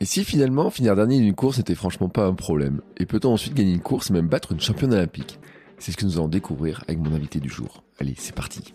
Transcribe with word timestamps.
Et 0.00 0.04
si 0.04 0.22
finalement 0.22 0.70
finir 0.70 0.94
dernier 0.94 1.18
d'une 1.18 1.34
course 1.34 1.58
n'était 1.58 1.74
franchement 1.74 2.08
pas 2.08 2.24
un 2.24 2.34
problème 2.34 2.82
Et 2.98 3.06
peut-on 3.06 3.32
ensuite 3.32 3.54
gagner 3.54 3.72
une 3.72 3.80
course 3.80 4.10
et 4.10 4.12
même 4.12 4.28
battre 4.28 4.52
une 4.52 4.60
championne 4.60 4.92
olympique? 4.92 5.40
C'est 5.78 5.90
ce 5.90 5.96
que 5.96 6.04
nous 6.04 6.18
allons 6.18 6.28
découvrir 6.28 6.84
avec 6.86 7.00
mon 7.00 7.12
invité 7.12 7.40
du 7.40 7.48
jour. 7.48 7.82
Allez, 7.98 8.14
c'est 8.16 8.34
parti 8.34 8.74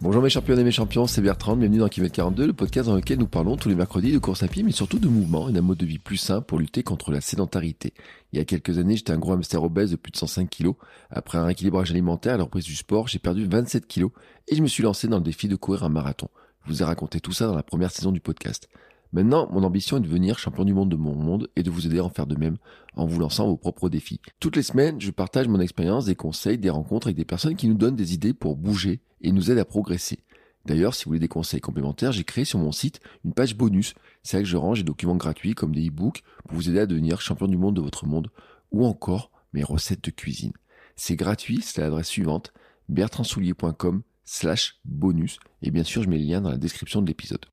Bonjour 0.00 0.22
mes 0.22 0.30
champions 0.30 0.56
et 0.56 0.64
mes 0.64 0.70
champions, 0.70 1.06
c'est 1.06 1.20
Bertrand, 1.20 1.56
bienvenue 1.56 1.78
dans 1.78 1.88
Kilomètre 1.88 2.14
42, 2.14 2.46
le 2.46 2.52
podcast 2.52 2.88
dans 2.88 2.96
lequel 2.96 3.18
nous 3.18 3.26
parlons 3.26 3.56
tous 3.56 3.68
les 3.68 3.74
mercredis 3.74 4.12
de 4.12 4.18
course 4.18 4.42
à 4.42 4.48
pied, 4.48 4.62
mais 4.62 4.70
surtout 4.70 4.98
de 4.98 5.08
mouvement 5.08 5.48
et 5.48 5.52
d'un 5.52 5.62
mode 5.62 5.78
de 5.78 5.86
vie 5.86 5.98
plus 5.98 6.18
sain 6.18 6.42
pour 6.42 6.58
lutter 6.58 6.82
contre 6.82 7.10
la 7.10 7.20
sédentarité. 7.20 7.92
Il 8.32 8.38
y 8.38 8.42
a 8.42 8.44
quelques 8.44 8.78
années, 8.78 8.96
j'étais 8.96 9.12
un 9.12 9.18
gros 9.18 9.32
hamster 9.32 9.62
obèse 9.62 9.90
de 9.90 9.96
plus 9.96 10.12
de 10.12 10.16
105 10.16 10.48
kg. 10.48 10.72
Après 11.10 11.38
un 11.38 11.44
rééquilibrage 11.44 11.90
alimentaire 11.90 12.34
à 12.34 12.36
la 12.36 12.44
reprise 12.44 12.64
du 12.64 12.76
sport, 12.76 13.08
j'ai 13.08 13.18
perdu 13.18 13.46
27 13.46 13.86
kg 13.86 14.06
et 14.48 14.54
je 14.54 14.62
me 14.62 14.68
suis 14.68 14.82
lancé 14.82 15.08
dans 15.08 15.16
le 15.16 15.24
défi 15.24 15.48
de 15.48 15.56
courir 15.56 15.82
un 15.82 15.88
marathon. 15.88 16.28
Vous 16.66 16.82
ai 16.82 16.84
raconté 16.84 17.20
tout 17.20 17.32
ça 17.32 17.46
dans 17.46 17.54
la 17.54 17.62
première 17.62 17.92
saison 17.92 18.10
du 18.10 18.20
podcast. 18.20 18.68
Maintenant, 19.12 19.48
mon 19.52 19.62
ambition 19.62 19.96
est 19.96 20.00
de 20.00 20.06
devenir 20.06 20.38
champion 20.38 20.64
du 20.64 20.74
monde 20.74 20.88
de 20.88 20.96
mon 20.96 21.14
monde 21.14 21.48
et 21.54 21.62
de 21.62 21.70
vous 21.70 21.86
aider 21.86 22.00
à 22.00 22.04
en 22.04 22.08
faire 22.10 22.26
de 22.26 22.34
même 22.34 22.56
en 22.96 23.06
vous 23.06 23.20
lançant 23.20 23.46
vos 23.46 23.56
propres 23.56 23.88
défis. 23.88 24.20
Toutes 24.40 24.56
les 24.56 24.64
semaines, 24.64 25.00
je 25.00 25.12
partage 25.12 25.46
mon 25.46 25.60
expérience, 25.60 26.06
des 26.06 26.16
conseils, 26.16 26.58
des 26.58 26.70
rencontres 26.70 27.06
avec 27.06 27.16
des 27.16 27.24
personnes 27.24 27.54
qui 27.54 27.68
nous 27.68 27.76
donnent 27.76 27.94
des 27.94 28.14
idées 28.14 28.34
pour 28.34 28.56
bouger 28.56 29.00
et 29.20 29.30
nous 29.30 29.50
aident 29.50 29.60
à 29.60 29.64
progresser. 29.64 30.18
D'ailleurs, 30.64 30.94
si 30.94 31.04
vous 31.04 31.10
voulez 31.10 31.20
des 31.20 31.28
conseils 31.28 31.60
complémentaires, 31.60 32.10
j'ai 32.10 32.24
créé 32.24 32.44
sur 32.44 32.58
mon 32.58 32.72
site 32.72 33.00
une 33.24 33.32
page 33.32 33.56
bonus. 33.56 33.94
C'est 34.24 34.36
là 34.36 34.42
que 34.42 34.48
je 34.48 34.56
range 34.56 34.78
des 34.78 34.84
documents 34.84 35.14
gratuits 35.14 35.54
comme 35.54 35.72
des 35.72 35.86
e-books 35.86 36.24
pour 36.48 36.56
vous 36.56 36.68
aider 36.68 36.80
à 36.80 36.86
devenir 36.86 37.20
champion 37.20 37.46
du 37.46 37.56
monde 37.56 37.76
de 37.76 37.80
votre 37.80 38.06
monde 38.06 38.28
ou 38.72 38.84
encore 38.84 39.30
mes 39.52 39.62
recettes 39.62 40.02
de 40.02 40.10
cuisine. 40.10 40.52
C'est 40.96 41.14
gratuit, 41.14 41.60
c'est 41.62 41.80
l'adresse 41.80 42.08
suivante 42.08 42.52
bertrandsoulier.com 42.88 44.02
slash 44.26 44.78
bonus 44.84 45.38
et 45.62 45.70
bien 45.70 45.84
sûr 45.84 46.02
je 46.02 46.10
mets 46.10 46.18
le 46.18 46.24
lien 46.24 46.42
dans 46.42 46.50
la 46.50 46.58
description 46.58 47.00
de 47.00 47.06
l'épisode. 47.06 47.46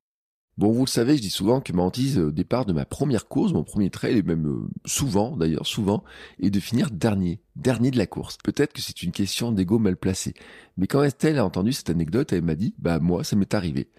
Bon, 0.56 0.70
vous 0.70 0.84
le 0.84 0.90
savez, 0.90 1.16
je 1.16 1.22
dis 1.22 1.30
souvent 1.30 1.60
que 1.60 1.72
ma 1.72 1.82
hantise 1.82 2.16
au 2.16 2.30
départ 2.30 2.64
de 2.64 2.72
ma 2.72 2.84
première 2.84 3.26
course, 3.26 3.52
mon 3.52 3.64
premier 3.64 3.90
trail, 3.90 4.18
et 4.18 4.22
même 4.22 4.46
euh, 4.46 4.68
souvent, 4.84 5.36
d'ailleurs, 5.36 5.66
souvent, 5.66 6.04
est 6.40 6.50
de 6.50 6.60
finir 6.60 6.92
dernier, 6.92 7.40
dernier 7.56 7.90
de 7.90 7.98
la 7.98 8.06
course. 8.06 8.38
Peut-être 8.44 8.72
que 8.72 8.80
c'est 8.80 9.02
une 9.02 9.10
question 9.10 9.50
d'ego 9.50 9.80
mal 9.80 9.96
placé. 9.96 10.32
Mais 10.76 10.86
quand 10.86 11.02
Estelle 11.02 11.40
a 11.40 11.44
entendu 11.44 11.72
cette 11.72 11.90
anecdote, 11.90 12.32
elle 12.32 12.42
m'a 12.42 12.54
dit, 12.54 12.72
bah, 12.78 13.00
moi, 13.00 13.24
ça 13.24 13.34
m'est 13.34 13.52
arrivé. 13.52 13.90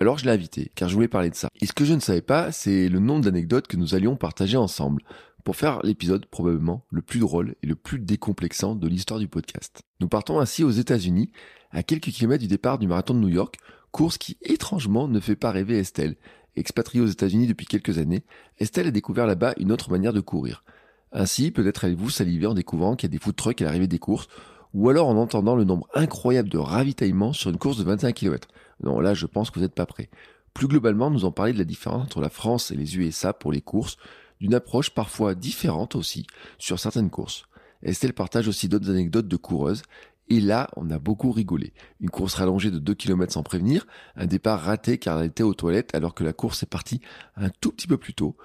Alors 0.00 0.18
je 0.18 0.24
l'ai 0.24 0.32
invité, 0.32 0.72
car 0.74 0.88
je 0.88 0.94
voulais 0.94 1.06
parler 1.06 1.30
de 1.30 1.36
ça. 1.36 1.48
Et 1.60 1.66
ce 1.66 1.72
que 1.72 1.84
je 1.84 1.94
ne 1.94 2.00
savais 2.00 2.22
pas, 2.22 2.50
c'est 2.50 2.88
le 2.88 2.98
nombre 2.98 3.24
d'anecdotes 3.24 3.68
que 3.68 3.76
nous 3.76 3.94
allions 3.94 4.16
partager 4.16 4.56
ensemble, 4.56 5.04
pour 5.44 5.56
faire 5.56 5.80
l'épisode 5.82 6.26
probablement 6.26 6.84
le 6.90 7.02
plus 7.02 7.20
drôle 7.20 7.54
et 7.62 7.66
le 7.66 7.74
plus 7.74 7.98
décomplexant 7.98 8.74
de 8.74 8.88
l'histoire 8.88 9.20
du 9.20 9.28
podcast. 9.28 9.82
Nous 10.00 10.08
partons 10.08 10.40
ainsi 10.40 10.64
aux 10.64 10.70
États-Unis, 10.70 11.30
à 11.70 11.82
quelques 11.82 12.10
kilomètres 12.10 12.42
du 12.42 12.48
départ 12.48 12.78
du 12.78 12.86
marathon 12.86 13.14
de 13.14 13.20
New 13.20 13.28
York, 13.28 13.58
course 13.90 14.18
qui 14.18 14.36
étrangement 14.42 15.08
ne 15.08 15.20
fait 15.20 15.36
pas 15.36 15.50
rêver 15.50 15.78
Estelle. 15.78 16.16
Expatriée 16.56 17.02
aux 17.02 17.08
États-Unis 17.08 17.46
depuis 17.46 17.66
quelques 17.66 17.98
années, 17.98 18.24
Estelle 18.58 18.88
a 18.88 18.90
découvert 18.90 19.26
là-bas 19.26 19.54
une 19.58 19.72
autre 19.72 19.90
manière 19.90 20.12
de 20.12 20.20
courir. 20.20 20.64
Ainsi, 21.12 21.50
peut-être 21.50 21.84
allez-vous 21.84 22.10
saliver 22.10 22.46
en 22.46 22.54
découvrant 22.54 22.96
qu'il 22.96 23.08
y 23.08 23.10
a 23.10 23.16
des 23.16 23.22
food 23.22 23.36
trucks 23.36 23.62
à 23.62 23.64
l'arrivée 23.64 23.86
des 23.86 23.98
courses, 23.98 24.28
ou 24.74 24.88
alors 24.88 25.08
en 25.08 25.16
entendant 25.16 25.56
le 25.56 25.64
nombre 25.64 25.88
incroyable 25.94 26.48
de 26.48 26.58
ravitaillements 26.58 27.32
sur 27.32 27.50
une 27.50 27.58
course 27.58 27.78
de 27.78 27.84
25 27.84 28.14
km. 28.14 28.48
Non, 28.82 29.00
là, 29.00 29.14
je 29.14 29.26
pense 29.26 29.50
que 29.50 29.56
vous 29.56 29.64
n'êtes 29.64 29.74
pas 29.74 29.86
prêts. 29.86 30.10
Plus 30.54 30.68
globalement, 30.68 31.10
nous 31.10 31.24
en 31.24 31.32
parler 31.32 31.52
de 31.52 31.58
la 31.58 31.64
différence 31.64 32.04
entre 32.04 32.20
la 32.20 32.30
France 32.30 32.70
et 32.70 32.76
les 32.76 32.96
USA 32.96 33.32
pour 33.32 33.52
les 33.52 33.60
courses, 33.60 33.96
d'une 34.40 34.54
approche 34.54 34.90
parfois 34.90 35.34
différente 35.34 35.96
aussi 35.96 36.26
sur 36.58 36.78
certaines 36.78 37.10
courses. 37.10 37.44
Estelle 37.82 38.12
partage 38.12 38.48
aussi 38.48 38.68
d'autres 38.68 38.90
anecdotes 38.90 39.28
de 39.28 39.36
coureuses 39.36 39.82
et 40.30 40.40
là, 40.40 40.70
on 40.76 40.88
a 40.90 40.98
beaucoup 40.98 41.32
rigolé. 41.32 41.72
Une 42.00 42.08
course 42.08 42.34
rallongée 42.34 42.70
de 42.70 42.78
2 42.78 42.94
km 42.94 43.32
sans 43.32 43.42
prévenir, 43.42 43.86
un 44.16 44.26
départ 44.26 44.60
raté 44.60 44.96
car 44.96 45.20
elle 45.20 45.30
était 45.30 45.42
aux 45.42 45.54
toilettes 45.54 45.94
alors 45.94 46.14
que 46.14 46.24
la 46.24 46.32
course 46.32 46.62
est 46.62 46.70
partie 46.70 47.00
un 47.36 47.50
tout 47.60 47.72
petit 47.72 47.88
peu 47.88 47.98
plus 47.98 48.14
tôt, 48.14 48.36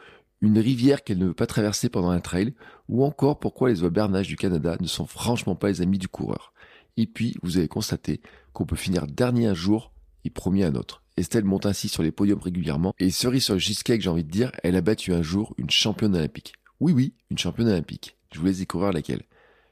une 0.41 0.59
rivière 0.59 1.03
qu'elle 1.03 1.19
ne 1.19 1.27
veut 1.27 1.33
pas 1.33 1.47
traverser 1.47 1.89
pendant 1.89 2.09
un 2.09 2.19
trail, 2.19 2.53
ou 2.89 3.03
encore 3.03 3.39
pourquoi 3.39 3.69
les 3.69 3.83
oies 3.83 3.89
bernages 3.89 4.27
du 4.27 4.35
Canada 4.35 4.77
ne 4.79 4.87
sont 4.87 5.05
franchement 5.05 5.55
pas 5.55 5.67
les 5.67 5.81
amis 5.81 5.97
du 5.97 6.07
coureur. 6.07 6.53
Et 6.97 7.07
puis, 7.07 7.35
vous 7.43 7.57
avez 7.57 7.67
constaté 7.67 8.21
qu'on 8.53 8.65
peut 8.65 8.75
finir 8.75 9.07
dernier 9.07 9.47
un 9.47 9.53
jour 9.53 9.91
et 10.23 10.29
premier 10.29 10.63
un 10.65 10.75
autre. 10.75 11.03
Estelle 11.17 11.45
monte 11.45 11.65
ainsi 11.65 11.87
sur 11.87 12.03
les 12.03 12.11
podiums 12.11 12.39
régulièrement, 12.39 12.93
et 12.99 13.09
cerise 13.09 13.45
sur 13.45 13.53
le 13.53 13.59
cheesecake, 13.59 14.01
j'ai 14.01 14.09
envie 14.09 14.23
de 14.23 14.31
dire, 14.31 14.51
elle 14.63 14.75
a 14.75 14.81
battu 14.81 15.13
un 15.13 15.21
jour 15.21 15.53
une 15.57 15.69
championne 15.69 16.15
olympique. 16.15 16.53
Oui, 16.79 16.91
oui, 16.91 17.13
une 17.31 17.37
championne 17.37 17.69
olympique. 17.69 18.17
Je 18.33 18.39
vous 18.39 18.45
laisse 18.45 18.59
découvrir 18.59 18.91
laquelle. 18.91 19.23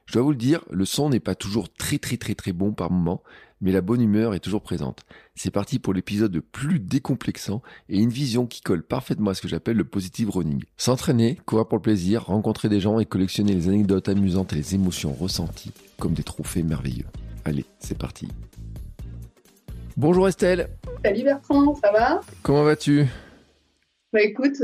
Je 0.06 0.14
dois 0.14 0.22
vous 0.22 0.32
le 0.32 0.38
dire, 0.38 0.64
le 0.70 0.86
son 0.86 1.10
n'est 1.10 1.20
pas 1.20 1.36
toujours 1.36 1.74
très 1.74 1.98
très 1.98 2.18
très 2.18 2.36
très 2.36 2.52
bon 2.52 2.74
par 2.74 2.92
moment, 2.92 3.24
mais 3.62 3.72
la 3.72 3.82
bonne 3.82 4.02
humeur 4.02 4.34
est 4.34 4.42
toujours 4.42 4.62
présente. 4.62 5.06
C'est 5.34 5.50
parti 5.50 5.80
pour 5.80 5.94
l'épisode 5.94 6.36
le 6.36 6.42
plus 6.42 6.80
décomplexant 6.80 7.62
et 7.88 7.98
une 7.98 8.10
vision 8.10 8.46
qui 8.46 8.62
colle 8.62 8.84
parfaitement 8.84 9.32
à 9.32 9.34
ce 9.34 9.42
que 9.42 9.48
j'appelle 9.48 9.78
le 9.78 9.86
positive 9.86 10.30
running. 10.30 10.62
S'entraîner, 10.76 11.40
courir 11.46 11.68
pour 11.68 11.78
le 11.78 11.82
plaisir, 11.82 12.26
rencontrer 12.26 12.68
des 12.68 12.82
gens 12.82 13.00
et 13.00 13.06
collectionner 13.06 13.54
les 13.54 13.70
anecdotes 13.70 14.10
amusantes 14.10 14.52
et 14.54 14.58
les 14.58 14.76
émotions 14.76 15.14
ressenties 15.14 15.72
comme 15.98 16.14
des 16.14 16.24
trophées 16.24 16.64
merveilleux. 16.64 17.08
Allez, 17.46 17.66
c'est 17.80 17.98
parti. 17.98 18.28
Bonjour 19.96 20.28
Estelle. 20.28 20.70
Salut 21.04 21.24
Bertrand, 21.24 21.76
ça 21.76 21.92
va? 21.92 22.22
Comment 22.42 22.64
vas-tu? 22.64 23.06
Bah 24.12 24.22
écoute, 24.22 24.62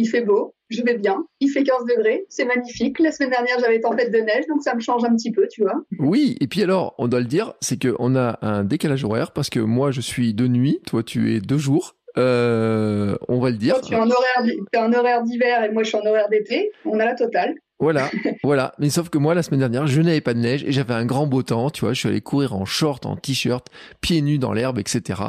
il 0.00 0.08
fait 0.08 0.22
beau, 0.22 0.54
je 0.70 0.82
vais 0.82 0.96
bien, 0.96 1.24
il 1.40 1.48
fait 1.48 1.62
15 1.62 1.84
degrés, 1.84 2.24
c'est 2.28 2.44
magnifique. 2.44 2.98
La 2.98 3.12
semaine 3.12 3.30
dernière, 3.30 3.58
j'avais 3.60 3.80
tempête 3.80 4.10
de 4.10 4.18
neige, 4.18 4.46
donc 4.48 4.62
ça 4.62 4.74
me 4.74 4.80
change 4.80 5.04
un 5.04 5.14
petit 5.14 5.30
peu, 5.30 5.46
tu 5.50 5.62
vois. 5.62 5.74
Oui, 5.98 6.36
et 6.40 6.46
puis 6.46 6.62
alors, 6.62 6.94
on 6.98 7.08
doit 7.08 7.20
le 7.20 7.26
dire, 7.26 7.54
c'est 7.60 7.80
qu'on 7.80 8.16
a 8.16 8.38
un 8.42 8.64
décalage 8.64 9.04
horaire 9.04 9.32
parce 9.32 9.50
que 9.50 9.60
moi, 9.60 9.90
je 9.90 10.00
suis 10.00 10.32
de 10.32 10.46
nuit, 10.46 10.80
toi, 10.86 11.02
tu 11.02 11.34
es 11.34 11.40
de 11.40 11.58
jour. 11.58 11.96
Euh, 12.18 13.16
on 13.28 13.38
va 13.38 13.50
le 13.50 13.56
dire. 13.56 13.74
Toi, 13.74 13.82
tu 13.88 13.94
es 13.94 13.96
en 13.96 14.10
horaire, 14.10 14.56
en 14.78 14.92
horaire 14.92 15.22
d'hiver 15.22 15.64
et 15.64 15.70
moi, 15.70 15.82
je 15.82 15.88
suis 15.88 15.98
en 15.98 16.06
horaire 16.06 16.28
d'été. 16.28 16.72
On 16.84 16.98
a 16.98 17.04
la 17.04 17.14
totale. 17.14 17.54
Voilà, 17.80 18.10
voilà. 18.44 18.74
Mais 18.78 18.90
sauf 18.90 19.08
que 19.08 19.18
moi, 19.18 19.34
la 19.34 19.42
semaine 19.42 19.60
dernière, 19.60 19.86
je 19.86 20.00
n'avais 20.02 20.20
pas 20.20 20.34
de 20.34 20.38
neige 20.38 20.64
et 20.64 20.72
j'avais 20.72 20.94
un 20.94 21.06
grand 21.06 21.26
beau 21.26 21.42
temps, 21.42 21.70
tu 21.70 21.80
vois. 21.80 21.94
Je 21.94 22.00
suis 22.00 22.08
allé 22.08 22.20
courir 22.20 22.54
en 22.54 22.66
short, 22.66 23.06
en 23.06 23.16
t-shirt, 23.16 23.66
pieds 24.00 24.20
nus 24.20 24.38
dans 24.38 24.52
l'herbe, 24.52 24.78
etc. 24.78 25.22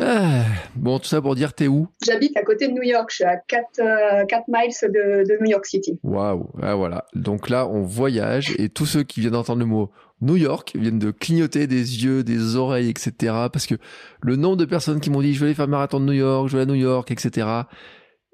Ah, 0.00 0.42
bon, 0.74 0.98
tout 0.98 1.06
ça 1.06 1.22
pour 1.22 1.34
dire, 1.34 1.54
t'es 1.54 1.68
où? 1.68 1.86
J'habite 2.04 2.36
à 2.36 2.42
côté 2.42 2.66
de 2.68 2.72
New 2.72 2.82
York. 2.82 3.08
Je 3.10 3.14
suis 3.16 3.24
à 3.24 3.36
4, 3.36 3.64
4 3.76 3.80
euh, 3.80 4.42
miles 4.48 4.74
de, 4.82 5.24
de, 5.28 5.38
New 5.40 5.50
York 5.50 5.66
City. 5.66 5.98
Waouh, 6.02 6.50
ah, 6.60 6.74
voilà. 6.74 7.06
Donc 7.14 7.48
là, 7.48 7.68
on 7.68 7.82
voyage 7.82 8.54
et 8.58 8.68
tous 8.68 8.86
ceux 8.86 9.04
qui 9.04 9.20
viennent 9.20 9.32
d'entendre 9.32 9.60
le 9.60 9.66
mot 9.66 9.90
New 10.20 10.36
York 10.36 10.72
viennent 10.74 10.98
de 10.98 11.10
clignoter 11.10 11.66
des 11.66 12.04
yeux, 12.04 12.24
des 12.24 12.56
oreilles, 12.56 12.88
etc. 12.88 13.12
Parce 13.52 13.66
que 13.66 13.74
le 14.22 14.36
nombre 14.36 14.56
de 14.56 14.64
personnes 14.64 15.00
qui 15.00 15.10
m'ont 15.10 15.20
dit, 15.20 15.34
je 15.34 15.40
vais 15.40 15.46
aller 15.46 15.54
faire 15.54 15.66
le 15.66 15.72
marathon 15.72 16.00
de 16.00 16.06
New 16.06 16.12
York, 16.12 16.48
je 16.48 16.56
vais 16.56 16.62
à 16.62 16.66
New 16.66 16.74
York, 16.74 17.10
etc. 17.10 17.46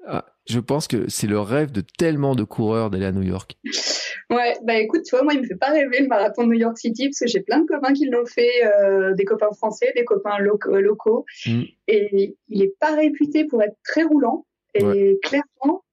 Ah, 0.07 0.25
je 0.47 0.59
pense 0.59 0.87
que 0.87 1.09
c'est 1.09 1.27
le 1.27 1.39
rêve 1.39 1.71
de 1.71 1.81
tellement 1.81 2.35
de 2.35 2.43
coureurs 2.43 2.89
d'aller 2.89 3.05
à 3.05 3.11
New 3.11 3.21
York. 3.21 3.55
Ouais, 4.29 4.55
bah 4.63 4.75
écoute, 4.77 5.03
tu 5.03 5.15
vois, 5.15 5.23
moi, 5.23 5.33
il 5.33 5.41
me 5.41 5.45
fait 5.45 5.55
pas 5.55 5.71
rêver 5.71 5.99
le 5.99 6.07
marathon 6.07 6.43
de 6.43 6.49
New 6.49 6.59
York 6.59 6.77
City 6.77 7.09
parce 7.09 7.19
que 7.19 7.27
j'ai 7.27 7.41
plein 7.41 7.59
de 7.59 7.65
copains 7.65 7.93
qui 7.93 8.05
l'ont 8.05 8.25
fait, 8.25 8.65
euh, 8.65 9.13
des 9.13 9.25
copains 9.25 9.51
français, 9.51 9.91
des 9.95 10.05
copains 10.05 10.39
locaux, 10.39 11.25
mm. 11.45 11.63
et 11.87 12.35
il 12.47 12.63
est 12.63 12.73
pas 12.79 12.95
réputé 12.95 13.45
pour 13.45 13.61
être 13.61 13.77
très 13.83 14.03
roulant. 14.03 14.45
Et 14.73 15.19
clairement, 15.21 15.83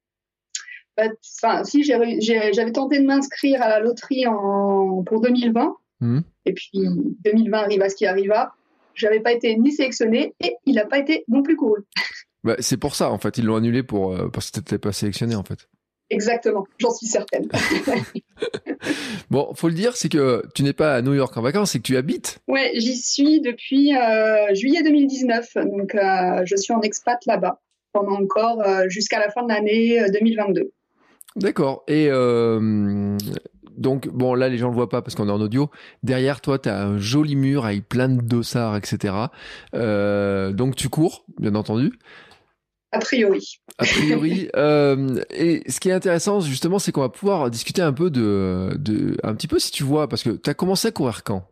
bah, 0.96 1.08
enfin, 1.42 1.64
si 1.64 1.82
j'avais 1.82 2.72
tenté 2.72 3.00
de 3.00 3.04
m'inscrire 3.04 3.60
à 3.60 3.68
la 3.68 3.80
loterie 3.80 4.26
en, 4.26 5.02
pour 5.04 5.20
2020, 5.20 5.76
mm. 6.00 6.20
et 6.46 6.52
puis 6.52 6.70
2020 7.24 7.58
arriva 7.58 7.88
ce 7.88 7.96
qui 7.96 8.06
arriva, 8.06 8.52
j'avais 8.94 9.20
pas 9.20 9.32
été 9.32 9.56
ni 9.56 9.72
sélectionné 9.72 10.34
et 10.40 10.54
il 10.64 10.76
n'a 10.76 10.86
pas 10.86 10.98
été 10.98 11.24
non 11.28 11.42
plus 11.42 11.56
couru. 11.56 11.80
Bah, 12.44 12.56
c'est 12.60 12.76
pour 12.76 12.94
ça, 12.94 13.10
en 13.10 13.18
fait. 13.18 13.38
Ils 13.38 13.44
l'ont 13.44 13.56
annulé 13.56 13.82
pour, 13.82 14.12
euh, 14.12 14.28
parce 14.28 14.50
que 14.50 14.54
tu 14.54 14.60
n'étais 14.60 14.78
pas 14.78 14.92
sélectionné, 14.92 15.34
en 15.34 15.44
fait. 15.44 15.68
Exactement, 16.10 16.66
j'en 16.78 16.90
suis 16.90 17.06
certaine. 17.06 17.48
bon, 19.30 19.52
faut 19.54 19.68
le 19.68 19.74
dire, 19.74 19.94
c'est 19.94 20.08
que 20.08 20.42
tu 20.54 20.62
n'es 20.62 20.72
pas 20.72 20.94
à 20.94 21.02
New 21.02 21.12
York 21.12 21.36
en 21.36 21.42
vacances, 21.42 21.72
c'est 21.72 21.80
que 21.80 21.84
tu 21.84 21.98
habites. 21.98 22.38
Ouais, 22.48 22.70
j'y 22.74 22.96
suis 22.96 23.42
depuis 23.42 23.94
euh, 23.94 24.54
juillet 24.54 24.82
2019, 24.82 25.54
donc 25.66 25.94
euh, 25.94 26.46
je 26.46 26.56
suis 26.56 26.72
en 26.72 26.80
expat 26.80 27.18
là-bas 27.26 27.60
pendant 27.92 28.18
encore 28.22 28.64
jusqu'à 28.88 29.18
la 29.18 29.28
fin 29.30 29.42
de 29.42 29.48
l'année 29.48 30.02
2022. 30.10 30.70
D'accord. 31.36 31.84
Et 31.88 32.08
donc, 33.78 34.08
bon, 34.08 34.34
là, 34.34 34.48
les 34.48 34.58
gens 34.58 34.68
le 34.68 34.74
voient 34.74 34.88
pas 34.88 35.02
parce 35.02 35.14
qu'on 35.14 35.28
est 35.28 35.32
en 35.32 35.40
audio. 35.40 35.70
Derrière 36.02 36.40
toi, 36.40 36.58
tu 36.58 36.68
as 36.68 36.82
un 36.82 36.98
joli 36.98 37.36
mur 37.36 37.64
avec 37.64 37.88
plein 37.88 38.08
de 38.08 38.20
dossards, 38.20 38.76
etc. 38.76 39.14
Euh, 39.74 40.52
donc, 40.52 40.74
tu 40.74 40.88
cours, 40.88 41.24
bien 41.38 41.54
entendu. 41.54 41.92
A 42.92 42.98
priori. 43.00 43.60
A 43.78 43.84
priori. 43.84 44.48
euh, 44.56 45.22
et 45.30 45.62
ce 45.70 45.78
qui 45.80 45.90
est 45.90 45.92
intéressant, 45.92 46.40
justement, 46.40 46.78
c'est 46.78 46.92
qu'on 46.92 47.02
va 47.02 47.08
pouvoir 47.08 47.50
discuter 47.50 47.82
un 47.82 47.92
peu 47.92 48.10
de, 48.10 48.70
de, 48.78 49.16
un 49.22 49.34
petit 49.34 49.48
peu 49.48 49.58
si 49.58 49.70
tu 49.70 49.82
vois, 49.82 50.08
parce 50.08 50.22
que 50.22 50.30
tu 50.30 50.48
as 50.48 50.54
commencé 50.54 50.88
à 50.88 50.90
courir 50.90 51.22
quand? 51.22 51.44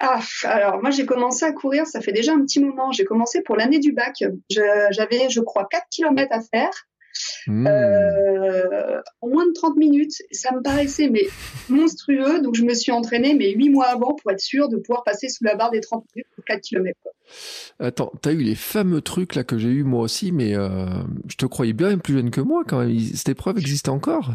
Ah, 0.00 0.20
alors 0.44 0.80
moi 0.80 0.90
j'ai 0.90 1.06
commencé 1.06 1.44
à 1.44 1.52
courir, 1.52 1.86
ça 1.86 2.00
fait 2.00 2.12
déjà 2.12 2.32
un 2.32 2.40
petit 2.40 2.60
moment. 2.60 2.92
J'ai 2.92 3.04
commencé 3.04 3.42
pour 3.42 3.56
l'année 3.56 3.78
du 3.78 3.92
bac. 3.92 4.22
J'avais, 4.50 5.30
je 5.30 5.40
crois, 5.40 5.66
4 5.70 5.86
km 5.90 6.28
à 6.32 6.40
faire. 6.40 6.70
Mmh. 7.46 7.66
Euh, 7.66 9.00
en 9.20 9.28
moins 9.28 9.46
de 9.46 9.52
30 9.52 9.76
minutes, 9.76 10.14
ça 10.32 10.54
me 10.54 10.62
paraissait 10.62 11.08
mais 11.08 11.26
monstrueux. 11.68 12.40
Donc 12.40 12.54
je 12.54 12.64
me 12.64 12.74
suis 12.74 12.92
entraînée 12.92 13.34
mais 13.34 13.50
8 13.52 13.70
mois 13.70 13.86
avant 13.86 14.14
pour 14.14 14.30
être 14.30 14.40
sûr 14.40 14.68
de 14.68 14.76
pouvoir 14.76 15.04
passer 15.04 15.28
sous 15.28 15.44
la 15.44 15.54
barre 15.54 15.70
des 15.70 15.80
30 15.80 16.04
minutes 16.14 16.28
pour 16.34 16.44
4 16.44 16.60
km. 16.60 16.98
Attends, 17.78 18.12
t'as 18.20 18.32
eu 18.32 18.42
les 18.42 18.54
fameux 18.54 19.00
trucs 19.00 19.34
là 19.34 19.44
que 19.44 19.58
j'ai 19.58 19.68
eu 19.68 19.84
moi 19.84 20.02
aussi, 20.02 20.32
mais 20.32 20.56
euh, 20.56 20.86
je 21.28 21.36
te 21.36 21.46
croyais 21.46 21.72
bien 21.72 21.98
plus 21.98 22.14
jeune 22.14 22.30
que 22.30 22.40
moi 22.40 22.64
quand 22.66 22.80
même. 22.80 22.98
Cette 22.98 23.30
épreuve 23.30 23.58
existe 23.58 23.88
encore? 23.88 24.30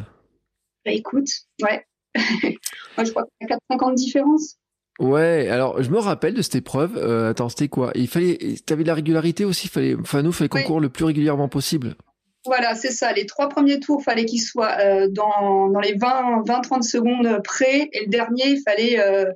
Bah 0.85 0.91
écoute, 0.91 1.29
ouais. 1.61 1.85
moi 2.15 3.03
je 3.03 3.11
crois 3.11 3.23
qu'il 3.23 3.47
y 3.49 3.53
a 3.53 3.57
4-5 3.69 3.83
ans 3.83 3.89
de 3.91 3.95
différence. 3.95 4.55
Ouais, 4.99 5.47
alors 5.47 5.81
je 5.81 5.89
me 5.91 5.97
rappelle 5.97 6.33
de 6.33 6.41
cette 6.41 6.55
épreuve. 6.55 6.97
Euh, 6.97 7.29
attends, 7.29 7.47
c'était 7.47 7.69
quoi? 7.69 7.91
Il 7.95 8.07
fallait, 8.07 8.37
t'avais 8.65 8.83
de 8.83 8.89
la 8.89 8.95
régularité 8.95 9.45
aussi? 9.45 9.69
Fallait, 9.69 9.95
enfin 9.95 10.21
nous, 10.21 10.31
il 10.31 10.33
fallait 10.33 10.49
qu'on 10.49 10.63
court 10.63 10.79
le 10.81 10.89
plus 10.89 11.05
régulièrement 11.05 11.47
possible. 11.47 11.95
Voilà, 12.45 12.73
c'est 12.73 12.91
ça. 12.91 13.11
Les 13.11 13.25
trois 13.25 13.49
premiers 13.49 13.79
tours, 13.79 14.01
fallait 14.01 14.25
qu'ils 14.25 14.41
soient 14.41 14.77
euh, 14.79 15.07
dans, 15.09 15.69
dans 15.69 15.79
les 15.79 15.95
20-30 15.95 16.83
secondes 16.83 17.41
près, 17.43 17.89
et 17.91 18.05
le 18.05 18.07
dernier, 18.07 18.47
il 18.47 18.61
fallait, 18.61 18.99
euh, 18.99 19.31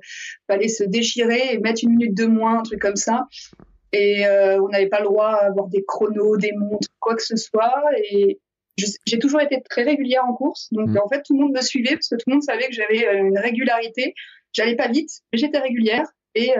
fallait 0.48 0.68
se 0.68 0.84
déchirer 0.84 1.52
et 1.52 1.58
mettre 1.58 1.80
une 1.84 1.90
minute 1.90 2.14
de 2.14 2.24
moins, 2.24 2.60
un 2.60 2.62
truc 2.62 2.80
comme 2.80 2.96
ça. 2.96 3.26
Et 3.92 4.26
euh, 4.26 4.60
on 4.60 4.68
n'avait 4.68 4.88
pas 4.88 5.00
le 5.00 5.04
droit 5.04 5.38
d'avoir 5.42 5.68
des 5.68 5.84
chronos, 5.86 6.38
des 6.38 6.52
montres, 6.52 6.88
quoi 6.98 7.14
que 7.14 7.22
ce 7.22 7.36
soit. 7.36 7.82
Et 8.10 8.40
j'ai 9.06 9.18
toujours 9.18 9.40
été 9.42 9.62
très 9.68 9.82
régulière 9.82 10.24
en 10.26 10.32
course, 10.32 10.68
donc 10.72 10.88
mmh. 10.88 10.98
en 10.98 11.08
fait 11.08 11.22
tout 11.22 11.34
le 11.34 11.44
monde 11.44 11.52
me 11.52 11.60
suivait 11.60 11.94
parce 11.94 12.08
que 12.08 12.16
tout 12.16 12.24
le 12.26 12.32
monde 12.32 12.42
savait 12.42 12.66
que 12.66 12.74
j'avais 12.74 13.06
une 13.18 13.38
régularité. 13.38 14.14
J'allais 14.52 14.74
pas 14.74 14.88
vite, 14.88 15.10
mais 15.32 15.38
j'étais 15.38 15.58
régulière 15.58 16.06
et 16.34 16.50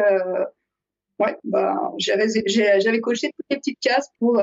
ouais, 1.19 1.37
bah, 1.43 1.91
j'avais 1.99 3.01
coché 3.01 3.31
toutes 3.37 3.47
les 3.51 3.57
petites 3.57 3.81
cases 3.81 4.11
pour 4.21 4.41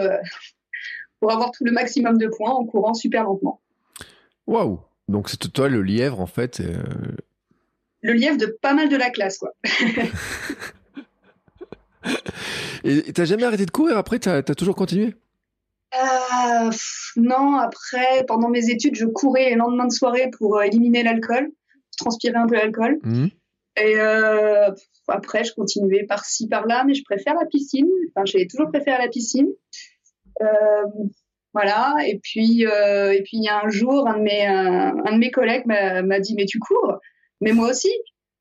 pour 1.21 1.31
avoir 1.31 1.51
tout 1.51 1.63
le 1.63 1.71
maximum 1.71 2.17
de 2.17 2.27
points 2.27 2.51
en 2.51 2.65
courant 2.65 2.93
super 2.93 3.23
lentement. 3.23 3.61
Waouh 4.47 4.81
Donc 5.07 5.29
c'est 5.29 5.37
toi 5.53 5.69
le 5.69 5.81
lièvre 5.81 6.19
en 6.19 6.25
fait. 6.25 6.59
Euh... 6.59 6.83
Le 8.01 8.13
lièvre 8.13 8.37
de 8.37 8.47
pas 8.61 8.73
mal 8.73 8.89
de 8.89 8.97
la 8.97 9.11
classe 9.11 9.37
quoi. 9.37 9.53
et 12.83 13.13
t'as 13.13 13.25
jamais 13.25 13.43
arrêté 13.43 13.65
de 13.65 13.71
courir 13.71 13.97
après? 13.97 14.19
T'as 14.19 14.37
as 14.37 14.55
toujours 14.55 14.75
continué? 14.75 15.15
Euh, 15.93 16.71
non, 17.17 17.57
après, 17.57 18.25
pendant 18.27 18.49
mes 18.49 18.69
études, 18.69 18.95
je 18.95 19.05
courais 19.05 19.49
les 19.49 19.55
lendemains 19.55 19.87
de 19.87 19.91
soirée 19.91 20.29
pour 20.37 20.57
euh, 20.57 20.61
éliminer 20.61 21.03
l'alcool, 21.03 21.51
transpirer 21.97 22.37
un 22.37 22.47
peu 22.47 22.55
l'alcool. 22.55 22.99
Mmh. 23.03 23.25
Et 23.77 23.95
euh, 23.97 24.71
après, 25.07 25.43
je 25.43 25.53
continuais 25.53 26.05
par-ci, 26.05 26.47
par-là, 26.47 26.85
mais 26.85 26.93
je 26.93 27.03
préfère 27.03 27.35
la 27.35 27.45
piscine. 27.45 27.89
Enfin, 28.09 28.23
j'ai 28.25 28.47
toujours 28.47 28.69
préféré 28.69 28.97
la 28.97 29.09
piscine. 29.09 29.49
Euh, 30.41 31.05
voilà. 31.53 31.95
Et 32.05 32.19
puis, 32.21 32.65
euh, 32.65 33.11
et 33.11 33.23
puis 33.23 33.37
il 33.37 33.43
y 33.43 33.49
a 33.49 33.61
un 33.63 33.69
jour, 33.69 34.07
un 34.07 34.17
de 34.17 34.23
mes, 34.23 34.45
un, 34.45 35.13
de 35.13 35.17
mes 35.17 35.31
collègues 35.31 35.65
m'a 35.65 36.19
dit, 36.19 36.35
mais 36.35 36.45
tu 36.45 36.59
cours? 36.59 36.99
Mais 37.41 37.53
moi 37.53 37.69
aussi. 37.69 37.91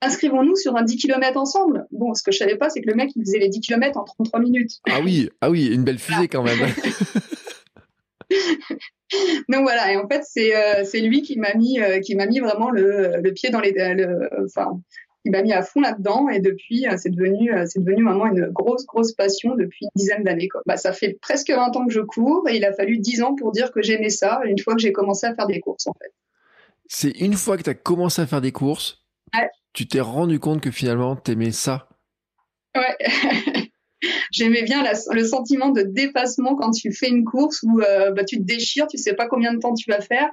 Inscrivons-nous 0.02 0.56
sur 0.56 0.76
un 0.76 0.82
10 0.82 0.97
km 0.97 1.38
ensemble. 1.38 1.87
Bon, 1.91 2.14
ce 2.14 2.23
que 2.23 2.32
je 2.32 2.38
savais 2.38 2.56
pas, 2.56 2.70
c'est 2.70 2.81
que 2.81 2.88
le 2.88 2.94
mec, 2.94 3.11
il 3.17 3.23
faisait 3.23 3.38
les 3.38 3.50
10 3.50 3.61
km 3.61 3.99
en 3.99 4.05
33 4.05 4.41
minutes. 4.41 4.70
Ah 4.88 5.00
oui, 5.05 5.29
ah 5.43 5.50
oui, 5.50 5.67
une 5.67 5.85
belle 5.85 5.99
fusée 5.99 6.26
quand 6.26 6.43
même. 6.43 6.58
Donc 9.49 9.62
voilà, 9.62 9.93
et 9.93 9.97
en 9.97 10.08
fait 10.08 10.23
c'est 10.25 10.55
euh, 10.55 10.85
lui 11.00 11.23
qui 11.23 11.38
m'a 11.38 11.55
mis 11.55 11.81
euh, 11.81 12.00
qui 12.00 12.14
m'a 12.14 12.26
mis 12.26 12.38
vraiment 12.38 12.70
le, 12.70 13.20
le 13.20 13.32
pied 13.32 13.50
dans 13.50 13.61
les 13.61 13.73
le, 13.73 14.29
enfin 14.44 14.81
il 15.25 15.32
m'a 15.32 15.43
mis 15.43 15.52
à 15.52 15.62
fond 15.62 15.81
là-dedans 15.81 16.28
et 16.28 16.40
depuis 16.40 16.87
euh, 16.87 16.96
c'est 16.96 17.11
devenu 17.11 17.52
euh, 17.55 17.64
c'est 17.67 17.81
devenu 17.81 18.05
vraiment 18.05 18.26
une 18.26 18.46
grosse 18.46 18.87
grosse 18.87 19.12
passion 19.12 19.55
depuis 19.55 19.84
une 19.84 19.90
dizaine 19.94 20.25
d'années 20.25 20.49
quoi. 20.49 20.62
Bah 20.67 20.76
ça 20.76 20.93
fait 20.93 21.19
presque 21.20 21.50
20 21.50 21.76
ans 21.76 21.87
que 21.87 21.93
je 21.93 22.00
cours 22.00 22.49
et 22.49 22.56
il 22.56 22.64
a 22.64 22.72
fallu 22.72 22.99
10 22.99 23.22
ans 23.22 23.34
pour 23.34 23.52
dire 23.52 23.70
que 23.72 23.82
j'aimais 23.82 24.11
ça 24.11 24.40
une 24.46 24.58
fois 24.58 24.75
que 24.75 24.81
j'ai 24.81 24.93
commencé 24.93 25.26
à 25.26 25.34
faire 25.34 25.46
des 25.46 25.61
courses 25.61 25.87
en 25.87 25.94
fait. 26.00 26.12
C'est 26.87 27.11
une 27.20 27.34
fois 27.34 27.56
que 27.56 27.62
tu 27.62 27.70
as 27.70 27.75
commencé 27.75 28.22
à 28.22 28.26
faire 28.26 28.40
des 28.40 28.52
courses, 28.52 29.05
tu 29.72 29.87
t'es 29.87 30.00
rendu 30.00 30.40
compte 30.40 30.61
que 30.61 30.70
finalement 30.70 31.17
tu 31.17 31.32
aimais 31.32 31.52
ça? 31.52 31.88
Ouais. 32.75 32.96
J'aimais 34.32 34.62
bien 34.62 34.82
le 35.12 35.25
sentiment 35.25 35.69
de 35.69 35.82
dépassement 35.82 36.56
quand 36.56 36.70
tu 36.70 36.93
fais 36.93 37.08
une 37.08 37.25
course 37.25 37.62
où 37.62 37.81
euh, 37.81 38.12
bah, 38.12 38.25
tu 38.25 38.38
te 38.38 38.43
déchires, 38.43 38.87
tu 38.87 38.96
sais 38.96 39.12
pas 39.14 39.28
combien 39.28 39.52
de 39.52 39.58
temps 39.58 39.75
tu 39.75 39.90
vas 39.90 40.00
faire 40.00 40.31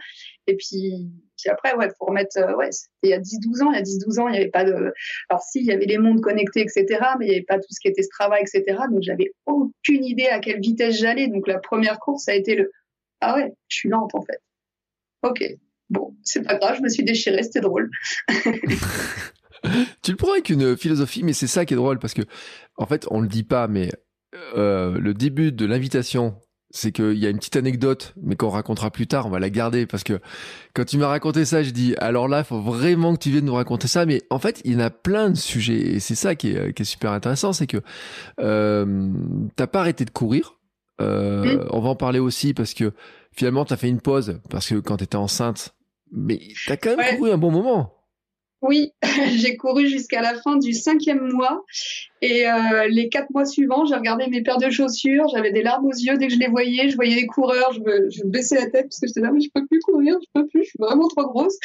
et 0.48 0.56
puis 0.56 1.10
puis 1.38 1.50
après, 1.50 1.76
ouais, 1.76 1.88
pour 1.98 2.08
remettre, 2.08 2.38
euh, 2.38 2.56
ouais, 2.56 2.70
il 3.04 3.10
y 3.10 3.14
a 3.14 3.20
10-12 3.20 3.64
ans. 3.64 3.72
Il 3.72 3.76
y 3.76 3.80
a 3.80 3.84
10-12 3.84 4.20
ans, 4.20 4.28
il 4.28 4.32
n'y 4.32 4.38
avait 4.38 4.50
pas 4.50 4.64
de. 4.64 4.94
Alors, 5.30 5.42
si, 5.42 5.60
il 5.60 5.66
y 5.66 5.72
avait 5.72 5.86
les 5.86 5.98
mondes 5.98 6.22
connectés, 6.22 6.62
etc., 6.62 6.86
mais 7.20 7.26
il 7.26 7.30
n'y 7.30 7.36
avait 7.36 7.46
pas 7.46 7.58
tout 7.58 7.68
ce 7.70 7.80
qui 7.80 7.88
était 7.88 8.04
Strava, 8.04 8.40
etc. 8.40 8.64
Donc, 8.92 9.02
j'avais 9.02 9.34
aucune 9.46 10.04
idée 10.04 10.28
à 10.28 10.40
quelle 10.40 10.60
vitesse 10.60 10.98
j'allais. 10.98 11.28
Donc, 11.28 11.48
la 11.48 11.60
première 11.60 12.00
course, 12.00 12.24
ça 12.26 12.32
a 12.32 12.36
été 12.36 12.56
le 12.56 12.72
Ah 13.22 13.36
ouais, 13.36 13.54
je 13.68 13.76
suis 13.78 13.90
lente, 13.90 14.16
en 14.16 14.22
fait. 14.22 14.42
Ok, 15.24 15.44
bon, 15.90 16.16
c'est 16.24 16.44
pas 16.44 16.56
grave, 16.56 16.78
je 16.78 16.84
me 16.84 16.90
suis 16.90 17.04
déchirée, 17.04 17.44
c'était 17.44 17.62
drôle. 17.62 17.90
tu 20.04 20.12
le 20.12 20.16
prends 20.16 20.32
avec 20.32 20.50
une 20.50 20.78
philosophie, 20.78 21.24
mais 21.24 21.34
c'est 21.34 21.48
ça 21.48 21.66
qui 21.66 21.74
est 21.74 21.78
drôle 21.78 22.00
parce 22.00 22.14
que, 22.14 22.22
en 22.78 22.86
fait, 22.86 23.08
on 23.10 23.22
le 23.22 23.28
dit 23.28 23.44
pas, 23.44 23.68
mais 23.68 23.90
euh, 24.56 24.98
le 25.00 25.14
début 25.14 25.52
de 25.52 25.66
l'invitation 25.66 26.40
c'est 26.78 26.92
qu'il 26.92 27.18
y 27.18 27.26
a 27.26 27.30
une 27.30 27.38
petite 27.38 27.56
anecdote, 27.56 28.14
mais 28.22 28.36
qu'on 28.36 28.50
racontera 28.50 28.92
plus 28.92 29.08
tard, 29.08 29.26
on 29.26 29.30
va 29.30 29.40
la 29.40 29.50
garder, 29.50 29.88
parce 29.88 30.04
que 30.04 30.20
quand 30.76 30.86
tu 30.86 30.98
m'as 30.98 31.08
raconté 31.08 31.44
ça, 31.44 31.64
je 31.64 31.72
dis, 31.72 31.96
alors 31.98 32.28
là, 32.28 32.40
il 32.40 32.46
faut 32.46 32.62
vraiment 32.62 33.16
que 33.16 33.20
tu 33.20 33.32
viennes 33.32 33.46
nous 33.46 33.56
raconter 33.56 33.88
ça, 33.88 34.06
mais 34.06 34.22
en 34.30 34.38
fait, 34.38 34.62
il 34.64 34.74
y 34.74 34.76
en 34.76 34.80
a 34.80 34.92
plein 34.92 35.32
de 35.32 35.36
sujets, 35.36 35.96
et 35.96 36.00
c'est 36.00 36.16
ça 36.16 36.36
qui 36.36 36.52
est, 36.52 36.74
qui 36.74 36.84
est, 36.84 36.86
super 36.86 37.12
intéressant, 37.12 37.52
c'est 37.52 37.66
que 37.66 37.78
euh, 38.40 39.12
t'as 39.56 39.68
pas 39.68 39.80
arrêté 39.80 40.06
de 40.06 40.12
courir, 40.12 40.60
euh, 41.02 41.66
on 41.72 41.80
va 41.80 41.90
en 41.90 41.96
parler 41.96 42.20
aussi, 42.20 42.54
parce 42.54 42.76
que 42.76 42.94
finalement, 43.32 43.66
t'as 43.66 43.78
fait 43.78 43.90
une 43.90 44.02
pause, 44.02 44.40
parce 44.50 44.70
que 44.70 44.76
quand 44.76 44.98
t'étais 44.98 45.16
enceinte, 45.16 45.74
mais 46.12 46.40
t'as 46.68 46.78
quand 46.78 46.96
même 46.96 47.18
couru 47.18 47.32
un 47.32 47.38
bon 47.38 47.52
moment. 47.52 47.97
Oui, 48.62 48.92
j'ai 49.36 49.56
couru 49.56 49.88
jusqu'à 49.88 50.22
la 50.22 50.34
fin 50.36 50.58
du 50.58 50.74
cinquième 50.74 51.32
mois 51.32 51.64
et 52.22 52.50
euh, 52.50 52.88
les 52.90 53.08
quatre 53.08 53.30
mois 53.30 53.46
suivants, 53.46 53.86
j'ai 53.86 53.94
regardé 53.94 54.26
mes 54.28 54.42
paires 54.42 54.58
de 54.58 54.72
chaussures, 54.72 55.28
j'avais 55.32 55.52
des 55.52 55.62
larmes 55.62 55.86
aux 55.86 55.94
yeux 55.94 56.18
dès 56.18 56.28
que 56.28 56.34
je 56.34 56.40
les 56.40 56.48
voyais, 56.48 56.90
je 56.90 56.96
voyais 56.96 57.16
les 57.16 57.28
coureurs, 57.28 57.72
je 57.74 57.82
me, 57.82 58.10
je 58.10 58.24
baissais 58.26 58.56
la 58.56 58.66
tête 58.66 58.86
parce 58.86 59.00
que 59.00 59.08
j'étais 59.08 59.22
là 59.22 59.32
mais 59.32 59.42
je 59.42 59.50
peux 59.54 59.66
plus 59.68 59.80
courir, 59.82 60.18
je 60.22 60.28
peux 60.34 60.48
plus, 60.48 60.64
je 60.64 60.70
suis 60.70 60.80
vraiment 60.80 61.08
trop 61.08 61.28
grosse. 61.28 61.56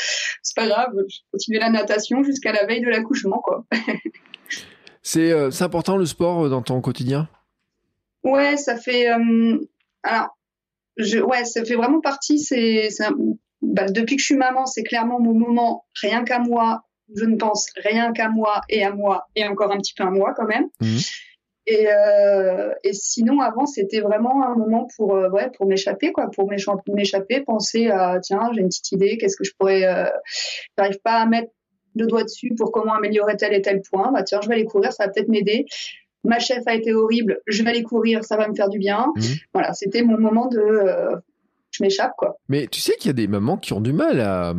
C'est 0.42 0.54
pas 0.54 0.66
grave, 0.66 0.92
je 1.08 1.18
continuais 1.32 1.60
la 1.60 1.70
natation 1.70 2.22
jusqu'à 2.22 2.52
la 2.52 2.66
veille 2.66 2.82
de 2.82 2.90
l'accouchement 2.90 3.40
quoi. 3.42 3.64
c'est 5.02 5.32
euh, 5.32 5.50
c'est 5.50 5.64
important 5.64 5.96
le 5.96 6.04
sport 6.04 6.44
euh, 6.44 6.48
dans 6.50 6.60
ton 6.60 6.82
quotidien? 6.82 7.26
Ouais, 8.22 8.58
ça 8.58 8.76
fait 8.76 9.06
alors 10.02 10.36
je 10.98 11.18
ouais, 11.20 11.46
ça 11.46 11.64
fait 11.64 11.74
vraiment 11.74 12.02
partie 12.02 12.38
c'est 12.38 12.90
bah, 13.62 13.86
depuis 13.88 14.16
que 14.16 14.20
je 14.20 14.26
suis 14.26 14.36
maman, 14.36 14.66
c'est 14.66 14.82
clairement 14.82 15.20
mon 15.20 15.34
moment 15.34 15.86
rien 16.00 16.24
qu'à 16.24 16.40
moi. 16.40 16.82
Je 17.16 17.24
ne 17.24 17.36
pense 17.36 17.66
rien 17.76 18.12
qu'à 18.12 18.28
moi 18.28 18.60
et 18.68 18.84
à 18.84 18.92
moi 18.92 19.26
et 19.36 19.46
encore 19.46 19.72
un 19.72 19.78
petit 19.78 19.94
peu 19.94 20.04
à 20.04 20.10
moi 20.10 20.32
quand 20.36 20.46
même. 20.46 20.68
Mmh. 20.80 20.98
Et, 21.66 21.86
euh, 21.88 22.72
et, 22.82 22.92
sinon, 22.92 23.40
avant, 23.40 23.66
c'était 23.66 24.00
vraiment 24.00 24.44
un 24.44 24.56
moment 24.56 24.88
pour, 24.96 25.14
euh, 25.14 25.28
ouais, 25.30 25.48
pour 25.56 25.66
m'échapper, 25.66 26.10
quoi, 26.10 26.28
pour 26.34 26.50
m'échapper, 26.50 27.40
penser 27.42 27.88
à, 27.88 28.18
tiens, 28.20 28.50
j'ai 28.52 28.62
une 28.62 28.68
petite 28.68 28.90
idée, 28.90 29.16
qu'est-ce 29.16 29.36
que 29.36 29.44
je 29.44 29.52
pourrais, 29.56 29.84
euh, 29.84 30.06
j'arrive 30.76 30.98
pas 31.04 31.20
à 31.20 31.26
mettre 31.26 31.52
le 31.94 32.06
doigt 32.06 32.24
dessus 32.24 32.52
pour 32.56 32.72
comment 32.72 32.94
améliorer 32.94 33.36
tel 33.36 33.54
et 33.54 33.62
tel 33.62 33.80
point. 33.88 34.10
Bah, 34.12 34.24
tiens, 34.24 34.40
je 34.42 34.48
vais 34.48 34.54
aller 34.54 34.64
courir, 34.64 34.92
ça 34.92 35.06
va 35.06 35.12
peut-être 35.12 35.28
m'aider. 35.28 35.66
Ma 36.24 36.40
chef 36.40 36.62
a 36.66 36.74
été 36.74 36.92
horrible, 36.92 37.40
je 37.46 37.62
vais 37.62 37.70
aller 37.70 37.82
courir, 37.82 38.24
ça 38.24 38.36
va 38.36 38.48
me 38.48 38.54
faire 38.54 38.68
du 38.68 38.78
bien. 38.78 39.12
Mmh. 39.14 39.20
Voilà, 39.52 39.72
c'était 39.72 40.02
mon 40.02 40.18
moment 40.18 40.46
de, 40.46 40.58
euh, 40.58 41.16
je 41.72 41.82
m'échappe 41.82 42.12
quoi. 42.16 42.36
Mais 42.48 42.66
tu 42.66 42.80
sais 42.80 42.94
qu'il 42.96 43.08
y 43.08 43.10
a 43.10 43.14
des 43.14 43.26
mamans 43.26 43.56
qui 43.56 43.72
ont 43.72 43.80
du 43.80 43.92
mal 43.92 44.20
à, 44.20 44.54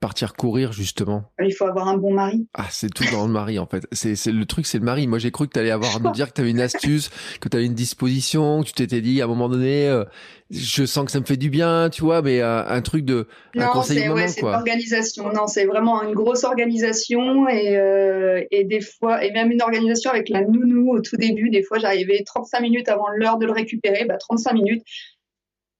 partir 0.00 0.34
courir 0.34 0.72
justement. 0.72 1.24
Il 1.42 1.54
faut 1.54 1.66
avoir 1.66 1.88
un 1.88 1.96
bon 1.96 2.12
mari. 2.12 2.46
Ah, 2.54 2.66
c'est 2.70 2.92
tout 2.92 3.04
dans 3.12 3.26
le 3.26 3.32
mari 3.32 3.58
en 3.58 3.66
fait. 3.66 3.86
C'est 3.92 4.26
le 4.26 4.44
truc, 4.44 4.66
c'est 4.66 4.78
le 4.78 4.84
mari. 4.84 5.06
Moi, 5.06 5.18
j'ai 5.18 5.30
cru 5.30 5.46
que 5.46 5.52
tu 5.52 5.60
allais 5.60 5.70
avoir 5.70 5.96
à 5.96 5.98
nous 6.00 6.10
dire 6.10 6.28
que 6.28 6.34
tu 6.34 6.40
avais 6.40 6.50
une 6.50 6.60
astuce, 6.60 7.10
que 7.40 7.48
tu 7.48 7.56
avais 7.56 7.66
une 7.66 7.74
disposition, 7.74 8.62
que 8.62 8.66
tu 8.66 8.72
t'étais 8.74 9.00
dit 9.00 9.20
à 9.20 9.24
un 9.24 9.28
moment 9.28 9.48
donné, 9.48 9.88
euh, 9.88 10.04
je 10.50 10.84
sens 10.84 11.04
que 11.06 11.10
ça 11.10 11.20
me 11.20 11.24
fait 11.24 11.36
du 11.36 11.48
bien, 11.48 11.88
tu 11.90 12.02
vois, 12.02 12.20
mais 12.22 12.40
euh, 12.40 12.64
un 12.66 12.82
truc 12.82 13.04
de 13.04 13.26
non, 13.54 13.64
un 13.64 13.68
conseil 13.68 14.08
ouais, 14.08 14.28
c'est 14.28 14.42
organisation. 14.42 15.32
Non, 15.32 15.46
c'est 15.46 15.64
vraiment 15.64 16.02
une 16.02 16.14
grosse 16.14 16.44
organisation 16.44 17.48
et 17.48 17.76
euh, 17.76 18.42
et 18.50 18.64
des 18.64 18.80
fois 18.80 19.24
et 19.24 19.30
même 19.30 19.50
une 19.50 19.62
organisation 19.62 20.10
avec 20.10 20.28
la 20.28 20.42
nounou 20.42 20.92
au 20.92 21.00
tout 21.00 21.16
début. 21.16 21.50
Des 21.50 21.62
fois, 21.62 21.78
j'arrivais 21.78 22.22
35 22.24 22.60
minutes 22.60 22.88
avant 22.88 23.08
l'heure 23.14 23.38
de 23.38 23.46
le 23.46 23.52
récupérer. 23.52 24.04
Bah 24.04 24.16
35 24.18 24.52
minutes 24.52 24.82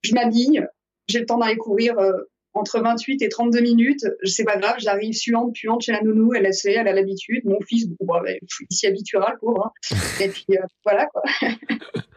je 0.02 0.14
m'habille, 0.14 0.64
j'ai 1.08 1.20
le 1.20 1.26
temps 1.26 1.38
d'aller 1.38 1.56
courir. 1.56 1.98
Euh, 1.98 2.12
entre 2.54 2.80
28 2.80 3.22
et 3.22 3.28
32 3.28 3.60
minutes. 3.60 4.06
C'est 4.24 4.44
pas 4.44 4.56
grave, 4.56 4.76
j'arrive 4.78 5.14
suante, 5.14 5.54
puante 5.54 5.82
chez 5.82 5.92
la 5.92 6.02
nounou, 6.02 6.34
elle 6.34 6.52
sait, 6.52 6.72
elle 6.72 6.88
a 6.88 6.92
l'habitude. 6.92 7.44
Mon 7.44 7.60
fils, 7.66 7.88
bon, 7.88 8.06
bah, 8.06 8.20
il 8.30 8.76
s'y 8.76 8.86
habituera, 8.86 9.32
le 9.32 9.38
pauvre. 9.38 9.72
Hein. 9.90 9.96
Et 10.20 10.28
puis, 10.28 10.44
euh, 10.50 10.62
voilà, 10.84 11.06
quoi. 11.06 11.22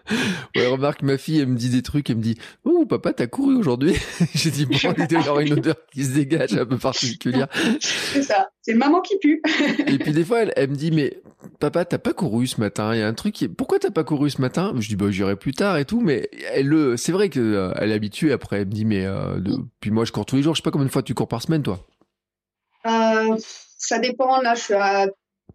ouais, 0.55 0.67
remarque, 0.67 1.01
ma 1.01 1.17
fille, 1.17 1.39
elle 1.39 1.47
me 1.47 1.57
dit 1.57 1.69
des 1.69 1.81
trucs, 1.81 2.09
elle 2.09 2.17
me 2.17 2.21
dit, 2.21 2.37
oh, 2.63 2.85
papa, 2.85 3.13
t'as 3.13 3.27
couru 3.27 3.55
aujourd'hui? 3.55 3.95
J'ai 4.33 4.51
dit, 4.51 4.65
bon, 4.65 4.75
il 4.97 5.07
doit 5.07 5.19
y 5.19 5.21
avoir 5.21 5.39
une 5.39 5.53
odeur 5.53 5.75
qui 5.91 6.03
se 6.03 6.13
dégage 6.13 6.53
un 6.53 6.65
peu 6.65 6.77
particulière. 6.77 7.47
C'est 7.79 8.23
ça. 8.23 8.49
C'est 8.61 8.73
maman 8.73 9.01
qui 9.01 9.17
pue. 9.19 9.41
et 9.87 9.97
puis, 9.97 10.11
des 10.11 10.23
fois, 10.23 10.41
elle, 10.41 10.53
elle 10.55 10.69
me 10.69 10.75
dit, 10.75 10.91
mais, 10.91 11.21
papa, 11.59 11.85
t'as 11.85 11.97
pas 11.97 12.13
couru 12.13 12.47
ce 12.47 12.59
matin? 12.59 12.93
Il 12.93 12.99
y 12.99 13.03
a 13.03 13.07
un 13.07 13.13
truc 13.13 13.33
qui, 13.33 13.47
pourquoi 13.47 13.79
t'as 13.79 13.91
pas 13.91 14.03
couru 14.03 14.29
ce 14.29 14.41
matin? 14.41 14.73
Je 14.77 14.87
dis, 14.87 14.95
bah, 14.95 15.11
j'irai 15.11 15.35
plus 15.35 15.53
tard 15.53 15.77
et 15.77 15.85
tout, 15.85 16.01
mais 16.01 16.29
elle, 16.51 16.67
le, 16.67 16.97
c'est 16.97 17.11
vrai 17.11 17.29
qu'elle 17.29 17.43
euh, 17.43 17.73
est 17.73 17.93
habituée. 17.93 18.31
Après, 18.31 18.61
elle 18.61 18.67
me 18.67 18.71
dit, 18.71 18.85
mais, 18.85 19.05
euh, 19.05 19.39
puis 19.79 19.91
moi, 19.91 20.05
je 20.05 20.11
cours 20.11 20.25
tous 20.25 20.35
les 20.35 20.43
jours. 20.43 20.55
Je 20.55 20.61
sais 20.61 20.63
pas 20.63 20.71
combien 20.71 20.87
de 20.87 20.91
fois 20.91 21.03
tu 21.03 21.13
cours 21.13 21.27
par 21.27 21.41
semaine, 21.41 21.63
toi? 21.63 21.85
Euh, 22.85 23.35
ça 23.77 23.99
dépend. 23.99 24.41
Là, 24.41 24.55
je 24.55 24.61
suis 24.61 24.73
à 24.73 25.07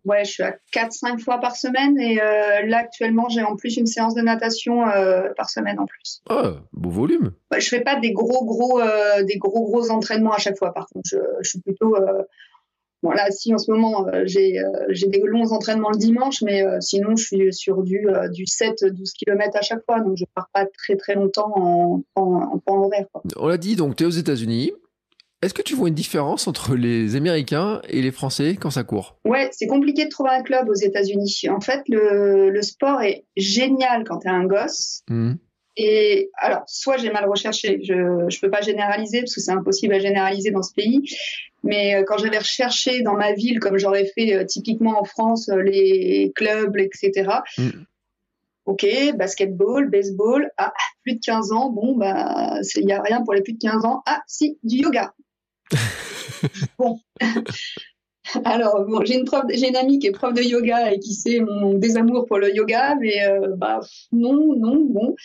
ouais, 0.05 0.25
je 0.25 0.31
suis 0.31 0.43
à 0.43 0.57
4-5 0.75 1.19
fois 1.19 1.39
par 1.39 1.57
semaine 1.57 1.99
et 1.99 2.21
euh, 2.21 2.67
là 2.67 2.79
actuellement 2.79 3.29
j'ai 3.29 3.43
en 3.43 3.57
plus 3.57 3.77
une 3.77 3.87
séance 3.87 4.15
de 4.15 4.23
natation 4.23 4.89
euh, 4.89 5.29
par 5.37 5.51
semaine 5.51 5.79
en 5.79 5.87
plus. 5.87 6.23
Ah, 6.29 6.55
beau 6.73 6.91
volume. 6.91 7.33
Ouais, 7.51 7.61
je 7.61 7.69
fais 7.69 7.81
pas 7.81 7.99
des 7.99 8.13
gros 8.13 8.45
gros 8.45 8.81
euh, 8.81 9.23
des 9.25 9.37
gros 9.37 9.65
gros 9.65 9.91
entraînements 9.91 10.33
à 10.33 10.39
chaque 10.39 10.59
fois. 10.59 10.73
Par 10.73 10.87
contre, 10.89 11.09
je, 11.11 11.19
je 11.43 11.49
suis 11.49 11.61
plutôt 11.61 11.97
bon 13.03 13.11
là 13.11 13.31
si 13.31 13.55
en 13.55 13.59
ce 13.59 13.71
moment 13.71 14.07
j'ai 14.25 14.63
j'ai 14.89 15.09
des 15.09 15.23
longs 15.25 15.53
entraînements 15.53 15.91
le 15.91 15.99
dimanche, 15.99 16.43
mais 16.43 16.65
sinon 16.81 17.17
je 17.17 17.25
suis 17.25 17.53
sur 17.53 17.83
du 17.83 18.07
du 18.33 18.45
7-12 18.45 19.13
km 19.19 19.57
à 19.57 19.63
chaque 19.63 19.85
fois, 19.85 20.01
donc 20.01 20.17
je 20.17 20.25
pars 20.35 20.49
pas 20.53 20.67
très 20.67 20.97
très 20.97 21.15
longtemps 21.15 21.53
en, 21.55 22.03
en, 22.15 22.61
horaire. 22.67 23.07
Quoi. 23.13 23.23
On 23.37 23.49
l'a 23.49 23.59
dit, 23.59 23.77
donc 23.77 23.97
tu 23.97 24.05
es 24.05 24.07
aux 24.07 24.11
États-Unis. 24.11 24.73
Est-ce 25.43 25.55
que 25.55 25.63
tu 25.63 25.75
vois 25.75 25.89
une 25.89 25.95
différence 25.95 26.47
entre 26.49 26.75
les 26.75 27.17
Américains 27.17 27.81
et 27.89 28.03
les 28.03 28.11
Français 28.11 28.57
quand 28.61 28.71
ça 28.71 28.85
court? 28.85 29.17
Ouais, 29.25 29.49
c'est 29.53 29.67
compliqué 29.67 30.05
de 30.05 30.11
trouver 30.11 30.31
un 30.31 30.43
club 30.43 30.69
aux 30.69 30.75
États-Unis. 30.75 31.47
En 31.49 31.61
fait, 31.61 31.83
le, 31.89 32.51
le, 32.51 32.63
sport 32.63 33.01
est 33.01 33.25
génial 33.37 34.05
quand 34.05 34.19
tu 34.19 34.29
es 34.29 34.31
un 34.31 34.45
gosse. 34.45 35.03
Mmh. 35.09 35.35
Et 35.79 36.31
alors, 36.37 36.63
soit 36.67 36.99
j'ai 36.99 37.11
mal 37.11 37.27
recherché, 37.27 37.81
je 37.83 37.95
ne 37.95 38.41
peux 38.41 38.51
pas 38.51 38.61
généraliser 38.61 39.21
parce 39.21 39.35
que 39.35 39.41
c'est 39.41 39.53
impossible 39.53 39.95
à 39.95 39.99
généraliser 39.99 40.51
dans 40.51 40.63
ce 40.63 40.75
pays. 40.75 41.03
Mais 41.63 41.95
euh, 41.95 42.05
quand 42.07 42.19
j'avais 42.19 42.39
recherché 42.39 43.01
dans 43.01 43.15
ma 43.15 43.33
ville, 43.33 43.61
comme 43.61 43.79
j'aurais 43.79 44.07
fait 44.15 44.35
euh, 44.35 44.45
typiquement 44.45 45.01
en 45.01 45.05
France, 45.05 45.49
euh, 45.49 45.63
les 45.63 46.33
clubs, 46.35 46.77
etc. 46.77 47.31
Mmh. 47.57 47.71
Ok, 48.67 48.87
basketball, 49.17 49.89
baseball, 49.89 50.51
ah, 50.59 50.73
plus 51.03 51.15
de 51.15 51.21
15 51.25 51.53
ans, 51.53 51.71
bon, 51.71 51.97
bah, 51.97 52.61
il 52.77 52.85
n'y 52.85 52.93
a 52.93 53.01
rien 53.01 53.23
pour 53.23 53.35
les 53.35 53.43
plus 53.43 53.55
de 53.55 53.59
15 53.59 53.85
ans. 53.85 54.03
Ah, 54.07 54.21
si, 54.27 54.59
du 54.63 54.77
yoga. 54.77 55.15
bon. 56.79 57.01
Alors, 58.45 58.85
bon, 58.87 59.03
j'ai 59.05 59.69
une 59.69 59.77
amie 59.77 59.99
qui 59.99 60.07
est 60.07 60.13
prof 60.13 60.33
de 60.33 60.43
yoga 60.43 60.93
et 60.93 60.99
qui 60.99 61.15
sait 61.15 61.41
mon 61.41 61.75
désamour 61.75 62.27
pour 62.27 62.39
le 62.39 62.55
yoga, 62.55 62.95
mais 63.01 63.25
euh, 63.27 63.55
bah 63.57 63.81
non, 64.13 64.55
non, 64.57 64.85
bon. 64.89 65.17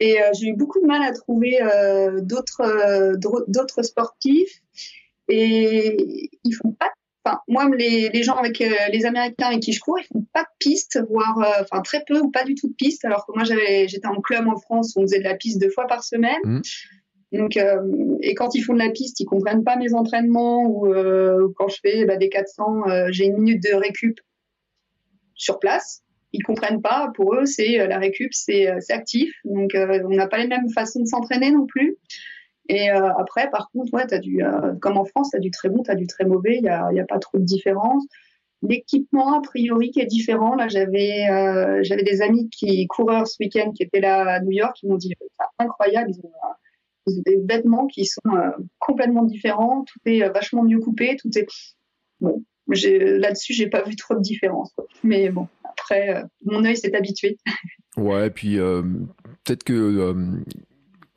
Et 0.00 0.20
euh, 0.20 0.30
j'ai 0.38 0.48
eu 0.48 0.54
beaucoup 0.54 0.80
de 0.80 0.86
mal 0.86 1.02
à 1.02 1.12
trouver 1.12 1.60
euh, 1.60 2.20
d'autres 2.22 3.82
sportifs 3.82 4.60
et 5.28 6.30
ils 6.44 6.52
font 6.52 6.72
pas. 6.72 6.90
Enfin, 7.26 7.38
moi, 7.48 7.70
les, 7.74 8.22
gens 8.22 8.34
avec 8.34 8.58
les 8.58 9.06
Américains 9.06 9.46
avec 9.46 9.60
qui 9.60 9.72
je 9.72 9.80
cours, 9.80 9.98
ils 9.98 10.06
font 10.12 10.26
pas 10.34 10.42
de 10.42 10.48
piste, 10.58 11.02
voire 11.08 11.38
enfin 11.62 11.80
très 11.80 12.04
peu 12.06 12.20
ou 12.20 12.30
pas 12.30 12.44
du 12.44 12.54
tout 12.54 12.68
de 12.68 12.74
piste. 12.74 13.02
Alors 13.06 13.26
que 13.26 13.32
moi, 13.34 13.44
j'étais 13.44 14.06
en 14.06 14.20
club 14.20 14.46
en 14.46 14.58
France, 14.58 14.92
on 14.96 15.02
faisait 15.02 15.20
de 15.20 15.24
la 15.24 15.34
piste 15.34 15.58
deux 15.58 15.70
fois 15.70 15.86
par 15.86 16.04
semaine. 16.04 16.36
Mmh. 16.44 16.60
Euh, 17.34 18.16
et 18.20 18.34
quand 18.34 18.54
ils 18.54 18.62
font 18.62 18.74
de 18.74 18.78
la 18.78 18.90
piste, 18.90 19.20
ils 19.20 19.24
comprennent 19.24 19.64
pas 19.64 19.76
mes 19.76 19.94
entraînements 19.94 20.66
ou 20.66 20.86
euh, 20.86 21.48
quand 21.56 21.68
je 21.68 21.78
fais 21.82 22.04
bah, 22.04 22.16
des 22.16 22.28
400, 22.28 22.88
euh, 22.88 23.06
j'ai 23.10 23.26
une 23.26 23.36
minute 23.36 23.62
de 23.62 23.74
récup 23.74 24.20
sur 25.34 25.58
place. 25.58 26.02
Ils 26.32 26.42
comprennent 26.42 26.82
pas. 26.82 27.10
Pour 27.14 27.34
eux, 27.34 27.46
c'est 27.46 27.86
la 27.86 27.98
récup, 27.98 28.32
c'est 28.32 28.68
actif. 28.90 29.32
Donc, 29.44 29.70
on 29.76 30.08
n'a 30.08 30.26
pas 30.26 30.38
les 30.38 30.48
mêmes 30.48 30.68
façons 30.68 31.00
de 31.00 31.06
s'entraîner 31.06 31.52
non 31.52 31.64
plus. 31.64 31.96
Et 32.68 32.90
après, 32.90 33.48
par 33.50 33.70
contre, 33.70 33.94
ouais, 33.94 34.12
as 34.12 34.18
du, 34.18 34.42
comme 34.80 34.96
en 34.96 35.04
France, 35.04 35.30
tu 35.30 35.36
as 35.36 35.40
du 35.40 35.52
très 35.52 35.68
bon, 35.68 35.84
tu 35.84 35.92
as 35.92 35.94
du 35.94 36.08
très 36.08 36.24
mauvais. 36.24 36.56
Il 36.56 36.62
n'y 36.62 36.68
a, 36.68 36.86
a 36.88 37.06
pas 37.08 37.20
trop 37.20 37.38
de 37.38 37.44
différence. 37.44 38.04
L'équipement, 38.62 39.38
a 39.38 39.42
priori, 39.42 39.92
qui 39.92 40.00
est 40.00 40.06
différent. 40.06 40.56
Là, 40.56 40.66
j'avais 40.66 42.02
des 42.02 42.20
amis 42.20 42.48
qui 42.50 42.84
coureurs 42.88 43.28
ce 43.28 43.36
week-end 43.38 43.70
qui 43.70 43.84
étaient 43.84 44.00
là 44.00 44.28
à 44.28 44.40
New 44.40 44.50
York, 44.50 44.74
qui 44.74 44.88
m'ont 44.88 44.96
dit 44.96 45.12
c'est 45.20 45.64
incroyable. 45.64 46.10
Des 47.06 47.40
vêtements 47.48 47.86
qui 47.86 48.06
sont 48.06 48.20
euh, 48.34 48.50
complètement 48.78 49.24
différents, 49.24 49.84
tout 49.84 49.98
est 50.06 50.22
euh, 50.22 50.30
vachement 50.30 50.62
mieux 50.62 50.78
coupé, 50.78 51.16
tout 51.20 51.30
est 51.36 51.46
bon. 52.20 52.42
Là-dessus, 52.66 53.52
j'ai 53.52 53.68
pas 53.68 53.82
vu 53.82 53.94
trop 53.94 54.14
de 54.14 54.20
différence. 54.20 54.72
Mais 55.02 55.28
bon, 55.28 55.48
après, 55.64 56.16
euh, 56.16 56.22
mon 56.44 56.64
œil 56.64 56.76
s'est 56.76 56.96
habitué. 56.96 57.36
Ouais, 57.96 58.28
et 58.28 58.30
puis 58.30 58.56
peut-être 58.56 59.62
que 59.64 60.42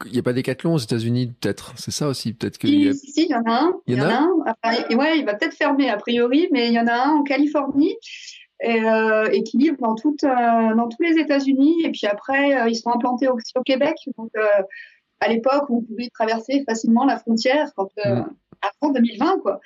il 0.05 0.11
n'y 0.11 0.19
a 0.19 0.23
pas 0.23 0.33
Décathlon 0.33 0.75
aux 0.75 0.77
États-Unis, 0.77 1.33
peut-être. 1.39 1.73
C'est 1.75 1.89
ça 1.89 2.07
aussi, 2.07 2.33
peut-être 2.33 2.59
que. 2.59 2.67
Si, 2.67 2.93
si, 2.93 3.23
il 3.23 3.31
y 3.31 3.35
en 3.35 3.43
a 3.45 3.63
un. 3.63 3.73
Il 3.87 3.97
y, 3.97 4.01
en 4.01 4.05
a 4.05 4.13
un? 4.13 4.95
ouais, 4.95 5.17
il 5.17 5.25
va 5.25 5.33
peut-être 5.33 5.55
fermer 5.55 5.89
a 5.89 5.97
priori, 5.97 6.47
mais 6.51 6.67
il 6.67 6.73
y 6.73 6.79
en 6.79 6.85
a 6.85 6.93
un 6.93 7.09
en 7.13 7.23
Californie 7.23 7.95
et, 8.61 8.83
euh, 8.83 9.27
qui 9.41 9.57
livre 9.57 9.77
dans, 9.79 9.95
dans 9.95 10.87
tous 10.87 11.01
les 11.01 11.19
États-Unis. 11.19 11.83
Et 11.83 11.89
puis 11.89 12.05
après, 12.05 12.69
ils 12.69 12.75
sont 12.75 12.91
implantés 12.91 13.27
aussi 13.27 13.53
au 13.55 13.63
Québec. 13.63 13.95
Donc, 14.17 14.29
à 15.19 15.27
l'époque 15.29 15.69
où 15.69 15.79
on 15.79 15.81
pouvait 15.81 16.09
traverser 16.13 16.63
facilement 16.67 17.05
la 17.05 17.17
frontière 17.17 17.71
quand, 17.75 17.89
euh, 18.05 18.21
avant 18.81 18.93
2020 18.93 19.39
quoi. 19.41 19.59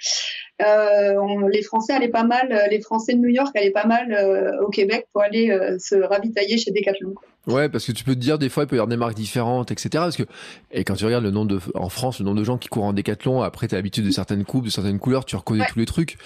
Euh, 0.61 1.49
les 1.51 1.61
Français 1.61 1.93
allaient 1.93 2.09
pas 2.09 2.23
mal, 2.23 2.51
euh, 2.51 2.67
les 2.69 2.81
Français 2.81 3.13
de 3.13 3.19
New 3.19 3.29
York 3.29 3.55
allaient 3.55 3.71
pas 3.71 3.85
mal 3.85 4.59
au 4.61 4.69
Québec 4.69 5.07
pour 5.11 5.21
aller 5.21 5.57
se 5.79 5.95
ravitailler 5.95 6.57
chez 6.57 6.71
Decathlon. 6.71 7.13
Quoi. 7.13 7.27
Ouais, 7.47 7.69
parce 7.69 7.85
que 7.85 7.91
tu 7.91 8.03
peux 8.03 8.13
te 8.13 8.19
dire 8.19 8.37
des 8.37 8.49
fois 8.49 8.63
il 8.63 8.67
peut 8.67 8.75
y 8.75 8.79
avoir 8.79 8.87
des 8.87 8.97
marques 8.97 9.15
différentes, 9.15 9.71
etc. 9.71 9.89
Parce 9.93 10.15
que 10.15 10.23
et 10.71 10.83
quand 10.83 10.93
tu 10.93 11.05
regardes 11.05 11.23
le 11.23 11.31
nombre 11.31 11.47
de 11.47 11.59
en 11.73 11.89
France, 11.89 12.19
le 12.19 12.25
nombre 12.25 12.37
de 12.37 12.43
gens 12.43 12.59
qui 12.59 12.69
courent 12.69 12.83
en 12.83 12.93
décathlon, 12.93 13.41
après 13.41 13.67
t'as 13.67 13.77
l'habitude 13.77 14.05
de 14.05 14.11
certaines 14.11 14.45
coupes, 14.45 14.65
de 14.65 14.69
certaines 14.69 14.99
couleurs, 14.99 15.25
tu 15.25 15.35
reconnais 15.35 15.65
tous 15.67 15.79
les 15.79 15.87
trucs. 15.87 16.17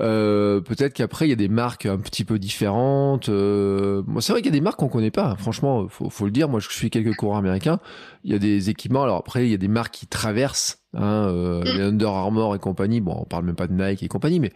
Euh, 0.00 0.60
Peut-être 0.60 0.92
qu'après 0.92 1.26
il 1.26 1.30
y 1.30 1.32
a 1.32 1.36
des 1.36 1.48
marques 1.48 1.86
un 1.86 1.98
petit 1.98 2.24
peu 2.24 2.40
différentes. 2.40 3.28
Euh... 3.28 4.02
Moi, 4.08 4.20
c'est 4.20 4.32
vrai 4.32 4.42
qu'il 4.42 4.50
y 4.50 4.54
a 4.54 4.58
des 4.58 4.60
marques 4.60 4.80
qu'on 4.80 4.88
connaît 4.88 5.12
pas. 5.12 5.36
Franchement, 5.38 5.86
faut, 5.88 6.10
faut 6.10 6.24
le 6.24 6.32
dire. 6.32 6.48
Moi, 6.48 6.58
je 6.58 6.68
suis 6.68 6.90
quelques 6.90 7.14
coureurs 7.14 7.38
américains. 7.38 7.78
Il 8.26 8.32
y 8.32 8.34
a 8.34 8.38
des 8.38 8.68
équipements. 8.68 9.04
Alors 9.04 9.16
après, 9.16 9.46
il 9.46 9.50
y 9.50 9.54
a 9.54 9.58
des 9.58 9.68
marques 9.68 9.94
qui 9.94 10.06
traversent 10.06 10.82
Hein, 10.98 11.28
euh, 11.28 11.60
mm. 11.60 11.64
les 11.64 11.82
Under 11.82 12.08
Armour 12.08 12.54
et 12.54 12.58
compagnie, 12.58 13.00
bon, 13.00 13.16
on 13.20 13.24
parle 13.24 13.44
même 13.44 13.54
pas 13.54 13.66
de 13.66 13.74
Nike 13.74 14.02
et 14.02 14.08
compagnie, 14.08 14.40
mais 14.40 14.52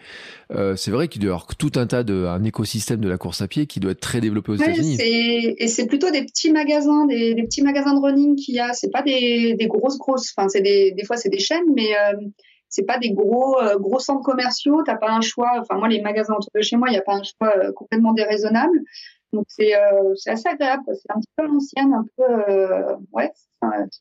euh, 0.53 0.75
c'est 0.75 0.91
vrai 0.91 1.09
qu'il 1.09 1.21
doit 1.21 1.29
y 1.29 1.33
avoir 1.33 1.55
tout 1.55 1.73
un 1.77 1.87
tas 1.87 2.03
de, 2.03 2.25
un 2.25 2.43
écosystème 2.45 3.01
de 3.01 3.09
la 3.11 3.19
course 3.19 3.43
à 3.43 3.49
pied 3.49 3.67
qui 3.67 3.79
doit 3.79 3.93
être 3.93 4.01
très 4.01 4.21
développé 4.21 4.53
aux 4.53 4.57
États-Unis. 4.57 4.97
Et 5.01 5.69
c'est 5.69 5.87
plutôt 5.87 6.11
des 6.11 6.25
petits 6.25 6.51
magasins, 6.51 7.05
des, 7.07 7.35
des 7.35 7.43
petits 7.43 7.63
magasins 7.63 7.95
de 7.95 8.01
running 8.01 8.37
qu'il 8.37 8.55
y 8.55 8.61
a. 8.61 8.73
C'est 8.73 8.91
pas 8.91 9.03
des, 9.03 9.55
des 9.55 9.67
grosses 9.67 9.99
grosses. 9.99 10.33
Enfin, 10.35 10.49
c'est 10.49 10.63
des, 10.63 10.93
des 10.93 11.05
fois 11.05 11.17
c'est 11.17 11.29
des 11.29 11.41
chaînes, 11.41 11.71
mais 11.75 11.95
euh, 11.95 12.17
c'est 12.71 12.87
pas 12.87 12.99
des 12.99 13.11
gros 13.11 13.61
euh, 13.61 13.77
gros 13.79 13.99
centres 13.99 14.23
commerciaux. 14.23 14.83
T'as 14.87 14.97
pas 14.97 15.11
un 15.11 15.21
choix. 15.21 15.51
Enfin, 15.61 15.79
moi, 15.79 15.89
les 15.89 16.01
magasins 16.01 16.35
autour 16.35 16.53
de 16.55 16.63
chez 16.63 16.77
moi, 16.77 16.89
il 16.89 16.95
y 16.95 16.99
a 16.99 17.03
pas 17.03 17.17
un 17.17 17.23
choix 17.23 17.53
complètement 17.75 18.15
déraisonnable. 18.15 18.81
Donc 19.33 19.47
c'est 19.49 19.75
euh, 19.75 20.15
assez 20.27 20.49
agréable. 20.49 20.83
C'est 20.95 21.11
un 21.11 21.21
petit 21.21 21.33
peu 21.37 21.47
l'ancienne, 21.47 21.95
un 21.95 22.05
peu 22.17 22.53
euh, 22.53 22.97
ouais, 23.13 23.31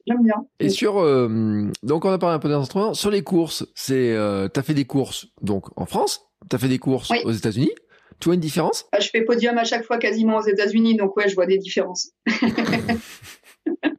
j'aime 0.08 0.24
bien. 0.24 0.46
Et 0.60 0.70
sur 0.70 1.00
euh, 1.00 1.70
donc 1.84 2.06
on 2.06 2.10
a 2.10 2.18
parlé 2.18 2.36
un 2.36 2.40
peu 2.40 2.50
d'instruments. 2.50 2.94
Sur 2.94 3.12
les 3.12 3.24
courses, 3.24 3.66
c'est 3.76 4.14
euh, 4.14 4.48
t'as 4.48 4.64
fait 4.64 4.74
des 4.74 4.86
courses 4.86 5.28
donc 5.42 5.66
en 5.80 5.86
France, 5.86 6.30
t'as 6.50 6.58
fait 6.58 6.68
des 6.68 6.80
courses 6.80 7.12
aux 7.24 7.32
États-Unis. 7.32 7.72
Tu 8.20 8.26
vois 8.26 8.36
une 8.36 8.42
différence? 8.42 8.86
Ah, 8.92 9.00
Je 9.00 9.08
fais 9.10 9.22
podium 9.22 9.58
à 9.58 9.64
chaque 9.64 9.86
fois 9.86 9.98
quasiment 9.98 10.38
aux 10.38 10.46
États-Unis, 10.46 10.98
donc 10.98 11.16
ouais, 11.16 11.30
je 11.30 11.36
vois 11.36 11.46
des 11.46 11.58
différences. 11.58 12.12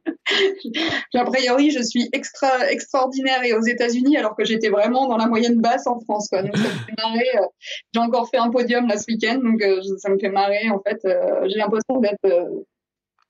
a 1.13 1.25
priori, 1.25 1.71
je 1.71 1.81
suis 1.81 2.09
extra 2.13 2.69
extraordinaire 2.71 3.43
et 3.43 3.53
aux 3.53 3.61
États-Unis, 3.61 4.17
alors 4.17 4.35
que 4.35 4.45
j'étais 4.45 4.69
vraiment 4.69 5.07
dans 5.07 5.17
la 5.17 5.27
moyenne 5.27 5.59
basse 5.59 5.87
en 5.87 5.99
France. 5.99 6.27
Quoi. 6.29 6.43
Donc 6.43 6.55
ça 6.57 6.63
me 6.63 6.69
fait 6.69 6.93
marrer. 6.97 7.27
Euh, 7.35 7.47
j'ai 7.93 7.99
encore 7.99 8.29
fait 8.29 8.37
un 8.37 8.49
podium 8.49 8.87
là 8.87 8.97
ce 8.97 9.05
week-end, 9.07 9.39
donc 9.43 9.61
euh, 9.61 9.81
ça 9.97 10.09
me 10.09 10.19
fait 10.19 10.29
marrer. 10.29 10.69
En 10.69 10.81
fait, 10.81 11.03
euh, 11.05 11.47
j'ai 11.47 11.57
l'impression 11.57 11.99
d'être 11.99 12.63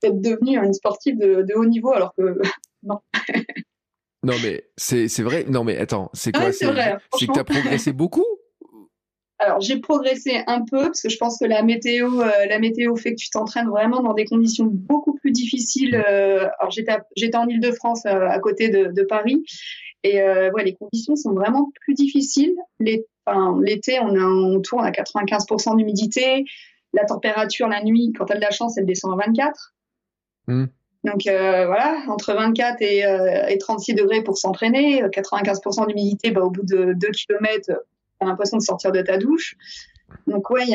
devenue 0.02 0.58
une 0.58 0.72
sportive 0.72 1.18
de, 1.18 1.42
de, 1.42 1.54
haut 1.54 1.66
niveau, 1.66 1.92
alors 1.92 2.14
que 2.16 2.38
non. 2.82 3.00
non 4.22 4.34
mais 4.42 4.64
c'est 4.76 5.22
vrai. 5.22 5.44
Non 5.48 5.64
mais 5.64 5.78
attends, 5.78 6.10
c'est 6.12 6.32
quoi? 6.32 6.52
C'est 6.52 6.66
que 6.66 7.32
tu 7.32 7.38
as 7.38 7.44
progressé 7.44 7.92
beaucoup? 7.92 8.26
Alors 9.42 9.60
j'ai 9.60 9.78
progressé 9.78 10.42
un 10.46 10.64
peu 10.64 10.84
parce 10.84 11.02
que 11.02 11.08
je 11.08 11.16
pense 11.16 11.38
que 11.38 11.44
la 11.44 11.62
météo, 11.62 12.20
euh, 12.20 12.46
la 12.48 12.58
météo 12.58 12.94
fait 12.96 13.10
que 13.10 13.20
tu 13.20 13.30
t'entraînes 13.30 13.68
vraiment 13.68 14.00
dans 14.02 14.14
des 14.14 14.24
conditions 14.24 14.66
beaucoup 14.66 15.14
plus 15.14 15.32
difficiles. 15.32 16.02
Euh, 16.08 16.48
alors 16.58 16.70
j'étais 16.70 16.96
j'étais 17.16 17.36
en 17.36 17.46
Île-de-France 17.48 18.06
euh, 18.06 18.28
à 18.28 18.38
côté 18.38 18.68
de, 18.68 18.92
de, 18.92 19.02
Paris 19.02 19.42
et 20.04 20.20
ouais 20.20 20.64
les 20.64 20.74
conditions 20.74 21.16
sont 21.16 21.32
vraiment 21.32 21.70
plus 21.80 21.94
difficiles. 21.94 22.54
L'été 22.80 23.98
on, 24.00 24.16
on 24.16 24.60
tourne 24.60 24.84
à 24.84 24.90
95% 24.90 25.76
d'humidité. 25.76 26.44
La 26.92 27.04
température 27.04 27.68
la 27.68 27.82
nuit 27.82 28.12
quand 28.16 28.30
elle 28.30 28.36
a 28.36 28.40
de 28.40 28.44
la 28.44 28.50
chance 28.50 28.78
elle 28.78 28.86
descend 28.86 29.12
à 29.12 29.26
24. 29.26 29.74
Mmh. 30.48 30.64
Donc 31.04 31.22
voilà, 31.24 32.00
entre 32.08 32.32
24 32.32 32.76
et, 32.80 33.58
36 33.58 33.94
degrés 33.94 34.22
pour 34.22 34.38
s'entraîner, 34.38 35.02
95% 35.02 35.88
d'humidité, 35.88 36.30
bah, 36.30 36.42
au 36.42 36.50
bout 36.50 36.64
de 36.64 36.92
2 36.94 37.08
km, 37.10 37.72
t'as 38.22 38.28
l'impression 38.28 38.56
de 38.56 38.62
sortir 38.62 38.92
de 38.92 39.02
ta 39.02 39.18
douche. 39.18 39.56
Donc 40.26 40.50
ouais, 40.50 40.66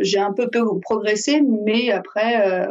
j'ai 0.00 0.18
un 0.18 0.32
peu 0.32 0.48
progressé, 0.80 1.42
mais 1.42 1.90
après, 1.90 2.66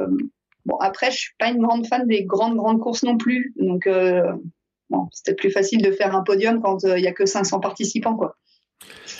bon 0.66 0.76
après, 0.78 1.12
je 1.12 1.18
suis 1.18 1.34
pas 1.38 1.50
une 1.50 1.62
grande 1.62 1.86
fan 1.86 2.08
des 2.08 2.24
grandes 2.24 2.58
grandes 2.58 2.80
courses 2.80 3.04
non 3.04 3.18
plus. 3.18 3.54
Donc 3.58 3.88
bon, 4.90 5.08
c'était 5.12 5.36
plus 5.36 5.52
facile 5.52 5.82
de 5.82 5.92
faire 5.92 6.16
un 6.16 6.24
podium 6.24 6.62
quand 6.62 6.84
il 6.84 7.04
y 7.04 7.08
a 7.08 7.14
que 7.14 7.26
500 7.26 7.60
participants 7.60 8.16
quoi. 8.16 8.36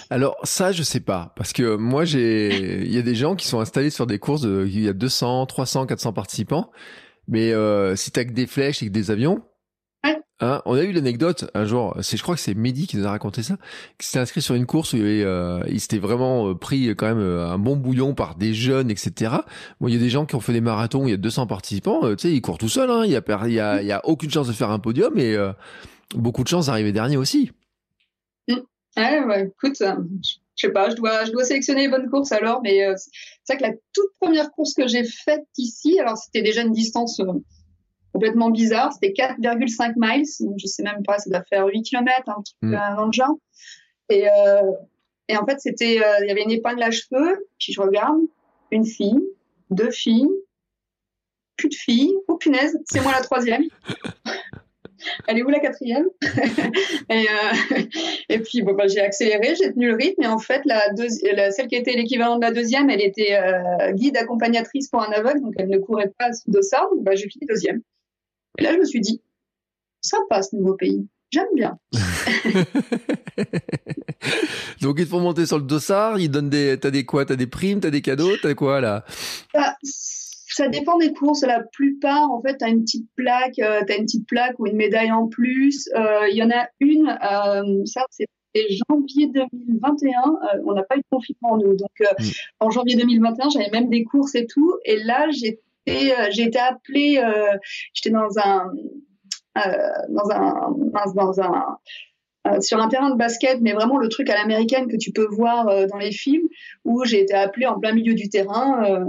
Alors 0.10 0.36
ça, 0.44 0.72
je 0.72 0.84
sais 0.84 1.00
pas, 1.00 1.34
parce 1.38 1.54
que 1.54 1.76
moi, 1.76 2.04
j'ai, 2.04 2.82
il 2.82 2.94
y 2.94 2.98
a 2.98 3.02
des 3.02 3.16
gens 3.16 3.36
qui 3.36 3.48
sont 3.48 3.60
installés 3.60 3.92
sur 3.92 4.08
des 4.08 4.20
courses, 4.20 4.44
il 4.44 4.82
y 4.82 4.90
a 4.90 4.94
200, 4.94 5.46
300, 5.46 5.86
400 5.86 6.14
participants, 6.14 6.72
mais 7.28 7.54
euh, 7.54 7.96
si 7.96 8.12
t'as 8.12 8.26
que 8.26 8.34
des 8.34 8.48
flèches 8.48 8.84
et 8.84 8.88
que 8.88 8.92
des 8.92 9.12
avions, 9.12 9.42
hein, 10.42 10.62
on 10.66 10.76
a 10.76 10.84
eu 10.84 10.92
l'anecdote 10.92 11.50
un 11.54 11.66
jour, 11.66 11.96
c'est, 12.02 12.18
je 12.18 12.24
crois 12.24 12.36
que 12.36 12.42
c'est 12.42 12.54
Mehdi 12.54 12.88
qui 12.88 12.98
nous 12.98 13.08
a 13.08 13.12
raconté 13.12 13.44
ça, 13.44 13.58
qui 13.98 14.08
s'était 14.08 14.20
inscrit 14.20 14.42
sur 14.42 14.56
une 14.56 14.66
course 14.66 14.94
où 14.94 14.98
il, 14.98 15.04
euh, 15.04 15.62
il 15.70 15.80
s'était 15.80 16.00
vraiment 16.00 16.50
euh, 16.50 16.56
pris 16.56 16.90
quand 16.90 17.08
même 17.08 17.20
euh, 17.20 17.48
un 17.48 17.58
bon 17.58 17.76
bouillon 17.76 18.14
par 18.14 18.36
des 18.36 18.54
jeunes, 18.54 18.92
etc. 18.92 19.36
Bon, 19.80 19.88
il 19.88 19.94
y 19.94 19.98
a 19.98 20.00
des 20.00 20.10
gens 20.10 20.26
qui 20.26 20.36
ont 20.36 20.42
fait 20.42 20.54
des 20.54 20.62
marathons, 20.62 21.08
il 21.08 21.12
y 21.12 21.14
a 21.14 21.18
200 21.18 21.48
participants, 21.48 22.02
tu 22.16 22.20
sais, 22.20 22.34
ils 22.34 22.42
courent 22.42 22.58
tout 22.58 22.70
seuls, 22.70 22.90
hein, 22.90 23.04
il 23.06 23.12
y 23.12 23.60
a, 23.60 24.02
aucune 24.04 24.32
chance 24.32 24.48
de 24.48 24.54
faire 24.54 24.72
un 24.72 24.80
podium 24.80 25.18
et 25.18 25.38
beaucoup 26.16 26.44
de 26.44 26.50
chance 26.50 26.66
d'arriver 26.66 26.92
dernier 26.92 27.18
aussi. 27.18 27.52
Ouais, 28.98 29.24
ouais, 29.24 29.48
écoute, 29.48 29.80
euh, 29.82 29.96
je 30.22 30.68
sais 30.68 30.72
pas, 30.72 30.90
je 30.90 30.96
dois, 30.96 31.24
je 31.24 31.32
dois 31.32 31.46
sélectionner 31.46 31.84
les 31.84 31.90
bonnes 31.90 32.10
courses 32.10 32.34
alors, 32.34 32.62
mais 32.62 32.84
euh, 32.84 32.96
c'est 33.44 33.54
vrai 33.54 33.58
que 33.58 33.72
la 33.72 33.78
toute 33.94 34.12
première 34.20 34.52
course 34.52 34.74
que 34.74 34.86
j'ai 34.88 35.06
faite 35.06 35.46
ici, 35.58 35.98
alors 36.00 36.18
c'était 36.18 36.42
déjà 36.42 36.62
une 36.62 36.74
distance 36.74 37.22
euh, 37.22 37.34
complètement 38.14 38.50
bizarre, 38.50 38.92
c'était 38.94 39.14
4,5 39.14 39.94
miles, 39.96 40.26
donc 40.42 40.56
je 40.58 40.68
sais 40.68 40.84
même 40.84 41.04
pas, 41.04 41.18
ça 41.18 41.30
doit 41.30 41.44
faire 41.44 41.66
8 41.66 41.84
km, 41.84 42.12
un 42.28 42.34
truc 42.34 42.58
mm. 42.62 42.96
dans 42.98 43.06
le 43.06 43.12
genre. 43.12 43.38
Et, 44.10 44.26
et 45.30 45.38
en 45.38 45.46
fait, 45.46 45.60
c'était, 45.60 45.96
il 45.96 46.28
y 46.28 46.32
avait 46.32 46.44
une 46.44 46.52
épingle 46.52 46.84
à 46.84 46.92
cheveux, 46.92 47.48
puis 47.58 47.72
je 47.72 47.80
regarde, 47.82 48.20
une 48.72 48.86
fille, 48.86 49.22
deux 49.70 49.92
filles, 49.92 50.30
plus 51.58 51.70
de 51.70 51.76
filles, 51.76 52.14
oh 52.28 52.38
punaise, 52.38 52.78
c'est 52.86 53.02
moi 53.02 53.12
la 53.12 53.22
troisième. 53.22 53.64
elle 55.28 55.38
est 55.38 55.44
où 55.44 55.50
la 55.50 55.60
quatrième? 55.60 56.06
Et, 57.10 57.26
euh, 57.28 57.82
et, 58.30 58.40
puis 58.40 58.62
bon, 58.62 58.74
bah, 58.74 58.88
j'ai 58.88 59.02
accéléré, 59.02 59.56
j'ai 59.56 59.74
tenu 59.74 59.88
le 59.90 59.96
rythme, 59.96 60.24
et 60.24 60.28
en 60.28 60.40
fait, 60.40 60.62
la, 60.66 60.82
la 61.34 61.52
celle 61.52 61.68
qui 61.68 61.76
était 61.76 61.92
l'équivalent 61.92 62.38
de 62.38 62.42
la 62.42 62.52
deuxième, 62.52 62.90
elle 62.90 63.02
était 63.02 63.36
euh, 63.36 63.92
guide 63.92 64.16
accompagnatrice 64.16 64.88
pour 64.90 65.02
un 65.02 65.12
aveugle, 65.12 65.42
donc 65.42 65.54
elle 65.58 65.70
ne 65.70 65.78
courait 65.78 66.12
pas 66.18 66.32
sous 66.32 66.50
dossard, 66.50 66.90
donc 66.92 67.04
bah, 67.04 67.16
j'ai 67.16 67.28
fini 67.28 67.46
deuxième. 67.46 67.82
Et 68.58 68.64
là, 68.64 68.74
je 68.74 68.80
me 68.80 68.86
suis 68.86 69.02
dit, 69.02 69.22
ça 70.02 70.18
passe, 70.30 70.54
nouveau 70.54 70.76
pays. 70.76 71.08
J'aime 71.32 71.48
bien. 71.56 71.78
donc 74.82 74.96
ils 75.00 75.06
te 75.06 75.10
font 75.10 75.22
monter 75.22 75.46
sur 75.46 75.58
le 75.58 75.64
dossard, 75.64 76.20
ils 76.20 76.30
donnent 76.30 76.50
des, 76.50 76.78
t'as 76.78 76.92
des 76.92 77.06
quoi, 77.06 77.24
t'as 77.26 77.38
des 77.38 77.48
primes, 77.48 77.80
t'as 77.80 77.90
des 77.90 78.02
cadeaux, 78.02 78.36
t'as 78.42 78.54
quoi 78.54 78.82
là? 78.82 79.06
Bah, 79.54 79.78
ça 79.82 80.68
dépend 80.68 80.98
des 80.98 81.14
courses. 81.14 81.44
La 81.44 81.62
plupart, 81.72 82.30
en 82.30 82.42
fait, 82.42 82.58
tu 82.58 82.66
as 82.66 82.68
une 82.68 82.82
petite 82.82 83.08
plaque, 83.16 83.60
euh, 83.60 83.82
tu 83.88 83.94
as 83.94 83.98
une 83.98 84.04
petite 84.06 84.28
plaque 84.28 84.60
ou 84.60 84.68
une 84.68 84.76
médaille 84.76 85.12
en 85.12 85.28
plus. 85.28 85.90
Euh, 85.96 86.28
il 86.30 86.36
y 86.36 86.44
en 86.44 86.52
a 86.52 86.68
une, 86.82 87.08
euh, 87.08 87.86
ça 87.86 88.06
c'était 88.10 88.68
janvier 88.90 89.28
2021. 89.28 90.20
Euh, 90.20 90.62
on 90.66 90.74
n'a 90.74 90.84
pas 90.84 90.98
eu 90.98 91.00
de 91.00 91.06
confinement 91.10 91.58
nous, 91.58 91.78
donc 91.78 91.90
mm. 92.02 92.24
en 92.60 92.70
janvier 92.70 92.98
2021, 92.98 93.50
j'avais 93.52 93.70
même 93.72 93.90
des 93.90 94.04
courses 94.04 94.36
et 94.36 94.46
tout. 94.46 94.76
Et 94.84 95.02
là, 95.02 95.28
j'étais, 95.86 96.32
j'ai 96.32 96.44
été 96.44 96.60
appelée, 96.60 97.22
j'étais 97.94 98.10
dans 98.12 98.30
un, 98.44 98.72
dans 100.10 100.30
un, 100.32 100.76
dans 101.16 101.42
un 101.42 102.62
sur 102.62 102.80
un 102.80 102.88
terrain 102.88 103.12
de 103.12 103.18
basket, 103.18 103.60
mais 103.62 103.74
vraiment 103.74 103.98
le 103.98 104.10
truc 104.10 104.30
à 104.30 104.36
l'américaine 104.36 104.88
que 104.88 104.98
tu 104.98 105.12
peux 105.12 105.28
voir 105.28 105.66
dans 105.88 105.98
les 105.98 106.12
films, 106.12 106.48
où 106.86 107.04
j'ai 107.06 107.22
été 107.22 107.34
appelée 107.34 107.68
en 107.68 107.80
plein 107.80 107.94
milieu 107.94 108.14
du 108.14 108.30
terrain. 108.30 109.06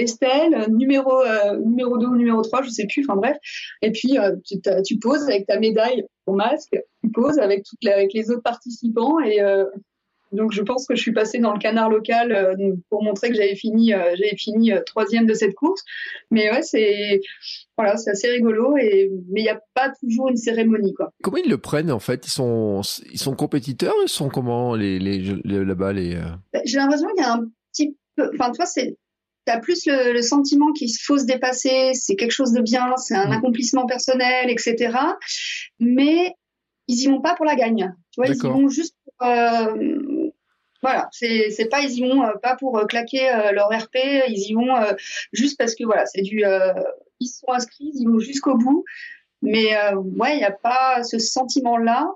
Estelle, 0.00 0.66
numéro, 0.70 1.20
euh, 1.20 1.58
numéro 1.64 1.98
2 1.98 2.06
ou 2.06 2.16
numéro 2.16 2.42
3, 2.42 2.62
je 2.62 2.70
sais 2.70 2.86
plus, 2.86 3.04
enfin 3.06 3.16
bref. 3.16 3.36
Et 3.82 3.92
puis, 3.92 4.18
euh, 4.18 4.36
tu, 4.84 4.98
poses 4.98 5.24
avec 5.24 5.46
ta 5.46 5.58
médaille, 5.58 6.04
ton 6.26 6.34
masque, 6.34 6.76
tu 7.02 7.10
poses 7.10 7.38
avec, 7.38 7.64
toutes 7.64 7.82
les, 7.82 7.92
avec 7.92 8.12
les 8.14 8.30
autres 8.30 8.42
participants. 8.42 9.20
Et 9.20 9.40
euh, 9.40 9.64
donc, 10.32 10.52
je 10.52 10.62
pense 10.62 10.86
que 10.86 10.94
je 10.94 11.00
suis 11.00 11.12
passée 11.12 11.38
dans 11.38 11.52
le 11.52 11.58
canard 11.58 11.90
local 11.90 12.56
pour 12.88 13.02
montrer 13.02 13.30
que 13.30 13.34
j'avais 13.34 13.56
fini, 13.56 13.90
j'avais 13.90 14.36
fini 14.36 14.72
troisième 14.86 15.26
de 15.26 15.34
cette 15.34 15.54
course. 15.54 15.82
Mais 16.30 16.50
ouais, 16.50 16.62
c'est 16.62 17.20
voilà, 17.76 17.96
c'est 17.96 18.10
assez 18.10 18.28
rigolo. 18.28 18.76
Et 18.76 19.10
mais 19.30 19.40
il 19.40 19.44
n'y 19.44 19.50
a 19.50 19.60
pas 19.74 19.90
toujours 20.00 20.28
une 20.28 20.36
cérémonie, 20.36 20.94
quoi. 20.94 21.12
Comment 21.22 21.38
ils 21.38 21.50
le 21.50 21.58
prennent 21.58 21.90
en 21.90 22.00
fait? 22.00 22.26
Ils 22.26 22.30
sont, 22.30 22.82
ils 23.12 23.18
sont 23.18 23.34
compétiteurs 23.34 23.94
Ils 24.02 24.08
sont 24.08 24.28
comment 24.28 24.74
les, 24.74 24.98
les, 24.98 25.20
là-bas 25.44 25.92
les 25.92 26.16
bah, 26.52 26.60
J'ai 26.64 26.78
l'impression 26.78 27.08
qu'il 27.08 27.24
y 27.24 27.26
a 27.26 27.32
un 27.32 27.46
petit 27.72 27.96
peu. 28.16 28.30
Enfin, 28.34 28.52
toi, 28.52 28.66
c'est 28.66 28.96
tu 29.46 29.52
as 29.52 29.58
plus 29.58 29.86
le, 29.86 30.20
sentiment 30.22 30.72
qu'il 30.72 30.90
faut 31.02 31.18
se 31.18 31.24
dépasser, 31.24 31.92
c'est 31.94 32.16
quelque 32.16 32.32
chose 32.32 32.52
de 32.52 32.60
bien, 32.60 32.94
c'est 32.96 33.14
un 33.14 33.28
mm. 33.28 33.32
accomplissement 33.32 33.86
personnel, 33.86 34.50
etc. 34.50 34.96
Mais 35.78 36.34
ils 36.88 37.02
y 37.02 37.06
vont 37.06 37.20
pas 37.20 37.34
pour 37.34 37.46
la 37.46 37.54
gagne. 37.54 37.94
Tu 38.12 38.20
vois, 38.20 38.28
ils 38.28 38.36
y 38.36 38.40
vont 38.40 38.68
juste 38.68 38.94
pour, 39.04 39.28
euh, 39.28 39.74
voilà, 40.82 41.08
c'est 41.12 41.50
c'est 41.50 41.66
pas 41.66 41.80
ils 41.82 41.98
y 41.98 42.00
vont 42.00 42.24
euh, 42.24 42.32
pas 42.42 42.56
pour 42.56 42.78
euh, 42.78 42.86
claquer 42.86 43.30
leur 43.52 43.68
RP, 43.68 43.96
ils 44.28 44.50
y 44.50 44.54
vont 44.54 44.74
juste 45.32 45.58
parce 45.58 45.74
que 45.74 45.84
voilà, 45.84 46.06
c'est 46.06 46.22
du 46.22 46.42
ils 47.20 47.28
sont 47.28 47.50
inscrits, 47.52 47.92
ils 47.94 48.08
vont 48.08 48.18
jusqu'au 48.18 48.56
bout. 48.56 48.84
Mais 49.42 49.74
ouais, 49.94 50.34
il 50.34 50.38
n'y 50.38 50.44
a 50.44 50.50
pas 50.50 51.02
ce 51.02 51.18
sentiment 51.18 51.78
là. 51.78 52.06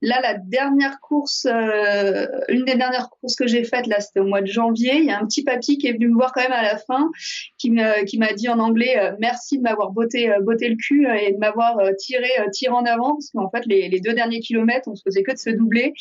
Là, 0.00 0.20
la 0.22 0.34
dernière 0.34 1.00
course, 1.00 1.46
euh, 1.46 2.26
une 2.48 2.64
des 2.64 2.76
dernières 2.76 3.10
courses 3.10 3.34
que 3.34 3.48
j'ai 3.48 3.64
faites, 3.64 3.88
là, 3.88 3.98
c'était 3.98 4.20
au 4.20 4.26
mois 4.26 4.42
de 4.42 4.46
janvier. 4.46 4.94
Il 4.94 5.06
y 5.06 5.10
a 5.10 5.18
un 5.18 5.26
petit 5.26 5.42
papy 5.42 5.76
qui 5.76 5.88
est 5.88 5.92
venu 5.92 6.08
me 6.08 6.14
voir 6.14 6.32
quand 6.32 6.42
même 6.42 6.52
à 6.52 6.62
la 6.62 6.78
fin, 6.78 7.10
qui 7.58 7.70
me, 7.70 8.04
qui 8.04 8.18
m'a 8.18 8.32
dit 8.32 8.48
en 8.48 8.60
anglais 8.60 8.96
euh, 8.96 9.16
merci 9.18 9.58
de 9.58 9.62
m'avoir 9.62 9.90
botté, 9.90 10.30
euh, 10.30 10.40
botté 10.40 10.68
le 10.68 10.76
cul 10.76 11.08
et 11.20 11.32
de 11.32 11.38
m'avoir 11.38 11.78
tiré, 11.98 12.28
tiré 12.52 12.72
en 12.72 12.84
avant, 12.84 13.14
parce 13.14 13.30
qu'en 13.30 13.50
fait, 13.50 13.66
les, 13.66 13.88
les 13.88 14.00
deux 14.00 14.14
derniers 14.14 14.38
kilomètres, 14.38 14.86
on 14.86 14.94
se 14.94 15.02
faisait 15.04 15.24
que 15.24 15.32
de 15.32 15.38
se 15.38 15.50
doubler. 15.50 15.94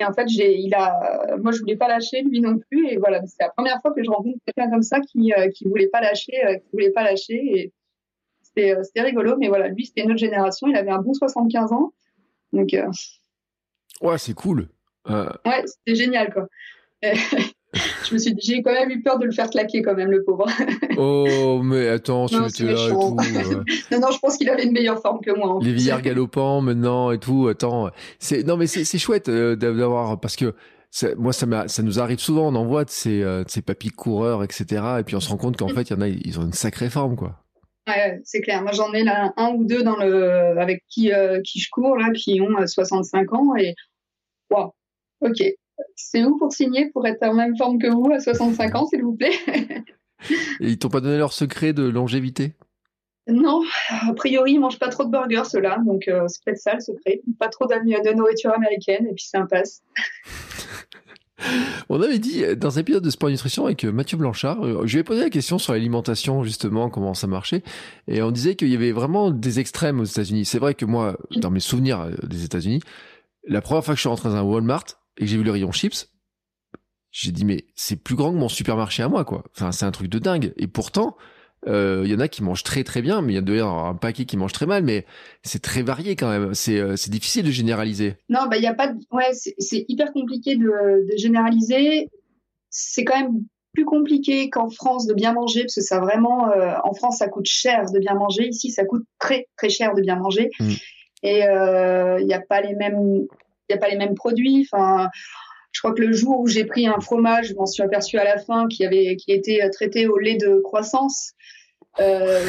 Et 0.00 0.04
en 0.04 0.12
fait, 0.12 0.26
j'ai, 0.28 0.58
il 0.58 0.74
a, 0.74 1.36
moi, 1.40 1.52
je 1.52 1.60
voulais 1.60 1.76
pas 1.76 1.88
lâcher, 1.88 2.22
lui 2.22 2.40
non 2.40 2.58
plus. 2.58 2.88
Et 2.88 2.96
voilà, 2.96 3.24
c'est 3.26 3.42
la 3.42 3.50
première 3.50 3.80
fois 3.80 3.92
que 3.92 4.02
je 4.02 4.10
rencontre 4.10 4.38
quelqu'un 4.44 4.70
comme 4.70 4.82
ça 4.82 5.00
qui, 5.00 5.32
qui 5.54 5.64
voulait 5.68 5.86
pas 5.86 6.00
lâcher, 6.00 6.32
qui 6.62 6.70
voulait 6.72 6.90
pas 6.90 7.04
lâcher. 7.04 7.34
Et 7.34 7.72
c'était, 8.42 8.74
c'était 8.82 9.02
rigolo. 9.02 9.36
Mais 9.38 9.48
voilà, 9.48 9.68
lui, 9.68 9.86
c'était 9.86 10.02
une 10.02 10.10
autre 10.10 10.20
génération. 10.20 10.66
Il 10.66 10.76
avait 10.76 10.90
un 10.90 11.00
bon 11.00 11.14
75 11.14 11.72
ans. 11.72 11.92
Donc, 12.52 12.74
Ouais, 14.00 14.18
c'est 14.18 14.34
cool. 14.34 14.68
Euh... 15.08 15.30
Ouais, 15.44 15.62
c'était 15.66 15.94
génial, 15.94 16.32
quoi. 16.32 16.48
je 18.04 18.14
me 18.14 18.18
suis 18.18 18.34
j'ai 18.40 18.62
quand 18.62 18.72
même 18.72 18.90
eu 18.90 19.02
peur 19.02 19.18
de 19.18 19.24
le 19.24 19.32
faire 19.32 19.50
claquer, 19.50 19.82
quand 19.82 19.94
même, 19.94 20.10
le 20.10 20.22
pauvre. 20.24 20.46
oh, 20.98 21.60
mais 21.62 21.88
attends, 21.88 22.26
tu 22.26 22.36
étais 22.36 22.64
là 22.64 22.86
et 22.86 22.90
tout. 22.90 23.16
non, 23.92 24.00
non, 24.00 24.10
je 24.10 24.18
pense 24.18 24.36
qu'il 24.36 24.48
avait 24.48 24.64
une 24.64 24.72
meilleure 24.72 25.00
forme 25.00 25.20
que 25.20 25.30
moi. 25.36 25.58
Les 25.62 25.72
vieillards 25.72 26.02
galopants, 26.02 26.60
maintenant, 26.60 27.10
et 27.10 27.18
tout. 27.18 27.48
Attends, 27.48 27.90
c'est, 28.18 28.42
non, 28.44 28.56
mais 28.56 28.66
c'est, 28.66 28.98
chouette 28.98 29.28
euh, 29.28 29.56
d'avoir, 29.56 30.20
parce 30.20 30.36
que, 30.36 30.54
moi, 31.16 31.32
ça, 31.32 31.46
ça 31.68 31.82
nous 31.82 32.00
arrive 32.00 32.18
souvent, 32.18 32.48
on 32.48 32.54
envoie 32.54 32.84
de 32.84 32.90
ces, 32.90 33.22
euh, 33.22 33.44
de 33.44 33.50
ces 33.50 33.62
papis 33.62 33.90
coureurs, 33.90 34.44
etc. 34.44 34.82
Et 35.00 35.02
puis 35.02 35.16
on 35.16 35.20
se 35.20 35.28
rend 35.28 35.36
compte 35.36 35.56
qu'en 35.56 35.68
fait, 35.68 35.82
il 35.82 35.92
y 35.92 35.96
en 35.96 36.00
a, 36.00 36.08
ils 36.08 36.38
ont 36.38 36.42
une 36.42 36.52
sacrée 36.52 36.90
forme, 36.90 37.16
quoi. 37.16 37.44
Ouais, 37.86 38.20
c'est 38.24 38.40
clair. 38.40 38.62
Moi, 38.62 38.72
j'en 38.72 38.92
ai 38.94 39.04
là 39.04 39.32
un 39.36 39.50
ou 39.50 39.64
deux 39.64 39.82
dans 39.82 39.96
le 39.96 40.58
avec 40.58 40.84
qui 40.88 41.12
euh, 41.12 41.40
qui 41.42 41.60
je 41.60 41.68
cours 41.70 41.96
là, 41.96 42.10
qui 42.12 42.40
ont 42.40 42.66
65 42.66 43.26
euh, 43.32 43.36
ans 43.36 43.56
et 43.56 43.74
waouh. 44.50 44.72
Ok. 45.20 45.42
C'est 45.96 46.24
où 46.24 46.36
pour 46.36 46.52
signer 46.52 46.90
pour 46.90 47.06
être 47.06 47.22
en 47.22 47.34
même 47.34 47.56
forme 47.56 47.78
que 47.78 47.88
vous 47.88 48.10
à 48.12 48.20
65 48.20 48.74
ans, 48.74 48.86
s'il 48.86 49.02
vous 49.02 49.14
plaît? 49.14 49.32
Et 50.60 50.70
ils 50.70 50.78
t'ont 50.78 50.88
pas 50.88 51.00
donné 51.00 51.18
leur 51.18 51.32
secret 51.32 51.72
de 51.72 51.82
longévité? 51.82 52.54
Non, 53.26 53.62
a 53.88 54.12
priori, 54.12 54.52
ils 54.52 54.60
mangent 54.60 54.78
pas 54.78 54.88
trop 54.88 55.04
de 55.04 55.10
burgers 55.10 55.46
ceux-là, 55.46 55.78
donc 55.86 56.08
euh, 56.08 56.24
c'est 56.28 56.44
peut-être 56.44 56.58
ça 56.58 56.74
le 56.74 56.80
secret. 56.80 57.22
Pas 57.38 57.48
trop 57.48 57.66
de 57.66 58.14
nourriture 58.14 58.52
américaine 58.52 59.06
et 59.06 59.14
puis 59.14 59.24
ça 59.24 59.46
passe. 59.48 59.82
On 61.88 62.00
avait 62.00 62.18
dit 62.18 62.44
euh, 62.44 62.54
dans 62.54 62.76
un 62.76 62.82
épisode 62.82 63.02
de 63.02 63.10
Sport 63.10 63.30
Nutrition 63.30 63.64
avec 63.64 63.84
euh, 63.84 63.92
Mathieu 63.92 64.18
Blanchard, 64.18 64.86
je 64.86 64.92
lui 64.92 65.00
ai 65.00 65.04
posé 65.04 65.22
la 65.22 65.30
question 65.30 65.58
sur 65.58 65.72
l'alimentation 65.72 66.44
justement, 66.44 66.90
comment 66.90 67.14
ça 67.14 67.26
marchait, 67.26 67.62
et 68.08 68.22
on 68.22 68.30
disait 68.30 68.56
qu'il 68.56 68.68
y 68.68 68.74
avait 68.74 68.92
vraiment 68.92 69.30
des 69.30 69.58
extrêmes 69.58 70.00
aux 70.00 70.04
États-Unis. 70.04 70.44
C'est 70.44 70.58
vrai 70.58 70.74
que 70.74 70.84
moi, 70.84 71.16
dans 71.36 71.50
mes 71.50 71.60
souvenirs 71.60 72.10
des 72.22 72.44
États-Unis, 72.44 72.80
la 73.46 73.62
première 73.62 73.84
fois 73.84 73.94
que 73.94 73.96
je 73.96 74.02
suis 74.02 74.08
rentré 74.08 74.28
dans 74.28 74.36
un 74.36 74.42
Walmart 74.42 74.84
et 75.18 75.22
que 75.22 75.26
j'ai 75.26 75.36
vu 75.36 75.44
le 75.44 75.50
rayon 75.50 75.72
chips, 75.72 76.10
j'ai 77.10 77.32
dit 77.32 77.44
mais 77.44 77.66
c'est 77.74 77.96
plus 77.96 78.16
grand 78.16 78.32
que 78.32 78.38
mon 78.38 78.48
supermarché 78.48 79.02
à 79.02 79.08
moi 79.08 79.24
quoi. 79.24 79.44
Enfin 79.54 79.72
c'est 79.72 79.84
un 79.84 79.90
truc 79.92 80.08
de 80.08 80.18
dingue. 80.18 80.52
Et 80.56 80.66
pourtant, 80.66 81.16
il 81.66 81.72
euh, 81.72 82.06
y 82.06 82.14
en 82.14 82.20
a 82.20 82.28
qui 82.28 82.42
mangent 82.42 82.62
très 82.62 82.84
très 82.84 83.00
bien, 83.00 83.22
mais 83.22 83.32
il 83.32 83.36
y 83.36 83.38
a 83.38 83.42
d'ailleurs 83.42 83.72
un 83.72 83.94
paquet 83.94 84.24
qui 84.24 84.36
mange 84.36 84.52
très 84.52 84.66
mal, 84.66 84.82
mais 84.82 85.06
c'est 85.42 85.62
très 85.62 85.82
varié 85.82 86.16
quand 86.16 86.28
même. 86.28 86.54
C'est 86.54 86.78
euh, 86.78 86.94
difficile 87.08 87.44
de 87.44 87.50
généraliser. 87.50 88.16
Non, 88.28 88.46
bah 88.50 88.56
il 88.56 88.62
y 88.62 88.66
a 88.66 88.74
pas. 88.74 88.88
De... 88.88 88.98
Ouais, 89.12 89.30
c'est 89.32 89.84
hyper 89.88 90.12
compliqué 90.12 90.56
de, 90.56 90.64
de 90.64 91.16
généraliser. 91.16 92.10
C'est 92.70 93.04
quand 93.04 93.18
même 93.18 93.44
plus 93.74 93.84
compliqué 93.84 94.50
qu'en 94.50 94.70
France 94.70 95.06
de 95.06 95.14
bien 95.14 95.32
manger, 95.32 95.62
parce 95.62 95.74
que 95.74 95.80
ça 95.80 96.00
vraiment, 96.00 96.50
euh, 96.50 96.74
en 96.84 96.94
France, 96.94 97.18
ça 97.18 97.28
coûte 97.28 97.46
cher 97.46 97.90
de 97.90 97.98
bien 97.98 98.14
manger. 98.14 98.48
Ici, 98.48 98.70
ça 98.70 98.84
coûte 98.84 99.04
très, 99.18 99.48
très 99.56 99.68
cher 99.68 99.94
de 99.94 100.00
bien 100.00 100.16
manger. 100.16 100.50
Mm. 100.60 100.70
Et 101.24 101.38
il 101.38 101.42
euh, 101.42 102.22
n'y 102.22 102.34
a 102.34 102.40
pas 102.40 102.60
les 102.60 102.74
mêmes, 102.74 103.26
il 103.68 103.74
a 103.74 103.78
pas 103.78 103.88
les 103.88 103.96
mêmes 103.96 104.14
produits. 104.14 104.66
Enfin, 104.70 105.08
je 105.72 105.80
crois 105.80 105.92
que 105.92 106.02
le 106.02 106.12
jour 106.12 106.40
où 106.40 106.46
j'ai 106.46 106.64
pris 106.64 106.86
un 106.86 107.00
fromage, 107.00 107.48
je 107.48 107.54
m'en 107.54 107.66
suis 107.66 107.82
aperçu 107.82 108.18
à 108.18 108.24
la 108.24 108.38
fin, 108.38 108.68
qui 108.68 108.84
avait, 108.84 109.16
qui 109.16 109.32
était 109.32 109.68
traité 109.70 110.06
au 110.06 110.18
lait 110.18 110.36
de 110.36 110.60
croissance. 110.60 111.32
Euh, 112.00 112.46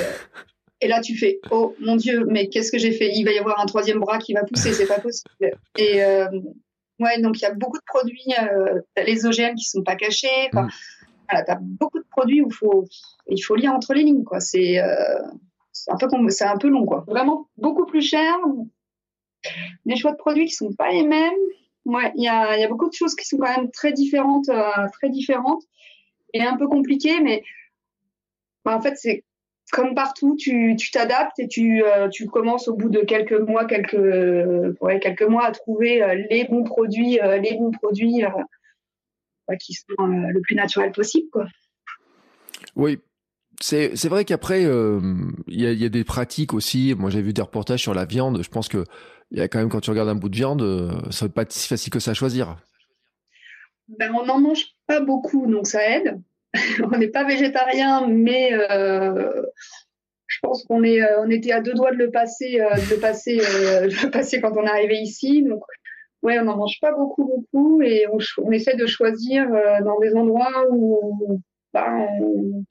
et 0.81 0.87
là, 0.87 1.01
tu 1.01 1.17
fais, 1.17 1.39
oh 1.51 1.75
mon 1.79 1.95
Dieu, 1.95 2.25
mais 2.29 2.49
qu'est-ce 2.49 2.71
que 2.71 2.77
j'ai 2.77 2.91
fait? 2.91 3.11
Il 3.15 3.23
va 3.23 3.31
y 3.31 3.39
avoir 3.39 3.59
un 3.59 3.65
troisième 3.65 3.99
bras 3.99 4.19
qui 4.19 4.33
va 4.33 4.43
pousser, 4.43 4.73
c'est 4.73 4.87
pas 4.87 4.99
possible. 4.99 5.57
Et 5.77 6.01
ouais, 6.99 7.21
donc 7.21 7.39
il 7.39 7.41
y 7.41 7.45
a 7.45 7.53
beaucoup 7.53 7.77
de 7.77 7.83
produits, 7.85 8.33
euh, 8.41 8.81
les 9.05 9.25
OGM 9.25 9.55
qui 9.55 9.65
sont 9.65 9.83
pas 9.83 9.95
cachés. 9.95 10.49
Enfin, 10.51 10.63
mm 10.63 10.69
voilà, 11.29 11.43
as 11.47 11.59
beaucoup 11.59 11.99
de 11.99 12.05
produits 12.09 12.41
où 12.41 12.49
faut, 12.51 12.85
il 13.27 13.41
faut 13.41 13.55
lire 13.55 13.73
entre 13.73 13.93
les 13.93 14.03
lignes, 14.03 14.23
quoi. 14.23 14.39
C'est 14.39 14.79
euh, 14.79 15.21
un 15.87 15.97
peu 15.97 16.07
c'est 16.29 16.45
un 16.45 16.57
peu 16.57 16.69
long, 16.69 16.85
quoi. 16.85 17.03
Vraiment 17.07 17.49
beaucoup 17.57 17.85
plus 17.85 18.01
cher. 18.01 18.35
Des 19.85 19.95
choix 19.95 20.11
de 20.11 20.17
produits 20.17 20.45
qui 20.45 20.53
sont 20.53 20.73
pas 20.73 20.91
les 20.91 21.03
mêmes. 21.03 21.33
Ouais, 21.85 22.11
il 22.15 22.23
y 22.23 22.27
a, 22.27 22.57
y 22.57 22.63
a 22.63 22.67
beaucoup 22.67 22.89
de 22.89 22.93
choses 22.95 23.15
qui 23.15 23.25
sont 23.25 23.37
quand 23.37 23.55
même 23.55 23.71
très 23.71 23.93
différentes, 23.93 24.49
euh, 24.49 24.87
très 24.93 25.09
différentes 25.09 25.63
et 26.33 26.41
un 26.41 26.57
peu 26.57 26.67
compliquées, 26.67 27.19
mais 27.21 27.43
bah, 28.63 28.75
en 28.75 28.81
fait 28.81 28.95
c'est 28.97 29.23
comme 29.71 29.93
partout, 29.95 30.35
tu 30.35 30.75
t'adaptes 30.91 31.39
et 31.39 31.47
tu, 31.47 31.83
euh, 31.83 32.07
tu 32.09 32.27
commences 32.27 32.67
au 32.67 32.75
bout 32.75 32.89
de 32.89 33.01
quelques 33.01 33.39
mois, 33.39 33.65
quelques, 33.65 34.79
ouais, 34.81 34.99
quelques 34.99 35.23
mois 35.23 35.45
à 35.45 35.51
trouver 35.51 36.25
les 36.29 36.45
bons 36.45 36.63
produits, 36.63 37.19
les 37.41 37.55
bons 37.57 37.71
produits 37.71 38.23
qui 39.59 39.73
sont 39.73 39.85
euh, 39.99 40.31
le 40.31 40.41
plus 40.41 40.55
naturel 40.55 40.91
possible. 40.91 41.29
Quoi. 41.31 41.45
Oui, 42.75 42.99
c'est, 43.61 44.07
vrai 44.07 44.25
qu'après, 44.25 44.65
euh, 44.65 44.99
il 45.47 45.61
y, 45.61 45.85
a, 45.85 45.89
des 45.89 46.03
pratiques 46.03 46.53
aussi. 46.53 46.93
Moi, 46.97 47.09
j'ai 47.09 47.21
vu 47.21 47.33
des 47.33 47.41
reportages 47.41 47.81
sur 47.81 47.93
la 47.93 48.05
viande. 48.05 48.41
Je 48.43 48.49
pense 48.49 48.67
que 48.67 48.83
il 49.31 49.39
y 49.39 49.41
a 49.41 49.47
quand 49.47 49.59
même, 49.59 49.69
quand 49.69 49.81
tu 49.81 49.89
regardes 49.89 50.09
un 50.09 50.15
bout 50.15 50.29
de 50.29 50.35
viande, 50.35 50.61
euh, 50.61 50.91
ça 51.11 51.25
va 51.25 51.31
pas 51.31 51.45
si 51.49 51.67
facile 51.67 51.91
que 51.91 51.99
ça 51.99 52.11
à 52.11 52.13
choisir. 52.13 52.57
Ben, 53.87 54.11
on 54.13 54.25
n'en 54.25 54.39
mange 54.39 54.65
pas 54.87 54.99
beaucoup, 54.99 55.47
donc 55.47 55.67
ça 55.67 55.87
aide. 55.89 56.21
on 56.83 56.97
n'est 56.97 57.07
pas 57.07 57.23
végétarien, 57.23 58.07
mais 58.07 58.53
euh, 58.53 59.41
je 60.27 60.39
pense 60.41 60.63
qu'on 60.65 60.83
est, 60.83 61.01
on 61.19 61.29
était 61.29 61.51
à 61.51 61.61
deux 61.61 61.73
doigts 61.73 61.91
de 61.91 61.97
le 61.97 62.11
passer, 62.11 62.59
de 62.59 62.95
passer, 62.95 63.37
de 63.37 64.09
passer 64.09 64.41
quand 64.41 64.55
on 64.55 64.65
est 64.65 64.69
arrivé 64.69 64.99
ici. 64.99 65.43
Donc, 65.43 65.63
ouais, 66.21 66.39
on 66.39 66.43
n'en 66.43 66.57
mange 66.57 66.79
pas 66.81 66.91
beaucoup, 66.93 67.25
beaucoup, 67.25 67.81
et 67.81 68.05
on, 68.37 68.51
essaie 68.51 68.75
de 68.75 68.85
choisir 68.85 69.47
dans 69.83 69.99
des 69.99 70.15
endroits 70.15 70.65
où 70.69 71.41
on, 71.73 72.63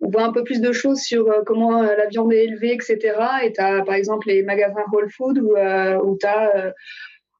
voit 0.00 0.24
un 0.24 0.32
peu 0.32 0.44
plus 0.44 0.60
de 0.60 0.72
choses 0.72 1.00
sur 1.00 1.28
euh, 1.28 1.42
comment 1.44 1.82
euh, 1.82 1.94
la 1.96 2.06
viande 2.06 2.32
est 2.32 2.44
élevée, 2.44 2.72
etc. 2.72 2.98
Et 3.44 3.52
tu 3.52 3.60
as 3.60 3.82
par 3.82 3.94
exemple 3.94 4.28
les 4.28 4.42
magasins 4.42 4.84
Whole 4.92 5.10
Food 5.10 5.38
où, 5.38 5.56
où 5.56 6.18
tu 6.18 6.26
as 6.26 6.72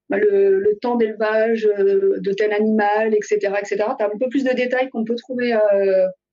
bah, 0.08 0.18
le, 0.18 0.78
temps 0.80 0.96
d'élevage 0.96 1.62
de 1.62 2.32
tel 2.32 2.52
animal, 2.52 3.14
etc. 3.14 3.36
etc. 3.58 3.76
Tu 3.98 4.04
as 4.04 4.06
un 4.06 4.18
peu 4.18 4.28
plus 4.28 4.44
de 4.44 4.52
détails 4.52 4.88
qu'on 4.90 5.04
peut 5.04 5.16
trouver 5.16 5.56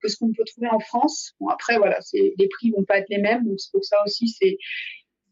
que 0.01 0.09
ce 0.09 0.17
qu'on 0.17 0.27
peut 0.27 0.43
trouver 0.45 0.67
en 0.69 0.79
France. 0.79 1.33
Après, 1.49 1.77
voilà, 1.77 1.99
les 2.13 2.47
prix 2.49 2.71
vont 2.71 2.83
pas 2.83 2.99
être 2.99 3.09
les 3.09 3.19
mêmes, 3.19 3.45
donc 3.45 3.59
c'est 3.59 3.71
pour 3.71 3.83
ça 3.83 3.97
aussi, 4.05 4.27
c'est 4.27 4.57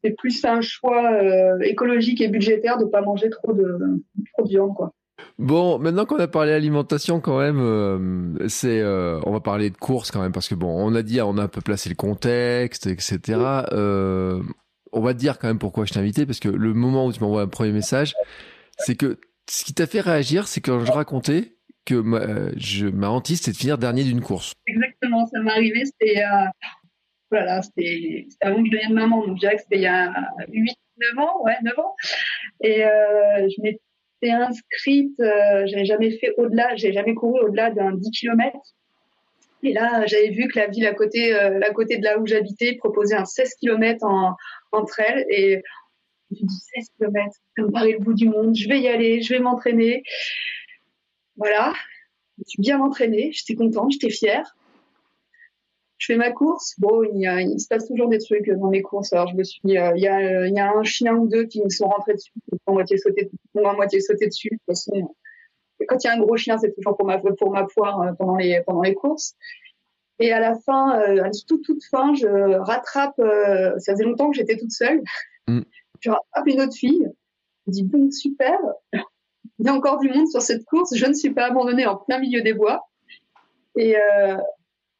c'est 0.06 0.12
plus 0.12 0.46
un 0.46 0.62
choix 0.62 1.14
euh, 1.14 1.60
écologique 1.62 2.22
et 2.22 2.28
budgétaire 2.28 2.78
de 2.78 2.86
ne 2.86 2.90
pas 2.90 3.02
manger 3.02 3.30
trop 3.30 3.54
de, 3.54 3.78
trop 4.34 4.44
de 4.44 4.50
viande, 4.50 4.76
quoi. 4.76 4.94
Bon, 5.38 5.80
maintenant 5.80 6.06
qu'on 6.06 6.18
a 6.18 6.28
parlé 6.28 6.54
alimentation, 6.54 7.20
quand 7.20 7.40
même, 7.40 7.60
euh, 7.60 8.48
c'est, 8.48 8.80
euh, 8.80 9.20
on 9.26 9.32
va 9.32 9.40
parler 9.40 9.70
de 9.70 9.78
courses 9.78 10.12
quand 10.12 10.22
même 10.22 10.32
parce 10.32 10.48
que 10.48 10.56
bon, 10.56 10.68
on 10.68 10.96
a 10.96 11.02
dit, 11.04 11.22
on 11.22 11.38
a 11.38 11.44
un 11.44 11.48
peu 11.48 11.62
placé 11.62 11.90
le 11.90 11.96
contexte, 11.96 12.88
etc. 12.88 13.40
on 14.92 15.02
va 15.02 15.14
te 15.14 15.20
dire 15.20 15.38
quand 15.40 15.48
même 15.48 15.60
pourquoi 15.60 15.86
je 15.86 15.94
t'ai 15.94 16.00
invité 16.00 16.26
parce 16.26 16.40
que 16.40 16.50
le 16.50 16.74
moment 16.74 17.06
où 17.06 17.14
tu 17.14 17.20
m'envoies 17.20 17.42
un 17.42 17.48
premier 17.48 17.72
message, 17.72 18.14
c'est 18.78 18.96
que 18.96 19.20
ce 19.50 19.66
qui 19.66 19.74
t'a 19.74 19.88
fait 19.88 20.02
réagir, 20.02 20.48
c'est 20.48 20.62
quand 20.62 20.84
je 20.84 20.92
racontais 20.92 21.58
que 21.86 21.96
ma, 21.96 22.52
je, 22.58 22.88
ma 22.88 23.10
hantise, 23.10 23.40
c'était 23.40 23.52
de 23.52 23.58
finir 23.58 23.78
dernier 23.78 24.04
d'une 24.04 24.22
course. 24.22 24.54
Exactement, 24.68 25.28
ça 25.28 25.40
m'est 25.42 25.52
arrivé, 25.52 25.84
c'était 25.86 26.24
voilà, 27.32 27.62
c'était 27.62 28.28
avant 28.42 28.62
que 28.62 28.68
je 28.68 28.72
devienne 28.72 28.94
maman, 28.94 29.26
donc 29.26 29.36
je 29.36 29.40
dirais 29.42 29.56
que 29.56 29.62
c'était 29.62 29.78
il 29.78 29.82
y 29.82 29.88
a 29.88 30.14
8, 30.52 30.76
9 31.16 31.26
ans, 31.26 31.44
ouais, 31.44 31.56
9 31.64 31.80
ans. 31.80 31.96
Et 32.62 32.86
euh, 32.86 33.48
je 33.50 33.62
m'étais 33.62 33.82
inscrite, 34.32 35.20
euh, 35.20 35.66
j'avais 35.66 35.86
jamais 35.86 36.12
fait 36.12 36.34
au-delà, 36.38 36.76
j'ai 36.76 36.94
jamais 36.94 37.14
couru 37.14 37.40
au-delà 37.42 37.72
d'un 37.72 37.94
10 37.94 38.12
km. 38.12 38.58
Et 39.64 39.74
là, 39.74 40.06
j'avais 40.06 40.30
vu 40.30 40.48
que 40.48 40.60
la 40.60 40.68
ville 40.68 40.86
à 40.86 40.94
côté, 40.94 41.34
euh, 41.34 41.60
à 41.62 41.72
côté 41.72 41.98
de 41.98 42.04
là 42.04 42.20
où 42.20 42.28
j'habitais 42.28 42.76
proposait 42.76 43.16
un 43.16 43.26
16 43.26 43.56
km 43.60 44.06
en, 44.06 44.36
entre 44.72 45.00
elles. 45.00 45.26
Et 45.30 45.62
je 46.32 46.44
me 46.44 46.48
dit 46.48 46.60
16 46.76 46.90
km, 46.98 47.36
ça 47.58 47.64
me 47.64 47.72
paraît 47.72 47.94
le 47.94 48.00
bout 48.00 48.14
du 48.14 48.30
monde, 48.30 48.56
je 48.56 48.68
vais 48.68 48.80
y 48.80 48.88
aller, 48.88 49.22
je 49.22 49.34
vais 49.34 49.40
m'entraîner. 49.40 50.04
Voilà, 51.38 51.74
je 52.38 52.44
suis 52.48 52.62
bien 52.62 52.80
entraînée, 52.80 53.32
j'étais 53.34 53.56
contente, 53.56 53.92
j'étais 53.92 54.10
fière 54.10 54.56
je 55.98 56.08
fais 56.08 56.18
ma 56.18 56.32
course. 56.32 56.76
Bon, 56.78 57.04
il, 57.04 57.60
se 57.60 57.68
passe 57.68 57.88
toujours 57.88 58.10
des 58.10 58.20
trucs 58.20 58.50
dans 58.50 58.70
mes 58.70 58.82
courses. 58.82 59.14
Alors, 59.14 59.28
je 59.28 59.36
me 59.36 59.44
suis, 59.44 59.78
euh, 59.78 59.94
il, 59.96 60.04
y 60.04 60.08
a, 60.08 60.48
il 60.48 60.54
y 60.54 60.60
a 60.60 60.72
un 60.72 60.84
chien 60.84 61.16
ou 61.16 61.28
deux 61.28 61.46
qui 61.46 61.64
me 61.64 61.70
sont 61.70 61.88
rentrés 61.88 62.14
dessus, 62.14 62.32
qui 62.50 62.58
m'ont 62.68 62.74
moitié 62.74 62.98
sauté, 62.98 63.30
moitié 63.54 64.02
sauté 64.02 64.28
dessus. 64.28 64.50
De 64.50 64.56
toute 64.56 64.66
façon, 64.68 65.16
quand 65.88 66.04
il 66.04 66.08
y 66.08 66.10
a 66.10 66.14
un 66.14 66.20
gros 66.20 66.38
chien, 66.38 66.58
c'est 66.58 66.74
toujours 66.74 66.98
pour 66.98 67.06
ma, 67.06 67.20
pour 67.20 67.52
ma 67.52 67.66
poire 67.66 68.02
euh, 68.02 68.14
pendant 68.14 68.36
les, 68.36 68.62
pendant 68.66 68.82
les 68.82 68.94
courses. 68.94 69.36
Et 70.20 70.32
à 70.32 70.40
la 70.40 70.56
fin, 70.56 71.00
euh, 71.00 71.24
à 71.24 71.30
toute, 71.48 71.64
toute 71.64 71.84
fin, 71.86 72.14
je 72.14 72.28
rattrape, 72.60 73.20
ça 73.80 73.94
faisait 73.94 74.06
longtemps 74.06 74.30
que 74.30 74.38
j'étais 74.38 74.58
toute 74.58 74.72
seule. 74.72 75.02
Mm. 75.48 75.62
Je 76.02 76.10
rattrape 76.10 76.48
une 76.48 76.62
autre 76.62 76.76
fille. 76.76 77.08
Je 77.68 77.72
dis, 77.72 77.84
bon, 77.84 78.12
super. 78.12 78.58
Il 79.60 79.66
y 79.66 79.70
a 79.70 79.74
encore 79.74 80.00
du 80.00 80.10
monde 80.10 80.28
sur 80.28 80.42
cette 80.42 80.66
course. 80.66 80.96
Je 80.96 81.06
ne 81.06 81.14
suis 81.14 81.34
pas 81.34 81.46
abandonnée 81.46 81.86
en 81.86 81.96
plein 81.96 82.20
milieu 82.20 82.42
des 82.42 82.54
bois. 82.54 82.88
Et, 83.78 83.98
euh, 83.98 84.38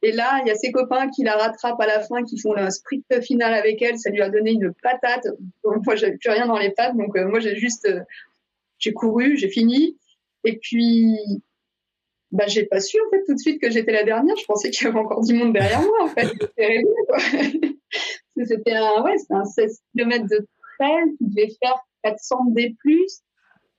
et 0.06 0.12
là, 0.12 0.40
il 0.44 0.48
y 0.48 0.52
a 0.52 0.56
ses 0.56 0.72
copains 0.72 1.10
qui 1.10 1.24
la 1.24 1.36
rattrapent 1.36 1.82
à 1.82 1.88
la 1.88 2.00
fin, 2.00 2.24
qui 2.24 2.40
font 2.40 2.56
un 2.56 2.70
sprint 2.70 3.24
final 3.24 3.56
avec 3.56 3.82
elle. 3.82 3.98
Ça 3.98 4.12
lui 4.12 4.22
a 4.22 4.30
donné 4.30 4.52
une 4.52 4.72
patate. 4.84 5.26
moi, 5.64 5.96
j'avais 5.96 6.16
plus 6.18 6.30
rien 6.30 6.46
dans 6.46 6.60
les 6.60 6.70
pattes. 6.70 6.96
Donc, 6.96 7.18
euh, 7.18 7.28
moi, 7.28 7.40
j'ai 7.40 7.56
juste, 7.56 7.88
euh, 7.88 8.02
j'ai 8.78 8.94
couru, 8.94 9.36
j'ai 9.36 9.50
fini. 9.50 9.98
Et 10.44 10.60
puis, 10.60 11.18
bah, 12.30 12.46
j'ai 12.46 12.68
pas 12.68 12.82
su, 12.82 12.98
en 13.02 13.10
fait, 13.10 13.24
tout 13.26 13.34
de 13.34 13.40
suite 13.40 13.60
que 13.60 13.72
j'étais 13.72 13.94
la 13.94 14.04
dernière. 14.04 14.36
Je 14.36 14.46
pensais 14.46 14.70
qu'il 14.70 14.86
y 14.86 14.90
avait 14.92 15.00
encore 15.00 15.24
du 15.24 15.34
monde 15.34 15.54
derrière 15.54 15.82
moi, 15.82 16.04
en 16.04 16.08
fait. 16.10 16.28
C'était 18.46 18.74
un, 18.74 19.04
ouais, 19.04 19.16
un 19.32 19.44
16 19.44 19.82
km 19.92 20.28
de 20.28 20.48
trail 20.78 21.18
qui 21.18 21.26
devait 21.30 21.52
faire 21.64 21.80
400 22.04 22.46
D+. 22.50 22.76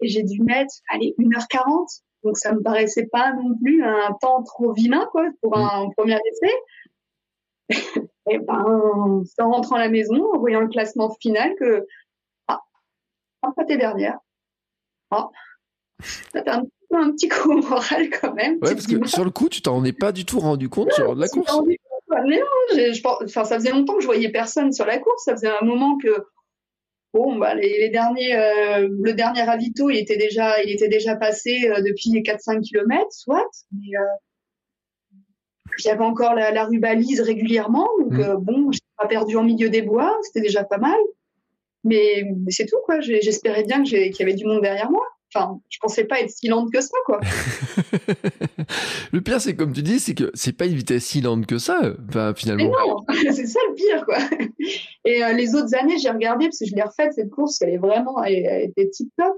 Et 0.03 0.09
j'ai 0.09 0.25
dû 0.25 0.43
mettre, 0.43 0.75
allez, 0.91 1.15
1h40 1.21 2.01
donc 2.27 2.37
ça 2.37 2.53
me 2.53 2.63
paraissait 2.63 3.07
pas 3.07 3.33
non 3.33 3.57
plus 3.57 3.83
un 3.83 4.13
temps 4.21 4.43
trop 4.43 4.73
vilain 4.73 5.09
quoi 5.13 5.27
pour 5.41 5.57
un 5.57 5.87
mm. 5.87 5.93
premier 5.97 6.19
essai. 6.27 6.53
et 8.31 8.39
ben, 8.39 9.25
en 9.39 9.51
rentrant 9.51 9.77
à 9.77 9.81
la 9.81 9.89
maison, 9.89 10.33
en 10.35 10.39
voyant 10.39 10.61
le 10.61 10.69
classement 10.69 11.15
final, 11.21 11.55
que 11.59 11.87
ah, 12.49 12.61
pas 13.55 13.65
t'es 13.65 13.77
dernière. 13.77 14.19
Ah, 15.11 15.29
t'as 16.33 16.59
un, 16.59 16.63
un, 16.93 17.13
petit 17.13 17.29
coup 17.29 17.53
au 17.53 17.63
moral 17.63 18.11
quand 18.11 18.35
même. 18.35 18.55
Ouais, 18.55 18.75
parce 18.75 18.87
que 18.87 19.07
sur 19.07 19.25
le 19.25 19.31
coup, 19.31 19.49
tu 19.49 19.63
t'en 19.63 19.85
es 19.85 19.93
pas 19.93 20.13
du 20.13 20.25
tout 20.25 20.41
rendu 20.41 20.69
compte 20.69 20.93
sur 20.93 21.15
la 21.15 21.29
course. 21.29 21.61
Mais 22.25 22.39
non, 22.39 22.47
je, 22.73 23.25
enfin, 23.25 23.45
ça 23.45 23.57
faisait 23.57 23.71
longtemps 23.71 23.95
que 23.95 24.01
je 24.01 24.07
voyais 24.07 24.31
personne 24.31 24.73
sur 24.73 24.87
la 24.87 24.99
course. 24.99 25.25
Ça 25.25 25.33
faisait 25.33 25.49
un 25.49 25.65
moment 25.65 25.99
que 25.99 26.27
Bon, 27.15 27.37
bah, 27.37 27.55
les, 27.55 27.89
derniers, 27.89 28.35
euh, 28.35 28.89
le 29.03 29.13
dernier 29.15 29.43
ravito, 29.43 29.89
il 29.89 29.97
était 29.97 30.19
déjà, 30.19 30.63
il 30.63 30.71
était 30.71 30.89
déjà 30.89 31.17
passé 31.17 31.71
euh, 31.71 31.81
depuis 31.81 32.11
4-5 32.11 32.61
km, 32.63 33.07
soit. 33.11 33.49
Mais 33.73 33.97
euh, 33.99 35.21
il 35.79 35.87
y 35.87 35.91
avait 35.91 36.05
encore 36.05 36.35
la, 36.35 36.51
la 36.51 36.65
rue 36.65 36.79
balise 36.79 37.21
régulièrement, 37.21 37.89
donc 38.01 38.13
mm. 38.13 38.37
bon, 38.39 38.71
j'ai 38.71 38.81
pas 38.99 39.07
perdu 39.07 39.37
en 39.37 39.45
milieu 39.45 39.71
des 39.71 39.83
bois, 39.83 40.17
c'était 40.23 40.41
déjà 40.41 40.65
pas 40.65 40.79
mal. 40.79 40.99
Mais, 41.85 42.25
c'est 42.49 42.67
tout, 42.67 42.79
quoi. 42.85 43.01
J'espérais 43.01 43.63
bien 43.63 43.83
qu'il 43.85 43.99
y 43.99 44.23
avait 44.23 44.35
du 44.35 44.45
monde 44.45 44.61
derrière 44.61 44.91
moi. 44.91 45.07
Enfin, 45.37 45.61
je 45.69 45.79
pensais 45.81 46.05
pas 46.05 46.21
être 46.21 46.31
si 46.31 46.49
lente 46.49 46.73
que 46.73 46.81
ça, 46.81 46.97
quoi. 47.05 47.21
le 49.13 49.21
pire, 49.21 49.41
c'est 49.41 49.55
comme 49.55 49.73
tu 49.73 49.83
dis, 49.83 49.99
c'est 49.99 50.15
que 50.15 50.31
c'est 50.35 50.57
pas 50.57 50.67
une 50.67 50.75
vitesse 50.75 51.05
si 51.05 51.21
lente 51.21 51.47
que 51.47 51.59
ça, 51.59 51.81
enfin, 52.09 52.33
finalement. 52.35 52.65
Mais 52.65 52.71
non, 52.71 53.05
c'est 53.33 53.47
ça 53.47 53.61
le 53.69 53.75
pire, 53.75 54.05
quoi. 54.05 54.19
Et 55.05 55.23
euh, 55.23 55.33
les 55.33 55.55
autres 55.55 55.75
années, 55.77 55.99
j'ai 55.99 56.11
regardé 56.11 56.47
parce 56.47 56.59
que 56.59 56.67
je 56.67 56.75
l'ai 56.75 56.83
refaite 56.83 57.13
cette 57.13 57.31
course, 57.31 57.61
elle 57.63 57.71
est 57.71 57.79
vraiment, 57.79 58.23
elle, 58.23 58.71
était 58.71 58.89
tip 58.89 59.11
top. 59.17 59.35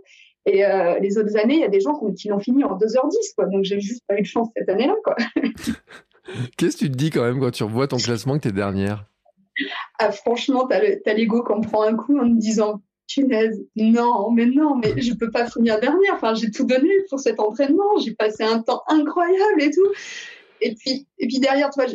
Et 0.47 0.65
euh, 0.65 0.99
les 1.01 1.19
autres 1.19 1.37
années, 1.37 1.55
il 1.55 1.61
y 1.61 1.65
a 1.65 1.69
des 1.69 1.81
gens 1.81 2.01
qui 2.17 2.29
l'ont 2.29 2.39
fini 2.39 2.65
en 2.65 2.79
2h10, 2.79 3.35
quoi. 3.37 3.47
Donc 3.47 3.65
j'ai 3.65 3.81
juste 3.81 4.03
pas 4.07 4.17
eu 4.17 4.23
de 4.23 4.27
chance 4.27 4.49
cette 4.57 4.69
année-là, 4.69 4.95
quoi. 5.05 5.17
Qu'est-ce 6.57 6.77
que 6.77 6.85
tu 6.85 6.91
te 6.91 6.97
dis 6.97 7.11
quand 7.11 7.23
même 7.23 7.41
quand 7.41 7.51
tu 7.51 7.65
revois 7.65 7.89
ton 7.89 7.97
classement 7.97 8.35
que 8.35 8.43
t'es 8.43 8.53
dernière? 8.53 9.07
Ah, 9.99 10.13
Franchement, 10.13 10.67
t'as 10.67 11.15
l'ego 11.15 11.43
qu'on 11.43 11.61
prend 11.61 11.83
un 11.83 11.97
coup 11.97 12.19
en 12.19 12.27
me 12.27 12.39
disant 12.39 12.81
punaise, 13.09 13.65
non, 13.77 14.31
mais 14.31 14.47
non, 14.47 14.77
mais 14.77 15.01
je 15.01 15.15
peux 15.15 15.31
pas 15.31 15.49
finir 15.49 15.81
dernière. 15.81 16.15
Enfin, 16.15 16.35
j'ai 16.35 16.51
tout 16.51 16.65
donné 16.65 16.91
pour 17.09 17.21
cet 17.21 17.41
entraînement. 17.41 17.99
J'ai 18.05 18.15
passé 18.15 18.45
un 18.45 18.61
temps 18.61 18.83
incroyable 18.89 19.63
et 19.63 19.71
tout. 19.71 19.93
Et 20.61 20.75
puis, 20.75 21.07
puis 21.19 21.41
derrière 21.41 21.71
toi, 21.71 21.87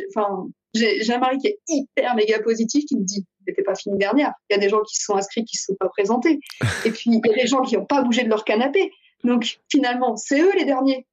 j'ai 0.74 1.12
un 1.12 1.18
mari 1.18 1.38
qui 1.38 1.48
est 1.48 1.58
hyper 1.68 2.16
méga 2.16 2.40
positif 2.40 2.84
qui 2.86 2.96
me 2.96 3.04
dit 3.04 3.24
n'était 3.46 3.62
pas 3.62 3.74
fini 3.74 3.98
dernière. 3.98 4.32
Il 4.48 4.54
y 4.54 4.56
a 4.56 4.60
des 4.60 4.68
gens 4.68 4.82
qui 4.82 4.96
se 4.96 5.04
sont 5.04 5.16
inscrits 5.16 5.44
qui 5.44 5.56
ne 5.56 5.58
se 5.58 5.64
sont 5.66 5.74
pas 5.74 5.88
présentés. 5.88 6.40
Et 6.84 6.90
puis, 6.90 7.10
il 7.10 7.20
y 7.24 7.30
a 7.30 7.34
des 7.34 7.46
gens 7.46 7.62
qui 7.62 7.76
n'ont 7.76 7.84
pas 7.84 8.02
bougé 8.02 8.24
de 8.24 8.28
leur 8.28 8.44
canapé. 8.44 8.92
Donc, 9.22 9.60
finalement, 9.70 10.16
c'est 10.16 10.40
eux 10.40 10.52
les 10.56 10.64
derniers. 10.64 11.06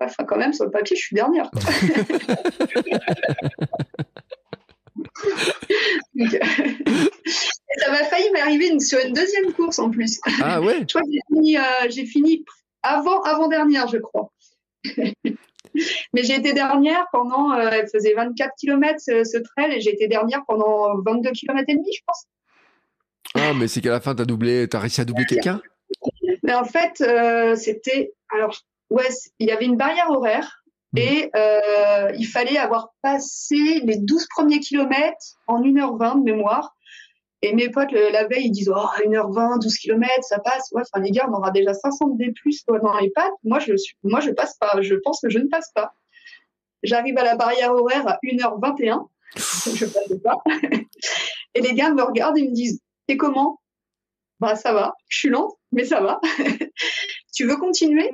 Enfin, 0.00 0.24
quand 0.24 0.38
même, 0.38 0.52
sur 0.52 0.64
le 0.64 0.70
papier, 0.70 0.96
je 0.96 1.02
suis 1.02 1.14
dernière. 1.14 1.50
ça 7.78 7.90
m'a 7.90 8.04
failli 8.04 8.30
m'arriver 8.32 8.78
sur 8.80 8.98
une 9.04 9.12
deuxième 9.12 9.52
course 9.52 9.78
en 9.78 9.90
plus. 9.90 10.20
Ah 10.42 10.60
ouais 10.60 10.80
Je 10.88 10.94
crois 10.94 11.02
que 11.02 11.08
j'ai 11.90 12.06
fini, 12.06 12.38
euh, 12.38 12.44
avant, 12.82 13.20
avant 13.22 13.48
dernière, 13.48 13.88
je 13.88 13.98
crois. 13.98 14.32
Mais 16.12 16.24
j'ai 16.24 16.34
été 16.34 16.52
dernière 16.52 17.06
pendant, 17.12 17.52
euh, 17.52 17.68
elle 17.70 17.88
faisait 17.88 18.14
24 18.14 18.50
km 18.58 18.98
ce, 18.98 19.38
trail 19.38 19.72
et 19.72 19.80
j'ai 19.80 19.92
été 19.92 20.08
dernière 20.08 20.42
pendant 20.46 21.00
22 21.06 21.30
km 21.30 21.64
et 21.68 21.74
demi, 21.74 21.92
je 21.94 22.00
pense. 22.04 22.26
Ah, 23.36 23.52
mais 23.54 23.68
c'est 23.68 23.80
qu'à 23.80 23.90
la 23.90 24.00
fin, 24.00 24.16
tu 24.16 24.22
as 24.22 24.24
doublé, 24.24 24.66
as 24.72 24.78
réussi 24.80 25.00
à 25.00 25.04
doubler 25.04 25.26
quelqu'un? 25.26 25.60
Mais 26.42 26.54
en 26.54 26.64
fait, 26.64 27.00
euh, 27.00 27.54
c'était, 27.54 28.12
alors, 28.30 28.58
ouais, 28.90 29.08
il 29.38 29.46
y 29.46 29.52
avait 29.52 29.66
une 29.66 29.76
barrière 29.76 30.10
horaire. 30.10 30.59
Et 30.96 31.30
euh, 31.36 32.12
il 32.18 32.26
fallait 32.26 32.58
avoir 32.58 32.92
passé 33.02 33.80
les 33.84 33.96
12 33.98 34.26
premiers 34.34 34.58
kilomètres 34.58 35.36
en 35.46 35.62
1h20 35.62 36.20
de 36.20 36.24
mémoire. 36.24 36.74
Et 37.42 37.54
mes 37.54 37.70
potes, 37.70 37.92
la 37.92 38.26
veille, 38.26 38.46
ils 38.46 38.50
disent, 38.50 38.68
oh, 38.68 38.88
1h20, 39.06 39.62
12 39.62 39.76
km, 39.76 40.10
ça 40.22 40.40
passe. 40.40 40.68
Ouais, 40.72 40.82
enfin, 40.82 41.02
les 41.02 41.10
gars, 41.10 41.26
on 41.30 41.32
aura 41.32 41.50
déjà 41.50 41.72
500 41.72 42.08
D 42.10 42.32
plus 42.32 42.64
dans 42.66 42.98
les 42.98 43.10
pattes. 43.10 43.32
Moi, 43.44 43.60
je 43.60 43.76
suis, 43.76 43.96
moi, 44.02 44.20
je 44.20 44.30
passe 44.30 44.56
pas. 44.58 44.82
Je 44.82 44.94
pense 44.96 45.20
que 45.20 45.30
je 45.30 45.38
ne 45.38 45.48
passe 45.48 45.70
pas. 45.74 45.94
J'arrive 46.82 47.16
à 47.18 47.24
la 47.24 47.36
barrière 47.36 47.72
horaire 47.72 48.06
à 48.06 48.18
1h21. 48.24 49.06
je 49.36 49.86
passe 49.86 50.18
pas. 50.22 50.36
et 51.54 51.60
les 51.60 51.72
gars 51.72 51.90
me 51.92 52.02
regardent 52.02 52.36
et 52.36 52.48
me 52.48 52.54
disent, 52.54 52.80
t'es 53.06 53.16
comment? 53.16 53.60
Bah, 54.40 54.56
ça 54.56 54.72
va. 54.72 54.94
Je 55.08 55.18
suis 55.18 55.28
lente, 55.30 55.54
mais 55.72 55.84
ça 55.84 56.00
va. 56.00 56.20
tu 57.34 57.46
veux 57.46 57.56
continuer? 57.56 58.10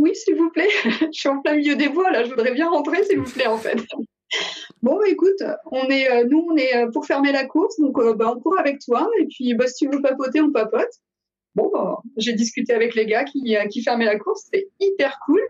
Oui, 0.00 0.14
s'il 0.14 0.34
vous 0.36 0.50
plaît. 0.50 0.68
je 0.84 1.06
suis 1.12 1.28
en 1.28 1.42
plein 1.42 1.56
milieu 1.56 1.76
des 1.76 1.90
bois, 1.90 2.10
là. 2.10 2.24
Je 2.24 2.30
voudrais 2.30 2.52
bien 2.52 2.70
rentrer, 2.70 3.04
s'il 3.04 3.18
vous 3.18 3.30
plaît, 3.30 3.46
en 3.46 3.58
fait. 3.58 3.76
Bon, 4.80 4.96
bah, 4.96 5.08
écoute, 5.08 5.42
on 5.72 5.88
est, 5.88 6.08
euh, 6.08 6.24
nous, 6.30 6.46
on 6.48 6.56
est 6.56 6.76
euh, 6.76 6.90
pour 6.92 7.04
fermer 7.04 7.32
la 7.32 7.46
course, 7.46 7.80
donc 7.80 7.98
euh, 7.98 8.14
bah, 8.14 8.32
on 8.34 8.40
court 8.40 8.56
avec 8.60 8.78
toi. 8.78 9.10
Et 9.18 9.26
puis, 9.26 9.54
bah, 9.54 9.66
si 9.66 9.84
tu 9.84 9.90
veux 9.92 10.00
papoter, 10.00 10.40
on 10.40 10.52
papote. 10.52 10.88
Bon, 11.56 11.72
j'ai 12.16 12.32
discuté 12.32 12.72
avec 12.72 12.94
les 12.94 13.06
gars 13.06 13.24
qui, 13.24 13.56
qui 13.70 13.82
fermaient 13.82 14.04
la 14.04 14.20
course, 14.20 14.42
c'était 14.44 14.68
hyper 14.78 15.18
cool. 15.26 15.42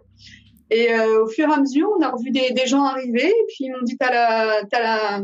Et 0.71 0.99
au 0.99 1.29
fur 1.29 1.47
et 1.47 1.53
à 1.53 1.61
mesure, 1.61 1.91
on 1.95 2.01
a 2.01 2.09
revu 2.09 2.31
des, 2.31 2.67
gens 2.67 2.85
arriver, 2.85 3.29
et 3.29 3.45
puis 3.49 3.67
ils 3.67 3.71
m'ont 3.71 3.83
dit 3.83 3.99
t'as 3.99 4.11
la, 4.71 5.21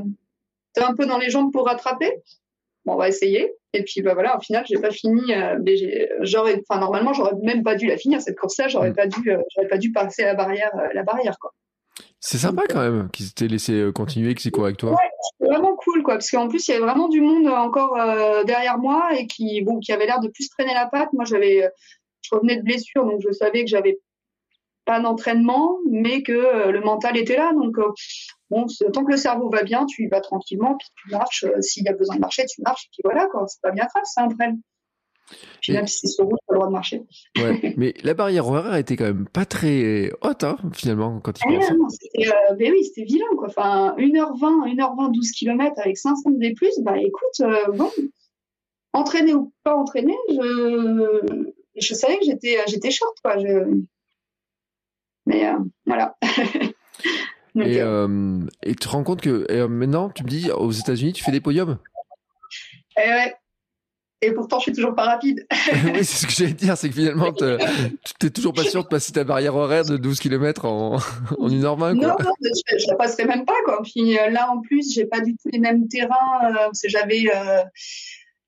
un 0.77 0.95
peu 0.95 1.07
dans 1.07 1.17
les 1.17 1.31
jambes 1.31 1.51
pour 1.51 1.65
rattraper. 1.65 2.13
Bon, 2.85 2.93
on 2.93 2.97
va 2.97 3.09
essayer. 3.09 3.55
Et 3.77 3.85
puis 3.85 4.03
bah 4.03 4.15
voilà, 4.15 4.37
au 4.37 4.41
final, 4.41 4.65
j'ai 4.67 4.81
pas 4.81 4.91
fini. 4.91 5.33
j'aurais, 6.21 6.63
enfin 6.69 6.81
normalement, 6.81 7.13
j'aurais 7.13 7.35
même 7.43 7.63
pas 7.63 7.75
dû 7.75 7.87
la 7.87 7.97
finir 7.97 8.21
cette 8.21 8.39
course-là. 8.39 8.69
J'aurais 8.69 8.91
mm. 8.91 8.97
pas 8.97 9.07
dû, 9.07 9.31
j'aurais 9.55 9.69
pas 9.69 9.79
dû 9.79 9.93
passer 9.93 10.25
la 10.25 10.35
barrière, 10.35 10.73
la 10.95 11.03
barrière 11.03 11.39
quoi. 11.39 11.53
C'est 12.21 12.39
sympa 12.39 12.63
quand 12.69 12.81
même 12.81 13.11
qu'ils 13.11 13.33
t'aient 13.33 13.49
laissé 13.49 13.73
euh, 13.73 13.93
continuer, 13.93 14.35
que 14.35 14.43
c'est 14.43 14.51
quoi 14.51 14.67
avec 14.67 14.79
toi. 14.79 14.91
Ouais, 14.91 15.49
vraiment 15.49 15.77
cool 15.77 16.03
quoi, 16.03 16.15
parce 16.15 16.31
qu'en 16.31 16.49
plus 16.49 16.67
il 16.67 16.73
y 16.73 16.75
avait 16.75 16.85
vraiment 16.85 17.09
du 17.09 17.21
monde 17.21 17.47
encore 17.47 17.97
euh, 17.97 18.43
derrière 18.45 18.79
moi 18.79 19.11
et 19.17 19.27
qui 19.27 19.61
bon 19.63 19.79
qui 19.79 19.93
avait 19.93 20.07
l'air 20.07 20.21
de 20.21 20.29
plus 20.29 20.49
traîner 20.49 20.75
la 20.75 20.87
patte. 20.87 21.13
Moi 21.13 21.25
j'avais, 21.25 21.65
euh, 21.65 21.69
je 22.23 22.35
revenais 22.35 22.57
de 22.57 22.63
blessure 22.63 23.05
donc 23.05 23.21
je 23.21 23.33
savais 23.33 23.65
que 23.65 23.71
j'avais 23.71 23.99
pas 24.85 25.01
d'entraînement, 25.01 25.79
mais 25.91 26.23
que 26.23 26.71
le 26.71 26.81
mental 26.81 27.17
était 27.17 27.37
là. 27.37 27.53
Donc 27.53 27.77
bon, 28.51 28.67
tant 28.93 29.05
que 29.05 29.11
le 29.11 29.17
cerveau 29.17 29.51
va 29.51 29.63
bien, 29.63 29.87
tu 29.87 30.05
y 30.05 30.09
vas 30.09 30.21
tranquillement, 30.21 30.77
puis 30.77 30.89
tu 30.97 31.11
marches. 31.11 31.45
S'il 31.61 31.85
y 31.85 31.89
a 31.89 31.93
besoin 31.93 32.17
de 32.17 32.21
marcher, 32.21 32.45
tu 32.47 32.63
marches, 32.63 32.89
puis 32.93 33.01
voilà 33.05 33.27
quoi. 33.27 33.47
C'est 33.49 33.61
pas 33.63 33.73
bien 33.73 33.85
grave, 33.85 34.03
c'est 34.05 34.21
un 34.21 34.29
trail. 34.29 34.55
Puis 35.61 35.73
même 35.73 35.87
si 35.87 35.99
c'est 35.99 36.09
sur 36.09 36.25
route, 36.25 36.39
pas 36.47 36.55
le 36.55 36.59
droit 36.59 36.69
de 36.69 36.73
marcher. 36.73 37.03
Ouais, 37.37 37.75
mais 37.77 37.95
la 38.03 38.15
barrière 38.15 38.47
horaire 38.47 38.77
était 38.77 38.97
quand 38.97 39.05
même 39.05 39.27
pas 39.27 39.45
très 39.45 40.11
haute, 40.23 40.45
hein, 40.45 40.57
finalement, 40.73 41.21
quand 41.21 41.33
il 41.39 41.59
ah, 41.61 41.75
non, 41.75 41.89
c'était, 41.89 42.29
euh, 42.29 42.55
ben 42.55 42.73
oui, 42.73 42.85
c'était 42.85 43.05
vilain, 43.05 43.27
quoi. 43.37 43.49
Enfin, 43.49 43.95
1h20, 43.99 44.75
1h20, 44.75 45.13
12 45.13 45.31
km 45.33 45.75
avec 45.79 45.99
500 45.99 46.31
D+, 46.33 46.55
bah 46.83 46.99
écoute, 46.99 47.41
euh, 47.41 47.73
bon, 47.73 47.91
entraîner 48.93 49.35
ou 49.35 49.53
pas 49.65 49.75
entraîner, 49.75 50.17
je, 50.29 51.51
je 51.77 51.95
savais 51.95 52.19
que 52.19 52.25
j'étais, 52.25 52.59
j'étais 52.69 52.91
short, 52.91 53.17
quoi. 53.23 53.39
Je... 53.39 53.83
Mais 55.27 55.49
euh, 55.49 55.59
voilà. 55.87 56.17
et, 57.61 57.79
et, 58.63 58.75
tu 58.75 58.77
te 58.77 58.89
rends 58.89 59.05
compte 59.05 59.21
que 59.21 59.67
maintenant, 59.67 60.11
tu 60.11 60.25
me 60.25 60.29
dis, 60.29 60.51
aux 60.51 60.73
États-Unis, 60.73 61.13
tu 61.13 61.25
fais 61.25 61.33
des 61.33 61.41
podiums? 61.41 61.79
Eh 62.99 63.09
ouais, 63.09 63.35
et 64.23 64.33
pourtant, 64.33 64.59
je 64.59 64.65
suis 64.65 64.73
toujours 64.73 64.95
pas 64.95 65.05
rapide. 65.05 65.47
oui, 65.73 66.05
c'est 66.05 66.05
ce 66.05 66.27
que 66.27 66.33
j'allais 66.33 66.53
dire, 66.55 66.77
c'est 66.77 66.89
que 66.89 66.95
finalement, 66.95 67.33
tu 67.33 67.45
n'es 68.23 68.31
toujours 68.31 68.55
pas 68.55 68.65
sûr 68.65 68.83
de 68.83 68.89
passer 68.89 69.13
ta 69.13 69.25
barrière 69.25 69.55
horaire 69.55 69.85
de 69.85 69.99
12 69.99 70.19
km 70.21 70.65
en, 70.65 70.97
en 71.39 71.49
1h20. 71.49 71.77
Quoi. 71.77 71.93
Non, 71.95 72.09
non 72.09 72.33
je, 72.41 72.87
ne 72.87 72.91
la 72.91 72.97
passerai 72.97 73.27
même 73.27 73.45
pas. 73.45 73.55
Quoi. 73.67 73.83
Puis 73.83 74.19
euh, 74.19 74.31
là, 74.31 74.51
en 74.51 74.63
plus, 74.63 74.95
j'ai 74.95 75.05
pas 75.05 75.21
du 75.21 75.37
tout 75.37 75.51
les 75.53 75.59
mêmes 75.59 75.87
terrains. 75.89 76.41
Euh, 76.45 76.71
j'avais 76.85 77.25
euh, 77.35 77.63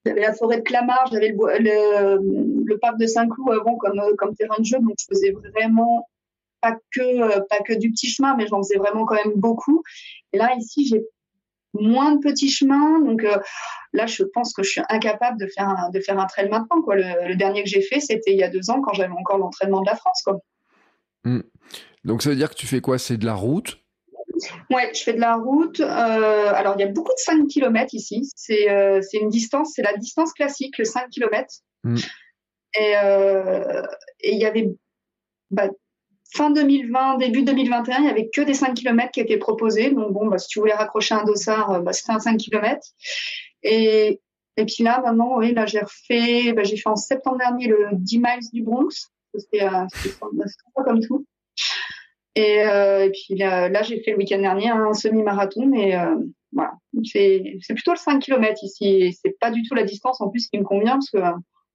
j'avais 0.06 0.20
la 0.22 0.32
forêt 0.32 0.56
de 0.56 0.62
Clamart, 0.62 1.10
j'avais 1.12 1.28
le, 1.28 2.64
le, 2.64 2.78
parc 2.78 2.98
de 2.98 3.06
Saint-Cloud 3.06 3.58
avant 3.60 3.76
comme, 3.76 4.00
comme 4.16 4.34
terrain 4.34 4.56
de 4.58 4.64
jeu. 4.64 4.78
Donc, 4.78 4.94
je 4.98 5.04
faisais 5.06 5.34
vraiment 5.54 6.08
pas 6.60 6.76
que, 6.92 7.38
pas 7.48 7.58
que 7.64 7.72
du 7.74 7.90
petit 7.90 8.08
chemin, 8.08 8.36
mais 8.36 8.46
j'en 8.46 8.58
faisais 8.58 8.78
vraiment 8.78 9.04
quand 9.04 9.16
même 9.16 9.34
beaucoup. 9.34 9.82
Et 10.32 10.38
là, 10.38 10.54
ici, 10.56 10.86
j'ai 10.86 11.02
moins 11.74 12.12
de 12.12 12.20
petits 12.20 12.50
chemins. 12.50 13.00
Donc 13.00 13.24
euh, 13.24 13.38
là, 13.92 14.06
je 14.06 14.22
pense 14.22 14.52
que 14.52 14.62
je 14.62 14.70
suis 14.70 14.82
incapable 14.88 15.38
de 15.38 15.46
faire 15.46 15.68
un, 15.68 15.90
de 15.90 16.00
faire 16.00 16.18
un 16.18 16.26
trail 16.26 16.48
maintenant. 16.48 16.82
Quoi. 16.82 16.96
Le, 16.96 17.34
dernier 17.34 17.62
que 17.62 17.68
j'ai 17.68 17.82
fait, 17.82 18.00
c'était 18.00 18.32
il 18.32 18.38
y 18.38 18.42
a 18.42 18.48
deux 18.48 18.70
ans 18.70 18.80
quand 18.80 18.94
j'avais 18.94 19.12
encore 19.12 19.38
l'entraînement 19.38 19.80
de 19.80 19.86
la 19.86 19.96
France. 19.96 20.22
Quoi. 20.22 20.38
Hmm. 21.24 21.42
Donc 22.04 22.22
ça 22.22 22.30
veut 22.30 22.36
dire 22.36 22.50
que 22.50 22.56
tu 22.56 22.66
fais 22.66 22.80
quoi? 22.80 22.98
C'est 22.98 23.16
de 23.16 23.26
la 23.26 23.34
route? 23.34 23.78
Ouais, 24.70 24.92
je 24.94 25.02
fais 25.02 25.14
de 25.14 25.20
la 25.20 25.34
route. 25.34 25.80
Euh, 25.80 26.52
alors, 26.54 26.74
il 26.78 26.80
y 26.80 26.84
a 26.84 26.92
beaucoup 26.92 27.12
de 27.12 27.18
5 27.18 27.48
km 27.48 27.92
ici. 27.92 28.30
C'est 28.36 28.70
euh, 28.70 29.00
une 29.14 29.30
distance, 29.30 29.72
c'est 29.74 29.82
la 29.82 29.96
distance 29.96 30.32
classique, 30.32 30.78
le 30.78 30.84
5 30.84 31.10
km. 31.10 31.46
Hmm. 31.82 31.96
Et 32.78 32.92
il 34.22 34.38
y 34.38 34.44
avait 34.44 34.70
bah, 35.50 35.68
fin 36.34 36.50
2020, 36.50 37.18
début 37.18 37.42
2021, 37.42 37.98
il 37.98 38.02
n'y 38.04 38.10
avait 38.10 38.28
que 38.28 38.40
des 38.40 38.54
5 38.54 38.74
km 38.74 39.10
qui 39.10 39.20
étaient 39.20 39.38
proposés. 39.38 39.90
Donc 39.90 40.12
bon, 40.12 40.26
bah, 40.26 40.38
si 40.38 40.48
tu 40.48 40.60
voulais 40.60 40.74
raccrocher 40.74 41.14
un 41.14 41.24
dossard, 41.24 41.70
euh, 41.72 41.80
bah, 41.80 41.92
c'était 41.92 42.12
un 42.12 42.20
5 42.20 42.36
km. 42.36 42.80
Et, 43.62 44.20
et 44.56 44.64
puis 44.64 44.84
là, 44.84 45.00
maintenant, 45.04 45.38
oui, 45.38 45.52
là, 45.52 45.66
j'ai 45.66 45.80
refait, 45.80 46.52
bah, 46.52 46.64
j'ai 46.64 46.76
fait 46.76 46.88
en 46.88 46.96
septembre 46.96 47.38
dernier 47.38 47.68
le 47.68 47.88
10 47.92 48.18
miles 48.18 48.50
du 48.52 48.62
Bronx. 48.62 49.10
C'était 49.34 49.64
euh, 49.64 49.86
comme 50.74 51.00
tout. 51.00 51.26
Et, 52.34 52.64
euh, 52.64 53.06
et 53.06 53.10
puis 53.10 53.36
là, 53.36 53.68
là 53.68 53.82
j'ai 53.82 54.00
fait 54.00 54.12
le 54.12 54.18
week-end 54.18 54.38
dernier 54.38 54.68
un 54.70 54.92
semi-marathon, 54.92 55.66
mais 55.66 55.96
euh, 55.96 56.14
voilà, 56.52 56.72
c'est 57.04 57.42
plutôt 57.70 57.92
le 57.92 57.98
5 57.98 58.20
km 58.20 58.62
ici. 58.62 59.16
C'est 59.20 59.36
pas 59.40 59.50
du 59.50 59.62
tout 59.62 59.74
la 59.74 59.82
distance 59.82 60.20
en 60.20 60.28
plus 60.28 60.48
qui 60.48 60.58
me 60.58 60.64
convient 60.64 60.92
parce 60.92 61.10
que 61.10 61.18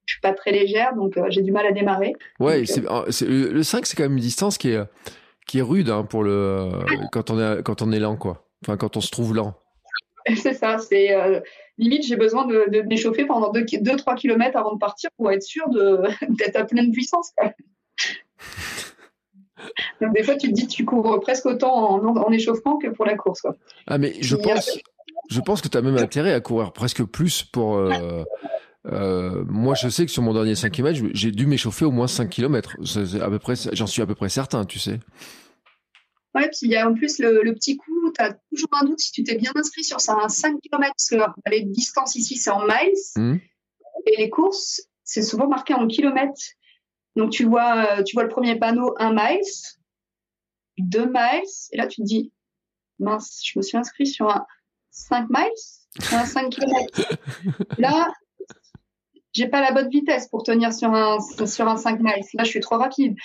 je 0.05 0.13
suis 0.13 0.21
pas 0.21 0.33
très 0.33 0.51
légère, 0.51 0.95
donc 0.95 1.17
euh, 1.17 1.25
j'ai 1.29 1.41
du 1.41 1.51
mal 1.51 1.65
à 1.65 1.71
démarrer. 1.71 2.13
Ouais, 2.39 2.63
euh, 2.77 3.51
le 3.51 3.63
5, 3.63 3.85
c'est 3.85 3.95
quand 3.95 4.03
même 4.03 4.13
une 4.13 4.19
distance 4.19 4.57
qui 4.57 4.69
est, 4.69 4.81
qui 5.47 5.59
est 5.59 5.61
rude 5.61 5.89
hein, 5.89 6.03
pour 6.03 6.23
le, 6.23 6.69
quand, 7.11 7.29
on 7.31 7.39
est, 7.39 7.63
quand 7.63 7.81
on 7.81 7.91
est 7.91 7.99
lent, 7.99 8.17
quoi. 8.17 8.45
Enfin, 8.63 8.77
quand 8.77 8.97
on 8.97 9.01
se 9.01 9.11
trouve 9.11 9.35
lent. 9.35 9.53
C'est 10.37 10.53
ça, 10.53 10.77
c'est 10.77 11.13
euh, 11.13 11.41
limite, 11.77 12.05
j'ai 12.05 12.15
besoin 12.15 12.45
de, 12.45 12.69
de 12.69 12.81
m'échauffer 12.83 13.25
pendant 13.25 13.51
2-3 13.51 14.15
km 14.15 14.57
avant 14.57 14.73
de 14.73 14.79
partir 14.79 15.09
pour 15.17 15.29
être 15.29 15.43
sûr 15.43 15.65
d'être 16.29 16.55
à 16.55 16.63
pleine 16.63 16.93
puissance. 16.93 17.33
Donc, 19.99 20.13
des 20.13 20.23
fois, 20.23 20.37
tu 20.37 20.47
te 20.47 20.53
dis, 20.53 20.67
tu 20.67 20.85
cours 20.85 21.19
presque 21.19 21.45
autant 21.45 21.73
en, 21.73 22.05
en 22.05 22.31
échauffement 22.31 22.77
que 22.77 22.87
pour 22.87 23.03
la 23.03 23.15
course. 23.15 23.41
Quoi. 23.41 23.57
Ah, 23.87 23.97
mais 23.97 24.13
je 24.21 24.37
pense, 24.37 24.79
je 25.29 25.41
pense 25.41 25.61
que 25.61 25.67
tu 25.67 25.77
as 25.77 25.81
même 25.81 25.97
intérêt 25.97 26.33
à 26.33 26.39
courir 26.39 26.71
presque 26.71 27.03
plus 27.03 27.43
pour, 27.43 27.75
euh, 27.75 28.23
moi, 28.85 29.75
je 29.75 29.89
sais 29.89 30.05
que 30.05 30.11
sur 30.11 30.23
mon 30.23 30.33
dernier 30.33 30.55
5 30.55 30.71
km, 30.71 30.99
j'ai 31.13 31.31
dû 31.31 31.47
m'échauffer 31.47 31.85
au 31.85 31.91
moins 31.91 32.07
5 32.07 32.29
km. 32.29 32.75
j'en 32.81 33.87
suis 33.87 34.01
à 34.01 34.05
peu 34.05 34.15
près 34.15 34.29
certain, 34.29 34.65
tu 34.65 34.79
sais. 34.79 34.99
Ouais, 36.35 36.49
puis 36.49 36.59
il 36.63 36.71
y 36.71 36.75
a 36.75 36.89
en 36.89 36.93
plus 36.95 37.19
le, 37.19 37.53
petit 37.53 37.77
coup, 37.77 38.11
tu 38.11 38.21
as 38.21 38.33
toujours 38.49 38.69
un 38.81 38.85
doute 38.85 38.99
si 38.99 39.11
tu 39.11 39.23
t'es 39.23 39.35
bien 39.35 39.51
inscrit 39.55 39.83
sur 39.83 40.01
ça, 40.01 40.17
un 40.19 40.29
5 40.29 40.59
km, 40.61 40.91
parce 40.95 41.09
que 41.09 41.49
les 41.51 41.61
distances 41.61 42.15
ici, 42.15 42.37
c'est 42.37 42.49
en 42.49 42.63
miles, 42.63 42.93
mmh. 43.15 43.35
et 44.07 44.17
les 44.17 44.29
courses, 44.29 44.81
c'est 45.03 45.21
souvent 45.21 45.47
marqué 45.47 45.75
en 45.75 45.87
kilomètres. 45.87 46.41
Donc 47.15 47.29
tu 47.31 47.45
vois, 47.45 48.01
tu 48.03 48.15
vois 48.15 48.23
le 48.23 48.29
premier 48.29 48.57
panneau 48.57 48.95
1 48.97 49.11
miles, 49.13 49.41
2 50.79 51.05
miles, 51.05 51.43
et 51.71 51.77
là 51.77 51.85
tu 51.85 52.01
te 52.01 52.07
dis, 52.07 52.31
mince, 52.97 53.41
je 53.45 53.59
me 53.59 53.61
suis 53.61 53.77
inscrit 53.77 54.07
sur 54.07 54.27
un 54.27 54.43
5 54.89 55.27
miles, 55.29 56.13
un 56.13 56.25
5 56.25 56.49
km. 56.49 57.17
là, 57.77 58.11
j'ai 59.33 59.47
pas 59.47 59.61
la 59.61 59.71
bonne 59.71 59.89
vitesse 59.89 60.27
pour 60.27 60.43
tenir 60.43 60.71
sur 60.71 60.93
un 60.93 61.17
sur 61.19 61.67
un 61.67 61.77
5 61.77 61.99
miles. 61.99 62.23
Là, 62.35 62.43
je 62.43 62.49
suis 62.49 62.59
trop 62.59 62.77
rapide. 62.77 63.15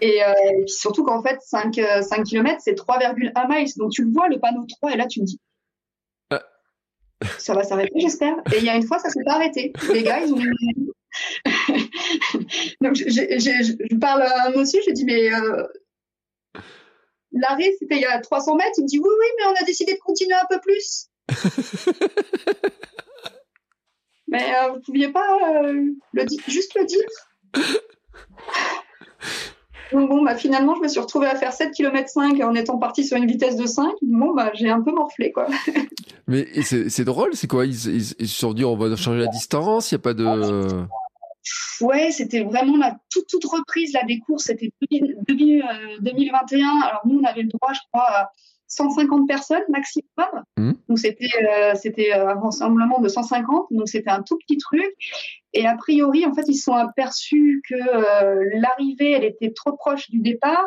Et, 0.00 0.22
euh, 0.22 0.32
puis 0.66 0.74
surtout 0.74 1.02
qu'en 1.02 1.22
fait, 1.22 1.40
5, 1.40 1.80
5 2.02 2.24
km, 2.24 2.60
c'est 2.62 2.74
3,1 2.74 3.48
miles. 3.48 3.72
Donc 3.76 3.90
tu 3.90 4.04
le 4.04 4.12
vois, 4.12 4.28
le 4.28 4.38
panneau 4.38 4.64
3, 4.68 4.92
et 4.92 4.96
là, 4.96 5.06
tu 5.06 5.20
me 5.20 5.26
dis. 5.26 5.40
Ah. 6.30 6.42
Ça 7.38 7.54
va 7.54 7.64
s'arrêter, 7.64 7.98
j'espère. 7.98 8.36
Et 8.52 8.58
il 8.58 8.64
y 8.64 8.68
a 8.68 8.76
une 8.76 8.86
fois, 8.86 8.98
ça 8.98 9.08
s'est 9.08 9.24
pas 9.24 9.34
arrêté. 9.34 9.72
Les 9.92 10.02
gars, 10.02 10.20
ils 10.20 10.32
ont. 10.32 10.38
Donc, 12.82 12.96
je 12.96 13.98
parle 13.98 14.22
à 14.22 14.48
un 14.48 14.50
monsieur, 14.50 14.80
je 14.86 14.92
dis, 14.92 15.06
mais 15.06 15.32
euh, 15.32 15.66
l'arrêt, 17.32 17.72
c'était 17.78 17.96
il 17.96 18.02
y 18.02 18.04
a 18.04 18.20
300 18.20 18.56
mètres. 18.56 18.72
Il 18.78 18.82
me 18.82 18.88
dit, 18.88 18.98
oui, 18.98 19.08
oui, 19.08 19.26
mais 19.38 19.46
on 19.46 19.54
a 19.62 19.64
décidé 19.64 19.94
de 19.94 19.98
continuer 19.98 20.34
un 20.34 20.46
peu 20.50 20.60
plus. 20.60 21.08
Mais 24.28 24.42
euh, 24.42 24.72
vous 24.72 24.80
pouviez 24.80 25.08
pas 25.08 25.38
euh, 25.64 25.90
le 26.12 26.26
juste 26.48 26.74
le 26.74 26.84
dire? 26.84 27.00
Donc 29.92 30.08
bon, 30.08 30.24
bah, 30.24 30.34
finalement, 30.34 30.74
je 30.74 30.80
me 30.80 30.88
suis 30.88 30.98
retrouvée 30.98 31.28
à 31.28 31.36
faire 31.36 31.52
7 31.52 31.70
km 31.72 32.08
5 32.08 32.40
en 32.40 32.54
étant 32.54 32.76
partie 32.78 33.04
sur 33.04 33.16
une 33.16 33.26
vitesse 33.26 33.56
de 33.56 33.66
5. 33.66 33.92
Bon, 34.02 34.34
bah, 34.34 34.50
j'ai 34.54 34.68
un 34.68 34.82
peu 34.82 34.90
morflé, 34.90 35.30
quoi. 35.30 35.46
Mais 36.26 36.48
c'est 36.62 37.04
drôle, 37.04 37.30
c'est 37.34 37.46
quoi? 37.46 37.66
Ils, 37.66 37.74
se 37.74 38.26
sont 38.26 38.52
dit, 38.52 38.64
on 38.64 38.76
va 38.76 38.96
changer 38.96 39.20
la 39.20 39.28
distance, 39.28 39.92
il 39.92 39.94
n'y 39.94 40.00
a 40.00 40.02
pas 40.02 40.14
de... 40.14 40.86
Ouais, 41.80 42.10
c'était 42.10 42.42
vraiment 42.42 42.76
la 42.76 42.98
toute, 43.10 43.28
toute 43.28 43.44
reprise 43.44 43.92
là, 43.92 44.02
des 44.04 44.18
courses, 44.18 44.44
c'était 44.44 44.70
2021. 44.90 45.68
Euh, 45.68 46.88
Alors 46.88 47.02
nous, 47.04 47.20
on 47.20 47.24
avait 47.24 47.42
le 47.42 47.48
droit, 47.48 47.72
je 47.72 47.80
crois, 47.92 48.08
à 48.08 48.30
150 48.68 49.28
personnes 49.28 49.62
maximum. 49.68 50.04
Mmh. 50.56 50.72
Donc 50.88 50.98
c'était 50.98 51.28
euh, 51.42 51.74
c'était 51.74 52.12
euh, 52.12 52.28
un 52.28 52.40
rassemblement 52.40 53.00
de 53.00 53.08
150, 53.08 53.66
donc 53.70 53.88
c'était 53.88 54.10
un 54.10 54.22
tout 54.22 54.36
petit 54.38 54.58
truc. 54.58 54.90
Et 55.52 55.66
a 55.66 55.76
priori, 55.76 56.26
en 56.26 56.34
fait, 56.34 56.44
ils 56.48 56.56
se 56.56 56.64
sont 56.64 56.74
aperçus 56.74 57.62
que 57.68 57.74
euh, 57.74 58.44
l'arrivée, 58.54 59.12
elle 59.12 59.24
était 59.24 59.52
trop 59.52 59.72
proche 59.72 60.10
du 60.10 60.20
départ, 60.20 60.64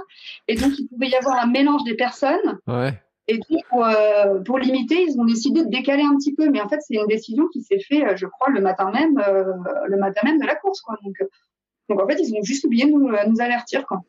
et 0.47 0.55
donc 0.55 0.71
il 0.79 0.87
pouvait 0.87 1.09
y 1.09 1.15
avoir 1.15 1.39
un 1.39 1.47
mélange 1.47 1.83
des 1.83 1.95
personnes. 1.95 2.59
Ouais. 2.67 2.93
Et 3.27 3.37
donc 3.37 3.61
pour, 3.69 3.85
pour, 4.43 4.57
limiter, 4.57 5.03
ils 5.07 5.19
ont 5.19 5.25
décidé 5.25 5.63
de 5.63 5.69
décaler 5.69 6.01
un 6.01 6.15
petit 6.17 6.33
peu. 6.33 6.49
Mais 6.49 6.61
en 6.61 6.67
fait, 6.67 6.79
c'est 6.81 6.95
une 6.95 7.05
décision 7.05 7.47
qui 7.53 7.61
s'est 7.61 7.77
faite, 7.79 8.17
je 8.17 8.25
crois, 8.25 8.49
le 8.49 8.59
matin 8.59 8.89
même, 8.91 9.21
le 9.85 9.97
matin 9.97 10.21
même 10.23 10.39
de 10.39 10.47
la 10.47 10.55
course, 10.55 10.81
quoi. 10.81 10.97
Donc, 11.03 11.15
donc 11.89 12.01
en 12.01 12.07
fait, 12.07 12.19
ils 12.19 12.33
ont 12.33 12.41
juste 12.41 12.65
oublié 12.65 12.85
de 12.85 12.89
nous, 12.89 13.11
nous 13.27 13.41
avertir, 13.41 13.85
quoi. 13.85 14.01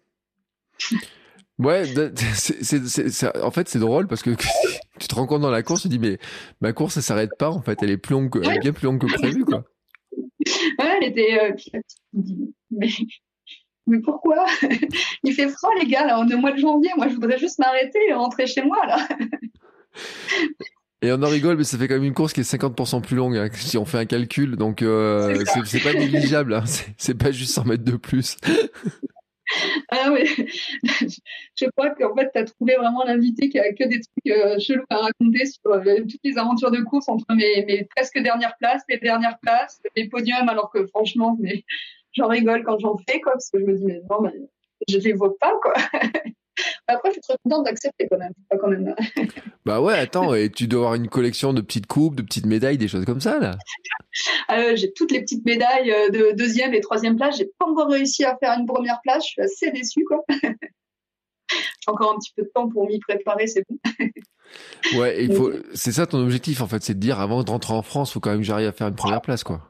Ouais, 1.61 1.85
c'est, 2.35 3.39
en 3.43 3.51
fait, 3.51 3.69
c'est 3.69 3.79
drôle 3.79 4.07
parce 4.07 4.23
que 4.23 4.31
tu 4.99 5.09
te 5.09 5.15
rends 5.15 5.27
compte 5.27 5.43
dans 5.43 5.51
la 5.51 5.63
course, 5.63 5.83
tu 5.83 5.89
te 5.89 5.93
dis, 5.93 5.99
mais 5.99 6.19
ma 6.61 6.73
course, 6.73 6.97
elle 6.97 7.03
s'arrête 7.03 7.37
pas, 7.39 7.51
en 7.51 7.61
fait, 7.61 7.79
elle 7.83 7.91
est 7.91 7.99
plus 7.99 8.15
longue, 8.15 8.31
elle 8.43 8.57
est 8.57 8.61
bien 8.61 8.73
plus 8.73 8.87
longue 8.87 9.01
que 9.01 9.13
prévu, 9.13 9.45
quoi. 9.45 9.65
Ouais, 10.79 10.99
elle 11.01 11.09
était, 11.09 11.39
euh, 11.39 12.23
mais, 12.71 12.89
mais 13.87 14.01
pourquoi? 14.01 14.47
Il 15.23 15.35
fait 15.35 15.49
froid, 15.49 15.71
les 15.79 15.87
gars, 15.87 16.07
là, 16.07 16.19
on 16.19 16.27
est 16.29 16.35
au 16.35 16.39
mois 16.39 16.53
de 16.53 16.59
janvier, 16.59 16.91
moi, 16.97 17.09
je 17.09 17.15
voudrais 17.15 17.39
juste 17.39 17.59
m'arrêter 17.59 17.99
et 18.09 18.15
rentrer 18.15 18.47
chez 18.47 18.63
moi, 18.63 18.79
là. 18.87 19.07
Et 21.03 21.13
on 21.13 21.23
en 21.23 21.29
rigole, 21.29 21.57
mais 21.57 21.65
ça 21.65 21.77
fait 21.79 21.89
quand 21.89 21.95
même 21.95 22.05
une 22.05 22.15
course 22.15 22.33
qui 22.33 22.41
est 22.41 22.55
50% 22.55 23.03
plus 23.03 23.17
longue, 23.17 23.37
hein, 23.37 23.49
si 23.53 23.77
on 23.77 23.85
fait 23.85 23.99
un 23.99 24.07
calcul, 24.07 24.57
donc 24.57 24.83
euh, 24.83 25.43
c'est, 25.65 25.83
pas 25.83 25.93
négligeable, 25.93 26.55
hein, 26.55 26.65
c'est, 26.97 27.15
pas 27.15 27.31
juste 27.31 27.53
100 27.53 27.65
mètres 27.67 27.85
de 27.85 27.97
plus. 27.97 28.37
Ah 29.91 30.13
oui, 30.13 30.49
je 31.61 31.67
crois 31.77 31.91
qu'en 31.91 32.15
fait, 32.15 32.31
tu 32.33 32.39
as 32.39 32.45
trouvé 32.45 32.77
vraiment 32.77 33.05
l'invité 33.05 33.49
qui 33.49 33.59
a 33.59 33.73
que 33.73 33.85
des 33.85 34.01
trucs 34.01 34.27
euh, 34.29 34.59
chelous 34.59 34.85
à 34.89 34.97
raconter 34.97 35.47
sur 35.47 35.73
euh, 35.73 36.01
toutes 36.09 36.21
les 36.25 36.39
aventures 36.39 36.71
de 36.71 36.81
course 36.81 37.09
entre 37.09 37.27
mes, 37.35 37.65
mes, 37.67 37.87
presque 37.95 38.19
dernières 38.19 38.57
places, 38.59 38.83
les 38.89 38.99
dernières 38.99 39.39
places, 39.41 39.81
les 39.97 40.09
podiums, 40.09 40.49
alors 40.49 40.71
que 40.71 40.87
franchement, 40.87 41.37
mais 41.41 41.65
j'en 42.17 42.29
rigole 42.29 42.65
quand 42.65 42.79
j'en 42.79 42.97
fais, 43.09 43.21
quoi, 43.21 43.33
parce 43.33 43.51
que 43.51 43.61
je 43.61 43.65
me 43.65 43.77
dis, 43.77 43.85
mais 43.85 44.01
non, 44.11 44.23
mais 44.23 44.33
je 44.89 44.99
les 44.99 45.13
vois 45.13 45.37
pas, 45.39 45.53
quoi. 45.63 45.75
Après, 46.89 47.09
je 47.09 47.13
suis 47.15 47.21
très 47.23 47.37
contente 47.43 47.65
d'accepter 47.65 48.07
quand 48.11 48.19
même. 48.19 48.33
quand 48.61 48.69
même. 48.69 48.95
bah 49.65 49.81
ouais, 49.81 49.95
attends, 49.95 50.35
et 50.35 50.51
tu 50.51 50.67
dois 50.67 50.81
avoir 50.81 50.95
une 50.95 51.09
collection 51.09 51.53
de 51.53 51.61
petites 51.61 51.87
coupes, 51.87 52.17
de 52.17 52.23
petites 52.23 52.47
médailles, 52.47 52.77
des 52.77 52.89
choses 52.89 53.05
comme 53.05 53.21
ça, 53.21 53.39
là. 53.39 53.57
Euh, 54.51 54.77
j'ai 54.77 54.93
toutes 54.93 55.13
les 55.13 55.21
petites 55.21 55.47
médailles 55.47 55.95
de 56.11 56.37
deuxième 56.37 56.75
et 56.75 56.81
troisième 56.81 57.17
place. 57.17 57.39
J'ai 57.39 57.49
pas 57.59 57.67
encore 57.67 57.89
réussi 57.89 58.25
à 58.25 58.37
faire 58.37 58.59
une 58.59 58.67
première 58.67 59.01
place. 59.03 59.25
Je 59.25 59.29
suis 59.29 59.43
assez 59.43 59.71
déçue, 59.71 60.05
quoi. 60.05 60.23
J'ai 61.51 61.89
encore 61.91 62.13
un 62.13 62.19
petit 62.19 62.33
peu 62.37 62.43
de 62.43 62.51
temps 62.55 62.69
pour 62.69 62.87
m'y 62.87 62.99
préparer, 63.01 63.47
c'est 63.47 63.65
bon. 63.69 63.79
ouais, 64.99 65.25
il 65.25 65.35
faut. 65.35 65.53
C'est 65.75 65.93
ça 65.93 66.07
ton 66.07 66.19
objectif, 66.23 66.61
en 66.61 66.67
fait, 66.67 66.83
c'est 66.83 66.95
de 66.95 67.01
dire 67.01 67.21
avant 67.21 67.43
de 67.43 67.51
rentrer 67.51 67.75
en 67.75 67.83
France, 67.83 68.11
il 68.11 68.13
faut 68.15 68.21
quand 68.21 68.31
même 68.31 68.41
que 68.41 68.47
j'arrive 68.47 68.69
à 68.69 68.73
faire 68.73 68.89
une 68.89 68.97
première 68.97 69.23
place, 69.23 69.45
quoi. 69.45 69.61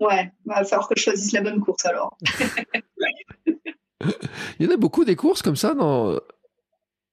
Ouais, 0.00 0.32
il 0.46 0.48
va 0.48 0.64
falloir 0.64 0.88
que 0.88 0.94
je 0.96 1.02
choisisse 1.02 1.32
la 1.32 1.42
bonne 1.42 1.60
course 1.60 1.84
alors. 1.86 2.16
il 4.58 4.66
y 4.66 4.68
en 4.68 4.72
a 4.72 4.76
beaucoup 4.76 5.04
des 5.04 5.16
courses 5.16 5.42
comme 5.42 5.56
ça 5.56 5.74
dans. 5.74 6.14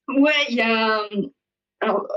Ouais, 0.07 0.33
il 0.49 0.55
y 0.55 0.61
a. 0.61 1.01
Alors, 1.81 2.03
euh, 2.03 2.15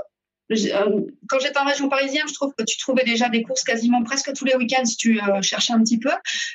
quand 0.49 1.39
j'étais 1.39 1.57
en 1.57 1.65
région 1.65 1.87
parisienne, 1.89 2.27
je 2.27 2.33
trouve 2.33 2.53
que 2.57 2.63
tu 2.63 2.77
trouvais 2.77 3.03
déjà 3.03 3.29
des 3.29 3.43
courses 3.43 3.63
quasiment 3.63 4.03
presque 4.03 4.33
tous 4.33 4.45
les 4.45 4.55
week-ends 4.55 4.85
si 4.85 4.97
tu 4.97 5.21
euh, 5.21 5.41
cherchais 5.41 5.73
un 5.73 5.81
petit 5.81 5.97
peu. 5.97 6.11